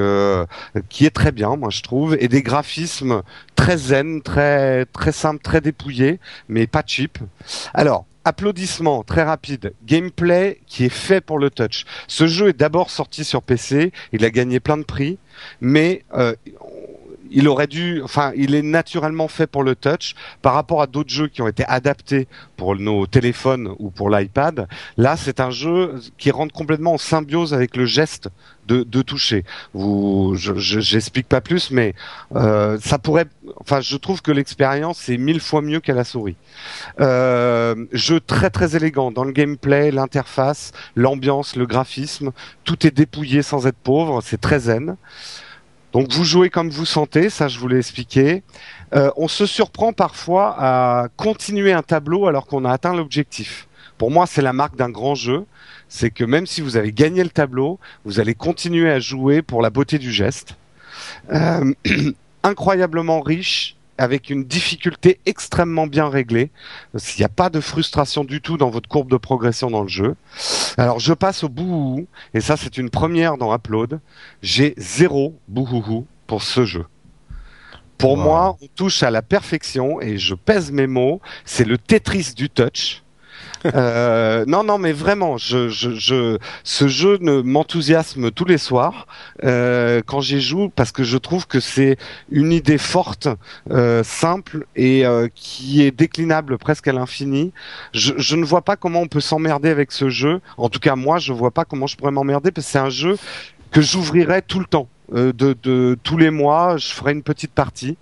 qui 0.89 1.07
est 1.07 1.11
très 1.11 1.33
bien, 1.33 1.57
moi 1.57 1.71
je 1.71 1.83
trouve, 1.83 2.17
et 2.19 2.29
des 2.29 2.43
graphismes 2.43 3.23
très 3.57 3.77
zen, 3.77 4.23
très 4.23 4.87
très 4.87 5.13
simples, 5.13 5.43
très 5.43 5.61
dépouillés, 5.61 6.21
mais 6.49 6.67
pas 6.67 6.83
cheap. 6.87 7.19
Alors. 7.75 8.07
Applaudissements 8.25 9.03
très 9.03 9.25
rapide, 9.25 9.75
gameplay 9.85 10.61
qui 10.69 10.85
est 10.85 10.89
fait 10.89 11.21
pour 11.21 11.41
le 11.41 11.51
touch. 11.51 11.85
Ce 12.07 12.29
jeu 12.29 12.51
est 12.51 12.57
d'abord 12.57 12.89
sorti 12.89 13.25
sur 13.25 13.43
PC, 13.43 13.91
il 14.13 14.25
a 14.25 14.31
gagné 14.31 14.61
plein 14.61 14.77
de 14.77 14.85
prix, 14.85 15.19
mais 15.61 16.05
euh, 16.15 16.37
il 17.33 17.49
aurait 17.49 17.67
dû, 17.67 18.01
enfin, 18.03 18.33
il 18.37 18.55
est 18.55 18.63
naturellement 18.63 19.29
fait 19.29 19.47
pour 19.47 19.63
le 19.65 19.75
touch 19.75 20.15
par 20.43 20.55
rapport 20.55 20.83
à 20.83 20.87
d'autres 20.87 21.11
jeux 21.11 21.29
qui 21.29 21.43
ont 21.43 21.49
été 21.49 21.65
adaptés 21.67 22.29
pour 22.57 22.77
nos 22.77 23.07
téléphones 23.07 23.75
ou 23.79 23.91
pour 23.91 24.11
l'iPad. 24.11 24.69
Là, 24.97 25.17
c'est 25.17 25.41
un 25.41 25.51
jeu 25.51 25.95
qui 26.19 26.31
rentre 26.31 26.55
complètement 26.55 26.95
en 26.95 26.99
symbiose 26.99 27.55
avec 27.55 27.77
le 27.77 27.87
geste 27.87 28.29
de, 28.69 28.85
de 28.85 29.03
toucher. 29.03 29.45
Vous, 29.75 30.35
je, 30.37 30.55
je- 30.55 30.81
j'explique 30.81 31.27
pas 31.29 31.41
plus, 31.41 31.71
mais 31.73 31.95
euh, 32.37 32.79
ça 32.81 32.99
pourrait, 32.99 33.27
enfin, 33.57 33.81
je 33.81 33.97
trouve 33.97 34.23
que 34.23 34.31
l'expérience 34.31 35.09
est 35.09 35.17
mille 35.19 35.41
fois 35.41 35.63
mieux 35.63 35.81
qu'à 35.81 35.95
la 35.95 36.05
souris. 36.05 36.37
Euh, 37.01 37.75
jeu 37.93 38.21
très 38.21 38.51
très 38.51 38.77
élégant 38.77 39.11
dans 39.11 39.25
le 39.25 39.33
gameplay, 39.33 39.91
l'interface, 39.91 40.73
l'ambiance, 40.95 41.57
le 41.57 41.67
graphisme, 41.67 42.31
tout 42.65 42.87
est 42.87 42.91
dépouillé 42.95 43.43
sans 43.43 43.67
être 43.67 43.79
pauvre, 43.83 44.21
c'est 44.23 44.41
très 44.41 44.61
zen. 44.61 44.97
Donc 45.93 46.11
vous 46.11 46.25
jouez 46.25 46.49
comme 46.49 46.71
vous 46.71 46.87
sentez, 46.87 47.29
ça 47.29 47.49
je 47.49 47.59
vous 47.59 47.69
l'ai 47.69 47.79
expliqué. 47.79 48.43
Euh, 48.95 49.11
on 49.17 49.29
se 49.29 49.47
surprend 49.47 49.93
parfois 49.93 50.55
à 50.59 51.09
continuer 51.17 51.73
un 51.73 51.83
tableau 51.83 52.27
alors 52.27 52.47
qu'on 52.47 52.65
a 52.65 52.73
atteint 52.73 52.95
l'objectif. 52.95 53.69
Pour 53.99 54.11
moi, 54.11 54.27
c'est 54.27 54.43
la 54.43 54.53
marque 54.53 54.77
d'un 54.77 54.91
grand 54.91 55.15
jeu. 55.15 55.45
C'est 55.89 56.11
que 56.11 56.25
même 56.25 56.47
si 56.47 56.61
vous 56.61 56.77
avez 56.77 56.93
gagné 56.93 57.23
le 57.23 57.31
tableau, 57.31 57.79
vous 58.05 58.21
allez 58.21 58.35
continuer 58.35 58.91
à 58.91 58.99
jouer 58.99 59.43
pour 59.43 59.63
la 59.63 59.71
beauté 59.71 59.99
du 59.99 60.11
geste. 60.11 60.57
Euh, 61.31 61.73
incroyablement 62.43 63.21
riche, 63.21 63.77
avec 64.03 64.31
une 64.31 64.45
difficulté 64.45 65.21
extrêmement 65.27 65.87
bien 65.87 66.09
réglée. 66.09 66.51
Il 66.95 67.19
n'y 67.19 67.25
a 67.25 67.29
pas 67.29 67.51
de 67.51 67.61
frustration 67.61 68.25
du 68.25 68.41
tout 68.41 68.57
dans 68.57 68.69
votre 68.71 68.89
courbe 68.89 69.11
de 69.11 69.17
progression 69.17 69.71
dans 69.71 69.83
le 69.83 69.89
jeu. 69.89 70.17
Alors 70.77 70.99
je 70.99 71.15
passe 71.15 71.45
au 71.45 71.49
bouhouhou, 71.49 72.07
et 72.35 72.41
ça 72.41 72.57
c'est 72.57 72.79
une 72.79 72.91
première 72.91 73.37
dans 73.39 73.55
Upload. 73.55 74.01
J'ai 74.43 74.75
zéro 74.77 75.39
bouhouhou 75.49 76.07
pour 76.27 76.43
ce 76.43 76.65
jeu. 76.65 76.85
Pour 77.99 78.17
Wow. 78.17 78.25
moi, 78.25 78.57
on 78.61 78.67
touche 78.75 79.05
à 79.05 79.11
la 79.13 79.23
perfection, 79.23 80.01
et 80.01 80.19
je 80.19 80.35
pèse 80.35 80.73
mes 80.73 80.89
mots, 80.89 81.21
c'est 81.45 81.65
le 81.65 81.79
Tetris 81.79 82.33
du 82.35 82.51
touch. 82.51 83.03
Euh, 83.75 84.45
non, 84.47 84.65
non, 84.65 84.79
mais 84.79 84.93
vraiment, 84.93 85.37
je, 85.37 85.69
je, 85.69 85.91
je, 85.95 86.39
ce 86.65 86.89
jeu 86.89 87.19
ne 87.21 87.43
m'enthousiasme 87.43 88.31
tous 88.31 88.45
les 88.45 88.59
soirs 88.59 89.07
euh, 89.45 90.03
quand 90.05 90.21
j'y 90.21 90.41
joue 90.41 90.69
parce 90.69 90.93
que 90.93 91.05
je 91.05 91.17
trouve 91.19 91.47
que 91.47 91.61
c'est 91.61 91.97
une 92.31 92.53
idée 92.53 92.79
forte, 92.79 93.29
euh, 93.71 94.03
simple 94.03 94.67
et 94.77 95.07
euh, 95.07 95.29
qui 95.35 95.83
est 95.83 95.91
déclinable 95.91 96.59
presque 96.59 96.89
à 96.89 96.93
l'infini. 96.93 97.53
Je, 97.95 98.15
je 98.17 98.37
ne 98.37 98.45
vois 98.45 98.63
pas 98.63 98.77
comment 98.77 99.01
on 99.01 99.09
peut 99.09 99.21
s'emmerder 99.21 99.69
avec 99.69 99.93
ce 99.93 100.09
jeu. 100.09 100.41
En 100.57 100.69
tout 100.69 100.81
cas, 100.81 100.97
moi, 100.97 101.19
je 101.19 101.33
vois 101.33 101.51
pas 101.53 101.65
comment 101.65 101.87
je 101.87 101.97
pourrais 101.97 102.13
m'emmerder 102.13 102.51
parce 102.51 102.67
que 102.67 102.73
c'est 102.73 102.79
un 102.79 102.91
jeu 102.91 103.17
que 103.71 103.81
j'ouvrirais 103.81 104.43
tout 104.43 104.59
le 104.59 104.67
temps. 104.67 104.89
Euh, 105.15 105.33
de, 105.33 105.55
de 105.63 105.99
tous 106.03 106.17
les 106.17 106.31
mois, 106.31 106.79
je 106.79 106.89
ferai 106.93 107.13
une 107.13 107.23
petite 107.23 107.53
partie 107.53 107.97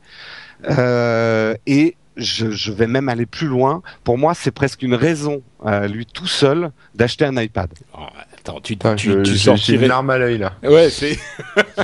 Euh, 0.68 1.54
et 1.66 1.96
je, 2.20 2.50
je 2.50 2.72
vais 2.72 2.86
même 2.86 3.08
aller 3.08 3.26
plus 3.26 3.46
loin. 3.46 3.82
Pour 4.04 4.18
moi, 4.18 4.34
c'est 4.34 4.50
presque 4.50 4.82
une 4.82 4.94
raison 4.94 5.42
à 5.64 5.86
lui 5.88 6.06
tout 6.06 6.26
seul 6.26 6.70
d'acheter 6.94 7.24
un 7.24 7.36
iPad. 7.40 7.70
Attends, 8.42 8.60
tu, 8.60 8.72
Putain, 8.72 8.94
tu, 8.96 9.10
je- 9.12 9.18
tu 9.20 9.36
sortirais. 9.38 9.82
une 9.82 9.88
larme 9.88 10.08
à 10.10 10.16
l'œil 10.18 10.38
là. 10.38 10.54
Ouais, 10.62 10.88
c'est. 10.88 11.18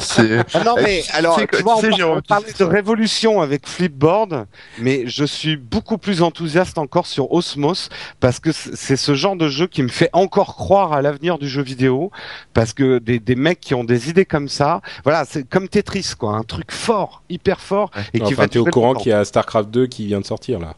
C'est 0.01 0.39
Ah 0.55 0.65
non 0.65 0.77
Euh, 0.79 0.83
mais 0.83 1.03
alors 1.13 1.37
tu 1.39 1.63
vois, 1.63 1.77
on, 1.77 1.81
sais, 1.83 1.89
par- 1.91 1.97
Jérôme, 1.99 2.17
on 2.19 2.21
tu 2.23 2.27
parlait 2.29 2.53
de 2.59 2.65
révolution 2.65 3.41
avec 3.43 3.67
Flipboard, 3.69 4.47
mais 4.79 5.07
je 5.07 5.25
suis 5.25 5.57
beaucoup 5.57 5.99
plus 5.99 6.23
enthousiaste 6.23 6.79
encore 6.79 7.07
sur 7.07 7.31
Osmos 7.33 7.91
parce 8.21 8.41
que 8.41 8.53
c'est 8.53 8.97
ce 8.97 9.15
genre 9.15 9.37
de 9.37 9.49
jeu 9.49 9.67
qui 9.67 9.83
me 9.83 9.89
fait 9.89 10.09
encore 10.15 10.57
croire 10.57 10.95
à 10.95 11.03
l'avenir 11.03 11.39
du 11.39 11.49
jeu 11.49 11.63
vidéo 11.63 12.11
parce 12.55 12.73
que 12.73 12.99
des, 13.01 13.19
des 13.19 13.35
mecs 13.37 13.61
qui 13.61 13.75
ont 13.75 13.85
des 13.85 14.09
idées 14.09 14.25
comme 14.25 14.49
ça, 14.49 14.81
voilà, 15.05 15.25
c'est 15.27 15.47
comme 15.47 15.69
Tetris 15.69 16.13
quoi, 16.19 16.33
un 16.37 16.43
truc 16.43 16.73
fort, 16.73 17.23
hyper 17.29 17.61
fort 17.61 17.91
et 18.15 18.19
qui 18.21 18.25
Enfin, 18.33 18.35
va 18.45 18.49
t'es 18.49 18.59
au 18.59 18.65
courant 18.65 18.89
longtemps. 18.89 19.01
qu'il 19.01 19.11
y 19.11 19.15
a 19.15 19.25
StarCraft 19.25 19.69
2 19.71 19.87
qui 19.89 20.07
vient 20.07 20.21
de 20.21 20.27
sortir 20.27 20.59
là. 20.59 20.75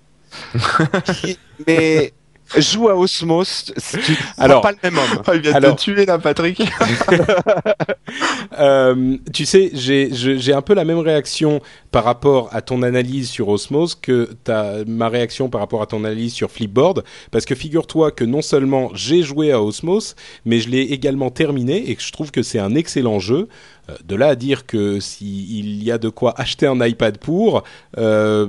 Mais 1.67 2.13
joue 2.57 2.89
à 2.89 2.97
Osmos, 2.97 3.73
tu 4.05 4.17
Alors- 4.39 4.63
pas 4.63 4.73
le 4.73 4.79
même 4.83 4.99
homme. 4.99 5.23
Il 5.35 5.41
vient 5.41 5.61
de 5.61 5.71
te 5.71 5.77
tuer 5.77 6.07
là, 6.07 6.19
Patrick. 6.19 6.63
Euh, 8.59 9.17
tu 9.33 9.45
sais, 9.45 9.71
j'ai 9.75 10.53
un 10.55 10.63
peu 10.63 10.75
la 10.75 10.85
même 10.85 10.99
réaction 10.99 11.61
par 11.91 12.05
rapport 12.05 12.49
à 12.53 12.63
ton 12.63 12.83
analyse 12.83 13.29
sur 13.29 13.49
Osmos 13.49 13.95
que 13.95 14.31
ta, 14.45 14.85
ma 14.87 15.09
réaction 15.09 15.49
par 15.49 15.61
rapport 15.61 15.83
à 15.83 15.87
ton 15.87 16.05
analyse 16.05 16.33
sur 16.33 16.51
Flipboard, 16.51 17.05
parce 17.31 17.45
que 17.45 17.55
figure-toi 17.55 18.11
que 18.11 18.25
non 18.25 18.43
seulement 18.43 18.91
j'ai 18.95 19.23
joué 19.23 19.53
à 19.53 19.63
Osmos, 19.63 20.15
mais 20.45 20.59
je 20.61 20.71
l'ai 20.71 20.81
également 20.83 21.31
terminé 21.31 21.91
et 21.91 21.95
que 21.95 22.03
je 22.03 22.11
trouve 22.13 22.31
que 22.31 22.43
c'est 22.43 22.59
un 22.59 22.75
excellent 22.75 23.19
jeu. 23.21 23.49
Euh, 23.91 23.95
De 24.05 24.17
là 24.17 24.29
à 24.29 24.35
dire 24.35 24.67
que 24.67 24.99
s'il 25.01 25.83
y 25.83 25.91
a 25.93 25.99
de 25.99 26.09
quoi 26.09 26.35
acheter 26.41 26.67
un 26.67 26.85
iPad 26.85 27.19
pour, 27.19 27.63
euh, 27.99 28.49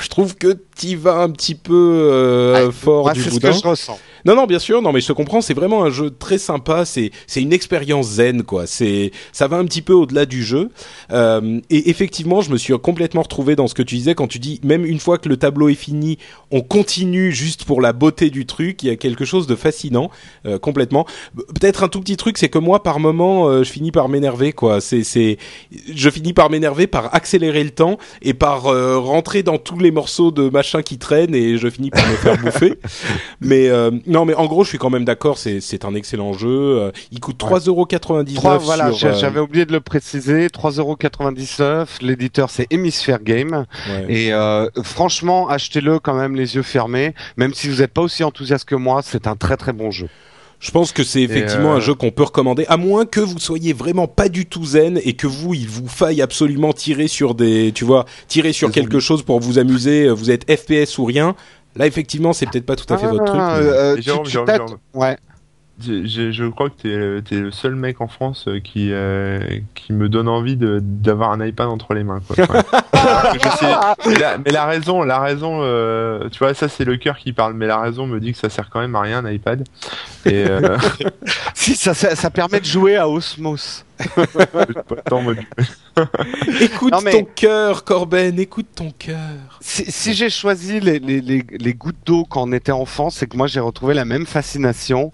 je 0.00 0.08
trouve 0.08 0.34
que 0.36 0.56
tu 0.76 0.96
vas 0.96 1.16
un 1.18 1.30
petit 1.30 1.54
peu 1.54 1.72
euh, 2.12 2.68
Ah, 2.68 2.72
fort 2.72 3.04
Moi, 3.04 3.12
du 3.12 3.22
c'est 3.22 3.28
ce 3.30 3.34
boudin. 3.34 3.50
que 3.52 3.56
je 3.58 3.68
ressens. 3.68 3.98
Non, 4.26 4.34
non, 4.34 4.46
bien 4.46 4.58
sûr, 4.58 4.82
non, 4.82 4.90
mais 4.90 5.00
je 5.00 5.06
te 5.06 5.12
comprends. 5.12 5.40
C'est 5.40 5.54
vraiment 5.54 5.84
un 5.84 5.90
jeu 5.90 6.10
très 6.10 6.38
sympa. 6.38 6.84
C'est, 6.84 7.12
c'est 7.28 7.40
une 7.40 7.52
expérience 7.52 8.06
zen, 8.08 8.42
quoi. 8.42 8.66
C'est, 8.66 9.12
ça 9.30 9.46
va 9.46 9.56
un 9.56 9.64
petit 9.64 9.82
peu 9.82 9.92
au-delà 9.92 10.26
du 10.26 10.42
jeu. 10.42 10.70
Euh, 11.12 11.60
et 11.70 11.90
effectivement, 11.90 12.40
je 12.40 12.50
me 12.50 12.56
suis 12.56 12.76
complètement 12.80 13.22
retrouvé 13.22 13.54
dans 13.54 13.68
ce 13.68 13.74
que 13.74 13.84
tu 13.84 13.94
disais 13.94 14.16
quand 14.16 14.26
tu 14.26 14.40
dis, 14.40 14.60
même 14.64 14.84
une 14.84 14.98
fois 14.98 15.18
que 15.18 15.28
le 15.28 15.36
tableau 15.36 15.68
est 15.68 15.76
fini, 15.76 16.18
on 16.50 16.60
continue 16.60 17.30
juste 17.30 17.64
pour 17.66 17.80
la 17.80 17.92
beauté 17.92 18.30
du 18.30 18.46
truc. 18.46 18.82
Il 18.82 18.88
y 18.88 18.90
a 18.90 18.96
quelque 18.96 19.24
chose 19.24 19.46
de 19.46 19.54
fascinant, 19.54 20.10
euh, 20.44 20.58
complètement. 20.58 21.06
Peut-être 21.36 21.84
un 21.84 21.88
tout 21.88 22.00
petit 22.00 22.16
truc, 22.16 22.36
c'est 22.36 22.48
que 22.48 22.58
moi, 22.58 22.82
par 22.82 22.98
moment, 22.98 23.46
euh, 23.46 23.62
je 23.62 23.70
finis 23.70 23.92
par 23.92 24.08
m'énerver, 24.08 24.52
quoi. 24.52 24.80
C'est, 24.80 25.04
c'est, 25.04 25.38
je 25.94 26.10
finis 26.10 26.32
par 26.32 26.50
m'énerver, 26.50 26.88
par 26.88 27.14
accélérer 27.14 27.62
le 27.62 27.70
temps 27.70 27.96
et 28.22 28.34
par 28.34 28.66
euh, 28.66 28.98
rentrer 28.98 29.44
dans 29.44 29.58
tous 29.58 29.78
les 29.78 29.92
morceaux 29.92 30.32
de 30.32 30.48
machin 30.48 30.82
qui 30.82 30.98
traînent 30.98 31.34
et 31.36 31.58
je 31.58 31.68
finis 31.70 31.90
par 31.90 32.04
me 32.08 32.16
faire 32.16 32.38
bouffer. 32.42 32.74
Mais 33.40 33.68
euh, 33.68 33.92
non, 34.16 34.24
mais 34.24 34.34
en 34.34 34.46
gros, 34.46 34.64
je 34.64 34.70
suis 34.70 34.78
quand 34.78 34.88
même 34.90 35.04
d'accord. 35.04 35.36
C'est 35.36 35.60
c'est 35.60 35.84
un 35.84 35.94
excellent 35.94 36.32
jeu. 36.32 36.48
Euh, 36.48 36.90
Il 37.12 37.20
coûte 37.20 37.38
3,99 37.38 38.34
Trois, 38.34 38.56
voilà, 38.56 38.86
sur. 38.92 38.96
j'a- 38.96 39.08
euh, 39.14 39.18
j'avais 39.20 39.40
oublié 39.40 39.66
de 39.66 39.72
le 39.72 39.80
préciser, 39.80 40.48
3,99€, 40.48 41.86
l'éditeur 42.00 42.50
c'est 42.50 42.66
Hemisphere 42.70 43.18
Game, 43.22 43.66
ouais. 43.88 44.04
et 44.08 44.32
euh, 44.32 44.68
franchement, 44.82 45.48
achetez-le 45.48 45.98
quand 45.98 46.14
même 46.14 46.34
les 46.34 46.54
yeux 46.56 46.62
fermés, 46.62 47.14
même 47.36 47.54
si 47.54 47.68
vous 47.68 47.80
n'êtes 47.80 47.92
pas 47.92 48.02
aussi 48.02 48.24
enthousiaste 48.24 48.64
que 48.64 48.74
moi, 48.74 49.02
c'est 49.04 49.26
un 49.26 49.36
très 49.36 49.56
très 49.56 49.72
bon 49.72 49.90
jeu. 49.90 50.08
Je 50.58 50.70
pense 50.70 50.90
que 50.92 51.04
c'est 51.04 51.20
effectivement 51.20 51.74
euh, 51.74 51.76
un 51.76 51.80
jeu 51.80 51.92
qu'on 51.94 52.10
peut 52.10 52.22
recommander, 52.22 52.64
à 52.68 52.78
moins 52.78 53.04
que 53.04 53.20
vous 53.20 53.38
soyez 53.38 53.74
vraiment 53.74 54.06
pas 54.08 54.30
du 54.30 54.46
tout 54.46 54.64
zen 54.64 54.98
et 55.04 55.12
que 55.12 55.26
vous, 55.26 55.52
il 55.52 55.68
vous 55.68 55.86
faille 55.86 56.22
absolument 56.22 56.72
tirer 56.72 57.08
sur 57.08 57.34
des, 57.34 57.72
tu 57.74 57.84
vois, 57.84 58.06
tirer 58.26 58.54
sur 58.54 58.70
quelque 58.70 58.98
chose 58.98 59.22
pour 59.22 59.38
vous 59.40 59.58
amuser. 59.58 60.08
Vous 60.08 60.30
êtes 60.30 60.50
FPS 60.50 60.96
ou 60.96 61.04
rien. 61.04 61.36
Là, 61.76 61.86
effectivement, 61.86 62.32
c'est 62.32 62.46
peut-être 62.50 62.66
pas 62.66 62.76
tout 62.76 62.92
à 62.92 62.98
fait 62.98 63.06
votre 63.06 63.24
truc. 63.24 63.40
Ah, 63.42 63.56
mais- 63.60 63.66
euh, 63.66 63.92
Et 63.94 63.96
tu- 63.98 64.02
Jérôme, 64.02 64.24
tu 64.24 64.30
Jérôme, 64.30 64.46
tâtes- 64.46 64.56
Jérôme. 64.56 64.78
Ouais. 64.94 65.16
Je 65.78 66.48
crois 66.48 66.70
que 66.70 67.20
t'es 67.20 67.34
es 67.36 67.38
le 67.38 67.50
seul 67.50 67.74
mec 67.74 68.00
en 68.00 68.08
France 68.08 68.46
euh, 68.48 68.60
qui 68.60 68.88
euh, 68.92 69.40
qui 69.74 69.92
me 69.92 70.08
donne 70.08 70.26
envie 70.26 70.56
d'avoir 70.58 71.32
un 71.32 71.44
iPad 71.44 71.68
entre 71.68 71.92
les 71.92 72.02
mains. 72.02 72.20
Quoi. 72.26 72.36
Ouais. 72.46 72.62
Parce 72.92 73.36
que 73.36 73.42
je 73.50 73.56
sais- 73.58 74.08
mais, 74.08 74.14
la, 74.18 74.38
mais 74.38 74.50
la 74.52 74.64
raison, 74.64 75.02
la 75.02 75.18
raison, 75.20 75.58
euh, 75.60 76.30
tu 76.30 76.38
vois, 76.38 76.54
ça 76.54 76.68
c'est 76.70 76.84
le 76.86 76.96
cœur 76.96 77.18
qui 77.18 77.34
parle, 77.34 77.52
mais 77.52 77.66
la 77.66 77.78
raison 77.78 78.06
me 78.06 78.20
dit 78.20 78.32
que 78.32 78.38
ça 78.38 78.48
sert 78.48 78.70
quand 78.70 78.80
même 78.80 78.94
à 78.96 79.02
rien 79.02 79.22
un 79.22 79.30
iPad. 79.30 79.64
Et 80.24 80.46
euh, 80.48 80.78
Si, 81.54 81.74
ça, 81.76 81.92
ça, 81.92 82.16
ça 82.16 82.30
permet 82.30 82.60
de 82.60 82.64
jouer 82.64 82.96
à 82.96 83.06
Osmos. 83.06 83.84
écoute 86.60 86.94
ton 87.10 87.24
cœur, 87.24 87.84
Corben, 87.84 88.38
écoute 88.38 88.66
ton 88.74 88.90
cœur. 88.90 89.18
Si, 89.60 90.14
j'ai 90.14 90.30
choisi 90.30 90.80
les, 90.80 90.98
les, 90.98 91.20
les, 91.20 91.74
gouttes 91.74 91.96
d'eau 92.04 92.26
quand 92.28 92.42
on 92.42 92.52
était 92.52 92.72
enfant, 92.72 93.10
c'est 93.10 93.26
que 93.26 93.36
moi 93.36 93.46
j'ai 93.46 93.60
retrouvé 93.60 93.94
la 93.94 94.04
même 94.04 94.26
fascination 94.26 95.12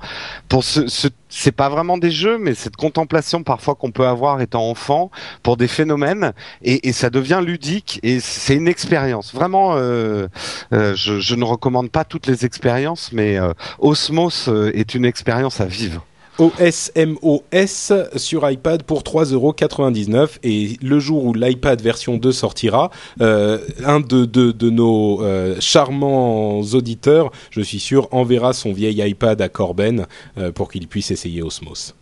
pour 0.48 0.64
ce, 0.64 0.88
ce 0.88 1.08
c'est 1.28 1.52
pas 1.52 1.70
vraiment 1.70 1.96
des 1.96 2.10
jeux, 2.10 2.36
mais 2.36 2.54
cette 2.54 2.76
contemplation 2.76 3.42
parfois 3.42 3.74
qu'on 3.74 3.90
peut 3.90 4.06
avoir 4.06 4.42
étant 4.42 4.68
enfant 4.68 5.10
pour 5.42 5.56
des 5.56 5.68
phénomènes, 5.68 6.32
et, 6.62 6.88
et 6.88 6.92
ça 6.92 7.08
devient 7.08 7.40
ludique 7.44 8.00
et 8.02 8.20
c'est 8.20 8.54
une 8.54 8.68
expérience. 8.68 9.32
Vraiment, 9.32 9.76
euh, 9.76 10.26
euh, 10.74 10.94
je, 10.94 11.20
je, 11.20 11.34
ne 11.34 11.44
recommande 11.44 11.90
pas 11.90 12.04
toutes 12.04 12.26
les 12.26 12.44
expériences, 12.44 13.12
mais 13.12 13.38
euh, 13.38 13.52
Osmos 13.78 14.48
est 14.74 14.94
une 14.94 15.06
expérience 15.06 15.60
à 15.60 15.64
vivre. 15.64 16.04
OSMOS 16.38 17.92
sur 18.16 18.50
iPad 18.50 18.82
pour 18.82 19.02
3,99€ 19.02 20.38
et 20.42 20.76
le 20.82 20.98
jour 20.98 21.24
où 21.24 21.34
l'iPad 21.34 21.80
version 21.80 22.16
2 22.16 22.32
sortira, 22.32 22.90
euh, 23.20 23.58
un 23.84 24.00
de, 24.00 24.70
nos 24.70 25.22
euh, 25.22 25.56
charmants 25.60 26.60
auditeurs, 26.60 27.30
je 27.50 27.60
suis 27.60 27.80
sûr, 27.80 28.08
enverra 28.12 28.52
son 28.52 28.72
vieil 28.72 29.06
iPad 29.06 29.40
à 29.42 29.48
Corben 29.48 30.06
euh, 30.38 30.52
pour 30.52 30.70
qu'il 30.70 30.88
puisse 30.88 31.10
essayer 31.10 31.42
Osmos. 31.42 31.94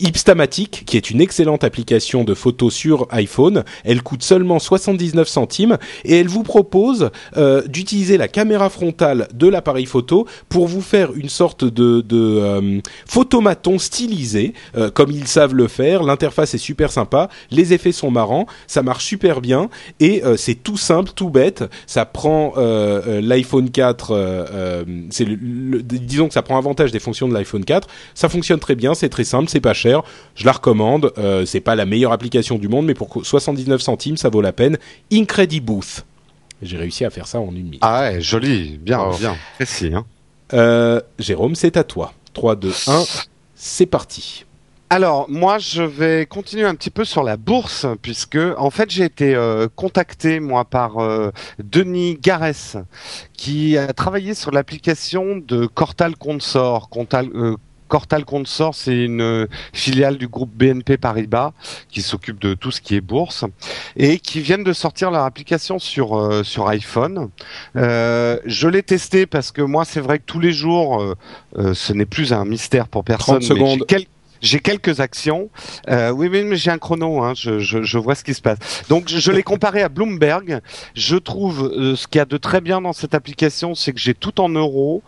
Ipstamatic, 0.00 0.84
qui 0.86 0.96
est 0.96 1.10
une 1.10 1.20
excellente 1.20 1.64
application 1.64 2.24
de 2.24 2.34
photos 2.34 2.74
sur 2.74 3.06
iPhone. 3.10 3.64
Elle 3.84 4.02
coûte 4.02 4.22
seulement 4.22 4.58
79 4.58 5.28
centimes 5.28 5.78
et 6.04 6.18
elle 6.18 6.28
vous 6.28 6.42
propose 6.42 7.10
d'utiliser 7.66 8.16
la 8.16 8.28
caméra 8.28 8.70
frontale 8.70 9.28
de 9.34 9.48
l'appareil 9.48 9.86
photo 9.86 10.26
pour 10.48 10.66
vous 10.66 10.82
faire 10.82 11.12
une 11.14 11.28
sorte 11.28 11.57
de, 11.64 12.00
de 12.00 12.16
euh, 12.16 12.80
photomaton 13.06 13.78
stylisé, 13.78 14.54
euh, 14.76 14.90
comme 14.90 15.10
ils 15.10 15.26
savent 15.26 15.54
le 15.54 15.68
faire. 15.68 16.02
L'interface 16.02 16.54
est 16.54 16.58
super 16.58 16.90
sympa, 16.90 17.28
les 17.50 17.72
effets 17.72 17.92
sont 17.92 18.10
marrants, 18.10 18.46
ça 18.66 18.82
marche 18.82 19.04
super 19.04 19.40
bien 19.40 19.68
et 20.00 20.24
euh, 20.24 20.36
c'est 20.36 20.54
tout 20.54 20.76
simple, 20.76 21.10
tout 21.14 21.30
bête. 21.30 21.64
Ça 21.86 22.04
prend 22.04 22.54
l'iPhone 22.58 23.70
4, 23.70 24.84
c'est 25.10 25.24
le, 25.24 25.82
disons 25.82 26.28
que 26.28 26.34
ça 26.34 26.42
prend 26.42 26.58
avantage 26.58 26.92
des 26.92 26.98
fonctions 26.98 27.28
de 27.28 27.34
l'iPhone 27.34 27.64
4. 27.64 27.88
Ça 28.14 28.28
fonctionne 28.28 28.58
très 28.58 28.74
bien, 28.74 28.94
c'est 28.94 29.08
très 29.08 29.24
simple, 29.24 29.48
c'est 29.48 29.60
pas 29.60 29.74
cher. 29.74 30.02
Je 30.34 30.44
la 30.44 30.52
recommande. 30.52 31.12
c'est 31.46 31.60
pas 31.60 31.74
la 31.74 31.86
meilleure 31.86 32.12
application 32.12 32.58
du 32.58 32.68
monde, 32.68 32.86
mais 32.86 32.94
pour 32.94 33.24
79 33.24 33.80
centimes, 33.80 34.16
ça 34.16 34.28
vaut 34.28 34.40
la 34.40 34.52
peine. 34.52 34.78
Incredibooth. 35.12 36.04
J'ai 36.60 36.76
réussi 36.76 37.04
à 37.04 37.10
faire 37.10 37.26
ça 37.26 37.40
en 37.40 37.50
une 37.54 37.64
minute. 37.64 37.80
Ah 37.82 38.00
ouais, 38.00 38.20
joli, 38.20 38.78
bien, 38.78 39.00
oh. 39.00 39.16
bien, 39.16 39.36
précis. 39.56 39.92
Hein. 39.94 40.04
Euh, 40.52 41.00
Jérôme, 41.18 41.54
c'est 41.54 41.76
à 41.76 41.84
toi. 41.84 42.12
3, 42.32 42.56
2, 42.56 42.72
1, 42.86 43.04
c'est 43.54 43.86
parti. 43.86 44.44
Alors 44.90 45.26
moi 45.28 45.58
je 45.58 45.82
vais 45.82 46.24
continuer 46.24 46.64
un 46.64 46.74
petit 46.74 46.88
peu 46.88 47.04
sur 47.04 47.22
la 47.22 47.36
bourse 47.36 47.84
puisque 48.00 48.38
en 48.56 48.70
fait 48.70 48.88
j'ai 48.90 49.04
été 49.04 49.34
euh, 49.34 49.68
contacté 49.76 50.40
par 50.70 50.96
euh, 50.96 51.30
Denis 51.58 52.16
Garès 52.18 52.78
qui 53.34 53.76
a 53.76 53.92
travaillé 53.92 54.32
sur 54.32 54.50
l'application 54.50 55.36
de 55.36 55.66
Cortal 55.66 56.16
Consort, 56.16 56.88
Cortal 57.88 58.24
Consort, 58.24 58.74
c'est 58.74 58.96
une 58.96 59.20
euh, 59.20 59.46
filiale 59.72 60.18
du 60.18 60.28
groupe 60.28 60.50
BNP 60.54 60.96
Paribas 60.98 61.52
qui 61.88 62.02
s'occupe 62.02 62.40
de 62.40 62.54
tout 62.54 62.70
ce 62.70 62.80
qui 62.80 62.94
est 62.94 63.00
bourse 63.00 63.44
et 63.96 64.18
qui 64.18 64.40
viennent 64.40 64.64
de 64.64 64.72
sortir 64.72 65.10
leur 65.10 65.24
application 65.24 65.78
sur 65.78 66.16
euh, 66.16 66.42
sur 66.44 66.68
iPhone. 66.68 67.30
Euh, 67.76 68.38
je 68.44 68.68
l'ai 68.68 68.82
testé 68.82 69.26
parce 69.26 69.50
que 69.52 69.62
moi, 69.62 69.84
c'est 69.84 70.00
vrai 70.00 70.18
que 70.18 70.24
tous 70.26 70.40
les 70.40 70.52
jours, 70.52 71.02
euh, 71.56 71.74
ce 71.74 71.92
n'est 71.92 72.06
plus 72.06 72.32
un 72.32 72.44
mystère 72.44 72.88
pour 72.88 73.04
personne. 73.04 73.40
30 73.40 73.42
secondes. 73.42 73.86
J'ai 74.40 74.60
quelques 74.60 75.00
actions. 75.00 75.50
Euh, 75.88 76.10
oui, 76.10 76.28
mais 76.28 76.56
j'ai 76.56 76.70
un 76.70 76.78
chrono. 76.78 77.22
Hein, 77.22 77.34
je, 77.36 77.58
je, 77.58 77.82
je, 77.82 77.98
vois 77.98 78.14
ce 78.14 78.24
qui 78.24 78.34
se 78.34 78.42
passe. 78.42 78.58
Donc, 78.88 79.08
je, 79.08 79.18
je 79.18 79.32
l'ai 79.32 79.42
comparé 79.42 79.82
à 79.82 79.88
Bloomberg. 79.88 80.60
Je 80.94 81.16
trouve 81.16 81.64
euh, 81.64 81.96
ce 81.96 82.06
qu'il 82.06 82.18
y 82.18 82.22
a 82.22 82.24
de 82.24 82.36
très 82.36 82.60
bien 82.60 82.80
dans 82.80 82.92
cette 82.92 83.14
application, 83.14 83.74
c'est 83.74 83.92
que 83.92 84.00
j'ai 84.00 84.14
tout 84.14 84.40
en 84.40 84.48
euros, 84.48 85.02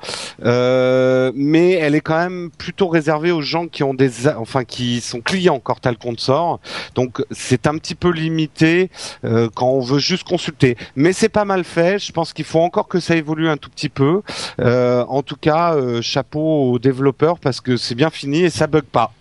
euh, 0.45 1.33
mais 1.35 1.72
elle 1.72 1.95
est 1.95 2.01
quand 2.01 2.18
même 2.18 2.51
plutôt 2.57 2.89
réservée 2.89 3.31
aux 3.31 3.43
gens 3.43 3.66
qui 3.66 3.83
ont 3.83 3.95
des, 3.95 4.28
enfin, 4.28 4.64
qui 4.64 5.01
sont 5.01 5.20
clients 5.20 5.61
Cortal 5.61 5.97
Consort. 5.97 6.61
Donc, 6.95 7.22
c'est 7.31 7.66
un 7.66 7.78
petit 7.78 7.95
peu 7.95 8.11
limité 8.11 8.91
euh, 9.24 9.49
quand 9.55 9.68
on 9.68 9.81
veut 9.81 9.99
juste 9.99 10.24
consulter. 10.24 10.76
Mais 10.97 11.12
c'est 11.12 11.28
pas 11.28 11.45
mal 11.45 11.64
fait. 11.64 11.99
Je 11.99 12.12
pense 12.12 12.33
qu'il 12.33 12.45
faut 12.45 12.61
encore 12.61 12.89
que 12.89 13.01
ça 13.01 13.16
évolue 13.16 13.49
un 13.49 13.57
tout 13.57 13.70
petit 13.70 13.89
peu. 13.89 14.22
Euh, 14.61 15.05
en 15.09 15.22
tout 15.22 15.37
cas, 15.37 15.74
euh, 15.74 16.03
chapeau 16.03 16.72
aux 16.72 16.78
développeurs 16.78 17.39
parce 17.39 17.61
que 17.61 17.76
c'est 17.76 17.95
bien 17.95 18.11
fini 18.11 18.41
et 18.43 18.51
ça 18.51 18.66
bug 18.66 18.85
pas. 18.85 19.12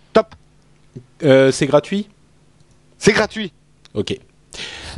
Euh, 1.24 1.52
c'est 1.52 1.68
gratuit? 1.68 2.08
C'est 2.98 3.14
gratuit. 3.14 3.52
Ok. 3.94 4.18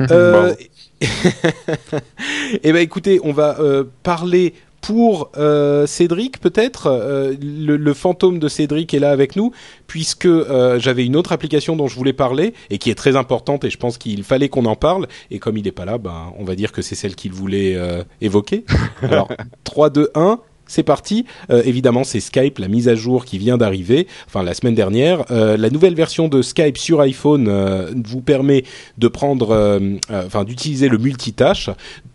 euh, 0.00 0.54
eh 2.62 2.72
ben 2.72 2.76
écoutez, 2.76 3.20
on 3.24 3.32
va 3.32 3.58
euh, 3.58 3.84
parler 4.02 4.54
pour 4.82 5.30
euh, 5.36 5.86
Cédric 5.86 6.40
peut-être. 6.40 6.86
Euh, 6.88 7.34
le, 7.40 7.76
le, 7.76 7.94
fantôme 7.94 8.38
de 8.38 8.48
Cédric 8.48 8.92
est 8.92 8.98
là 8.98 9.10
avec 9.10 9.36
nous 9.36 9.52
puisque 9.86 10.26
euh, 10.26 10.78
j'avais 10.78 11.06
une 11.06 11.16
autre 11.16 11.32
application 11.32 11.76
dont 11.76 11.86
je 11.86 11.96
voulais 11.96 12.12
parler 12.12 12.52
et 12.68 12.78
qui 12.78 12.90
est 12.90 12.94
très 12.94 13.16
importante 13.16 13.64
et 13.64 13.70
je 13.70 13.78
pense 13.78 13.96
qu'il 13.96 14.24
fallait 14.24 14.48
qu'on 14.48 14.66
en 14.66 14.76
parle. 14.76 15.06
Et 15.30 15.38
comme 15.38 15.56
il 15.56 15.64
n'est 15.64 15.72
pas 15.72 15.84
là, 15.84 15.98
ben 15.98 16.32
on 16.38 16.44
va 16.44 16.56
dire 16.56 16.72
que 16.72 16.82
c'est 16.82 16.96
celle 16.96 17.14
qu'il 17.14 17.32
voulait 17.32 17.76
euh, 17.76 18.02
évoquer. 18.20 18.64
Alors 19.02 19.28
3, 19.64 19.90
2, 19.90 20.10
1 20.14 20.40
c'est 20.72 20.82
parti. 20.82 21.26
Euh, 21.50 21.62
évidemment, 21.64 22.02
c'est 22.02 22.20
Skype, 22.20 22.58
la 22.58 22.68
mise 22.68 22.88
à 22.88 22.94
jour 22.94 23.26
qui 23.26 23.36
vient 23.36 23.58
d'arriver, 23.58 24.06
enfin 24.26 24.42
la 24.42 24.54
semaine 24.54 24.74
dernière. 24.74 25.24
Euh, 25.30 25.56
la 25.56 25.68
nouvelle 25.68 25.94
version 25.94 26.28
de 26.28 26.40
Skype 26.40 26.78
sur 26.78 27.00
iPhone 27.02 27.46
euh, 27.48 27.90
vous 28.04 28.22
permet 28.22 28.64
de 28.96 29.08
prendre, 29.08 29.80
enfin 30.10 30.44
d'utiliser 30.44 30.88
le 30.88 30.96
multitâche 30.96 31.68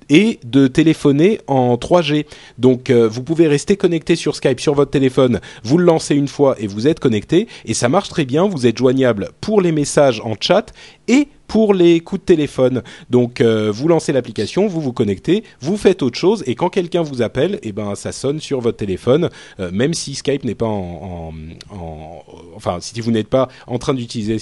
et 0.10 0.40
de 0.44 0.68
téléphoner 0.68 1.40
en 1.48 1.76
3G. 1.76 2.26
Donc 2.58 2.90
vous 2.90 3.24
pouvez 3.24 3.48
rester 3.48 3.76
connecté 3.76 4.16
sur 4.16 4.36
Skype 4.36 4.60
sur 4.60 4.74
votre 4.74 4.92
téléphone, 4.92 5.40
vous 5.64 5.78
le 5.78 5.86
lancez 5.86 6.16
une 6.16 6.28
fois 6.28 6.56
et 6.60 6.66
vous 6.66 6.88
êtes 6.88 7.00
connecté 7.00 7.48
et 7.66 7.74
ça 7.74 7.90
marche 7.90 8.10
très 8.10 8.26
bien, 8.26 8.48
vous 8.48 8.66
êtes 8.66 8.78
joignable 8.78 9.30
pour 9.42 9.62
les 9.62 9.72
messages 9.72 10.22
en 10.22 10.36
chat 10.40 10.74
et 11.08 11.28
pour 11.48 11.74
les 11.74 12.00
coups 12.02 12.22
de 12.22 12.26
téléphone. 12.26 12.84
Donc 13.10 13.42
euh, 13.42 13.72
vous 13.72 13.88
lancez 13.88 14.12
l'application, 14.12 14.68
vous 14.68 14.82
vous 14.82 14.94
connectez, 14.94 15.44
vous 15.62 15.78
faites 15.78 16.04
autre 16.04 16.18
chose 16.18 16.44
et 16.46 16.56
quand 16.56 16.70
quelqu'un 16.70 17.02
vous 17.02 17.22
appelle, 17.22 17.56
et 17.56 17.70
eh 17.70 17.72
ben 17.72 17.96
ça 17.96 18.12
sonne 18.12 18.40
sur 18.40 18.60
votre 18.60 18.78
téléphone, 18.78 19.30
euh, 19.60 19.72
même 19.72 19.94
si 19.94 20.16
Skype 20.16 20.44
n'est 20.44 20.56
pas 20.56 20.68
en, 20.68 21.34
en, 21.72 21.76
en, 21.76 22.24
enfin 22.56 22.78
si 22.82 23.00
vous 23.02 23.12
n'êtes 23.12 23.30
pas 23.30 23.48
en 23.66 23.80
train 23.80 23.94
d'utiliser 23.94 24.38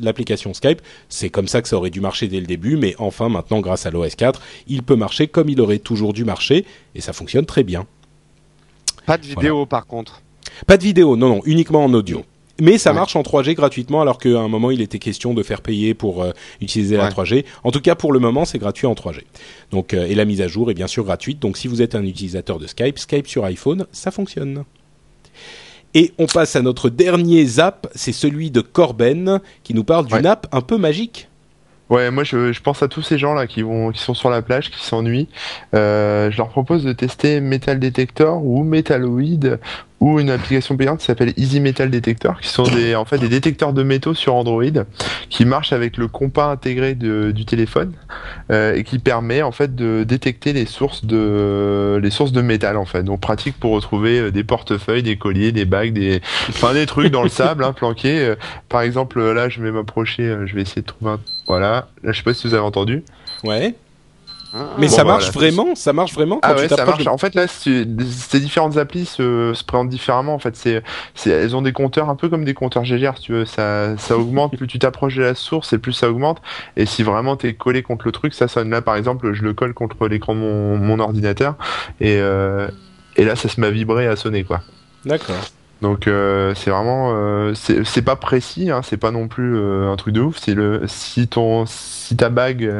l'application 0.00 0.54
Skype, 0.54 0.82
c'est 1.08 1.30
comme 1.30 1.48
ça 1.48 1.62
que 1.62 1.68
ça 1.68 1.76
aurait 1.76 1.90
dû 1.90 2.00
marcher 2.00 2.28
dès 2.28 2.40
le 2.40 2.46
début, 2.46 2.76
mais 2.76 2.94
enfin 2.98 3.28
maintenant 3.28 3.60
grâce 3.60 3.86
à 3.86 3.90
l'OS 3.90 4.14
4, 4.14 4.40
il 4.68 4.82
peut 4.82 4.96
marcher 4.96 5.28
comme 5.28 5.48
il 5.48 5.60
aurait 5.60 5.78
toujours 5.78 6.12
dû 6.12 6.24
marcher 6.24 6.64
et 6.94 7.00
ça 7.00 7.12
fonctionne 7.12 7.46
très 7.46 7.62
bien. 7.62 7.86
Pas 9.06 9.18
de 9.18 9.26
vidéo 9.26 9.54
voilà. 9.54 9.66
par 9.66 9.86
contre. 9.86 10.22
Pas 10.66 10.76
de 10.76 10.82
vidéo, 10.82 11.16
non 11.16 11.28
non, 11.28 11.40
uniquement 11.44 11.84
en 11.84 11.94
audio. 11.94 12.24
Mais 12.62 12.78
ça 12.78 12.90
ouais. 12.90 12.94
marche 12.96 13.16
en 13.16 13.22
3G 13.22 13.54
gratuitement, 13.54 14.02
alors 14.02 14.18
qu'à 14.18 14.38
un 14.38 14.46
moment 14.46 14.70
il 14.70 14.80
était 14.82 15.00
question 15.00 15.34
de 15.34 15.42
faire 15.42 15.62
payer 15.62 15.94
pour 15.94 16.22
euh, 16.22 16.30
utiliser 16.60 16.96
ouais. 16.96 17.02
la 17.02 17.10
3G. 17.10 17.44
En 17.64 17.72
tout 17.72 17.80
cas, 17.80 17.96
pour 17.96 18.12
le 18.12 18.20
moment, 18.20 18.44
c'est 18.44 18.60
gratuit 18.60 18.86
en 18.86 18.94
3G. 18.94 19.22
Donc, 19.72 19.94
euh, 19.94 20.06
et 20.06 20.14
la 20.14 20.24
mise 20.24 20.40
à 20.40 20.46
jour 20.46 20.70
est 20.70 20.74
bien 20.74 20.86
sûr 20.86 21.02
gratuite. 21.02 21.40
Donc, 21.40 21.56
si 21.56 21.66
vous 21.66 21.82
êtes 21.82 21.96
un 21.96 22.04
utilisateur 22.04 22.60
de 22.60 22.68
Skype, 22.68 23.00
Skype 23.00 23.26
sur 23.26 23.44
iPhone, 23.44 23.86
ça 23.90 24.12
fonctionne. 24.12 24.62
Et 25.94 26.12
on 26.18 26.26
passe 26.26 26.54
à 26.54 26.62
notre 26.62 26.88
dernier 26.88 27.44
zap, 27.44 27.88
c'est 27.96 28.12
celui 28.12 28.52
de 28.52 28.60
Corben, 28.60 29.40
qui 29.64 29.74
nous 29.74 29.82
parle 29.82 30.06
d'une 30.06 30.18
ouais. 30.18 30.26
app 30.28 30.46
un 30.52 30.60
peu 30.60 30.78
magique. 30.78 31.28
Ouais, 31.90 32.10
moi 32.10 32.24
je, 32.24 32.52
je, 32.52 32.62
pense 32.62 32.82
à 32.82 32.88
tous 32.88 33.02
ces 33.02 33.18
gens 33.18 33.34
là 33.34 33.46
qui 33.46 33.60
vont, 33.60 33.90
qui 33.90 34.00
sont 34.00 34.14
sur 34.14 34.30
la 34.30 34.40
plage, 34.40 34.70
qui 34.70 34.82
s'ennuient. 34.82 35.28
Euh, 35.74 36.30
je 36.30 36.38
leur 36.38 36.48
propose 36.48 36.84
de 36.84 36.92
tester 36.94 37.40
Metal 37.40 37.78
Detector 37.78 38.42
ou 38.42 38.62
Metalloid 38.62 39.58
ou 40.02 40.18
une 40.18 40.30
application 40.30 40.76
payante 40.76 40.98
qui 40.98 41.04
s'appelle 41.04 41.32
Easy 41.36 41.60
Metal 41.60 41.88
Detector, 41.88 42.40
qui 42.40 42.48
sont 42.48 42.64
des, 42.64 42.96
en 42.96 43.04
fait, 43.04 43.18
des 43.18 43.28
détecteurs 43.28 43.72
de 43.72 43.84
métaux 43.84 44.14
sur 44.14 44.34
Android, 44.34 44.64
qui 45.30 45.44
marchent 45.44 45.72
avec 45.72 45.96
le 45.96 46.08
compas 46.08 46.50
intégré 46.50 46.96
du 46.96 47.44
téléphone 47.44 47.92
euh, 48.50 48.74
et 48.74 48.82
qui 48.82 48.98
permet 48.98 49.42
en 49.42 49.52
fait 49.52 49.76
de 49.76 50.02
détecter 50.02 50.52
les 50.52 50.66
sources 50.66 51.04
de 51.04 52.00
les 52.02 52.10
sources 52.10 52.32
de 52.32 52.42
métal 52.42 52.76
en 52.78 52.84
fait. 52.84 53.04
Donc 53.04 53.20
pratique 53.20 53.56
pour 53.60 53.70
retrouver 53.70 54.18
euh, 54.18 54.30
des 54.32 54.42
portefeuilles, 54.42 55.04
des 55.04 55.16
colliers, 55.16 55.52
des 55.52 55.66
bagues, 55.66 55.92
des 55.92 56.20
enfin 56.48 56.74
des 56.74 56.86
trucs 56.86 57.12
dans 57.12 57.22
le 57.22 57.28
sable 57.28 57.62
hein, 57.62 57.72
planqués. 57.72 58.18
Euh, 58.18 58.34
par 58.68 58.80
exemple, 58.80 59.22
là, 59.22 59.48
je 59.48 59.62
vais 59.62 59.70
m'approcher, 59.70 60.36
je 60.46 60.54
vais 60.56 60.62
essayer 60.62 60.82
de 60.82 60.86
trouver 60.88 61.12
un 61.12 61.20
voilà. 61.46 61.86
Là, 62.02 62.10
je 62.10 62.16
sais 62.16 62.24
pas 62.24 62.34
si 62.34 62.48
vous 62.48 62.54
avez 62.54 62.64
entendu. 62.64 63.04
Ouais. 63.44 63.76
Ah. 64.54 64.70
Mais 64.78 64.88
ça 64.88 65.04
marche 65.04 65.32
vraiment, 65.32 65.74
ça 65.74 65.92
marche 65.92 66.12
vraiment 66.12 66.36
quand 66.36 66.50
ah 66.50 66.54
ouais, 66.54 66.68
ça 66.68 66.84
marche. 66.84 67.06
En 67.06 67.16
fait, 67.18 67.34
là, 67.34 67.46
ces 67.46 67.84
différentes 67.84 68.76
applis 68.76 69.06
se, 69.06 69.52
se, 69.54 69.64
présentent 69.64 69.88
différemment. 69.88 70.34
En 70.34 70.38
fait, 70.38 70.56
c'est, 70.56 70.82
elles 71.26 71.56
ont 71.56 71.62
des 71.62 71.72
compteurs 71.72 72.10
un 72.10 72.16
peu 72.16 72.28
comme 72.28 72.44
des 72.44 72.54
compteurs 72.54 72.84
GGR, 72.84 73.16
si 73.16 73.22
tu 73.22 73.32
veux. 73.32 73.44
Ça, 73.44 73.96
ça 73.96 74.16
augmente 74.18 74.56
plus 74.56 74.66
tu 74.66 74.78
t'approches 74.78 75.16
de 75.16 75.22
la 75.22 75.34
source 75.34 75.72
et 75.72 75.78
plus 75.78 75.92
ça 75.92 76.10
augmente. 76.10 76.42
Et 76.76 76.86
si 76.86 77.02
vraiment 77.02 77.36
t'es 77.36 77.54
collé 77.54 77.82
contre 77.82 78.06
le 78.06 78.12
truc, 78.12 78.34
ça 78.34 78.48
sonne. 78.48 78.70
Là, 78.70 78.82
par 78.82 78.96
exemple, 78.96 79.32
je 79.32 79.42
le 79.42 79.54
colle 79.54 79.74
contre 79.74 80.06
l'écran 80.08 80.34
de 80.34 80.40
mon, 80.40 80.76
mon 80.76 80.98
ordinateur 80.98 81.54
et, 82.00 82.18
euh, 82.18 82.68
et 83.16 83.24
là, 83.24 83.36
ça 83.36 83.48
se 83.48 83.60
met 83.60 83.66
à 83.66 83.70
vibrer, 83.70 84.06
à 84.06 84.16
sonner, 84.16 84.44
quoi. 84.44 84.60
D'accord. 85.04 85.36
Donc 85.82 86.06
euh, 86.06 86.54
c'est 86.54 86.70
vraiment 86.70 87.10
euh, 87.12 87.54
c'est 87.54 88.02
pas 88.02 88.14
précis, 88.14 88.70
hein, 88.70 88.82
c'est 88.84 88.96
pas 88.96 89.10
non 89.10 89.26
plus 89.26 89.56
euh, 89.56 89.90
un 89.90 89.96
truc 89.96 90.14
de 90.14 90.20
ouf. 90.20 90.38
C'est 90.38 90.54
le 90.54 90.82
si 90.86 91.26
ton 91.26 91.66
si 91.66 92.16
ta 92.16 92.28
bague 92.28 92.72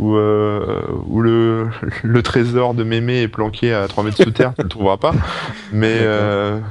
ou 0.00 0.16
ou 0.16 1.20
le 1.20 1.68
le 2.02 2.22
trésor 2.22 2.74
de 2.74 2.82
mémé 2.82 3.22
est 3.22 3.28
planqué 3.28 3.72
à 3.72 3.86
3 3.86 4.02
mètres 4.02 4.16
sous 4.16 4.32
terre, 4.32 4.54
tu 4.56 4.62
le 4.64 4.68
trouveras 4.68 4.96
pas. 4.96 5.14
Mais 5.72 6.00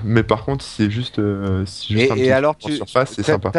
mais 0.04 0.24
par 0.24 0.44
contre 0.44 0.64
c'est 0.64 0.92
juste, 0.92 1.20
et, 1.20 1.22
un 1.22 1.66
petit 2.16 2.32
alors 2.32 2.58
tu 2.58 2.74
surface, 2.76 3.14
c'est 3.16 3.24
sympa. 3.24 3.52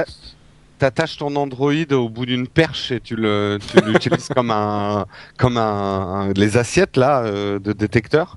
T'attaches 0.78 1.16
ton 1.16 1.34
Android 1.36 1.92
au 1.92 2.08
bout 2.10 2.26
d'une 2.26 2.46
perche 2.46 2.90
et 2.90 3.00
tu 3.00 3.16
le 3.16 3.58
tu 3.70 3.80
l'utilises 3.86 4.28
comme 4.28 4.50
un 4.50 5.06
comme 5.38 5.56
un, 5.56 5.62
un, 5.62 6.32
les 6.34 6.58
assiettes 6.58 6.98
là 6.98 7.22
de 7.24 7.72
détecteur. 7.72 8.36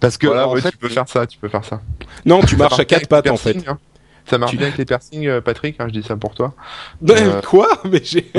Parce 0.00 0.16
que 0.16 0.26
en 0.26 0.56
fait, 0.56 0.70
tu 0.70 0.76
peux 0.78 0.88
faire 0.88 1.08
ça, 1.08 1.26
tu 1.26 1.38
peux 1.38 1.48
faire 1.48 1.64
ça. 1.64 1.80
Non, 2.24 2.42
tu 2.42 2.56
marches 2.56 2.78
à 2.78 2.84
quatre 2.84 3.06
pattes 3.06 3.30
en 3.30 3.36
fait. 3.36 3.56
Hein. 3.68 3.78
Ça 4.26 4.38
marche 4.38 4.56
bien 4.56 4.66
avec 4.66 4.78
les 4.78 4.84
piercings, 4.84 5.26
euh, 5.26 5.40
Patrick. 5.40 5.76
Hein, 5.80 5.86
je 5.88 6.00
dis 6.00 6.06
ça 6.06 6.16
pour 6.16 6.34
toi. 6.34 6.54
Euh... 7.08 7.40
Quoi 7.42 7.68
Mais 7.90 8.00
j'ai. 8.02 8.30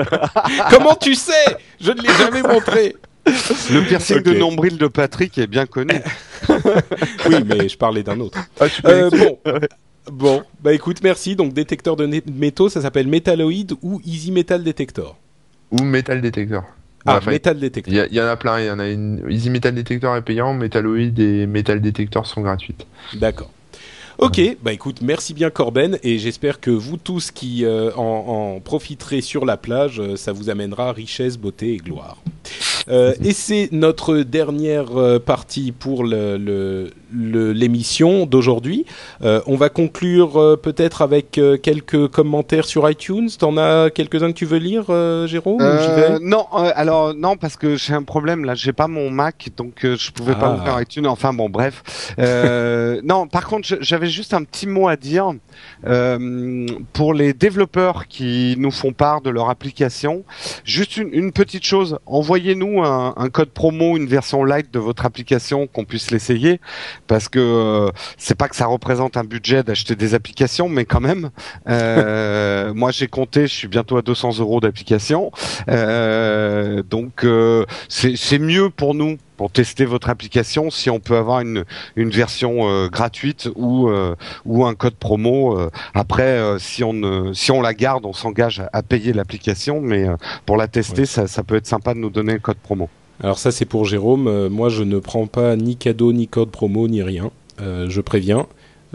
Comment 0.70 0.94
tu 0.94 1.14
sais? 1.14 1.56
Je 1.80 1.90
ne 1.90 2.00
l'ai 2.00 2.12
jamais 2.14 2.42
montré. 2.42 2.96
Le 3.24 3.86
piercing 3.86 4.22
de 4.22 4.34
nombril 4.34 4.78
de 4.78 4.88
Patrick 4.88 5.38
est 5.38 5.46
bien 5.46 5.66
connu. 5.66 5.94
oui, 6.48 7.36
mais 7.46 7.68
je 7.68 7.78
parlais 7.78 8.02
d'un 8.02 8.18
autre. 8.20 8.38
Ah, 8.60 8.64
euh, 8.86 9.10
bon. 9.10 9.38
Bon, 10.10 10.42
bah 10.60 10.72
écoute, 10.72 10.98
merci. 11.02 11.36
Donc 11.36 11.52
détecteur 11.52 11.94
de 11.96 12.22
métaux, 12.30 12.68
ça 12.68 12.82
s'appelle 12.82 13.06
Metalloid 13.06 13.74
ou 13.82 14.00
Easy 14.04 14.32
Metal 14.32 14.62
Detector. 14.62 15.16
Ou 15.70 15.84
Metal 15.84 16.20
Detector. 16.20 16.64
Ah, 17.06 17.20
Metal 17.26 17.58
Detector. 17.58 18.06
Il 18.10 18.16
y, 18.16 18.20
en 18.20 18.26
a 18.26 18.36
plein. 18.36 18.60
Il 18.60 18.66
y 18.66 18.70
en 18.70 18.78
a 18.78 18.88
une. 18.88 19.24
Easy 19.28 19.50
Metal 19.50 19.74
Detector 19.74 20.16
est 20.16 20.22
payant, 20.22 20.54
Metalloid 20.54 21.18
et 21.18 21.46
Metal 21.46 21.80
Detector 21.80 22.26
sont 22.26 22.42
gratuites. 22.42 22.86
D'accord. 23.14 23.50
Ok, 24.18 24.40
bah 24.62 24.72
écoute, 24.72 25.00
merci 25.02 25.34
bien 25.34 25.50
Corben 25.50 25.98
et 26.02 26.18
j'espère 26.18 26.60
que 26.60 26.70
vous 26.70 26.96
tous 26.96 27.30
qui 27.32 27.64
euh, 27.64 27.90
en, 27.96 28.60
profiterez 28.60 29.20
sur 29.20 29.44
la 29.44 29.56
plage, 29.56 29.98
euh, 29.98 30.16
ça 30.16 30.32
vous 30.32 30.50
amènera 30.50 30.92
richesse, 30.92 31.38
beauté 31.38 31.72
et 31.72 31.76
gloire. 31.78 32.18
Euh, 32.88 33.14
et 33.24 33.32
c'est 33.32 33.70
notre 33.72 34.18
dernière 34.18 35.20
partie 35.24 35.72
pour 35.72 36.04
le, 36.04 36.90
l'émission 37.14 38.26
d'aujourd'hui. 38.26 38.84
Euh, 39.22 39.40
on 39.46 39.56
va 39.56 39.68
conclure 39.68 40.36
euh, 40.36 40.56
peut-être 40.56 41.02
avec 41.02 41.38
euh, 41.38 41.56
quelques 41.56 42.08
commentaires 42.08 42.64
sur 42.64 42.88
iTunes. 42.88 43.28
T'en 43.38 43.56
as 43.56 43.90
quelques-uns 43.90 44.32
que 44.32 44.36
tu 44.36 44.46
veux 44.46 44.58
lire, 44.58 44.84
Jérôme 45.26 45.62
Non, 46.20 46.46
alors 46.52 47.14
non 47.14 47.36
parce 47.36 47.56
que 47.56 47.76
j'ai 47.76 47.94
un 47.94 48.02
problème 48.02 48.44
là. 48.44 48.54
J'ai 48.54 48.72
pas 48.72 48.88
mon 48.88 49.10
Mac, 49.10 49.48
donc 49.56 49.80
je 49.82 50.10
pouvais 50.10 50.34
pas 50.34 50.52
ah. 50.52 50.54
ouvrir 50.54 50.80
iTunes. 50.80 51.06
Enfin 51.06 51.32
bon, 51.32 51.48
bref. 51.48 51.82
non, 53.04 53.26
par 53.26 53.46
contre, 53.46 53.68
j'avais 53.80 54.08
juste 54.08 54.34
un 54.34 54.44
petit 54.44 54.66
mot 54.66 54.88
à 54.88 54.96
dire 54.96 55.32
pour 56.92 57.14
les 57.14 57.32
développeurs 57.32 58.08
qui 58.08 58.54
nous 58.58 58.70
font 58.70 58.92
part 58.92 59.20
de 59.20 59.30
leur 59.30 59.50
application. 59.50 60.24
Juste 60.64 60.96
une, 60.96 61.32
petite 61.32 61.64
chose. 61.64 61.98
Envoyez-nous 62.06 62.82
un, 62.82 63.14
un 63.16 63.28
code 63.30 63.50
promo, 63.50 63.96
une 63.96 64.06
version 64.06 64.44
light 64.44 64.72
de 64.72 64.78
votre 64.78 65.06
application 65.06 65.66
qu'on 65.66 65.84
puisse 65.84 66.10
l'essayer 66.10 66.60
parce 67.06 67.28
que 67.28 67.38
euh, 67.38 67.90
c'est 68.16 68.34
pas 68.34 68.48
que 68.48 68.56
ça 68.56 68.66
représente 68.66 69.16
un 69.16 69.24
budget 69.24 69.62
d'acheter 69.62 69.96
des 69.96 70.14
applications, 70.14 70.68
mais 70.68 70.84
quand 70.84 71.00
même. 71.00 71.30
Euh, 71.68 72.72
moi, 72.74 72.90
j'ai 72.90 73.08
compté, 73.08 73.42
je 73.42 73.54
suis 73.54 73.68
bientôt 73.68 73.96
à 73.96 74.02
200 74.02 74.38
euros 74.38 74.60
d'application, 74.60 75.30
euh, 75.68 76.82
donc 76.82 77.26
c'est 77.88 78.38
mieux 78.38 78.70
pour 78.70 78.94
nous 78.94 79.18
pour 79.36 79.50
tester 79.50 79.84
votre 79.84 80.08
application 80.08 80.70
si 80.70 80.88
on 80.88 81.00
peut 81.00 81.16
avoir 81.16 81.40
une, 81.40 81.64
une 81.96 82.10
version 82.10 82.86
gratuite 82.88 83.48
ou 83.56 83.90
ou 84.44 84.64
un 84.64 84.74
code 84.74 84.94
promo. 84.94 85.58
après, 85.94 86.58
si 86.58 86.84
on 86.84 86.92
ne, 86.92 87.32
si 87.32 87.50
on 87.50 87.60
la 87.60 87.74
garde, 87.74 88.06
on 88.06 88.12
s'engage 88.12 88.62
à, 88.72 88.82
payer 88.82 89.12
l'application, 89.12 89.80
mais 89.80 90.06
pour 90.46 90.56
la 90.56 90.68
tester, 90.68 91.06
ça, 91.06 91.26
ça 91.26 91.42
peut 91.42 91.56
être 91.56 91.66
sympa 91.66 91.94
de 91.94 91.98
nous 91.98 92.10
donner 92.10 92.34
un 92.34 92.38
code 92.38 92.58
promo. 92.58 92.88
Alors 93.22 93.38
ça 93.38 93.50
c'est 93.50 93.64
pour 93.64 93.84
Jérôme. 93.84 94.26
Euh, 94.26 94.50
moi 94.50 94.68
je 94.68 94.82
ne 94.82 94.98
prends 94.98 95.26
pas 95.26 95.56
ni 95.56 95.76
cadeau, 95.76 96.12
ni 96.12 96.26
code 96.28 96.50
promo, 96.50 96.88
ni 96.88 97.02
rien. 97.02 97.30
Euh, 97.60 97.86
je 97.88 98.00
préviens. 98.00 98.46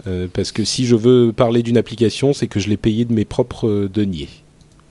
Euh, 0.06 0.28
parce 0.32 0.52
que 0.52 0.64
si 0.64 0.86
je 0.86 0.94
veux 0.94 1.32
parler 1.32 1.62
d'une 1.62 1.76
application, 1.76 2.32
c'est 2.32 2.46
que 2.46 2.60
je 2.60 2.68
l'ai 2.68 2.76
payé 2.76 3.04
de 3.04 3.12
mes 3.12 3.24
propres 3.24 3.88
deniers. 3.92 4.28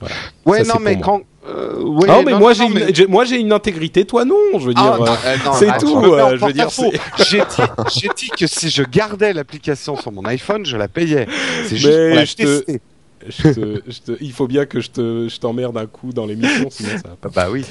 Voilà. 0.00 0.14
Ouais, 0.44 0.62
non, 0.64 0.74
mais 0.80 0.98
quand. 1.00 1.22
ah, 1.46 2.20
mais 2.24 2.38
moi 2.38 2.52
j'ai 2.52 2.64
une, 2.64 3.08
moi 3.08 3.24
j'ai 3.24 3.40
une 3.40 3.52
intégrité, 3.52 4.04
toi 4.04 4.24
non. 4.24 4.58
Je 4.58 4.66
veux 4.66 4.74
dire, 4.74 4.98
ah, 5.06 5.54
c'est 5.54 5.78
tout. 5.78 5.98
je 6.02 6.44
veux 6.44 6.52
dire, 6.52 6.68
j'ai 7.18 8.08
dit, 8.16 8.28
que 8.36 8.46
si 8.46 8.70
je 8.70 8.82
gardais 8.82 9.32
l'application 9.32 9.96
sur 9.96 10.12
mon 10.12 10.24
iPhone, 10.24 10.66
je 10.66 10.76
la 10.76 10.88
payais. 10.88 11.26
C'est 11.66 11.76
juste 11.76 11.96
pour 11.96 12.16
la 12.16 12.26
tester 12.26 12.80
il 14.20 14.32
faut 14.32 14.46
bien 14.46 14.66
que 14.66 14.80
je 14.80 14.90
te, 14.90 15.28
je 15.28 15.38
t'emmerde 15.38 15.76
un 15.76 15.86
coup 15.86 16.12
dans 16.12 16.26
l'émission, 16.26 16.70
sinon 16.70 16.90
ça 16.90 17.08
va 17.08 17.16
pas. 17.16 17.28
Bah 17.28 17.48
oui. 17.50 17.64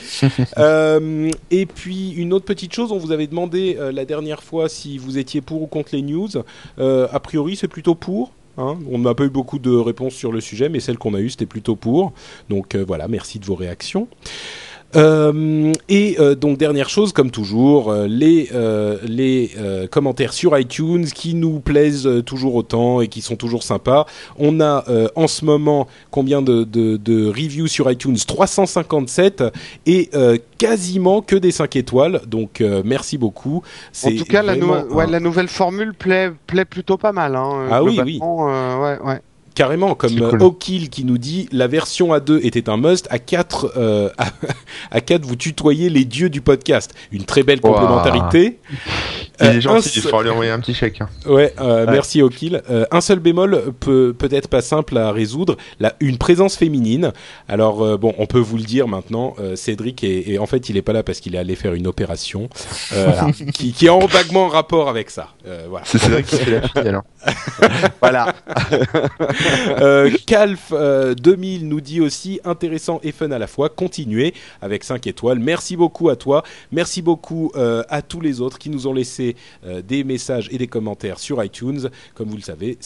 Euh, 0.57 1.29
et 1.51 1.65
puis 1.65 2.11
une 2.11 2.33
autre 2.33 2.45
petite 2.45 2.73
chose, 2.73 2.91
on 2.91 2.97
vous 2.97 3.11
avait 3.11 3.27
demandé 3.27 3.77
euh, 3.79 3.91
la 3.91 4.05
dernière 4.05 4.43
fois 4.43 4.69
si 4.69 4.97
vous 4.97 5.17
étiez 5.17 5.41
pour 5.41 5.61
ou 5.61 5.67
contre 5.67 5.89
les 5.93 6.01
news. 6.01 6.29
Euh, 6.79 7.07
a 7.11 7.19
priori, 7.19 7.55
c'est 7.55 7.67
plutôt 7.67 7.95
pour. 7.95 8.31
Hein. 8.57 8.77
On 8.91 8.97
n'a 8.99 9.13
pas 9.13 9.25
eu 9.25 9.29
beaucoup 9.29 9.59
de 9.59 9.71
réponses 9.71 10.13
sur 10.13 10.31
le 10.31 10.41
sujet, 10.41 10.69
mais 10.69 10.79
celle 10.79 10.97
qu'on 10.97 11.13
a 11.13 11.19
eue, 11.19 11.29
c'était 11.29 11.45
plutôt 11.45 11.75
pour. 11.75 12.13
Donc 12.49 12.75
voilà, 12.75 13.07
merci 13.07 13.39
de 13.39 13.45
vos 13.45 13.55
réactions. 13.55 14.07
Euh, 14.95 15.73
et 15.89 16.15
euh, 16.19 16.35
donc 16.35 16.57
dernière 16.57 16.89
chose, 16.89 17.11
comme 17.11 17.29
toujours, 17.29 17.91
euh, 17.91 18.07
les 18.07 18.49
les 19.03 19.51
commentaires 19.91 20.33
sur 20.33 20.57
iTunes 20.57 21.05
qui 21.05 21.33
nous 21.33 21.59
plaisent 21.59 22.09
toujours 22.25 22.55
autant 22.55 23.01
et 23.01 23.07
qui 23.07 23.21
sont 23.21 23.35
toujours 23.35 23.63
sympas. 23.63 24.05
On 24.37 24.61
a 24.61 24.85
en 25.15 25.27
ce 25.27 25.45
moment 25.45 25.87
combien 26.11 26.41
de, 26.41 26.63
de, 26.63 26.97
de, 26.97 27.27
reviews 27.27 27.67
sur 27.67 27.89
iTunes? 27.91 28.17
357 28.25 29.43
et 29.85 30.09
quasiment 30.57 31.21
que 31.21 31.35
des 31.35 31.51
5 31.51 31.75
étoiles. 31.75 32.21
Donc 32.27 32.63
merci 32.85 33.17
beaucoup. 33.17 33.63
En 34.03 34.09
tout 34.11 34.25
cas, 34.25 34.41
la, 34.41 34.55
ouais, 34.55 35.07
la, 35.07 35.19
nouvelle 35.19 35.47
formule 35.47 35.93
plaît 35.93 36.31
plaît 36.47 36.65
plutôt 36.65 36.97
pas 36.97 37.11
mal. 37.11 37.35
Hein, 37.35 37.67
ah 37.71 37.83
oui, 37.83 37.99
oui. 38.03 38.19
ouais, 38.21 38.99
ouais 39.03 39.21
carrément 39.57 39.95
comme 39.95 40.21
O'Kill 40.39 40.91
qui 40.91 41.03
nous 41.03 41.17
dit 41.17 41.49
la 41.51 41.65
version 41.65 42.13
A2 42.13 42.45
était 42.45 42.69
un 42.69 42.77
must. 42.77 43.07
À 43.09 43.17
4 43.17 43.73
euh, 43.75 44.09
à, 44.91 45.01
4 45.01 45.25
vous 45.25 45.35
tutoyez 45.35 45.89
les 45.89 46.05
dieux 46.05 46.29
du 46.29 46.41
podcast. 46.41 46.93
Une 47.11 47.23
très 47.23 47.41
belle 47.41 47.59
complémentarité 47.59 48.59
il 49.39 49.47
est 49.47 49.61
gentil, 49.61 49.91
il 49.95 50.01
faut 50.01 50.21
lui 50.21 50.29
envoyer 50.29 50.51
un 50.51 50.59
petit 50.59 50.73
chèque. 50.73 51.01
Hein. 51.01 51.09
Ouais, 51.25 51.53
euh, 51.59 51.85
merci 51.87 52.21
O'Kill. 52.21 52.61
Euh, 52.69 52.85
un 52.91 53.01
seul 53.01 53.19
bémol 53.19 53.73
peut 53.79 54.15
peut-être 54.17 54.47
pas 54.47 54.61
simple 54.61 54.97
à 54.97 55.11
résoudre, 55.11 55.57
la, 55.79 55.93
une 55.99 56.17
présence 56.17 56.55
féminine. 56.55 57.11
Alors 57.47 57.83
euh, 57.83 57.97
bon, 57.97 58.13
on 58.17 58.25
peut 58.25 58.39
vous 58.39 58.57
le 58.57 58.63
dire 58.63 58.87
maintenant, 58.87 59.35
euh, 59.39 59.55
Cédric 59.55 60.03
est, 60.03 60.37
en 60.37 60.45
fait 60.45 60.69
il 60.69 60.77
est 60.77 60.81
pas 60.81 60.93
là 60.93 61.03
parce 61.03 61.19
qu'il 61.19 61.35
est 61.35 61.37
allé 61.37 61.55
faire 61.55 61.73
une 61.73 61.87
opération 61.87 62.49
qui, 63.53 63.73
qui 63.73 63.85
est 63.85 63.89
en 63.89 64.05
vaguement 64.05 64.47
rapport 64.47 64.89
avec 64.89 65.09
ça. 65.09 65.29
voilà. 65.69 65.85
C'est 65.85 65.99
Cédric 65.99 66.25
qui 66.25 66.37
fait 66.37 66.51
la 66.51 66.61
fille 66.61 66.87
alors. 66.87 67.03
voilà. 68.01 68.33
Calf 70.25 70.73
2000 71.17 71.67
nous 71.67 71.81
dit 71.81 72.01
aussi 72.01 72.39
intéressant 72.43 72.99
et 73.03 73.11
fun 73.11 73.31
à 73.31 73.39
la 73.39 73.47
fois. 73.47 73.69
Continuez 73.69 74.33
avec 74.61 74.83
5 74.83 75.05
étoiles. 75.07 75.39
Merci 75.39 75.75
beaucoup 75.75 76.09
à 76.09 76.15
toi. 76.15 76.43
Merci 76.71 77.01
beaucoup 77.01 77.51
à 77.55 78.01
tous 78.01 78.21
les 78.21 78.41
autres 78.41 78.57
qui 78.57 78.69
nous 78.69 78.87
ont 78.87 78.93
laissé 78.93 79.26
euh, 79.65 79.81
des 79.81 80.03
messages 80.03 80.47
et 80.51 80.57
des 80.57 80.67
commentaires 80.67 81.19
sur 81.19 81.43
iTunes. 81.43 81.89
Comme 82.13 82.29
vous 82.29 82.37
le 82.37 82.41
savez, 82.41 82.77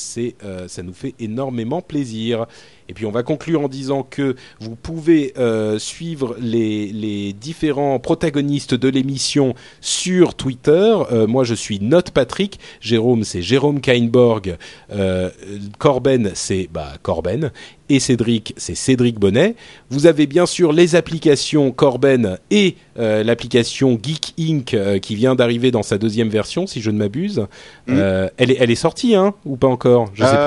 euh, 0.44 0.68
ça 0.68 0.84
nous 0.84 0.94
fait 0.94 1.14
énormément 1.20 1.82
plaisir. 1.82 2.46
Et 2.90 2.94
puis 2.94 3.06
on 3.06 3.12
va 3.12 3.24
conclure 3.24 3.62
en 3.62 3.68
disant 3.70 4.04
que 4.04 4.36
vous 4.60 4.76
pouvez 4.76 5.34
euh, 5.38 5.80
suivre 5.80 6.36
les, 6.40 7.34
différents 7.34 8.00
protagonistes 8.00 8.74
de 8.74 8.90
l'émission 8.90 9.56
sur 9.80 10.36
Twitter. 10.36 10.96
Moi 11.28 11.44
je 11.44 11.56
suis 11.56 11.80
Note 11.80 12.12
Patrick, 12.12 12.60
Jérôme 12.82 13.24
c'est 13.24 13.42
Jérôme 13.42 13.80
Kainborg, 13.80 14.58
Corben 15.80 16.32
c'est 16.34 16.70
bah, 16.72 16.94
Corben 17.02 17.52
et 17.96 18.00
Cédric, 18.00 18.54
c'est 18.58 18.76
Cédric 18.76 19.20
Bonnet. 19.20 19.56
Vous 19.90 20.06
avez 20.08 20.26
bien 20.28 20.46
sûr 20.46 20.72
les 20.74 20.96
applications 20.96 21.72
Corben 21.72 22.38
et 22.50 22.76
euh, 23.00 23.24
l'application 23.24 24.00
Geek 24.02 24.34
Inc. 24.40 24.74
Euh, 24.74 25.00
qui 25.00 25.16
vient 25.16 25.36
d'arriver 25.36 25.72
dans 25.72 25.84
sa 25.84 25.98
deuxième 25.98 26.30
version, 26.30 26.68
si 26.68 26.82
je 26.82 26.90
ne 26.92 26.98
m'abuse. 26.98 27.40
Mm. 27.88 27.94
Euh, 27.98 28.30
elle, 28.38 28.52
est, 28.52 28.58
elle 28.60 28.72
est 28.72 28.76
sortie, 28.76 29.16
hein, 29.16 29.34
ou 29.46 29.58
pas 29.58 29.68
encore? 29.68 30.08
Je 30.14 30.24
sais 30.24 30.30
plus. 30.30 30.38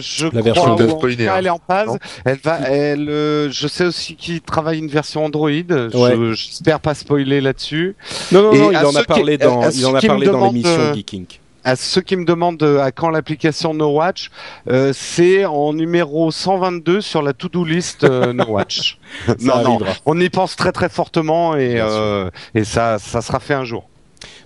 Je 0.00 0.24
La 0.24 0.30
crois, 0.30 0.42
version 0.42 0.74
de 0.76 0.84
en 0.84 1.36
elle 1.38 1.46
est 1.46 1.50
en 1.50 1.60
phase. 1.66 1.96
Elle 2.24 2.38
va, 2.42 2.58
elle, 2.68 3.08
euh, 3.08 3.50
je 3.50 3.66
sais 3.66 3.86
aussi 3.86 4.14
qu'il 4.16 4.40
travaille 4.40 4.78
une 4.78 4.88
version 4.88 5.24
Android. 5.24 5.48
Je- 5.50 5.96
Ouais. 5.98 6.34
J'espère 6.34 6.80
pas 6.80 6.94
spoiler 6.94 7.40
là-dessus. 7.40 7.96
Non, 8.32 8.42
non, 8.42 8.52
et 8.52 8.58
non, 8.58 8.70
il 8.70 8.76
à 8.76 8.88
en 8.88 8.94
a 8.94 9.00
qui- 9.00 9.06
parlé 9.06 9.38
dans, 9.38 9.68
il 9.70 9.86
en 9.86 9.94
a 9.94 10.00
parlé 10.00 10.26
dans 10.26 10.46
l'émission 10.46 10.70
euh, 10.78 10.94
Geek 10.94 11.14
Inc. 11.14 11.40
À 11.68 11.76
ceux 11.76 12.00
qui 12.00 12.16
me 12.16 12.24
demandent 12.24 12.62
euh, 12.62 12.80
à 12.80 12.92
quand 12.92 13.10
l'application 13.10 13.74
No 13.74 13.90
Watch, 13.90 14.30
euh, 14.70 14.94
c'est 14.94 15.44
en 15.44 15.74
numéro 15.74 16.30
122 16.30 17.02
sur 17.02 17.20
la 17.20 17.34
to-do 17.34 17.62
list 17.62 18.04
euh, 18.04 18.32
No 18.32 18.46
Watch. 18.46 18.98
Non, 19.40 19.78
on 20.06 20.18
y 20.18 20.30
pense 20.30 20.56
très 20.56 20.72
très 20.72 20.88
fortement 20.88 21.56
et, 21.56 21.78
euh, 21.78 22.30
et 22.54 22.64
ça, 22.64 22.98
ça 22.98 23.20
sera 23.20 23.38
fait 23.38 23.52
un 23.52 23.64
jour. 23.64 23.86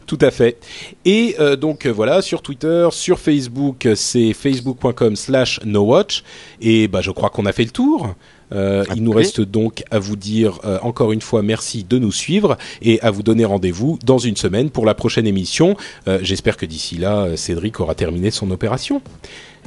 Tout 0.06 0.18
à 0.20 0.32
fait. 0.32 0.58
Et 1.04 1.36
euh, 1.38 1.54
donc 1.54 1.86
euh, 1.86 1.90
voilà, 1.90 2.22
sur 2.22 2.42
Twitter, 2.42 2.88
sur 2.90 3.20
Facebook, 3.20 3.88
c'est 3.94 4.32
facebook.com 4.32 5.14
slash 5.14 5.60
nowatch. 5.64 6.24
Et 6.60 6.88
bah, 6.88 7.02
je 7.02 7.12
crois 7.12 7.30
qu'on 7.30 7.46
a 7.46 7.52
fait 7.52 7.64
le 7.64 7.70
tour. 7.70 8.16
Euh, 8.52 8.84
il 8.94 9.02
nous 9.02 9.12
reste 9.12 9.40
donc 9.40 9.82
à 9.90 9.98
vous 9.98 10.16
dire 10.16 10.58
euh, 10.64 10.78
encore 10.82 11.12
une 11.12 11.20
fois 11.20 11.42
merci 11.42 11.84
de 11.88 11.98
nous 11.98 12.12
suivre 12.12 12.56
et 12.82 13.00
à 13.00 13.10
vous 13.10 13.22
donner 13.22 13.44
rendez-vous 13.44 13.98
dans 14.04 14.18
une 14.18 14.36
semaine 14.36 14.70
pour 14.70 14.84
la 14.86 14.94
prochaine 14.94 15.26
émission. 15.26 15.76
Euh, 16.08 16.18
J'espère 16.22 16.56
que 16.56 16.66
d'ici 16.66 16.96
là, 16.96 17.28
Cédric 17.36 17.80
aura 17.80 17.94
terminé 17.94 18.30
son 18.30 18.50
opération. 18.50 19.00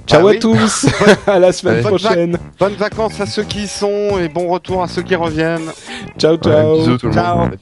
Ciao 0.07 0.28
Ah 0.28 0.30
à 0.30 0.34
oui. 0.34 0.40
tous, 0.40 0.86
à 1.28 1.40
la 1.40 1.52
semaine. 1.52 1.82
Bonne 1.82 1.98
prochaine. 1.98 2.38
Bonnes 2.60 2.74
vacances 2.76 3.20
à 3.20 3.26
ceux 3.26 3.44
qui 3.44 3.64
y 3.64 3.68
sont 3.68 4.20
et 4.20 4.28
bon 4.30 4.48
retour 4.48 4.84
à 4.84 4.88
ceux 4.88 5.02
qui 5.02 5.16
reviennent. 5.16 5.72
Ciao 6.20 6.34
Ouais, 6.34 6.38
ciao. 6.44 6.78
bisous 6.78 6.98
tout 6.98 7.07
le 7.07 7.14
Ciao. 7.14 7.38
monde. 7.40 7.56